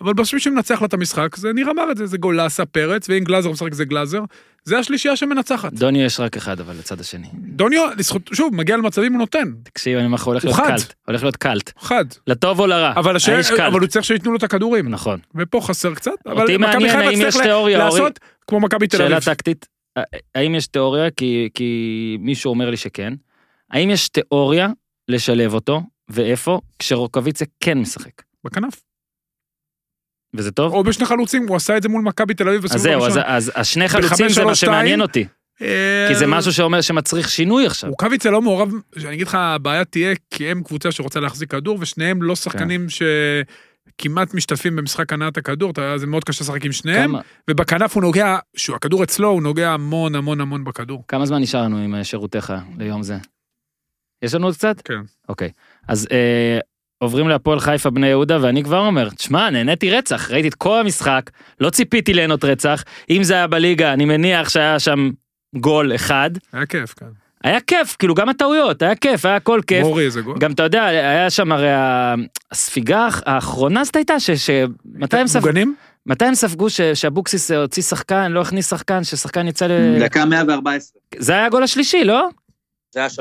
אבל 0.00 0.12
מי 0.34 0.40
שמנצח 0.40 0.80
לה 0.80 0.86
את 0.86 0.94
המשחק, 0.94 1.36
זה 1.36 1.52
ניר 1.52 1.70
אמר 1.70 1.90
את 1.90 1.96
זה, 1.96 2.06
זה 2.06 2.18
גולסה, 2.18 2.66
פרץ, 2.66 3.08
ואם 3.08 3.24
גלאזר 3.24 3.50
משחק 3.50 3.74
זה 3.74 3.84
גלאזר. 3.84 4.20
זה 4.64 4.78
השלישייה 4.78 5.16
שמנצחת. 5.16 5.72
דוני 5.72 6.02
יש 6.04 6.20
רק 6.20 6.36
אחד, 6.36 6.60
אבל 6.60 6.74
לצד 6.78 7.00
השני. 7.00 7.26
דוניו, 7.34 7.88
לזכות, 7.98 8.30
שוב, 8.32 8.54
מגיע 8.54 8.76
למצבים 8.76 9.12
הוא 9.12 9.18
נותן. 9.18 9.52
תקשיב, 9.62 9.96
אני 9.96 10.06
אומר 10.06 10.14
לך, 10.14 10.24
הולך 10.24 10.44
להיות. 10.44 10.56
קלט. 10.60 10.94
הולך 11.06 11.22
להיות 11.22 11.36
קלט. 11.36 11.72
חד. 11.78 12.04
לטוב 12.26 12.60
או 12.60 12.66
לרע. 12.66 12.92
אבל, 12.96 13.16
קלט. 13.48 13.60
אבל 13.60 13.80
הוא 13.80 13.88
צריך 13.88 14.04
שייתנו 14.04 14.30
לו 14.30 14.36
את 14.38 14.42
הכדורים. 14.42 14.88
נכון. 14.88 15.20
ופה 15.34 15.60
חסר 15.62 15.94
קצת, 15.94 16.10
אבל 16.26 16.56
מכבי 16.58 16.88
חיפה 16.88 16.98
האם 16.98 17.12
יש 17.20 17.24
תצטרך 17.24 17.42
תיאוריה, 17.42 17.78
ל- 17.78 17.82
אורי. 17.82 18.00
לעשות 18.00 18.18
כמו 18.46 18.60
מכבי 18.60 18.86
תל 18.86 18.96
שאלה 18.98 19.16
אביב. 19.16 19.24
טקטית, 19.34 19.66
ה- 19.98 20.02
האם 20.34 20.54
יש 20.54 20.66
תיאוריה, 20.66 21.10
כי, 21.10 21.48
כי 21.54 22.16
מישהו 22.20 22.50
אומר 22.50 22.70
לי 22.70 22.76
שכן, 22.76 23.12
האם 23.70 23.90
יש 23.90 24.08
תיאוריה 24.08 24.68
לשלב 25.08 25.54
אותו, 25.54 25.82
ואיפה, 26.08 26.60
כשרוקוויציה 26.78 27.46
כן 27.60 27.78
משחק? 27.78 28.22
בכנף. 28.44 28.87
וזה 30.34 30.50
טוב? 30.50 30.72
או 30.72 30.84
בשני 30.84 31.06
חלוצים, 31.06 31.48
הוא 31.48 31.56
עשה 31.56 31.76
את 31.76 31.82
זה 31.82 31.88
מול 31.88 32.02
מכבי 32.02 32.34
תל 32.34 32.48
אביב 32.48 32.64
אז 32.64 32.82
זהו, 32.82 33.04
אז. 33.06 33.18
אז 33.24 33.52
השני 33.54 33.88
חלוצים 33.88 34.28
זה 34.28 34.44
מה 34.44 34.54
שמעניין. 34.54 35.00
אותי, 35.00 35.24
אה, 35.62 36.06
כי 36.08 36.14
זה 36.14 36.26
משהו 36.26 36.52
שאומר 36.52 36.80
שמצריך 36.80 37.28
שינוי 37.28 37.66
עכשיו. 37.66 37.90
רוקאביצה 37.90 38.30
לא 38.30 38.42
מעורב, 38.42 38.72
שאני 38.98 39.14
אגיד 39.14 39.26
לך, 39.26 39.34
הבעיה 39.34 39.84
תהיה 39.84 40.14
כי 40.30 40.50
הם 40.50 40.62
קבוצה 40.62 40.92
שרוצה 40.92 41.20
להחזיק 41.20 41.50
כדור, 41.50 41.78
ושניהם 41.80 42.22
לא 42.22 42.36
שחקנים 42.36 42.86
שכמעט 42.88 44.34
משתתפים 44.34 44.76
במשחק 44.76 45.12
הנעת 45.12 45.36
הכדור, 45.36 45.72
זה 45.96 46.06
מאוד 46.06 46.24
קשה 46.24 46.44
לשחק 46.44 46.64
עם 46.64 46.72
שניהם, 46.72 47.10
כמה, 47.10 47.20
ובכנף 47.50 47.94
הוא 47.94 48.02
נוגע, 48.02 48.38
שהוא 48.56 48.76
הכדור 48.76 49.04
אצלו, 49.04 49.28
הוא 49.28 49.42
נוגע 49.42 49.70
המון 49.70 50.14
המון 50.14 50.40
המון 50.40 50.64
בכדור. 50.64 51.04
כמה 51.08 51.26
זמן 51.26 51.42
נשאר 51.42 51.62
לנו 51.62 51.78
עם 51.78 51.94
אה, 51.94 52.04
שירותיך 52.04 52.52
ליום 52.78 53.02
זה? 53.02 53.16
יש 54.22 54.34
לנו 54.34 54.46
עוד 54.46 54.54
קצת? 54.54 54.80
כן. 54.84 55.00
אוקיי. 55.28 55.50
אז 55.88 56.08
אה, 56.12 56.58
עוברים 56.98 57.28
להפועל 57.28 57.60
חיפה 57.60 57.90
בני 57.90 58.06
יהודה, 58.06 58.38
ואני 58.40 58.64
כבר 58.64 58.86
אומר, 58.86 59.10
תשמע, 59.10 59.50
נהניתי 59.50 59.90
רצח, 59.90 60.30
ראיתי 60.30 60.48
את 60.48 60.54
כל 60.54 60.80
המשחק, 60.80 61.30
לא 61.60 61.70
ציפיתי 61.70 62.14
ליהנות 62.14 62.44
רצח. 62.44 62.84
אם 63.10 63.22
זה 63.22 63.34
היה 63.34 63.46
בליגה, 63.46 63.92
אני 63.92 64.04
מניח 64.04 64.48
שהיה 64.48 64.78
שם 64.78 65.10
גול 65.56 65.94
אחד. 65.94 66.30
היה 66.52 66.66
כיף, 66.66 66.94
כן. 66.94 67.06
היה 67.44 67.60
כיף, 67.60 67.96
כאילו 67.98 68.14
גם 68.14 68.28
הטעויות, 68.28 68.82
היה 68.82 68.94
כיף, 68.94 69.24
היה 69.24 69.36
הכל 69.36 69.60
כיף. 69.66 69.84
מורי 69.84 70.04
איזה 70.04 70.20
גול. 70.20 70.38
גם 70.38 70.52
אתה 70.52 70.62
יודע, 70.62 70.84
היה 70.84 71.30
שם 71.30 71.52
הרי 71.52 71.68
הספיגה 72.52 73.08
האחרונה 73.26 73.84
זאת 73.84 73.96
הייתה, 73.96 74.20
ש... 74.20 74.30
ש... 74.30 74.50
מתי 74.94 75.16
הם 75.16 75.26
ספגו, 75.26 75.46
מוגנים? 75.46 75.74
מתי 76.06 76.24
הם 76.24 76.34
ספגו. 76.34 76.66
שאבוקסיס 76.94 77.50
הוציא 77.50 77.82
שחקן, 77.82 78.32
לא 78.32 78.40
הכניס 78.40 78.70
שחקן, 78.70 79.04
ששחקן 79.04 79.48
יצא 79.48 79.66
ל... 79.66 80.00
דקה 80.00 80.24
114. 80.24 81.00
זה 81.18 81.32
היה 81.32 81.46
הגול 81.46 81.62
השלישי, 81.62 82.04
לא? 82.04 82.28
זה 82.90 83.00
היה 83.00 83.08
3-3. 83.08 83.12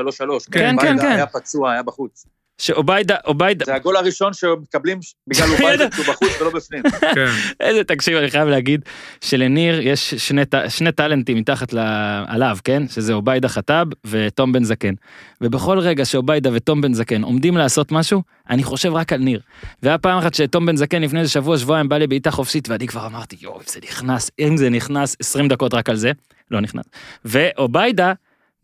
כן, 0.52 0.76
אוביידה 0.76 0.82
כן, 0.82 1.02
כן. 1.02 1.16
היה 1.16 1.26
פצוע, 1.26 1.72
היה 1.72 1.84
בחוץ. 1.84 2.26
שאוביידה, 2.58 3.16
אוביידה, 3.26 3.66
זה 3.66 3.76
הגול 3.76 3.96
הראשון 3.96 4.34
שמקבלים 4.34 5.00
בגלל 5.28 5.52
אוביידה 5.54 5.86
שהוא 5.96 6.06
בחוץ 6.06 6.42
ולא 6.42 6.50
בפנים. 6.50 6.84
כן. 7.16 7.28
איזה 7.60 7.84
תקשיב, 7.84 8.18
אני 8.18 8.32
חייב 8.32 8.48
להגיד 8.48 8.82
שלניר 9.22 9.88
יש 9.88 10.14
שני, 10.14 10.42
שני 10.70 10.92
טאלנטים 10.92 11.38
מתחת 11.38 11.74
ל... 11.74 11.80
עליו, 12.28 12.58
כן? 12.64 12.88
שזה 12.88 13.14
אוביידה 13.14 13.48
חטאב 13.48 13.88
ותום 14.06 14.52
בן 14.52 14.64
זקן. 14.64 14.94
ובכל 15.42 15.80
רגע 15.80 16.06
שאוביידה 16.06 16.50
ותום 16.54 16.82
בן 16.82 16.94
זקן 16.94 17.24
עומדים 17.24 17.58
לעשות 17.58 17.92
משהו, 17.92 18.24
אני 18.50 18.64
חושב 18.64 18.94
רק 18.94 19.14
על 19.14 19.20
ניר. 19.20 19.42
והיה 19.84 19.98
פעם 19.98 20.18
אחת 20.18 20.34
שתום 20.34 20.66
בן 20.66 20.76
זקן 20.76 21.02
לפני 21.02 21.20
איזה 21.20 21.32
שבוע, 21.32 21.58
שבועיים 21.58 21.90
בא 21.90 21.98
לי 21.98 22.08
בעיטה 22.08 22.32
חופשית, 22.32 22.70
ואני 22.70 22.88
כבר 22.88 23.06
אמרתי, 23.06 23.36
יואו, 23.42 23.58
אם 23.58 23.64
זה 23.68 23.80
נכנס, 23.84 24.32
אם 24.40 24.58
זה 24.58 24.70
נכנס, 24.70 25.16
20 25.20 25.48
דקות 25.48 25.74
רק 25.74 25.90
על 25.90 25.96
זה, 25.96 26.12
לא 26.52 26.62
נכנס. 26.62 26.86
ואוביידה, 27.26 28.14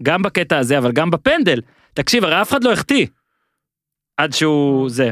גם 0.03 0.21
בקטע 0.21 0.57
הזה, 0.57 0.77
אבל 0.77 0.91
גם 0.91 1.11
בפנדל, 1.11 1.61
תקשיב, 1.93 2.23
הרי 2.23 2.41
אף 2.41 2.49
אחד 2.49 2.63
לא 2.63 2.73
החטיא. 2.73 3.05
עד 4.17 4.33
שהוא 4.33 4.89
זה. 4.89 5.11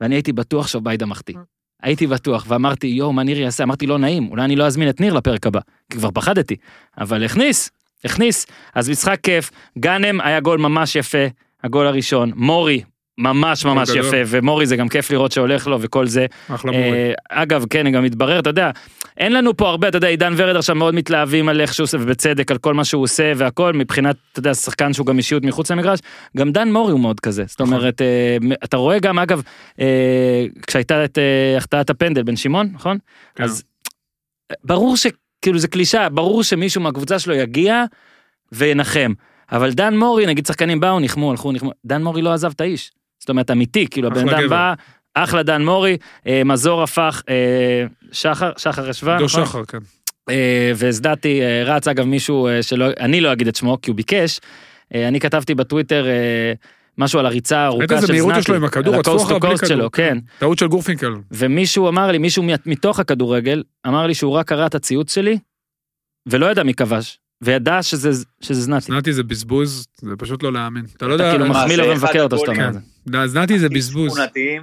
ואני 0.00 0.14
הייתי 0.14 0.32
בטוח 0.32 0.66
שאוביידה 0.66 1.06
מחטיא. 1.06 1.34
הייתי 1.82 2.06
בטוח, 2.06 2.44
ואמרתי, 2.48 2.86
יואו, 2.86 3.12
מה 3.12 3.22
ניר 3.22 3.40
יעשה? 3.40 3.64
אמרתי, 3.64 3.86
לא 3.86 3.98
נעים, 3.98 4.28
אולי 4.30 4.44
אני 4.44 4.56
לא 4.56 4.66
אזמין 4.66 4.88
את 4.88 5.00
ניר 5.00 5.14
לפרק 5.14 5.46
הבא, 5.46 5.60
כי 5.90 5.98
כבר 5.98 6.10
פחדתי. 6.10 6.56
אבל 6.98 7.24
הכניס, 7.24 7.70
הכניס. 8.04 8.46
אז 8.74 8.90
משחק 8.90 9.20
כיף, 9.22 9.50
גאנם 9.78 10.20
היה 10.20 10.40
גול 10.40 10.58
ממש 10.58 10.96
יפה, 10.96 11.26
הגול 11.64 11.86
הראשון, 11.86 12.32
מורי, 12.34 12.82
ממש 13.18 13.64
ממש 13.64 13.90
גדול. 13.90 14.04
יפה, 14.04 14.16
ומורי 14.26 14.66
זה 14.66 14.76
גם 14.76 14.88
כיף 14.88 15.10
לראות 15.10 15.32
שהולך 15.32 15.66
לו 15.66 15.80
וכל 15.80 16.06
זה. 16.06 16.26
אחלה 16.48 16.72
מורי. 16.72 16.92
אה, 16.92 17.12
אגב, 17.28 17.64
כן, 17.70 17.90
גם 17.90 18.04
מתברר, 18.04 18.38
אתה 18.38 18.50
יודע, 18.50 18.70
אין 19.16 19.32
לנו 19.32 19.56
פה 19.56 19.68
הרבה, 19.68 19.88
אתה 19.88 19.96
יודע, 19.96 20.08
עידן 20.08 20.34
ורד 20.36 20.56
עכשיו 20.56 20.76
מאוד 20.76 20.94
מתלהבים 20.94 21.48
על 21.48 21.60
איך 21.60 21.74
שהוא 21.74 21.84
עושה, 21.84 21.98
ובצדק, 22.00 22.50
על 22.50 22.58
כל 22.58 22.74
מה 22.74 22.84
שהוא 22.84 23.02
עושה 23.02 23.32
והכל, 23.36 23.72
מבחינת, 23.72 24.16
אתה 24.32 24.38
יודע, 24.38 24.54
שחקן 24.54 24.92
שהוא 24.92 25.06
גם 25.06 25.18
אישיות 25.18 25.42
מחוץ 25.42 25.70
למגרש, 25.70 26.00
גם 26.36 26.52
דן 26.52 26.72
מורי 26.72 26.92
הוא 26.92 27.00
מאוד 27.00 27.20
כזה. 27.20 27.44
זאת 27.46 27.60
נכון. 27.60 27.74
אומרת, 27.74 28.02
אה, 28.02 28.36
אתה 28.64 28.76
רואה 28.76 28.98
גם, 28.98 29.18
אגב, 29.18 29.42
אה, 29.80 30.46
כשהייתה 30.66 31.04
את 31.04 31.18
אה, 31.18 31.56
החטאת 31.56 31.90
הפנדל 31.90 32.22
בן 32.22 32.36
שמעון, 32.36 32.68
נכון? 32.74 32.98
כן. 33.34 33.44
אז 33.44 33.62
ברור 34.64 34.96
שכאילו 34.96 35.58
זה 35.58 35.68
קלישה, 35.68 36.08
ברור 36.08 36.42
שמישהו 36.42 36.80
מהקבוצה 36.80 37.18
שלו 37.18 37.34
יגיע 37.34 37.84
וינחם. 38.52 39.12
אבל 39.52 39.72
דן 39.72 39.96
מורי, 39.96 40.26
נגיד 40.26 40.46
שחקנים 40.46 40.80
באו, 40.80 41.00
נחמו, 41.00 41.30
הלכו, 41.30 41.52
נחמו, 41.52 41.70
דן 41.84 42.02
מורי 42.02 42.22
לא 42.22 42.32
עזב 42.32 42.50
את 42.50 42.60
האיש. 42.60 42.92
זאת 43.24 43.30
אומרת, 43.30 43.50
אמיתי, 43.50 43.86
כאילו 43.86 44.08
הבן 44.08 44.28
אדם. 44.28 44.48
בא, 44.48 44.74
אחלה 45.14 45.42
דן 45.42 45.64
מורי, 45.64 45.96
אה, 46.26 46.42
מזור 46.44 46.82
הפך, 46.82 47.22
אה, 47.28 47.84
שחר, 48.12 48.52
שחר 48.56 48.90
השווה, 48.90 49.12
עידו 49.12 49.24
נכון? 49.24 49.44
שחר, 49.44 49.64
כן. 49.64 49.78
אה, 50.30 50.72
והזדעתי, 50.76 51.42
אה, 51.42 51.62
רץ 51.64 51.88
אגב 51.88 52.04
מישהו 52.04 52.48
אה, 52.48 52.62
שלא, 52.62 52.86
אני 53.00 53.20
לא 53.20 53.32
אגיד 53.32 53.48
את 53.48 53.56
שמו 53.56 53.78
כי 53.82 53.90
הוא 53.90 53.96
ביקש, 53.96 54.40
אה, 54.94 55.08
אני 55.08 55.20
כתבתי 55.20 55.54
בטוויטר 55.54 56.06
אה, 56.06 56.52
משהו 56.98 57.18
על 57.18 57.26
הריצה 57.26 57.58
הארוכה 57.58 57.86
של 57.88 57.94
איזה 57.94 58.06
זנתי, 58.06 58.12
מהירות 58.12 58.36
יש 58.36 58.48
לו 58.48 58.54
עם 58.54 58.64
הכדור, 58.64 58.94
הקוסט 58.94 59.24
אחריו 59.24 59.40
בלי 59.40 59.56
כדור. 59.56 59.68
שלו, 59.68 59.90
כן, 59.90 60.18
טעות 60.38 60.58
של 60.58 60.66
גורפינקל. 60.66 61.14
ומישהו 61.30 61.88
אמר 61.88 62.10
לי, 62.10 62.18
מישהו 62.18 62.44
מתוך 62.66 63.00
הכדורגל, 63.00 63.62
אמר 63.86 64.06
לי 64.06 64.14
שהוא 64.14 64.32
רק 64.32 64.48
קרא 64.48 64.66
את 64.66 64.74
הציוץ 64.74 65.14
שלי, 65.14 65.38
ולא 66.26 66.46
ידע 66.46 66.62
מי 66.62 66.74
כבש, 66.74 67.18
וידע 67.44 67.82
שזה, 67.82 68.10
שזה 68.40 68.60
זנתי. 68.62 68.86
זנתי 68.86 69.12
זה 69.12 69.22
בזבוז, 69.22 69.86
זה 70.00 70.10
פשוט 70.18 70.42
לא 70.42 70.52
להאמין. 70.52 70.84
אתה 70.96 71.06
לא 71.06 71.14
אתה 71.14 71.22
יודע, 71.22 71.32
כאילו 71.32 71.46
מה, 71.46 71.60
מחמיא 71.60 71.76
לו 71.76 71.84
זה 71.84 71.90
ומבקר 71.92 72.22
אותו 72.22 72.38
שאתה 72.38 72.50
אומר 72.50 72.62
הגולים. 72.64 72.78
את 72.78 73.12
זה. 73.12 73.18
לא, 73.18 73.26
זנתי 73.26 73.58
זה 73.58 73.68
בזבוז. 73.68 74.12
שכונתיים, 74.12 74.62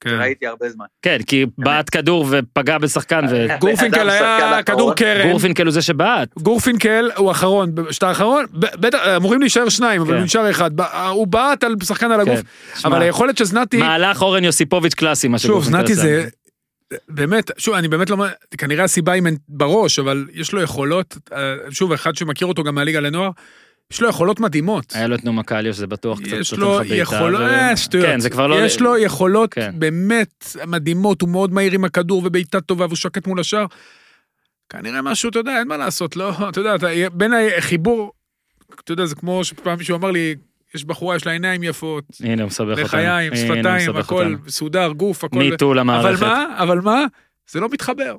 כן. 0.00 0.10
ראיתי 0.20 0.46
הרבה 0.46 0.68
זמן. 0.70 0.84
כן, 1.02 1.18
כי 1.26 1.46
בעט 1.58 1.88
כדור 1.96 2.26
ופגע 2.30 2.78
בשחקן, 2.78 3.20
גורפינקל 3.60 4.00
אדם 4.00 4.10
שחקן 4.10 4.52
היה. 4.52 4.62
כדור 4.62 4.94
קרן. 4.94 5.26
וגורפינקל 5.28 5.62
הוא 5.62 5.72
זה 5.72 5.82
שבעט. 5.82 6.28
גורפינקל 6.38 7.10
הוא 7.16 7.30
אחרון, 7.30 7.72
שאתה 7.90 8.08
האחרון, 8.08 8.44
ב- 8.52 8.66
בטח, 8.86 8.98
אמורים 9.16 9.40
להישאר 9.40 9.68
שניים, 9.68 10.00
אבל 10.00 10.10
כן. 10.10 10.16
הוא 10.16 10.24
נשאר 10.24 10.50
אחד. 10.50 10.70
ב- 10.76 10.80
הוא 11.10 11.26
בעט 11.26 11.64
על 11.64 11.74
שחקן 11.84 12.10
על 12.10 12.20
הגוף, 12.20 12.40
כן. 12.40 12.88
אבל 12.88 13.02
היכולת 13.02 13.36
של 13.38 13.44
זנתי, 13.44 13.76
מהלך 13.76 14.22
אורן 14.22 14.44
יוסיפוביץ' 14.44 14.94
קלאסי, 14.94 15.28
מה 15.28 15.38
שוב, 15.38 15.46
שגורפינקל 15.64 15.78
זנתי 15.78 15.92
עשה. 15.92 16.02
זה, 16.02 16.28
באמת, 17.08 17.50
שוב, 17.58 17.74
אני 17.74 17.88
באמת 17.88 18.10
לא, 18.10 18.16
כנראה 18.58 18.84
הסיבה 18.84 19.12
היא 19.12 19.22
בראש, 19.48 19.98
אבל 19.98 20.26
יש 20.32 20.52
לו 20.52 20.62
יכולות, 20.62 21.18
אה, 21.32 21.54
שוב, 21.70 21.92
אחד 21.92 22.16
שמכיר 22.16 22.46
אותו 22.46 22.62
גם 22.64 22.74
מהליגה 22.74 23.00
לנוער, 23.00 23.30
יש 23.90 24.00
לו 24.00 24.08
יכולות 24.08 24.40
מדהימות. 24.40 24.92
היה 24.94 25.06
לו 25.06 25.14
את 25.14 25.24
נומה 25.24 25.42
קליו 25.42 25.74
שזה 25.74 25.86
בטוח 25.86 26.20
קצת 26.20 26.32
יש 26.32 26.52
נותן 26.52 26.62
לו 26.62 26.80
לך 26.80 26.88
בעיטה, 26.88 26.94
יכולות, 26.94 27.40
ו- 27.40 27.44
אה, 27.44 27.76
שטויות. 27.76 28.06
כן, 28.06 28.20
זה 28.20 28.30
כבר 28.30 28.46
לא... 28.46 28.64
יש 28.64 28.80
לו 28.80 28.98
יכולות 28.98 29.54
כן. 29.54 29.70
באמת 29.78 30.56
מדהימות, 30.66 31.20
הוא 31.22 31.28
מאוד 31.28 31.52
מהיר 31.52 31.72
עם 31.72 31.84
הכדור 31.84 32.22
ובעיטה 32.24 32.60
טובה 32.60 32.86
והוא 32.86 32.96
שקט 32.96 33.26
מול 33.26 33.40
השאר. 33.40 33.66
כנראה 34.68 35.02
משהו, 35.02 35.30
אתה 35.30 35.38
יודע, 35.38 35.58
אין 35.58 35.68
מה 35.68 35.76
לעשות, 35.76 36.16
לא, 36.16 36.48
אתה 36.48 36.60
יודע, 36.60 36.74
אתה, 36.74 36.88
בין 37.12 37.32
החיבור, 37.58 38.12
אתה 38.84 38.92
יודע, 38.92 39.06
זה 39.06 39.14
כמו 39.14 39.44
שפעם 39.44 39.78
מישהו 39.78 39.96
אמר 39.96 40.10
לי, 40.10 40.34
יש 40.74 40.84
בחורה, 40.84 41.16
יש 41.16 41.26
לה 41.26 41.32
עיניים 41.32 41.62
יפות, 41.62 42.04
הנה 42.24 42.42
הוא 42.42 42.46
מסבך 42.48 42.68
אותנו. 42.70 42.82
לחיים, 42.84 43.36
שפתיים, 43.36 43.96
הכל. 43.96 44.34
מסודר, 44.46 44.88
גוף, 44.92 45.24
הכל. 45.24 45.38
מיטו 45.38 45.70
אבל 45.70 45.80
למערכת. 45.80 46.22
מה, 46.22 46.44
אבל 46.58 46.80
מה? 46.80 47.04
זה 47.50 47.60
לא 47.60 47.68
מתחבר. 47.72 48.14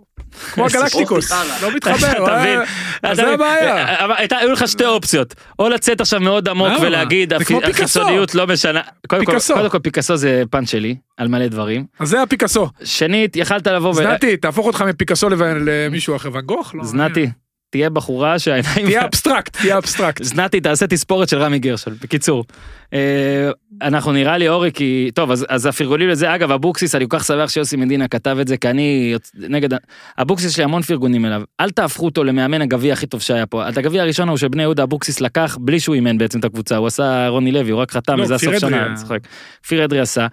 כמו 0.53 0.65
הגלקטיקוס, 0.65 1.31
לא 1.61 1.75
מתחבר. 1.75 1.95
אתה 2.11 2.39
מבין? 2.39 2.59
אה, 2.59 2.63
אתה 2.99 3.15
זה 3.15 3.21
מבין? 3.21 3.33
הבעיה. 3.33 4.05
אבל 4.05 4.15
היו 4.31 4.51
לך 4.51 4.67
שתי 4.67 4.85
אופציות, 4.85 5.35
או 5.59 5.69
לצאת 5.69 6.01
עכשיו 6.01 6.19
מאוד 6.19 6.49
עמוק? 6.49 6.67
ולהגיד. 6.81 7.33
החיצוניות 7.33 8.35
לא 8.35 8.47
משנה. 8.47 8.81
קודם 9.07 9.25
כל- 9.25 9.31
פיקאסו. 9.31 9.53
קודם 9.53 9.69
כל 9.69 9.79
פיקאסו 9.79 10.15
זה 10.15 10.43
פאנץ' 10.51 10.69
שלי, 10.69 10.95
על 11.17 11.27
מלא 11.27 11.47
דברים. 11.47 11.85
אז 11.99 12.09
זה 12.09 12.21
הפיקאסו. 12.21 12.69
שנית, 12.83 13.35
יכלת 13.35 13.67
לבוא 13.67 13.89
ו... 13.89 13.93
זנתי, 13.93 14.37
תהפוך 14.37 14.65
אותך 14.67 14.81
מפיקאסו 14.81 15.27
למישהו 15.65 16.15
אחר, 16.15 16.29
ואן 16.33 16.41
גוך? 16.41 16.75
לא, 16.75 16.83
זנתי, 16.83 17.29
תהיה 17.71 17.89
בחורה 17.89 18.39
שהעיניים... 18.39 18.85
תהיה 18.85 19.05
אבסטרקט, 19.05 19.57
תהיה 19.57 19.77
אבסטרקט. 19.77 20.23
זנתי 20.23 20.61
תעשה 20.61 20.87
תספורת 20.87 21.29
של 21.29 21.37
רמי 21.37 21.59
גרשל 21.59 21.91
בקיצור. 22.01 22.45
אה, 22.93 23.51
אנחנו 23.81 24.11
נראה 24.11 24.37
לי 24.37 24.49
אורי 24.49 24.71
כי 24.71 25.11
טוב 25.15 25.31
אז 25.31 25.45
אז 25.49 25.65
הפרגולים 25.65 26.09
לזה 26.09 26.35
אגב 26.35 26.51
אבוקסיס 26.51 26.95
אני 26.95 27.05
כל 27.09 27.19
כך 27.19 27.25
שמח 27.25 27.49
שיוסי 27.49 27.75
מדינה 27.75 28.07
כתב 28.07 28.37
את 28.41 28.47
זה 28.47 28.57
כי 28.57 28.69
אני 28.69 29.15
נגד 29.35 29.69
אבוקסיס 30.17 30.51
יש 30.51 30.57
לי 30.57 30.63
המון 30.63 30.81
פרגונים 30.81 31.25
אליו 31.25 31.41
אל 31.59 31.69
תהפכו 31.69 32.05
אותו 32.05 32.23
למאמן 32.23 32.61
הגביע 32.61 32.93
הכי 32.93 33.07
טוב 33.07 33.21
שהיה 33.21 33.45
פה 33.45 33.69
את 33.69 33.77
הגביע 33.77 34.01
הראשון 34.01 34.29
הוא 34.29 34.37
שבני 34.37 34.61
יהודה 34.61 34.83
אבוקסיס 34.83 35.21
לקח 35.21 35.57
בלי 35.61 35.79
שהוא 35.79 35.95
אימן 35.95 36.17
בעצם 36.17 36.39
את 36.39 36.45
הקבוצה 36.45 36.77
הוא 36.77 36.87
עשה 36.87 37.27
רוני 37.27 37.51
לוי 37.51 37.71
הוא 37.71 37.81
רק 37.81 37.91
חתם 37.91 38.17
לא, 38.17 38.23
וזה 38.23 38.35
כפיר 38.35 38.49
הסוף 38.49 38.69
שנה 38.69 38.85
אני 38.85 38.95
צוחק. 38.95 39.19
כפיר 39.63 39.85
אדרי 39.85 39.99
עשה 39.99 40.27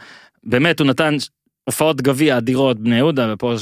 באמת 0.45 0.81
הוא 0.81 0.87
נתן 0.87 1.17
הופעות 1.65 2.03
גביע 2.03 2.39
אדירות 2.39 2.81
בני 2.81 2.97
יהודה 2.97 3.33
ופה 3.33 3.55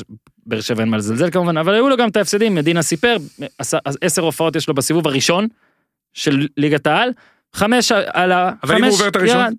באר 0.47 0.61
שבע 0.61 0.81
אין 0.81 0.89
מה 0.89 0.97
לזלזל 0.97 1.31
כמובן 1.31 1.57
אבל 1.57 1.75
היו 1.75 1.89
לו 1.89 1.97
גם 1.97 2.09
את 2.09 2.17
ההפסדים 2.17 2.55
מדינה 2.55 2.83
סיפר 2.83 3.17
עשר 4.01 4.23
הופעות 4.23 4.57
יש 4.57 4.69
לו 4.69 4.75
בסיבוב 4.75 5.07
הראשון 5.07 5.49
של 6.15 6.47
ליגת 6.57 6.87
העל 6.87 7.11
חמש 7.55 7.93
על 7.93 8.33
ה... 8.33 8.53
אבל 8.63 8.77
אם 8.77 8.85
הוא 8.85 8.93
עובר 8.93 9.09
את 9.09 9.17
הראשון? 9.17 9.37
ירד. 9.37 9.53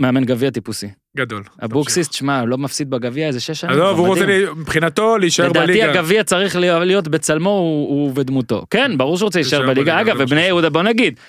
מאמן 0.00 0.24
גביע 0.24 0.50
טיפוסי 0.50 0.88
גדול. 1.16 1.42
אבוקסיס 1.64 2.08
תשמע 2.08 2.44
לא 2.44 2.58
מפסיד 2.58 2.90
בגביע 2.90 3.26
איזה 3.26 3.40
שש 3.40 3.60
שנים. 3.60 3.72
עזוב, 3.72 3.94
כבר, 3.94 3.98
הוא 3.98 4.08
רוצה, 4.08 4.26
מבחינתו 4.56 5.18
להישאר 5.18 5.48
לדעתי 5.48 5.66
בליגה. 5.66 5.90
הגביע 5.90 6.24
צריך 6.24 6.56
להיות 6.56 7.08
בצלמו 7.08 8.12
ודמותו 8.14 8.64
כן 8.70 8.98
ברור 8.98 9.16
שהוא 9.16 9.26
רוצה 9.26 9.38
להישאר 9.38 9.66
בליגה 9.66 10.00
אגב 10.00 10.16
ובני 10.18 10.40
יהודה 10.40 10.70
בוא 10.70 10.82
נגיד. 10.82 11.20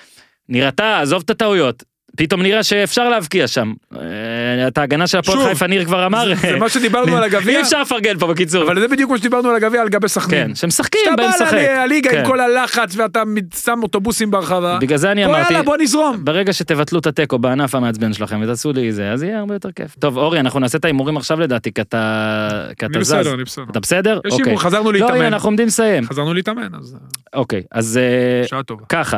נראתה 0.49 1.01
עזוב 1.01 1.21
את 1.25 1.29
הטעויות 1.29 1.83
פתאום 2.17 2.41
נראה 2.41 2.63
שאפשר 2.63 3.09
להבקיע 3.09 3.47
שם. 3.47 3.73
אה, 3.95 4.67
את 4.67 4.77
ההגנה 4.77 5.07
של 5.07 5.17
הפועל 5.17 5.47
חיפה 5.49 5.67
ניר 5.67 5.85
כבר 5.85 6.05
אמר. 6.05 6.35
זה 6.35 6.57
מה 6.57 6.69
שדיברנו 6.69 7.17
על 7.17 7.23
הגביע, 7.23 7.57
אי 7.57 7.61
אפשר 7.61 7.81
לפרגן 7.81 8.19
פה 8.19 8.27
בקיצור. 8.27 8.63
אבל 8.63 8.79
זה 8.79 8.87
בדיוק 8.87 9.11
מה 9.11 9.17
שדיברנו 9.17 9.49
על 9.49 9.55
הגביע 9.55 9.81
על 9.81 9.89
גבי 9.89 10.07
סכנין. 10.07 10.47
כן 10.47 10.55
שמשחקים 10.55 11.01
שאתה 11.03 11.15
באים 11.15 11.29
בא 11.39 11.45
לשחק. 11.45 11.57
לליגה 11.83 12.11
כן. 12.11 12.19
עם 12.19 12.25
כל 12.25 12.39
הלחץ 12.39 12.95
ואתה 12.97 13.23
שם 13.63 13.79
אוטובוסים 13.83 14.31
ברחבה. 14.31 14.77
בגלל 14.81 14.97
זה 14.97 15.11
אני 15.11 15.25
אמרתי. 15.25 15.53
בוא 15.65 15.77
נזרום. 15.77 16.25
ברגע 16.25 16.53
שתבטלו 16.53 16.99
את 16.99 17.07
התיקו 17.07 17.39
בענף 17.39 17.75
המעצבן 17.75 18.13
שלכם 18.13 18.41
ותעשו 18.43 18.73
לי 18.73 18.91
זה 18.91 19.11
אז 19.11 19.23
יהיה 19.23 19.39
הרבה 19.39 19.55
יותר 19.55 19.71
כיף. 19.71 19.95
טוב 19.99 20.17
אורי 20.17 20.39
אנחנו 20.39 20.59
נעשה 20.59 20.77
את 20.77 20.85
ההימורים 20.85 21.17
עכשיו 21.17 21.39
לדעתי 21.39 21.73
כי 21.73 21.81
אתה 21.81 22.67
זז. 23.01 23.13
אני 23.13 23.43
בסדר. 23.43 23.65
אתה 23.71 23.79
בסדר? 23.79 24.19
יש 24.25 24.31
אוקיי. 24.31 24.45
הימור, 24.45 24.61
חזרנו 24.61 24.91
לא, 24.91 24.97
הנה, 24.97 25.05
להתאמן. 25.05 25.25
אנחנו 25.25 25.47
עומדים 25.47 25.67
לסיים. 25.67 26.07
חזרנו 26.07 26.33
להתאמן, 26.33 26.67
אז 26.79 26.97
אוקיי, 27.33 27.63
אז 27.71 27.97
אה, 27.97 28.47
שעה 28.47 28.63
טובה. 28.63 28.83
ככה. 28.89 29.17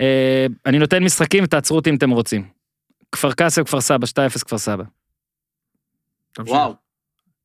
אה, 0.00 0.46
אני 0.66 0.78
נותן 0.78 1.04
משחקים, 1.04 1.46
תעצרו 1.46 1.76
אותי 1.76 1.90
אם 1.90 1.96
אתם 1.96 2.10
רוצים. 2.10 2.48
כפר 3.12 3.32
קאסם, 3.32 3.64
כפר 3.64 3.80
סבא, 3.80 4.06
2-0 4.06 4.44
כפר 4.44 4.58
סבא. 4.58 4.84
וואו. 6.38 6.74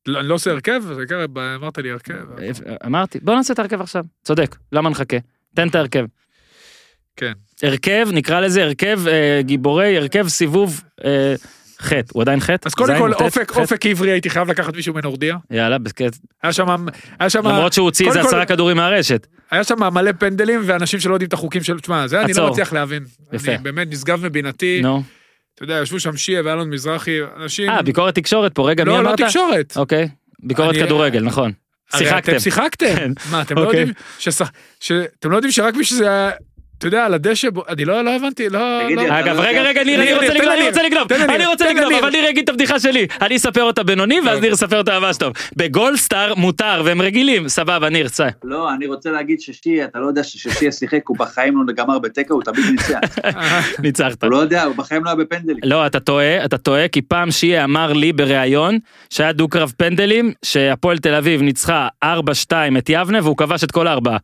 לא, 0.06 0.20
אני 0.20 0.28
לא 0.28 0.34
עושה 0.34 0.50
הרכב, 0.50 0.82
אמרת 1.56 1.78
לי 1.78 1.90
הרכב. 1.90 2.38
אה, 2.38 2.76
אמרתי, 2.86 3.18
בוא 3.22 3.34
נעשה 3.34 3.54
את 3.54 3.58
ההרכב 3.58 3.80
עכשיו. 3.80 4.04
צודק, 4.22 4.56
למה 4.72 4.90
נחכה? 4.90 5.16
תן 5.54 5.68
את 5.68 5.74
ההרכב. 5.74 6.04
כן. 7.16 7.32
הרכב, 7.62 8.08
נקרא 8.12 8.40
לזה 8.40 8.62
הרכב 8.62 9.00
אה, 9.08 9.40
גיבורי, 9.42 9.96
הרכב 9.96 10.28
סיבוב 10.28 10.82
אה, 11.82 11.88
ח', 11.88 11.92
הוא 12.12 12.22
עדיין 12.22 12.40
ח'? 12.40 12.50
אז 12.64 12.74
קודם 12.74 12.98
כל, 12.98 13.12
אופק? 13.12 13.52
אופק 13.56 13.86
עברי 13.86 14.10
הייתי 14.10 14.30
חייב 14.30 14.50
לקחת 14.50 14.76
מישהו 14.76 14.94
מנורדיה. 14.94 15.36
יאללה, 15.50 15.78
בסקט. 15.78 16.16
היה 16.42 16.52
שם, 16.52 16.86
היה 17.20 17.30
שם, 17.30 17.46
למרות 17.46 17.72
שהוא 17.72 17.84
הוציא 17.84 18.08
איזה 18.08 18.20
עשרה 18.20 18.44
כדורים 18.46 18.76
מהרשת. 18.76 19.26
היה 19.50 19.64
שם 19.64 19.94
מלא 19.94 20.12
פנדלים 20.18 20.60
ואנשים 20.64 21.00
שלא 21.00 21.14
יודעים 21.14 21.28
את 21.28 21.32
החוקים 21.32 21.62
של, 21.62 21.80
תשמע, 21.80 22.06
זה 22.06 22.20
אני. 22.20 22.32
לא 22.32 22.50
מצליח 22.50 22.72
להבין. 22.72 23.04
יפה. 23.32 23.52
אני 23.52 23.62
באמת 23.62 23.88
נשגב 23.90 24.26
מבינתי. 24.26 24.80
נו. 24.82 25.02
אתה 25.54 25.64
יודע, 25.64 25.80
ישבו 25.82 26.00
שם 26.00 26.16
שיה 26.16 26.42
ואלון 26.44 26.70
מזרחי, 26.70 27.18
אנשים... 27.36 27.70
אה, 27.70 27.82
ביקורת 27.82 28.14
תקשורת 28.14 28.54
פה, 28.54 28.68
רגע, 28.68 28.84
מי 28.84 28.90
לא, 28.90 29.02
לא 29.02 29.08
אמרת? 29.08 29.20
תקשורת. 29.20 29.76
אוקיי, 29.76 30.08
ביקורת 30.42 30.76
כדורגל, 30.76 31.22
נכון. 31.24 31.52
שיחקתם. 31.96 32.38
שיחקתם. 32.38 32.96
כן. 32.96 33.12
מה, 33.30 33.42
אתם 33.42 33.54
לא 33.54 33.64
אוקיי. 33.64 33.80
יודעים 33.80 33.94
אתם 35.18 35.30
לא 35.30 35.36
יודעים 35.36 35.52
שרק 35.52 35.74
מי 35.74 35.84
שזה 35.84 36.10
היה, 36.10 36.30
אתה 36.82 36.88
יודע, 36.88 37.04
על 37.04 37.14
הדשא, 37.14 37.48
אני 37.68 37.84
לא 37.84 38.04
לא 38.04 38.16
הבנתי, 38.16 38.48
לא... 38.48 38.58
לא- 38.90 39.02
אגב, 39.20 39.36
לא 39.36 39.42
רגע, 39.42 39.62
רגע, 39.62 39.84
ניר, 39.84 40.02
אני 40.02 40.12
רוצה 40.12 40.34
לגנוב, 40.34 40.52
אני. 40.52 40.68
רוצה 40.68 40.82
לגנוב, 40.82 41.12
אני 41.12 41.46
רוצה 41.46 41.70
לגנוב. 41.70 41.92
אבל 41.92 42.10
ניר 42.10 42.24
יגיד 42.24 42.42
את 42.44 42.48
הבדיחה 42.48 42.80
שלי. 42.80 43.06
אני 43.20 43.36
אספר 43.36 43.62
אותה 43.62 43.82
בינוני, 43.82 44.20
ואז 44.20 44.34
טוב. 44.34 44.40
ניר 44.40 44.52
יספר 44.52 44.78
אותה 44.78 45.00
ממש 45.00 45.16
טוב. 45.16 45.32
בגולדסטאר 45.56 46.34
מותר, 46.34 46.82
והם 46.84 47.02
רגילים, 47.02 47.48
סבבה, 47.48 47.88
ניר, 47.88 48.08
צא. 48.08 48.28
לא, 48.44 48.72
אני 48.72 48.86
רוצה 48.86 49.10
להגיד 49.10 49.40
ששי, 49.40 49.84
אתה 49.84 49.98
לא 49.98 50.06
יודע 50.06 50.24
ששי 50.24 50.72
שיחק, 50.72 51.00
הוא 51.06 51.16
בחיים 51.18 51.66
לא 51.66 51.72
גמר 51.72 51.98
בתיקו, 51.98 52.34
הוא 52.34 52.42
תמיד 52.42 52.64
ניצח. 52.70 53.00
ניצחת. 53.82 54.22
הוא 54.24 54.30
לא 54.30 54.36
יודע, 54.36 54.62
הוא 54.62 54.76
בחיים 54.76 55.04
לא 55.04 55.10
היה 55.10 55.16
בפנדלים. 55.16 55.60
לא, 55.64 55.86
אתה 55.86 56.00
טועה, 56.00 56.44
אתה 56.44 56.58
טועה, 56.58 56.88
כי 56.88 57.02
פעם 57.02 57.30
שיה 57.30 57.64
אמר 57.64 57.92
לי 57.92 58.12
בריאיון 58.12 58.78
שהיה 59.10 59.32
דו-קרב 59.32 59.72
פנדלים, 59.76 60.32
שהפועל 60.44 60.98
תל 60.98 61.14
אביב 61.14 61.42
ניצחה 61.42 61.88
4-2 62.04 62.08
את 62.78 62.88
יבנה, 62.88 63.18
והוא 63.22 63.36
כבש 63.36 63.64
את 63.64 63.70
כל 63.70 63.86
הארבעה. 63.86 64.16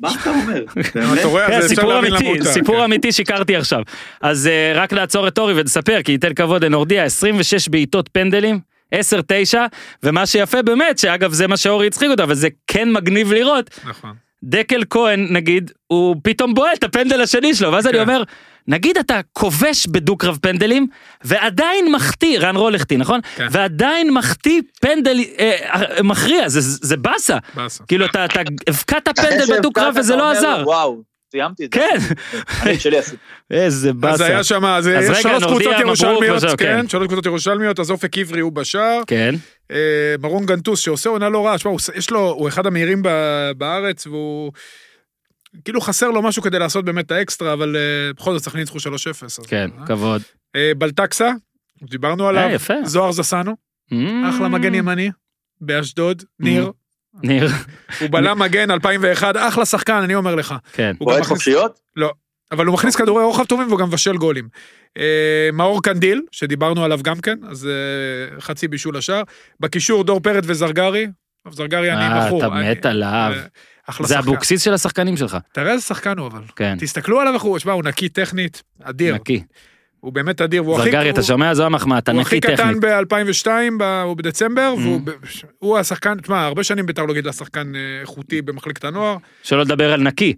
מה 0.00 0.08
אתה 0.22 0.30
אומר? 0.30 0.64
באמת? 0.94 1.18
אתה 1.18 1.28
רואה, 1.28 1.46
כן, 1.46 1.68
סיפור 1.68 1.92
להבין 1.92 2.12
למה 2.12 2.20
הוא 2.20 2.30
אמיתי, 2.30 2.44
טעה, 2.44 2.52
סיפור 2.52 2.76
כן. 2.76 2.82
אמיתי 2.82 3.12
שיקרתי 3.12 3.56
עכשיו. 3.56 3.82
אז 4.20 4.46
אה, 4.46 4.72
רק 4.74 4.92
לעצור 4.92 5.28
את 5.28 5.38
אורי 5.38 5.54
ולספר, 5.54 6.02
כי 6.02 6.12
ייתן 6.12 6.34
כבוד 6.34 6.64
לנורדיה, 6.64 7.04
26 7.04 7.68
בעיטות 7.68 8.08
פנדלים, 8.12 8.60
10-9, 8.94 8.98
ומה 10.02 10.26
שיפה 10.26 10.62
באמת, 10.62 10.98
שאגב 10.98 11.32
זה 11.32 11.46
מה 11.46 11.56
שאורי 11.56 11.86
הצחיק 11.86 12.10
אותו, 12.10 12.22
אבל 12.22 12.34
זה 12.34 12.48
כן 12.66 12.92
מגניב 12.92 13.32
לראות, 13.32 13.70
נכון. 13.84 14.27
דקל 14.44 14.82
כהן 14.90 15.26
נגיד, 15.30 15.70
הוא 15.86 16.16
פתאום 16.22 16.54
בועט 16.54 16.78
את 16.78 16.84
הפנדל 16.84 17.20
השני 17.20 17.54
שלו, 17.54 17.72
ואז 17.72 17.86
אני 17.86 17.94
כן. 17.94 18.00
אומר, 18.00 18.22
נגיד 18.68 18.98
אתה 18.98 19.20
כובש 19.32 19.86
בדו-קרב 19.86 20.38
פנדלים, 20.42 20.86
ועדיין 21.24 21.92
מחטיא, 21.92 22.38
רן 22.38 22.56
רולכטי, 22.56 22.96
נכון? 22.96 23.20
כן. 23.36 23.46
ועדיין 23.50 24.10
מחטיא 24.14 24.62
פנדל 24.80 25.18
אה, 25.38 25.56
אה, 25.74 26.02
מכריע, 26.02 26.48
זה- 26.48 26.60
זה 26.60 26.96
באסה. 26.96 27.36
באסה. 27.54 27.84
כאילו 27.84 28.06
אתה 28.06 28.24
אתה 28.24 28.40
הבקעת 28.68 29.08
פנדל 29.16 29.58
בדו-קרב 29.58 29.94
וזה 29.96 30.16
לא 30.16 30.30
עזר. 30.30 30.62
וואו, 30.66 31.02
סיימתי 31.30 31.64
את 31.64 31.72
זה. 31.74 31.80
כן. 31.80 31.98
אני 32.62 32.74
את 32.74 32.80
שלי 32.80 32.98
עשיתי. 32.98 33.16
איזה 33.50 33.88
אז 33.90 33.94
באסה. 33.96 34.24
היה 34.26 34.44
שם, 34.44 34.64
אז 34.64 34.88
אז 34.88 35.10
יש 35.10 35.18
שלוש 35.22 35.44
קבוצות 35.44 35.74
ירושלמיות, 35.80 36.42
כן. 36.42 36.56
כן, 36.56 36.88
שלוש 36.88 37.06
קבוצות 37.06 37.26
ירושלמיות, 37.26 37.80
אז 37.80 37.90
אופק 37.90 38.18
עברי 38.18 38.40
הוא 38.40 38.52
בשער, 38.52 39.00
כן. 39.06 39.34
אה, 39.70 40.14
מרון 40.22 40.46
גנטוס 40.46 40.80
שעושה 40.80 41.10
עונה 41.10 41.28
לא 41.28 41.46
רעה, 41.46 41.58
שמע, 41.58 41.72
יש 41.94 42.10
לו, 42.10 42.20
הוא 42.30 42.48
אחד 42.48 42.66
המהירים 42.66 43.02
ב- 43.02 43.50
בארץ, 43.56 44.06
והוא... 44.06 44.52
כאילו 45.64 45.80
חסר 45.80 46.10
לו 46.10 46.22
משהו 46.22 46.42
כדי 46.42 46.58
לעשות 46.58 46.84
באמת 46.84 47.06
את 47.06 47.10
האקסטרה, 47.10 47.52
אבל 47.52 47.76
אה, 47.76 48.12
בכל 48.12 48.32
זאת 48.32 48.42
סכנין 48.42 48.60
ניצחו 48.60 48.78
3-0. 48.78 48.80
אז- 49.24 49.38
כן, 49.48 49.70
אה. 49.80 49.86
כבוד. 49.86 50.22
אה, 50.56 50.72
בלטקסה, 50.78 51.30
דיברנו 51.90 52.28
עליו, 52.28 52.48
יפה. 52.52 52.74
זוהר 52.84 53.12
זסנו, 53.12 53.56
אחלה 54.28 54.48
מגן 54.48 54.74
ימני, 54.74 55.10
באשדוד, 55.60 56.22
ניר, 56.40 56.70
ניר. 57.22 57.48
הוא 58.00 58.08
בלם 58.10 58.38
מגן 58.38 58.70
2001, 58.70 59.36
אחלה 59.36 59.64
שחקן, 59.64 59.94
אני 59.94 60.14
אומר 60.14 60.34
לך. 60.34 60.54
כן. 60.72 60.92
הוא 60.98 61.12
מכניס- 61.12 61.26
חופשיות? 61.26 61.80
אבל 62.52 62.66
הוא 62.66 62.74
מכניס 62.74 62.96
כדורי 62.96 63.24
רוחב 63.24 63.44
טובים 63.44 63.66
והוא 63.68 63.78
גם 63.78 63.88
מבשל 63.88 64.16
גולים. 64.16 64.48
אה, 64.98 65.48
מאור 65.52 65.82
קנדיל, 65.82 66.22
שדיברנו 66.32 66.84
עליו 66.84 66.98
גם 67.02 67.20
כן, 67.20 67.38
אז 67.50 67.66
אה, 67.66 68.40
חצי 68.40 68.68
בישול 68.68 68.96
השער. 68.96 69.22
בקישור 69.60 70.04
דור 70.04 70.20
פרץ 70.20 70.44
וזרגרי. 70.46 71.06
טוב, 71.44 71.54
זרגרי 71.54 71.92
אני 71.92 72.00
אה, 72.00 72.26
מכור. 72.26 72.46
אתה 72.46 72.56
אני- 72.56 72.70
מת 72.70 72.86
עליו. 72.86 73.32
אה, 73.90 74.06
זה. 74.06 74.18
אבוקסיס 74.18 74.62
של 74.62 74.74
השחקנים 74.74 75.16
שלך. 75.16 75.36
תראה 75.52 75.72
איזה 75.72 75.84
שחקן 75.84 76.18
הוא 76.18 76.26
אבל. 76.26 76.40
כן. 76.56 76.76
תסתכלו 76.80 77.20
עליו 77.20 77.34
איך 77.34 77.42
הוא, 77.42 77.58
שמע, 77.58 77.72
הוא 77.72 77.82
נקי 77.84 78.08
טכנית, 78.08 78.62
אדיר. 78.82 79.14
נקי. 79.14 79.42
הוא 80.00 80.12
באמת 80.12 80.40
אדיר. 80.40 80.62
זרגרי, 80.76 81.10
אתה 81.10 81.20
הוא- 81.20 81.26
שומע? 81.26 81.54
זו 81.54 81.66
המחמאה, 81.66 81.98
אתה 81.98 82.12
הוא 82.12 82.20
נקי 82.20 82.26
הכי 82.28 82.40
קטן 82.40 82.56
טכנית. 82.56 82.76
ב-2002, 82.80 83.46
הוא 84.04 84.16
בדצמבר, 84.16 84.74
Mm. 84.76 84.80
והוא 84.80 85.00
הוא 85.58 85.78
השחקן, 85.78 86.20
תשמע, 86.20 86.44
הרבה 86.44 86.64
שנים 86.64 86.86
בית"ר 86.86 87.04
לא 87.06 87.14
גידלה 87.14 87.32
שחקן 87.32 87.72
אה, 87.76 87.80
איכותי 88.00 88.42
במחלקת 88.42 88.84
הנוער. 88.84 89.16
שלא 89.42 89.62
לדבר 89.62 89.92
על 89.92 90.00
נקי. 90.02 90.34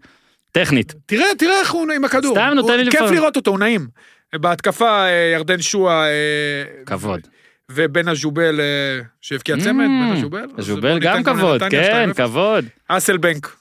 טכנית. 0.52 0.94
תראה, 1.06 1.26
תראה 1.38 1.60
איך 1.60 1.70
הוא 1.70 1.92
עם 1.96 2.04
הכדור. 2.04 2.34
סתם 2.34 2.52
נותן 2.54 2.68
הוא- 2.68 2.76
לי 2.76 2.90
כיף 2.90 3.00
לפעמים. 3.00 3.14
לראות 3.14 3.36
אותו, 3.36 3.50
הוא 3.50 3.58
נעים. 3.58 3.86
בהתקפה 4.34 5.04
אה, 5.06 5.32
ירדן 5.34 5.60
שועה. 5.60 6.04
אה, 6.08 6.10
כבוד. 6.86 7.20
ובן 7.72 8.08
הז'ובל 8.08 8.60
שהבקיע 9.20 9.56
צמד, 9.58 9.84
בן 9.84 10.16
הז'ובל. 10.16 10.44
אז 10.58 10.64
ז'ובל 10.64 10.80
בוא 10.80 10.98
ניתן 10.98 11.22
גם 11.22 11.36
כבוד, 11.36 11.62
כן, 11.70 12.10
2-0. 12.10 12.16
כבוד. 12.16 12.64
אסלבנק. 12.88 13.56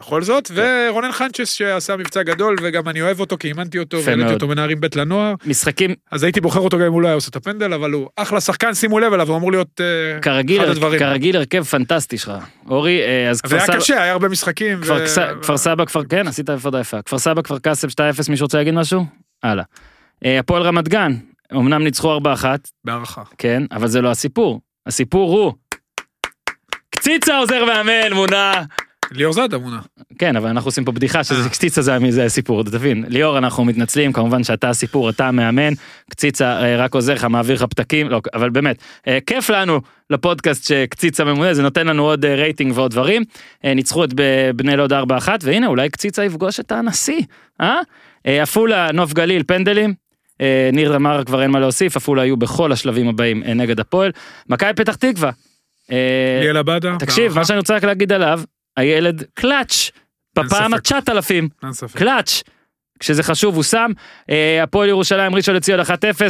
בכל 0.00 0.22
זאת, 0.22 0.50
ורונן 0.54 1.12
חנצ'ס 1.12 1.50
שעשה 1.52 1.96
מבצע 1.96 2.22
גדול, 2.22 2.56
וגם 2.62 2.88
אני 2.88 3.02
אוהב 3.02 3.20
אותו, 3.20 3.36
כי 3.38 3.48
אימנתי 3.48 3.78
אותו, 3.78 4.02
והעליתי. 4.04 4.32
אותו 4.34 4.48
בנערים 4.48 4.80
ב' 4.80 4.86
לנוער, 4.96 5.34
משחקים, 5.46 5.94
אז 6.10 6.22
הייתי 6.22 6.40
בוחר 6.40 6.60
אותו 6.60 6.78
גם 6.78 6.84
אם 6.86 6.92
הוא 6.92 7.02
לא 7.02 7.06
היה 7.06 7.14
עושה 7.14 7.28
את 7.30 7.36
הפנדל, 7.36 7.72
אבל 7.72 7.92
הוא 7.92 8.08
אחלה 8.16 8.40
שחקן, 8.40 8.74
שימו 8.74 8.98
לב 8.98 9.12
אליו, 9.12 9.28
הוא 9.28 9.36
אמור 9.36 9.50
להיות 9.52 9.80
אה, 9.80 10.20
כרגיל, 10.20 10.62
אחד 10.62 10.70
הדברים. 10.70 10.98
כרגיל 10.98 11.36
הרכב 11.36 11.62
פנטסטי 11.62 12.18
שלך. 12.18 12.32
אורי, 12.68 13.00
אה, 13.02 13.30
אז 13.30 13.36
זה 13.36 13.42
כפר 13.42 13.56
היה 13.56 13.66
סבא, 13.66 13.76
קשה, 13.76 14.02
היה 14.02 14.12
הרבה 14.12 14.28
משחקים. 14.28 14.80
כפר 14.82 14.98
ו- 15.00 15.04
כס- 15.06 15.18
כפר 15.42 15.56
סבא, 15.58 15.84
כפר, 15.84 16.04
כן, 16.04 16.26
עשית 16.28 16.50
עבודה 16.50 16.80
יפה. 16.80 17.02
כפר 17.02 17.18
סבא, 17.18 17.42
כפר 17.42 17.58
קאסם 17.58 17.88
2-0, 17.88 17.92
מישהו 18.30 18.44
רוצה 18.44 18.58
להגיד 18.58 18.74
משהו? 18.74 19.04
הלאה. 19.42 19.64
אה, 20.24 20.38
הפועל 20.38 20.62
רמת 20.62 20.88
גן, 20.88 21.12
אמנם 21.52 21.82
ניצחו 21.84 22.18
4-1, 22.18 22.44
בהערכה. 22.84 23.22
כן, 23.38 23.62
אבל 23.72 23.88
זה 23.88 24.00
לא 24.00 24.10
הסיפור. 24.10 24.60
הסיפור 24.86 25.38
הוא, 25.38 25.52
קציצה 26.90 27.38
עוזר 27.38 27.64
מאמן, 27.64 28.12
מונה, 28.12 28.62
ליאור 29.12 29.32
זאדה 29.32 29.58
מונה. 29.58 29.80
כן, 30.18 30.36
אבל 30.36 30.48
אנחנו 30.48 30.68
עושים 30.68 30.84
פה 30.84 30.92
בדיחה 30.92 31.24
שזה 31.24 31.42
אה. 31.42 31.48
קציצה 31.48 31.82
זה 31.82 31.98
מזה 31.98 32.24
הסיפור, 32.24 32.60
אתה 32.60 32.70
תבין. 32.70 33.04
ליאור, 33.08 33.38
אנחנו 33.38 33.64
מתנצלים, 33.64 34.12
כמובן 34.12 34.44
שאתה 34.44 34.68
הסיפור, 34.68 35.10
אתה 35.10 35.28
המאמן, 35.28 35.72
קציצה 36.10 36.62
אה, 36.62 36.76
רק 36.76 36.94
עוזר 36.94 37.14
לך, 37.14 37.24
מעביר 37.24 37.56
לך 37.56 37.62
פתקים, 37.62 38.08
לא, 38.08 38.20
אבל 38.34 38.50
באמת, 38.50 38.82
אה, 39.08 39.18
כיף 39.26 39.50
לנו 39.50 39.80
לפודקאסט 40.10 40.68
שקציצה 40.68 41.24
ממונה, 41.24 41.54
זה 41.54 41.62
נותן 41.62 41.86
לנו 41.86 42.02
עוד 42.02 42.24
רייטינג 42.24 42.72
ועוד 42.76 42.90
דברים. 42.90 43.22
ניצחו 43.64 44.04
את 44.04 44.14
בני 44.56 44.76
לוד 44.76 44.92
4-1, 44.92 44.96
והנה, 45.42 45.66
אולי 45.66 45.88
קציצה 45.88 46.24
יפגוש 46.24 46.60
את 46.60 46.72
הנשיא, 46.72 47.22
אה? 47.60 47.76
עפולה, 48.24 48.92
נוף 48.92 49.12
גליל, 49.12 49.42
פנדלים. 49.46 49.94
ניר 50.72 50.96
אמר 50.96 51.24
כבר 51.24 51.42
אין 51.42 51.50
מה 51.50 51.60
להוסיף, 51.60 51.96
עפולה 51.96 52.22
היו 52.22 52.36
בכל 52.36 52.72
השלבים 52.72 53.08
הבאים 53.08 53.42
נגד 53.42 53.80
הפועל. 53.80 54.12
מכבי 54.48 54.72
פתח 54.74 54.94
תקווה. 54.94 55.30
ליאל 56.42 56.56
עבדה. 56.56 56.96
תקשיב, 56.98 57.34
מה. 57.34 57.44
שאני 57.44 57.58
רוצה 57.58 57.76
רק 57.76 57.84
להגיד 57.84 58.12
עליו, 58.12 58.40
הילד 58.80 59.24
קלאץ', 59.34 59.90
בפעם 60.36 60.70
ספק. 60.70 60.78
התשעת 60.78 61.08
אלפים, 61.08 61.48
אין 61.62 61.72
ספק. 61.72 61.98
קלאץ', 61.98 62.42
כשזה 63.00 63.22
חשוב 63.22 63.54
הוא 63.54 63.62
שם, 63.62 63.90
אה, 64.30 64.62
הפועל 64.62 64.88
ירושלים 64.88 65.34
ראשון 65.34 65.54
לציון 65.54 65.80
1-0, 65.80 65.84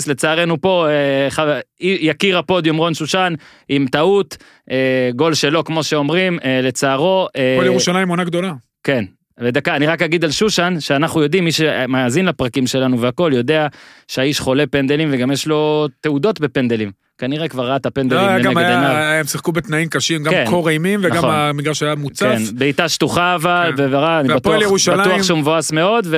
לצערנו 0.06 0.60
פה 0.60 0.86
אה, 0.88 1.60
יקיר 1.80 2.38
הפודיום 2.38 2.76
רון 2.76 2.94
שושן 2.94 3.34
עם 3.68 3.86
טעות, 3.86 4.36
אה, 4.70 5.10
גול 5.16 5.34
שלו 5.34 5.64
כמו 5.64 5.84
שאומרים, 5.84 6.38
לצערו, 6.62 7.28
הפועל 7.28 7.66
ירושלים 7.66 8.08
עונה 8.08 8.24
גדולה. 8.24 8.52
כן. 8.84 9.04
ודקה, 9.40 9.76
אני 9.76 9.86
רק 9.86 10.02
אגיד 10.02 10.24
על 10.24 10.30
שושן, 10.30 10.76
שאנחנו 10.80 11.22
יודעים, 11.22 11.44
מי 11.44 11.52
שמאזין 11.52 12.26
לפרקים 12.26 12.66
שלנו 12.66 13.00
והכל, 13.00 13.32
יודע 13.34 13.66
שהאיש 14.08 14.40
חולה 14.40 14.64
פנדלים 14.66 15.08
וגם 15.12 15.32
יש 15.32 15.46
לו 15.46 15.88
תעודות 16.00 16.40
בפנדלים. 16.40 16.90
כנראה 17.18 17.48
כבר 17.48 17.68
ראה 17.68 17.76
את 17.76 17.86
הפנדלים 17.86 18.22
לא, 18.22 18.38
גם 18.38 18.58
לנגד 18.58 18.70
עיניו. 18.70 18.88
היה, 18.88 19.20
הם 19.20 19.26
שיחקו 19.26 19.52
בתנאים 19.52 19.88
קשים, 19.88 20.22
גם 20.22 20.32
כן, 20.32 20.44
קור 20.48 20.68
אימים 20.68 21.00
וגם 21.02 21.16
נכון. 21.16 21.30
המגרש 21.30 21.82
היה 21.82 21.94
מוצף. 21.94 22.26
כן, 22.26 22.58
בעיטה 22.58 22.88
שטוחה 22.88 23.34
אבל, 23.34 23.72
כן. 23.76 23.84
וברע, 23.84 24.20
אני 24.20 24.28
בטוח, 24.28 25.22
שהוא 25.22 25.38
מבואס 25.38 25.72
מאוד, 25.72 26.06
ו... 26.10 26.16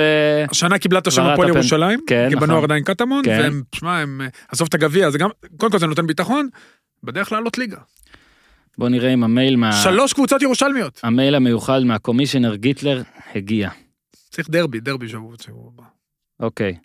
השנה 0.51 0.77
קיבלה 0.77 0.99
את 0.99 1.07
השם 1.07 1.23
הפועל 1.23 1.49
ירושלים, 1.49 1.99
כן, 2.07 2.25
כי 2.29 2.35
נכון. 2.35 2.47
בנוער 2.47 2.63
עדיין 2.63 2.83
קטמון, 2.83 3.25
כן. 3.25 3.39
והם, 3.41 3.61
שמע, 3.75 3.99
הם, 3.99 4.21
עזוב 4.51 4.67
את 4.67 4.73
הגביע, 4.73 5.09
זה 5.09 5.17
גם, 5.17 5.29
קודם 5.57 5.71
כל 5.71 5.79
זה 5.79 5.87
נותן 5.87 6.07
ביטחון, 6.07 6.47
בדרך 7.03 7.31
לעלות 7.31 7.57
ליגה. 7.57 7.77
בוא 8.77 8.89
נראה 8.89 9.13
אם 9.13 9.23
המייל 9.23 9.55
מה... 9.55 9.71
שלוש 9.71 10.13
קבוצות 10.13 10.41
ירושלמיות. 10.41 10.99
המייל 11.03 11.35
המיוחד 11.35 11.83
מהקומישיונר 11.83 12.55
גיטלר 12.55 13.01
הגיע. 13.35 13.69
צריך 14.29 14.49
דרבי, 14.49 14.79
דרבי 14.79 15.09
שבוע 15.09 15.35
שבוע 15.41 15.71
הבא. 15.73 15.83
אוקיי. 16.39 16.75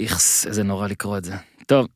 איכס, 0.00 0.46
איזה 0.46 0.62
נורא 0.62 0.88
לקרוא 0.88 1.18
את 1.18 1.24
זה. 1.24 1.34
טוב, 1.66 1.86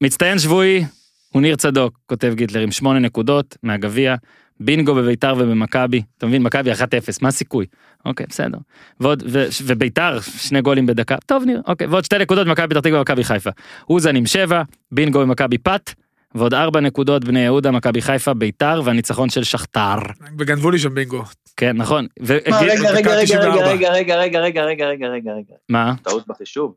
מצטיין 0.00 0.38
שבועי 0.38 0.84
הוא 1.32 1.42
ניר 1.42 1.56
צדוק, 1.56 1.98
כותב 2.06 2.32
גיטלר, 2.36 2.60
עם 2.60 2.70
שמונה 2.70 2.98
נקודות 2.98 3.56
מהגביע, 3.62 4.14
בינגו 4.60 4.94
בביתר 4.94 5.34
ובמכבי, 5.38 6.02
אתה 6.18 6.26
מבין, 6.26 6.42
מכבי 6.42 6.72
1-0, 6.72 6.76
מה 7.22 7.28
הסיכוי? 7.28 7.66
אוקיי, 8.04 8.26
בסדר. 8.28 8.58
ועוד, 9.00 9.22
ו, 9.26 9.46
וביתר, 9.64 10.20
שני 10.20 10.60
גולים 10.60 10.86
בדקה, 10.86 11.16
טוב 11.26 11.44
ניר, 11.44 11.62
אוקיי, 11.66 11.86
ועוד 11.86 12.04
שתי 12.04 12.18
נקודות 12.18 12.46
מכבי 12.46 12.68
פתח 12.68 12.80
תקווה 12.80 12.98
ומכבי 12.98 13.24
חיפה. 13.24 13.50
אוזן 13.90 14.16
עם 14.16 14.26
שבע, 14.26 14.62
בינגו 14.92 15.20
במכבי 15.20 15.58
פת, 15.58 15.90
ועוד 16.36 16.54
ארבע 16.54 16.80
נקודות 16.80 17.24
בני 17.24 17.40
יהודה, 17.40 17.70
מכבי 17.70 18.02
חיפה, 18.02 18.34
ביתר, 18.34 18.80
והניצחון 18.84 19.28
של 19.28 19.44
שכתר. 19.44 19.96
וגנבו 20.38 20.70
לי 20.70 20.78
שם 20.78 20.94
בינגו. 20.94 21.22
כן, 21.56 21.76
נכון. 21.76 22.06
רגע, 22.20 22.60
רגע, 22.60 22.90
רגע, 22.90 23.22
94. 23.22 23.66
רגע, 23.66 23.92
רגע, 23.92 24.16
רגע, 24.16 24.40
רגע, 24.40 24.64
רגע, 24.64 24.86
רגע, 24.86 25.08
רגע, 25.08 25.32
רגע. 25.32 25.54
מה? 25.68 25.94
טעות 26.02 26.26
בחישוב? 26.26 26.74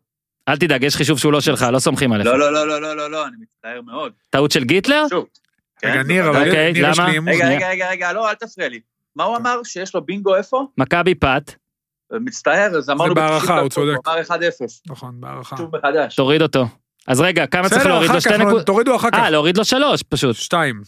אל 0.48 0.58
תדאג, 0.58 0.84
יש 0.84 0.96
חישוב 0.96 1.20
שהוא 1.20 1.34
לא 1.34 1.42
שלך, 1.42 1.66
לא 1.72 1.80
סומכים 1.80 2.12
עליך. 2.12 2.28
לא, 2.28 2.40
לא, 2.40 2.54
לא, 2.54 2.68
לא, 2.68 2.82
לא, 2.82 2.96
לא, 2.96 3.12
לא, 3.12 3.28
אני 3.28 3.36
מצטער 3.42 3.82
מאוד. 3.82 4.12
טעות 4.30 4.52
של 4.52 4.64
גיטלר? 4.64 5.06
שוב. 5.10 5.26
רגע, 5.84 5.94
כן, 5.94 6.08
ניר, 6.08 6.30
אבל 6.30 6.48
אוקיי, 6.48 6.74
ניר, 6.74 6.90
יש? 6.90 7.00
לי 7.00 7.18
אמון. 7.18 7.34
רגע. 7.34 7.48
רגע, 7.48 7.70
רגע, 7.70 7.90
רגע, 7.90 8.14
לא, 8.14 8.30
אל 8.30 8.36
תפריע 8.36 8.70
לי. 8.70 8.80
מה 9.16 9.24
הוא 9.24 9.38
אמר? 9.38 9.64
שיש 9.64 9.96
לו 9.96 10.02
בינגו 10.02 10.36
איפה? 10.36 10.66
מכבי 10.78 11.16
פת, 11.16 11.52
מצטער, 12.12 12.78
אז 12.78 12.90
אמרנו... 12.90 13.16
בהערכה, 13.16 13.56
ב-90 13.56 13.62
הוא 13.62 13.70
צודק. 13.70 13.96
הוא 14.06 14.14
אמר 14.14 14.22
1-0. 14.22 14.32
נכון, 14.90 15.22
בהערכה. 15.22 15.58
שוב 15.58 15.76
מחדש. 15.78 16.16
תוריד 16.16 16.42
אותו. 16.42 16.66
אז 17.08 17.22
רגע, 17.22 17.46
כמה 17.46 17.70
צריך 17.70 17.86
להוריד 17.86 18.12
לו 18.12 18.22
שתי 18.22 18.38
נקודות? 18.38 18.66
תורידו 18.66 18.96
אחר 18.96 19.10
כך. 19.12 19.18
אה, 19.20 19.30
להוריד 19.30 19.58
לו 19.58 19.66
שלוש, 19.66 20.04
פשוט. 20.10 20.36
שתיים. 20.36 20.82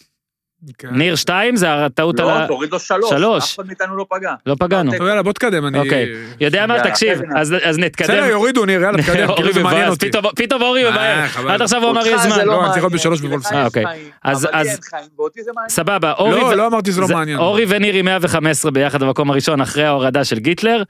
כן. 0.77 0.87
ניר 0.91 1.15
שתיים 1.15 1.55
זה 1.55 1.85
הטעות 1.85 2.19
על 2.19 2.25
לא, 2.25 2.31
ה... 2.31 2.47
תוריד 2.47 2.71
לו 2.71 2.79
שלוש. 2.79 3.09
שלוש. 3.09 3.43
אף 3.43 3.55
אחד 3.55 3.67
מאיתנו 3.67 3.95
לא 3.97 4.05
פגע. 4.09 4.33
לא 4.45 4.55
פגענו. 4.59 4.91
טוב, 4.97 5.07
יאללה, 5.07 5.23
בוא 5.23 5.33
תקדם, 5.33 5.65
אני... 5.65 5.79
אוקיי. 5.79 6.07
יודע 6.39 6.67
מה, 6.67 6.79
תקשיב, 6.83 7.21
אז 7.37 7.53
אז 7.63 7.77
בסדר, 7.77 7.85
נתקדם. 7.85 8.29
יורידו, 8.29 8.65
ניר, 8.65 8.81
יאללה, 8.81 9.03
תקדם, 9.03 9.27
כאילו 9.35 9.53
זה 9.53 9.63
מעניין 9.63 9.89
אותי. 9.89 10.09
פתאום- 10.35 10.61
אורי 10.61 10.85
אה, 10.85 10.91
מבאס. 10.91 11.31
חבל. 11.31 11.51
עד 11.51 11.61
עכשיו 11.61 11.83
הוא 11.83 11.91
אמר 11.91 12.03
זה 12.03 12.17
זמן. 12.17 12.37
לא 12.37 12.43
לא, 12.45 12.61
אני 12.63 12.69
צריך 12.69 12.83
להיות 12.83 12.93
בשלוש 12.93 13.21
בוולפסון. 13.21 13.57
אה, 13.57 13.65
אוקיי. 13.65 13.85
אז- 14.23 14.47
לי. 14.53 14.69
סבבה, 15.69 16.11
אורי 16.11 16.41
לא, 16.41 16.53
לא 16.53 16.67
אמרתי 16.67 16.91
שזה 16.91 17.01
לא 17.01 17.07
זה- 17.07 17.13
מעניין. 17.13 17.37
אורי 17.39 17.65
וניר 17.67 17.95
עם 17.95 18.05
115 18.05 18.71
ביחד 18.71 19.03
במקום 19.03 19.31
הראשון 19.31 19.61
אחרי 19.61 19.83
ההורדה 19.85 20.23
של 20.23 20.39
גיטלר, 20.39 20.83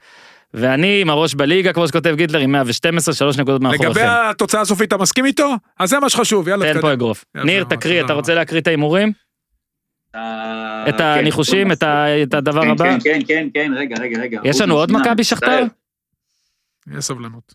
ואני 0.54 1.00
עם 1.00 1.10
הראש 1.10 1.34
בליגה, 1.34 1.72
כמו 1.72 1.88
שכותב 1.88 2.14
גיטלר, 2.16 2.38
עם 2.38 2.52
112, 2.52 3.14
שלוש 3.14 3.38
נקודות 3.38 3.62
לגבי 3.62 3.76
מאחוריכם. 3.76 4.08
התוצאה 4.30 4.60
הסופית, 4.60 4.88
אתה 4.88 4.96
מסכים 4.96 5.24
איתו? 5.24 5.54
אז 5.78 5.90
זה 5.90 5.98
מה 6.00 6.10
שחשוב, 6.10 6.48
יאללה, 6.48 6.74
תן. 6.74 6.80
פה 6.80 6.92
אגרוף. 6.92 7.24
ניר, 7.34 7.64
תקריא. 7.64 8.04
אתה 8.04 8.12
רוצה 8.12 8.34
להקריא 8.34 8.60
את 8.60 8.66
ההימורים? 8.66 9.12
אה, 10.14 10.88
את 10.88 10.94
כן, 10.98 11.04
הניחושים, 11.04 11.72
את 11.72 12.34
הדבר 12.34 12.62
כן, 12.62 12.70
הבא? 12.70 12.84
כן, 12.84 12.98
כן, 13.04 13.20
כן, 13.28 13.48
כן, 13.54 13.72
רגע, 13.76 13.96
רגע, 14.00 14.20
רגע. 14.20 14.40
יש 14.44 14.60
לנו 14.60 14.74
עוד 14.74 14.92
מכבי 14.92 15.24
שכתר? 15.24 15.64
יש 16.96 17.04
סבלנות. 17.04 17.54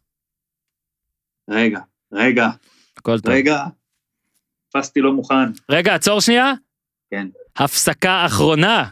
רגע, 1.49 1.79
רגע, 2.13 2.49
הכל 2.97 3.19
טוב. 3.19 3.33
רגע. 3.33 3.63
תפסתי 4.69 5.01
לא 5.01 5.13
מוכן. 5.13 5.51
רגע, 5.69 5.95
עצור 5.95 6.21
שנייה. 6.21 6.53
כן. 7.11 7.27
הפסקה 7.57 8.25
אחרונה, 8.25 8.85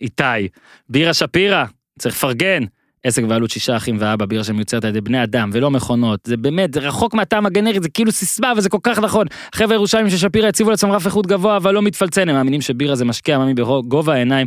איתי. 0.00 0.48
בירה 0.88 1.14
שפירא, 1.14 1.64
צריך 1.98 2.14
לפרגן. 2.14 2.62
עסק 3.04 3.22
בעלות 3.22 3.50
שישה 3.50 3.76
אחים 3.76 3.96
ואבא, 3.98 4.26
בירה 4.26 4.44
שמיוצרת 4.44 4.84
על 4.84 4.90
ידי 4.90 5.00
בני 5.00 5.22
אדם 5.22 5.50
ולא 5.52 5.70
מכונות. 5.70 6.20
זה 6.24 6.36
באמת, 6.36 6.74
זה 6.74 6.80
רחוק 6.80 7.14
מהטעם 7.14 7.46
הגנרי, 7.46 7.80
זה 7.80 7.88
כאילו 7.88 8.12
סיסמה 8.12 8.52
וזה 8.56 8.68
כל 8.68 8.78
כך 8.82 8.98
נכון. 8.98 9.26
חבר'ה 9.54 9.74
ירושלים 9.74 10.10
של 10.10 10.16
שפירא 10.16 10.48
הציבו 10.48 10.70
לעצמם 10.70 10.90
רף 10.90 11.06
איכות 11.06 11.26
גבוה, 11.26 11.56
אבל 11.56 11.74
לא 11.74 11.82
מתפלצן, 11.82 12.28
הם 12.28 12.34
מאמינים 12.34 12.60
שבירה 12.60 12.94
זה 12.94 13.04
משקיע 13.04 13.38
מאמין 13.38 13.54
בגובה 13.54 14.14
העיניים. 14.14 14.46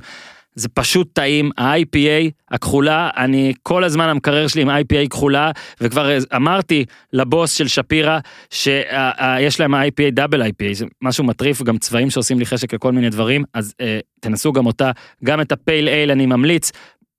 זה 0.55 0.69
פשוט 0.69 1.09
טעים, 1.13 1.51
ה-IPA 1.57 2.31
הכחולה, 2.51 3.09
אני 3.17 3.53
כל 3.63 3.83
הזמן 3.83 4.09
המקרר 4.09 4.47
שלי 4.47 4.61
עם 4.61 4.69
IPA 4.69 5.09
כחולה, 5.09 5.51
וכבר 5.81 6.17
אמרתי 6.35 6.85
לבוס 7.13 7.53
של 7.53 7.67
שפירא 7.67 8.19
שיש 8.49 9.59
להם 9.59 9.73
ה-IPA 9.73 10.11
דאבל 10.11 10.41
IPA, 10.41 10.73
זה 10.73 10.85
משהו 11.01 11.23
מטריף, 11.23 11.61
גם 11.61 11.77
צבעים 11.77 12.09
שעושים 12.09 12.39
לי 12.39 12.45
חשק 12.45 12.73
לכל 12.73 12.91
מיני 12.91 13.09
דברים, 13.09 13.43
אז 13.53 13.73
אה, 13.81 13.99
תנסו 14.19 14.53
גם 14.53 14.65
אותה, 14.65 14.91
גם 15.23 15.41
את 15.41 15.51
הפייל 15.51 15.87
אייל 15.87 16.11
אני 16.11 16.25
ממליץ. 16.25 16.71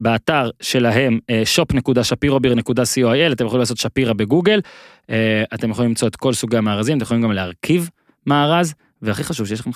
באתר 0.03 0.51
שלהם 0.61 1.19
אה, 1.31 1.43
shop.shapirobeer.co.il 1.57 3.33
אתם 3.33 3.45
יכולים 3.45 3.61
לעשות 3.61 3.77
שפירא 3.79 4.13
בגוגל 4.13 4.61
אה, 5.11 5.45
אתם 5.55 5.71
יכולים 5.71 5.91
למצוא 5.91 6.09
את 6.09 6.17
כל 6.17 6.33
סוגי 6.33 6.57
המארזים 6.57 6.97
אתם 6.97 7.05
יכולים 7.05 7.23
גם 7.23 7.33
להרכיב 7.33 7.91
מארז 8.27 8.75
והכי 9.03 9.25
חשוב 9.25 9.47
שיש 9.47 9.61
לכם 9.61 9.71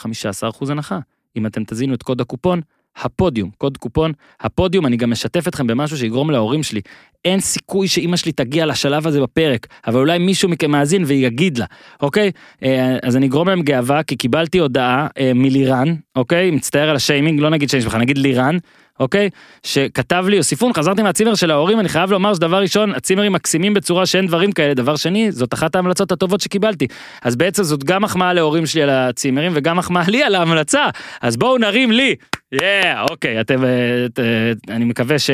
15% 0.65 0.71
הנחה 0.71 0.99
אם 1.37 1.47
אתם 1.47 1.65
תזינו 1.65 1.95
את 1.95 2.03
קוד 2.03 2.21
הקופון 2.21 2.61
הפודיום, 3.03 3.51
קוד 3.59 3.77
קופון, 3.79 4.13
הפודיום, 4.41 4.87
אני 4.87 4.97
גם 4.97 5.11
משתף 5.11 5.49
אתכם 5.49 5.67
במשהו 5.67 5.99
שיגרום 5.99 6.31
להורים 6.31 6.63
שלי. 6.63 6.81
אין 7.25 7.41
סיכוי 7.41 7.89
שאימא 7.89 8.17
שלי 8.17 8.33
תגיע 8.33 8.67
לשלב 8.67 9.07
הזה 9.07 9.21
בפרק, 9.21 9.67
אבל 9.87 10.01
אולי 10.01 10.19
מישהו 10.19 10.49
מכם 10.49 10.71
מאזין 10.71 11.05
ויגיד 11.07 11.59
לה, 11.59 11.65
אוקיי? 12.03 12.31
אה, 12.63 12.97
אז 13.03 13.17
אני 13.17 13.27
אגרום 13.27 13.49
להם 13.49 13.63
גאווה, 13.63 14.03
כי 14.03 14.17
קיבלתי 14.17 14.59
הודעה 14.59 15.07
מלירן, 15.35 15.95
אוקיי? 16.17 16.51
מצטער 16.51 16.91
על 16.91 16.97
השיימינג, 16.97 17.41
לא 17.41 17.51
נגיד 17.51 17.71
שם 17.71 17.81
שלך, 17.81 17.95
נגיד 17.95 18.19
לירן, 18.19 18.57
אוקיי? 19.01 19.31
שכתב 19.63 20.25
לי, 20.29 20.37
יוסיפון, 20.37 20.73
חזרתי 20.73 21.03
מהצימר 21.03 21.35
של 21.35 21.51
ההורים, 21.51 21.81
אני 21.81 21.89
חייב 21.89 22.11
לומר 22.11 22.35
שדבר 22.35 22.61
ראשון, 22.61 22.95
הצימרים 22.95 23.33
מקסימים 23.33 23.75
בצורה 23.75 24.07
שאין 24.07 24.27
דברים 24.27 24.53
כאלה, 24.53 24.75
דבר 24.75 24.97
שני, 24.97 25.33
זאת 25.33 25.55
אחת 25.55 25.75
ההמלצות 25.75 26.13
הטובות 26.13 26.41
שקיבלתי. 26.41 26.87
אז 27.23 27.37
בעצם 27.37 27.63
זאת 27.63 27.85
גם 27.85 28.03
מחמאה 28.03 28.33
להורים 28.33 28.67
שלי 28.67 28.83
על 28.83 28.91
הצימרים, 28.91 29.53
וגם 29.55 29.77
מחמאה 29.77 30.05
לי 30.09 30.23
על 30.23 30.35
ההמלצה. 30.35 30.85
אז 31.23 31.37
בואו 31.37 31.59
נרים 31.59 31.93
לי. 31.93 32.15
יאה, 32.53 33.03
אוקיי, 33.03 33.41
אתם, 33.41 33.65
אה, 33.65 33.69
ת- 34.15 34.19
אה, 34.21 34.53
אני 34.77 34.85
מקווה 34.85 35.19
ש... 35.19 35.31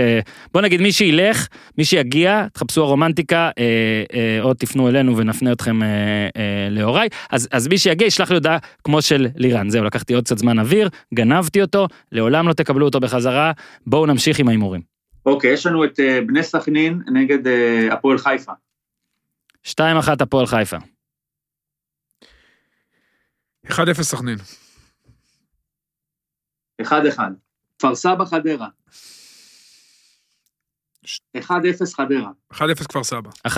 בוא 0.55 0.60
נגיד 0.62 0.80
מי 0.80 0.93
שילך, 0.93 1.47
מי 1.78 1.84
שיגיע, 1.84 2.47
תחפשו 2.52 2.82
הרומנטיקה, 2.82 3.51
אה, 3.59 3.64
אה, 4.14 4.39
או 4.43 4.55
תפנו 4.55 4.89
אלינו 4.89 5.16
ונפנה 5.16 5.52
אתכם 5.52 5.82
אה, 5.82 5.89
אה, 6.36 6.68
להוריי. 6.70 7.09
אז, 7.30 7.48
אז 7.52 7.68
מי 7.68 7.78
שיגיע 7.78 8.06
ישלח 8.06 8.30
לי 8.30 8.34
הודעה 8.36 8.59
כמו 8.84 9.02
של 9.02 9.26
לירן. 9.36 9.70
זהו, 9.70 9.84
לקחתי 9.84 10.14
עוד 10.14 10.24
קצת 10.24 10.39
זמן 10.39 10.59
אוויר, 10.59 10.89
גנבתי 11.14 11.62
אותו, 11.62 11.89
לעולם 12.12 12.48
לא 12.48 12.52
תקבלו 12.52 12.84
אותו 12.86 13.01
בחזרה, 13.01 13.51
בואו 13.86 14.06
נמשיך 14.06 14.38
עם 14.38 14.48
ההימורים. 14.48 14.82
אוקיי, 15.26 15.52
יש 15.52 15.66
לנו 15.66 15.84
את 15.84 16.00
אה, 16.00 16.20
בני 16.26 16.42
סכנין 16.42 17.02
נגד 17.12 17.46
אה, 17.46 17.88
הפועל 17.92 18.18
חיפה. 18.18 18.52
2-1 19.66 19.72
הפועל 20.20 20.46
חיפה. 20.46 20.76
1-0 23.66 24.02
סכנין. 24.02 24.38
1-1. 26.82 26.86
כפר 27.78 27.94
סבא 27.94 28.24
חדרה. 28.24 28.68
1-0 31.38 31.42
חדרה. 31.96 32.30
1-0 32.52 32.88
כפר 32.88 33.04
סבא. 33.04 33.30
1-1. 33.48 33.52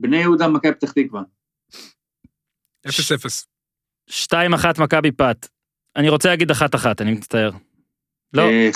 בני 0.00 0.16
יהודה 0.16 0.48
מכבי 0.48 0.74
פתח 0.74 0.92
תקווה. 0.92 1.22
0-0. 2.86 2.90
2-1 4.10 4.82
מכבי 4.82 5.12
פת. 5.12 5.48
אני 5.96 6.08
רוצה 6.08 6.28
להגיד 6.28 6.50
1-1, 6.50 6.54
אני 7.00 7.12
מצטער. 7.12 7.50
לא, 8.32 8.42
אה, 8.42 8.70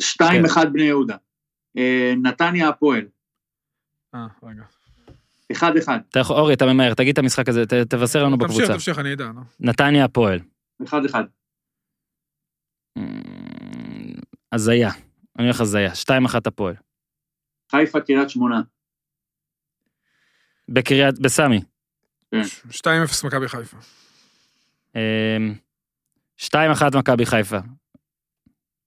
שתיים 0.00 0.44
אחד 0.44 0.72
בני 0.72 0.82
יהודה. 0.82 1.16
אה, 1.78 2.14
נתניה 2.22 2.68
הפועל. 2.68 3.06
אה, 4.14 4.26
רגע. 4.42 4.62
אחד 5.52 5.76
אחד. 5.76 5.98
אתה 6.10 6.18
יכול- 6.20 6.36
אורי, 6.36 6.54
אתה 6.54 6.66
ממהר, 6.66 6.94
תגיד 6.94 7.12
את 7.12 7.18
המשחק 7.18 7.48
הזה, 7.48 7.66
ת- 7.66 7.72
תבשר 7.74 8.24
לנו 8.24 8.36
תמשיך, 8.36 8.50
בקבוצה. 8.56 8.72
תמשיך, 8.72 8.98
אני 8.98 9.12
אדע. 9.12 9.30
נתניה 9.60 10.04
הפועל. 10.04 10.38
אחד 10.84 11.04
אחד. 11.04 11.24
אמ, 12.98 14.14
הזיה. 14.52 14.90
אני 15.38 15.44
הולך 15.46 15.60
הזיה. 15.60 15.90
2-1 15.94 16.46
הפועל. 16.46 16.74
חיפה 17.70 18.00
קריית 18.00 18.30
שמונה. 18.30 18.60
בקריית, 20.68 21.18
בסמי. 21.18 21.60
2-0 22.70 23.24
מכבי 23.24 23.48
חיפה. 23.48 23.76
אמ, 24.94 25.54
2-1 26.36 26.96
מכבי 26.98 27.26
חיפה. 27.26 27.58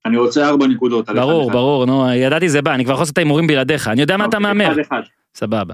אני 0.06 0.18
רוצה 0.18 0.50
ארבע 0.50 0.68
נקודות. 0.68 1.10
ברור. 1.10 1.52
ברור, 1.52 1.86
נו, 1.86 2.14
ידעתי 2.14 2.50
זה 2.50 2.62
בא, 2.62 2.74
אני 2.74 2.84
כבר 2.84 2.94
יכול 2.94 3.02
לעשות 3.02 3.14
את 3.14 3.18
ההימורים 3.18 3.48
בלעדיך. 3.48 3.88
אני 3.88 4.02
יודע 4.02 4.18
מה 4.18 4.26
אתה 4.26 4.38
אוקיי, 4.38 4.54
מהמר. 4.54 4.72
אחד 4.72 4.80
אחד. 4.80 5.02
סבבה. 5.36 5.74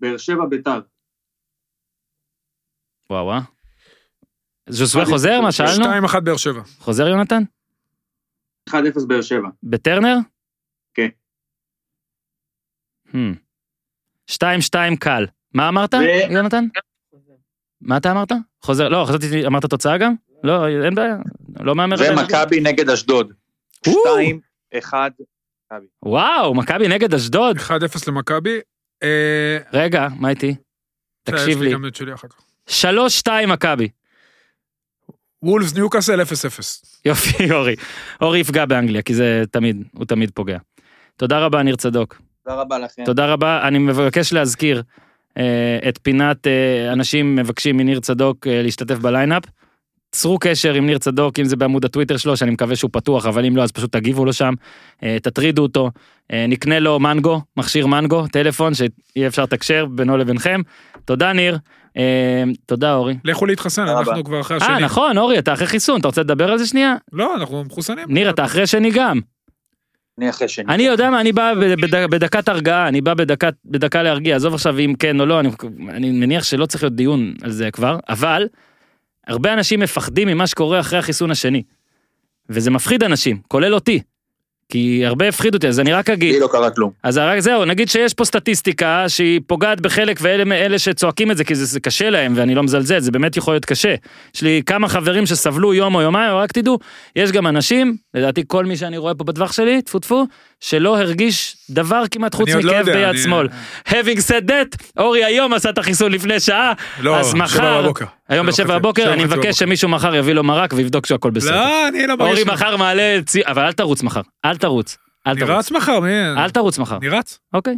באר 0.00 0.16
שבע 0.16 0.46
ביתר. 0.46 0.80
וואו 3.10 3.24
וואו. 3.26 3.40
ז'וסווה 4.68 5.04
חוזר? 5.06 5.40
מה. 5.40 5.52
שאלנו? 5.52 6.06
2-1 6.08 6.20
באר 6.20 6.36
שבע. 6.36 6.60
חוזר 6.78 7.08
יונתן? 7.08 7.42
אחד 8.68 8.86
אפס 8.86 9.04
באר 9.04 9.22
שבע. 9.22 9.48
בטרנר? 9.62 10.16
כן. 10.94 11.08
Hmm. 13.08 13.34
2-2 14.30 14.36
קל. 15.00 15.26
מה 15.54 15.68
אמרת, 15.68 15.94
יונתן? 16.30 16.64
מה 17.80 17.96
אתה 17.96 18.10
אמרת? 18.12 18.32
חוזר, 18.62 18.88
לא, 18.88 19.04
חשבתי, 19.08 19.46
אמרת 19.46 19.64
תוצאה 19.64 19.98
גם? 19.98 20.14
לא, 20.44 20.68
אין 20.84 20.94
בעיה. 20.94 21.16
לא 21.60 21.74
מהמר. 21.74 21.96
ומכבי 22.10 22.60
נגד 22.60 22.90
אשדוד. 22.90 23.32
או! 23.86 23.92
שתיים 23.92 24.40
אחד. 24.78 25.10
וואו, 26.04 26.54
מכבי 26.54 26.88
נגד 26.88 27.14
אשדוד. 27.14 27.56
1-0 27.56 27.70
למכבי. 28.08 28.60
אה, 29.02 29.58
רגע, 29.72 30.08
מה 30.20 30.30
איתי? 30.30 30.54
תקשיב 31.22 31.62
לי. 31.62 31.72
גם 31.72 31.86
את 31.86 31.96
שלי 31.96 32.14
אחר 32.14 32.28
כך. 32.28 32.36
3-2 32.68 33.46
מכבי. 33.46 33.88
וולפס 35.42 35.74
ניוקאסל 35.74 36.20
0-0. 36.20 36.24
יופי, 37.04 37.50
אורי. 37.54 37.76
אורי 38.20 38.38
יפגע 38.38 38.64
באנגליה, 38.64 39.02
כי 39.02 39.14
זה 39.14 39.44
תמיד, 39.50 39.84
הוא 39.94 40.04
תמיד 40.04 40.30
פוגע. 40.34 40.58
תודה 41.16 41.38
רבה, 41.38 41.62
ניר 41.62 41.76
צדוק. 41.76 42.20
תודה 42.44 42.60
רבה 42.60 42.78
לכם. 42.78 43.04
תודה 43.04 43.32
רבה. 43.32 43.68
אני 43.68 43.78
מבקש 43.78 44.32
להזכיר 44.32 44.82
אה, 45.38 45.78
את 45.88 45.98
פינת 46.02 46.46
אה, 46.46 46.92
אנשים 46.92 47.36
מבקשים 47.36 47.76
מניר 47.76 48.00
צדוק 48.00 48.46
אה, 48.46 48.62
להשתתף 48.62 48.98
בליינאפ. 48.98 49.42
צרו 50.12 50.38
קשר 50.38 50.74
עם 50.74 50.86
ניר 50.86 50.98
צדוק, 50.98 51.38
אם 51.38 51.44
זה 51.44 51.56
בעמוד 51.56 51.84
הטוויטר 51.84 52.16
שלו, 52.16 52.36
שאני 52.36 52.50
מקווה 52.50 52.76
שהוא 52.76 52.90
פתוח, 52.92 53.26
אבל 53.26 53.44
אם 53.44 53.56
לא, 53.56 53.62
אז 53.62 53.72
פשוט 53.72 53.92
תגיבו 53.92 54.24
לו 54.24 54.32
שם, 54.32 54.54
אה, 55.02 55.16
תטרידו 55.22 55.62
אותו, 55.62 55.90
אה, 56.32 56.46
נקנה 56.48 56.78
לו 56.78 56.98
מנגו, 57.00 57.40
מכשיר 57.56 57.86
מנגו, 57.86 58.26
טלפון, 58.26 58.72
שיהיה 58.74 59.26
אפשר 59.28 59.42
לתקשר 59.42 59.86
בינו 59.86 60.16
לבינכם. 60.16 60.60
תודה, 61.04 61.32
ניר. 61.32 61.58
אה, 61.96 62.42
תודה, 62.66 62.94
אורי. 62.94 63.14
לכו 63.24 63.46
להתחסן, 63.46 63.82
אנחנו. 63.88 64.24
כבר 64.24 64.40
אחרי 64.40 64.56
אה, 64.60 64.66
השני. 64.66 64.84
נכון, 64.84 65.18
אורי, 65.18 65.38
אתה 65.38 65.52
אחרי 65.52 65.66
חיסון, 65.66 66.00
אתה 66.00 66.08
רוצה 66.08 66.20
לדבר 66.20 66.52
על 66.52 66.58
זה 66.58 66.66
שנייה? 66.66 66.94
לא, 67.12 67.34
אנחנו 67.34 67.64
מחוסנים. 67.64 68.04
ניר, 68.08 68.30
אתה 68.30 68.44
אחרי 68.44 68.66
שני 68.66 68.90
גם. 68.90 69.20
אני 70.18 70.30
אחרי 70.30 70.48
שני. 70.48 70.64
אני 70.74 70.82
יודע 70.82 71.10
מה, 71.10 71.20
אני 71.20 71.32
בא 71.32 71.52
בד- 71.54 72.10
בדקת 72.10 72.48
הרגעה, 72.48 72.88
אני 72.88 73.00
בא 73.00 73.14
בדקת, 73.14 73.54
בדקה 73.64 74.02
להרגיע, 74.02 74.36
עזוב 74.36 74.54
עכשיו 74.54 74.78
אם 74.78 74.94
כן 74.98 75.20
או 75.20 75.26
לא, 75.26 75.40
אני, 75.40 75.48
אני 75.88 76.10
מניח 76.10 76.44
שלא 76.44 76.66
צריך 76.66 76.82
להיות 76.82 76.94
דיון 76.94 77.34
על 77.42 77.50
זה 77.50 77.70
כבר, 77.70 77.98
אבל 78.08 78.46
הרבה 79.28 79.52
אנשים 79.52 79.80
מפחדים 79.80 80.28
ממה 80.28 80.46
שקורה 80.46 80.80
אחרי 80.80 80.98
החיסון 80.98 81.30
השני. 81.30 81.62
וזה 82.50 82.70
מפחיד 82.70 83.04
אנשים, 83.04 83.38
כולל 83.48 83.74
אותי. 83.74 84.00
כי 84.72 85.02
הרבה 85.06 85.28
הפחיד 85.28 85.54
אותי, 85.54 85.68
אז 85.68 85.80
אני 85.80 85.92
רק 85.92 86.10
אגיד, 86.10 86.34
לי 86.34 86.40
לא 86.40 86.48
קרה 86.52 86.70
כלום. 86.70 86.90
אז 87.02 87.18
רק 87.18 87.38
זהו, 87.38 87.64
נגיד 87.64 87.88
שיש 87.88 88.14
פה 88.14 88.24
סטטיסטיקה 88.24 89.08
שהיא 89.08 89.40
פוגעת 89.46 89.80
בחלק 89.80 90.18
ואלה 90.22 90.54
אלה 90.54 90.78
שצועקים 90.78 91.30
את 91.30 91.36
זה 91.36 91.44
כי 91.44 91.54
זה, 91.54 91.64
זה 91.64 91.80
קשה 91.80 92.10
להם 92.10 92.32
ואני 92.36 92.54
לא 92.54 92.62
מזלזל, 92.62 93.00
זה 93.00 93.10
באמת 93.10 93.36
יכול 93.36 93.54
להיות 93.54 93.64
קשה. 93.64 93.94
יש 94.34 94.42
לי 94.42 94.62
כמה 94.66 94.88
חברים 94.88 95.26
שסבלו 95.26 95.74
יום 95.74 95.94
או 95.94 96.00
יומיים, 96.00 96.34
רק 96.34 96.52
תדעו, 96.52 96.78
יש 97.16 97.32
גם 97.32 97.46
אנשים, 97.46 97.96
לדעתי 98.14 98.44
כל 98.46 98.64
מי 98.64 98.76
שאני 98.76 98.98
רואה 98.98 99.14
פה 99.14 99.24
בטווח 99.24 99.52
שלי, 99.52 99.82
טפו 99.82 99.98
טפו, 99.98 100.26
שלא 100.60 100.98
הרגיש 100.98 101.56
דבר 101.70 102.02
כמעט 102.10 102.34
חוץ 102.34 102.48
אני 102.48 102.62
לא 102.62 102.72
מכאב 102.72 102.88
יודע, 102.88 102.98
ביד 102.98 103.08
אני- 103.08 103.18
שמאל. 103.18 103.48
having 103.88 104.18
said 104.28 104.48
that, 104.48 104.84
אורי 104.98 105.24
היום 105.24 105.52
עשה 105.54 105.70
את 105.70 105.78
החיסון 105.78 106.12
לפני 106.12 106.40
שעה, 106.40 106.72
לא, 107.00 107.16
אז 107.18 107.34
מחר, 107.34 107.82
בבוקר. 107.82 108.04
היום 108.28 108.46
שבע 108.46 108.64
בשבע 108.64 108.78
בבוקר, 108.78 109.12
אני 109.12 109.24
מבקש. 109.24 109.58
שמישהו 109.58 109.88
מחר 109.88 110.14
יביא 110.14 110.32
לו 110.32 110.44
מרק 110.44 110.72
ויבדוק 110.72 111.06
שהכל 111.06 111.30
בסדר. 111.30 111.50
לא, 111.56 111.88
אני 111.88 112.06
לא 112.06 112.12
אורי 112.20 112.30
מרגיש. 112.30 112.46
מחר 112.46 112.76
מעלה, 112.76 113.18
אבל 113.46 113.62
אל 113.62 113.72
תרוץ 113.72 114.02
מחר, 114.02 114.20
אל 114.44 114.56
תרוץ, 114.56 114.96
אל 115.26 115.32
אני 115.32 115.40
תרוץ, 115.40 115.50
רץ 115.50 115.70
מחר, 115.70 116.00
מי? 116.00 116.10
אל 116.36 116.50
תרוץ 116.50 116.78
מחר, 116.78 116.96
אני 116.96 117.08
רץ. 117.08 117.38
אוקיי. 117.54 117.74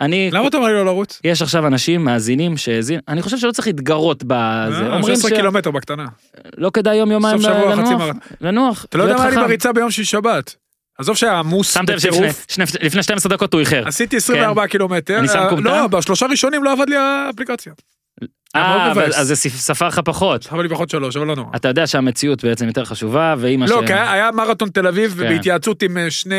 אני, 0.00 0.30
למה 0.32 0.48
אתה 0.48 0.56
אומר 0.56 0.68
לי 0.68 0.74
לא 0.74 0.84
לרוץ? 0.84 1.20
יש 1.24 1.42
עכשיו 1.42 1.66
אנשים 1.66 2.04
מאזינים 2.04 2.56
שהאזין, 2.56 3.00
אני 3.08 3.22
חושב 3.22 3.38
שלא 3.38 3.50
צריך 3.52 3.66
להתגרות 3.66 4.22
בזה, 4.26 4.32
אה, 4.82 4.86
אומרים 4.96 5.02
16 5.16 5.30
קילומטר 5.30 5.70
בקטנה. 5.70 6.06
שלא 6.56 6.70
כדאי 6.70 6.96
יום 6.96 7.10
יומיים 7.10 7.38
לנוח. 7.40 8.16
לנוח, 8.40 8.84
אתה 8.84 8.98
לא 8.98 9.02
יודע 9.02 9.16
מה 9.16 9.30
חכם. 9.30 9.40
בריצה 9.40 9.72
ביום 9.72 9.90
שישי 9.90 10.10
שבת. 10.10 10.56
עזוב 10.98 11.16
שהיה 11.16 11.38
עמוס 11.38 11.74
שמת 11.74 11.88
לב 11.90 11.98
שלפני 11.98 12.18
בטירוף. 12.18 12.44
שני- 12.48 12.64
לפני 12.82 13.02
12 13.02 13.32
דקות 13.36 13.52
הוא 13.52 13.60
איחר. 13.60 13.82
עשיתי 13.88 14.16
24 14.16 14.66
קילומטר. 14.66 15.18
אני 15.18 15.28
שם 15.28 15.38
אה, 15.38 15.50
כומתה? 15.50 15.68
לא, 15.68 15.86
בשלושה 15.86 16.26
ראשונים 16.26 16.64
לא 16.64 16.72
עבד 16.72 16.88
לי 16.88 16.96
האפליקציה. 16.96 17.72
אה. 18.56 18.92
אז 19.14 19.26
זה 19.26 19.34
ספ- 19.36 19.48
ספר 19.56 19.88
לך 19.88 20.00
פחות. 20.04 20.46
אבל 20.52 20.62
לי 20.62 20.68
פחות 20.68 20.90
שלוש, 20.90 21.16
אבל 21.16 21.26
לא 21.26 21.36
נורא. 21.36 21.48
אתה 21.56 21.68
יודע 21.68 21.86
שהמציאות 21.86 22.44
בעצם 22.44 22.66
יותר 22.66 22.84
חשובה, 22.84 23.34
ואימא 23.38 23.64
לא, 23.68 23.80
ש... 23.82 23.86
כי 23.86 23.92
היה 23.92 24.30
מרתון 24.30 24.68
תל 24.68 24.86
אביב, 24.86 25.14
כן. 25.18 25.26
ובהתייעצות 25.26 25.82
עם 25.82 25.98
אה, 25.98 26.10
שני 26.10 26.34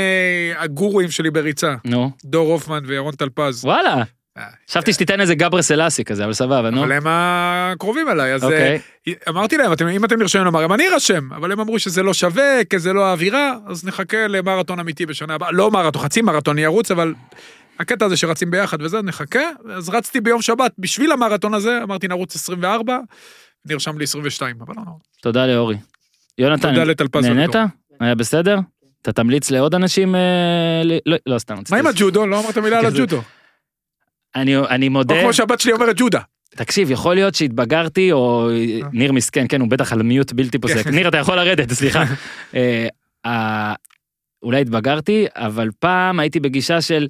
הגורואים 0.58 1.12
שלי 1.12 1.32
בריצה, 1.32 1.76
נו, 1.86 2.12
דור 2.26 2.52
הופמן 2.52 2.84
וירון 2.88 3.14
טלפז. 3.16 3.66
וואלה. 3.66 4.04
אה, 4.38 4.44
חשבתי 4.70 4.94
שתיתן 4.94 5.22
איזה 5.22 5.36
גברס 5.36 5.72
אלאסי 5.72 6.04
כזה, 6.04 6.24
אבל 6.24 6.34
סבבה, 6.34 6.70
נו. 6.70 6.84
אבל 6.84 6.92
הם 6.92 7.04
הקרובים 7.08 8.10
אליי, 8.10 8.34
אז 8.34 8.44
אוקיי. 8.44 8.80
אה, 9.08 9.14
אמרתי 9.30 9.58
להם, 9.58 9.74
"אתם- 9.74 9.88
אם 9.88 10.06
אתם 10.06 10.20
נרשמים 10.20 10.46
למרם, 10.46 10.74
אני 10.74 10.84
ארשם, 10.94 11.34
אבל 11.34 11.52
הם 11.52 11.60
אמרו 11.60 11.80
שזה 11.80 12.04
לא 12.04 12.14
שווה, 12.14 12.64
כי 12.70 12.80
זה 12.80 12.94
לא 12.94 13.06
האווירה, 13.06 13.54
אז 13.68 13.86
נחכה 13.86 14.28
למרתון 14.28 14.80
אמיתי 14.80 15.06
בשנה 15.06 15.34
הבאה. 15.36 15.52
לא 15.52 15.72
מרתון, 15.72 16.02
חצי 16.02 16.22
מרתון 16.22 16.56
אני 16.58 16.66
ארוץ, 16.66 16.92
אבל 16.92 17.14
הקטע 17.80 18.06
הזה 18.06 18.18
שרצים 18.18 18.52
ביחד 18.52 18.82
וזה, 18.82 19.02
נחכה. 19.02 19.40
אז 19.76 19.90
רצתי 19.90 20.22
ביום 20.22 20.42
שבת 20.42 20.72
בשביל 20.80 21.12
המרתון 21.12 21.54
הזה, 21.54 21.80
אמרתי 21.84 22.08
נרוץ 22.08 22.36
24, 22.36 22.98
נרשם 23.66 23.98
לי 23.98 24.04
22, 24.04 24.56
אבל 24.62 24.74
לא 24.78 24.84
נורא. 24.86 24.98
תודה 25.22 25.46
לאורי. 25.48 25.76
יונתן, 26.38 26.74
נהנית? 27.22 27.56
היה 28.00 28.16
בסדר? 28.16 28.60
אתה 29.02 29.12
תמליץ 29.12 29.52
לעוד 29.52 29.76
אנשים? 29.76 30.16
אה, 30.16 30.22
לא- 31.06 31.18
לא, 31.26 31.40
סתם. 31.40 31.56
מה 31.72 31.78
עם 31.78 31.88
הג'ודו? 31.88 32.28
לא 32.28 32.40
אמרת 32.40 32.58
מילה 32.58 32.80
על 32.80 32.86
הג'ודו. 32.86 33.22
אני 34.36 34.58
אני 34.58 34.88
או 34.88 34.92
מודה, 34.92 35.22
כמו 35.22 35.34
שהבת 35.34 35.60
שלי 35.60 35.72
אומרת 35.72 35.96
ג'ודה. 35.98 36.20
תקשיב, 36.56 36.92
יכול 36.92 37.16
להיות 37.16 37.36
שהתבגרתי, 37.36 38.12
או 38.12 38.50
ניר 38.92 39.12
מסכן, 39.12 39.46
כן, 39.50 39.62
הוא 39.62 39.70
בטח 39.70 39.94
על 39.94 40.04
מיוט 40.04 40.34
בלתי 40.34 40.60
פוסק. 40.60 40.88
ניר, 40.88 41.08
אתה 41.08 41.18
יכול 41.18 41.36
לרדת, 41.36 41.72
סליחה. 41.72 42.04
אה, 43.26 43.74
אולי 44.44 44.62
התבגרתי, 44.62 45.26
אבל 45.36 45.70
פעם 45.80 46.20
הייתי 46.20 46.40
בגישה 46.40 46.82
של, 46.82 47.08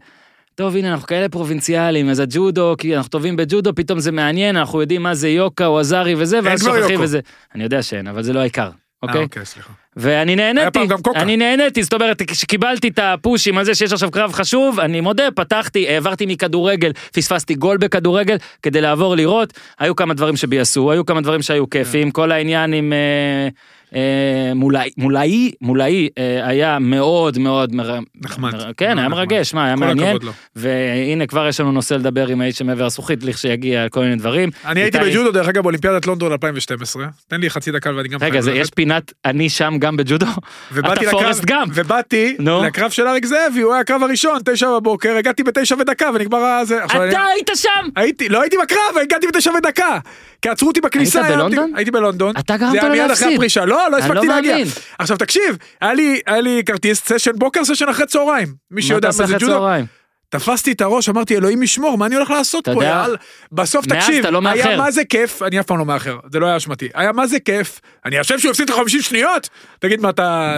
טוב, 0.55 0.75
הנה, 0.75 0.91
אנחנו 0.91 1.07
כאלה 1.07 1.29
פרובינציאלים, 1.29 2.09
אז 2.09 2.19
הג'ודו, 2.19 2.75
כי 2.77 2.97
אנחנו 2.97 3.09
טובים 3.09 3.35
בג'ודו, 3.35 3.75
פתאום 3.75 3.99
זה 3.99 4.11
מעניין, 4.11 4.57
אנחנו 4.57 4.81
יודעים 4.81 5.03
מה 5.03 5.15
זה 5.15 5.29
יוקה 5.29 5.65
או 5.65 5.79
עזרי 5.79 6.15
וזה, 6.17 6.39
ואז 6.43 6.63
שוכחים. 6.63 7.01
וזה. 7.01 7.19
אני 7.55 7.63
יודע 7.63 7.81
שאין, 7.81 8.07
אבל 8.07 8.23
זה 8.23 8.33
לא 8.33 8.39
העיקר, 8.39 8.65
אה, 8.65 8.69
אוקיי? 9.03 9.23
אוקיי, 9.23 9.45
סליחה. 9.45 9.73
ואני 9.97 10.35
נהניתי. 10.35 10.79
אני 11.15 11.37
נהניתי, 11.37 11.83
זאת 11.83 11.93
אומרת, 11.93 12.21
כשקיבלתי 12.27 12.87
את 12.87 12.99
הפושים 12.99 13.57
על 13.57 13.65
זה 13.65 13.75
שיש 13.75 13.93
עכשיו 13.93 14.11
קרב 14.11 14.33
חשוב, 14.33 14.79
אני 14.79 15.01
מודה, 15.01 15.31
פתחתי, 15.35 15.89
העברתי 15.89 16.25
מכדורגל, 16.25 16.91
פספסתי 17.13 17.55
גול 17.55 17.77
בכדורגל, 17.77 18.37
כדי 18.63 18.81
לעבור 18.81 19.15
לראות, 19.15 19.53
היו 19.79 19.95
כמה 19.95 20.13
דברים 20.13 20.35
שביעשו, 20.35 20.91
היו 20.91 21.05
כמה 21.05 21.21
דברים 21.21 21.41
שהיו 21.41 21.69
כיפים, 21.69 22.11
כל 22.11 22.31
העניין 22.31 22.73
עם 22.73 22.93
אה, 22.93 23.47
מולאי, 24.55 24.89
מולאי, 24.97 25.51
מולאי 25.61 26.09
אה, 26.17 26.47
היה 26.47 26.79
מאוד 26.79 27.37
מאוד 27.37 27.75
מר... 27.75 27.99
נחמד. 28.21 28.55
מר... 28.55 28.73
כן, 28.77 28.99
היה. 28.99 29.09
מרגש, 29.09 29.53
מה, 29.53 29.65
היה 29.65 29.75
מעניין, 29.75 30.17
לו. 30.21 30.31
והנה 30.55 31.27
כבר 31.27 31.47
יש 31.47 31.59
לנו 31.59 31.71
נושא 31.71 31.93
לדבר 31.93 32.27
עם 32.27 32.41
האיש 32.41 32.57
שמעבר 32.57 32.85
הזכוכית, 32.85 33.23
לכשיגיע 33.23 33.89
כל 33.89 33.99
מיני 33.99 34.15
דברים. 34.15 34.49
אני 34.65 34.81
הייתי 34.81 34.97
בג'ודו, 34.97 35.31
דרך 35.31 35.47
אגב, 35.47 35.63
באולימפיאדת 35.63 36.07
לונדון 36.07 36.31
2012. 36.31 37.05
תן 37.27 37.41
לי 37.41 37.49
חצי 37.49 37.71
דקה 37.71 37.91
ואני 37.95 38.09
גם 38.09 38.19
רגע, 38.21 38.41
זה. 38.41 38.51
יש 38.51 38.69
פינת 38.69 39.13
אני 39.25 39.49
שם 39.49 39.73
גם 39.79 39.97
בג'ודו? 39.97 40.25
ובאתי 40.71 40.93
אתה 40.93 41.01
לקרב, 41.07 41.23
פורסט 41.23 41.45
גאמפ. 41.45 41.71
ובאתי. 41.73 42.37
לקרב 42.65 42.91
של 42.91 43.07
אריק 43.07 43.25
זאבי, 43.25 43.61
הוא 43.61 43.73
היה 43.73 43.81
הקרב 43.81 44.03
הראשון, 44.03 44.39
תשע 44.45 44.67
בבוקר, 44.75 45.15
הגעתי 45.15 45.43
בתשע 45.43 45.75
ודקה 45.79 46.09
ונגמר 46.13 46.37
הזה. 46.37 46.85
אתה 46.85 47.23
היית 47.33 47.49
שם! 47.55 47.69
הייתי, 47.95 48.29
לא 48.29 48.41
הייתי 48.41 48.57
בקרב, 48.63 48.97
הגעתי 49.01 49.27
בתשע 49.27 49.51
ודקה. 49.57 49.99
כי 50.41 50.49
עצרו 50.49 50.67
אותי 50.67 50.81
בכניסה. 50.81 51.21
היית 51.25 51.35
בלונדון? 51.35 51.71
הייתי 51.75 51.91
בלונדון. 51.91 52.33
אתה 52.39 52.57
גרמת 52.57 52.71
זה 52.71 52.79
היה 52.79 52.87
לו 52.89 52.93
מיד 52.93 53.01
אחרי 53.01 53.09
להפסיד. 53.09 53.33
הפרישה. 53.33 53.65
לא, 53.65 53.82
לא 53.91 53.97
אני 53.97 54.05
הספקתי 54.05 54.27
לא 54.27 54.35
להגיע. 54.35 54.51
מאמין. 54.51 54.67
עכשיו 54.99 55.17
תקשיב, 55.17 55.57
היה 55.81 55.93
לי, 55.93 56.21
היה 56.27 56.41
לי 56.41 56.61
כרטיס 56.65 57.01
סשן 57.05 57.31
בוקר, 57.35 57.65
סשן 57.65 57.89
אחרי 57.89 58.05
צהריים. 58.05 58.53
מי 58.71 58.81
שיודע 58.81 59.07
מה 59.07 59.27
זה 59.27 59.35
ג'ודו. 59.39 59.67
תפסתי 60.29 60.71
את 60.71 60.81
הראש, 60.81 61.09
אמרתי, 61.09 61.37
אלוהים 61.37 61.63
ישמור, 61.63 61.97
מה 61.97 62.05
אני 62.05 62.15
הולך 62.15 62.29
לעשות 62.29 62.65
פה? 62.65 62.71
יודע-. 62.71 63.05
בסוף 63.51 63.85
תקשיב, 63.85 64.25
לא 64.25 64.41
מאחר. 64.41 64.67
היה 64.67 64.77
מה 64.77 64.91
זה 64.91 65.05
כיף, 65.05 65.41
אני 65.41 65.59
אף 65.59 65.65
פעם 65.65 65.77
לא 65.77 65.85
מאחר, 65.85 66.17
זה 66.31 66.39
לא 66.39 66.45
היה 66.45 66.57
אשמתי. 66.57 66.89
היה 66.93 67.11
מה 67.11 67.27
זה 67.27 67.39
כיף, 67.39 67.79
אני 68.05 68.23
חושב 68.23 68.39
שהוא 68.39 68.49
הפסיד 68.49 68.69
לך 68.69 68.75
50 68.75 69.01
שניות? 69.01 69.49
תגיד 69.79 70.01
מה 70.01 70.09
אתה... 70.09 70.53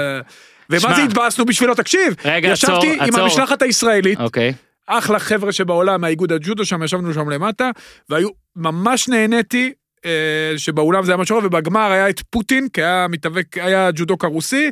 ומה. 0.70 0.96
זה 0.96 1.04
התבאסנו 1.04 1.46
בשבילו, 1.46 1.76
תקשיב. 1.76 2.16
רגע, 2.26 2.50
ישבתי 2.50 2.74
עצור, 2.74 3.04
עם 3.04 3.10
עצור. 3.10 3.20
המשלחת 3.22 3.62
הישראלית, 3.62 4.20
אוקיי. 4.20 4.54
אחלה 4.88 5.20
חבר'ה 5.20 5.52
שבעולם 5.52 6.02
מהאיגוד 6.02 6.32
הג'ודו 6.32 6.66
שם, 6.66 6.84
ישבנו 6.84 7.14
שם 7.14 7.30
למטה, 7.30 7.70
והיו, 8.10 8.30
ממש 8.56 9.08
נהניתי. 9.08 9.74
אה, 10.06 10.58
שבאולם 10.58 11.06
זה 11.06 11.12
היה 11.12 11.18
משהו, 11.18 11.40
ובגמר 11.44 11.92
היה 11.92 12.10
את 12.10 12.22
פוטין, 12.30 12.68
כי 12.74 12.84
היה 12.84 13.08
מתאבק, 13.10 13.58
היה 13.58 13.90
ג'ודוקה 13.96 14.28
רוסי, 14.28 14.72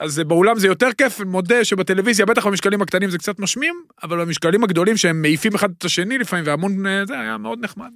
אז 0.00 0.18
אה, 0.18 0.24
באולם 0.24 0.58
זה 0.58 0.66
יותר 0.66 0.88
כיף, 0.98 1.20
מודה 1.20 1.64
שבטלוויזיה, 1.64 2.26
בטח 2.26 2.46
במשקלים 2.46 2.82
הקטנים 2.82 3.10
זה 3.10 3.18
קצת 3.18 3.38
משמים, 3.38 3.74
אבל 4.02 4.20
במשקלים 4.20 4.64
הגדולים 4.64 4.96
שהם 4.96 5.22
מעיפים 5.22 5.54
אחד 5.54 5.68
את 5.78 5.84
השני 5.84 6.18
לפעמים, 6.18 6.44
והמון, 6.46 6.86
אה, 6.86 7.06
זה 7.06 7.20
היה 7.20 7.38
מאוד 7.38 7.58
נחמד. 7.62 7.90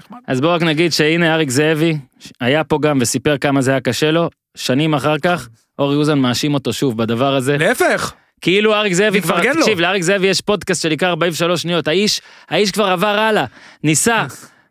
נחמד. 0.00 0.18
אז 0.26 0.40
בוא 0.40 0.54
רק 0.54 0.62
נגיד 0.62 0.92
שהנה 0.92 1.34
אריק 1.34 1.50
זאבי 1.50 1.96
היה 2.40 2.64
פה 2.64 2.78
גם 2.82 2.98
וסיפר 3.00 3.38
כמה 3.38 3.62
זה 3.62 3.70
היה 3.70 3.80
קשה 3.80 4.10
לו, 4.10 4.30
שנים 4.56 4.94
אחר 4.94 5.18
כך, 5.18 5.48
אורי 5.78 5.96
אוזן 5.96 6.18
מאשים 6.18 6.54
אותו 6.54 6.72
שוב 6.72 6.98
בדבר 6.98 7.34
הזה. 7.34 7.56
להפך, 7.58 8.12
כאילו 8.40 8.74
אריק 8.74 8.92
זאבי 8.92 9.22
כבר. 9.22 9.52
תקשיב, 9.52 9.80
לאריק 9.80 10.02
זאבי 10.02 10.26
יש 10.26 10.40
פודקאסט 10.40 10.82
שנקרא 10.82 11.08
43 11.08 11.62
שניות, 11.62 11.88
האיש, 11.88 12.20
האיש 12.48 12.70
כבר 12.70 12.86
עבר 12.86 13.18
הלאה, 13.18 13.44
ניסה. 13.84 14.26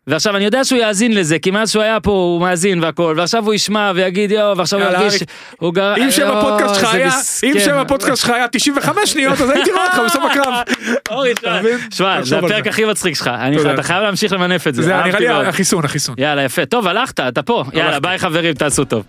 ועכשיו 0.06 0.36
אני 0.36 0.44
יודע 0.44 0.64
שהוא 0.64 0.78
יאזין 0.78 1.14
לזה, 1.14 1.38
כי 1.38 1.50
מאז 1.50 1.70
שהוא 1.70 1.82
היה 1.82 2.00
פה 2.00 2.10
הוא 2.10 2.40
מאזין 2.40 2.84
והכל, 2.84 3.14
ועכשיו 3.16 3.44
הוא 3.44 3.54
ישמע 3.54 3.92
ויגיד 3.94 4.30
יואו, 4.30 4.56
ועכשיו 4.56 4.82
הוא 4.82 4.88
ירגיש, 4.88 5.22
הוא 5.58 5.74
גר... 5.74 5.94
אם 5.96 6.10
שם 6.10 6.30
הפודקאסט 6.30 6.74
שלך 6.74 6.84
איזה 6.84 6.96
היה. 6.96 7.52
אם 7.52 7.60
שם 7.60 7.76
הפודקאסט 7.76 8.22
שלך 8.22 8.30
היה 8.30 8.48
95 8.48 9.12
שניות, 9.12 9.40
אז 9.40 9.50
הייתי 9.50 9.72
רואה 9.72 9.86
אותך 9.86 9.98
בסוף 10.06 10.24
הקרב. 10.30 10.54
אורי? 11.10 11.34
שמע, 11.90 12.22
זה 12.22 12.38
הפרק. 12.38 12.66
הכי 12.66 12.84
מצחיק 12.84 13.14
שלך. 13.14 13.30
אתה 13.74 13.82
חייב 13.82 14.02
להמשיך 14.02 14.32
למנף 14.32 14.66
את 14.68 14.74
זה, 14.74 14.82
זה 14.82 14.96
נראה 14.96 15.20
לי. 15.20 15.28
החיסון, 15.28 15.84
החיסון. 15.84 16.14
יאללה 16.18 16.42
יפה, 16.42 16.66
טוב 16.66 16.86
הלכת, 16.86 17.20
אתה 17.20 17.42
פה, 17.42 17.64
יאללה. 17.72 18.00
ביי 18.00 18.18
חברים, 18.18 18.54
תעשו 18.54 18.84
טוב. 18.84 19.04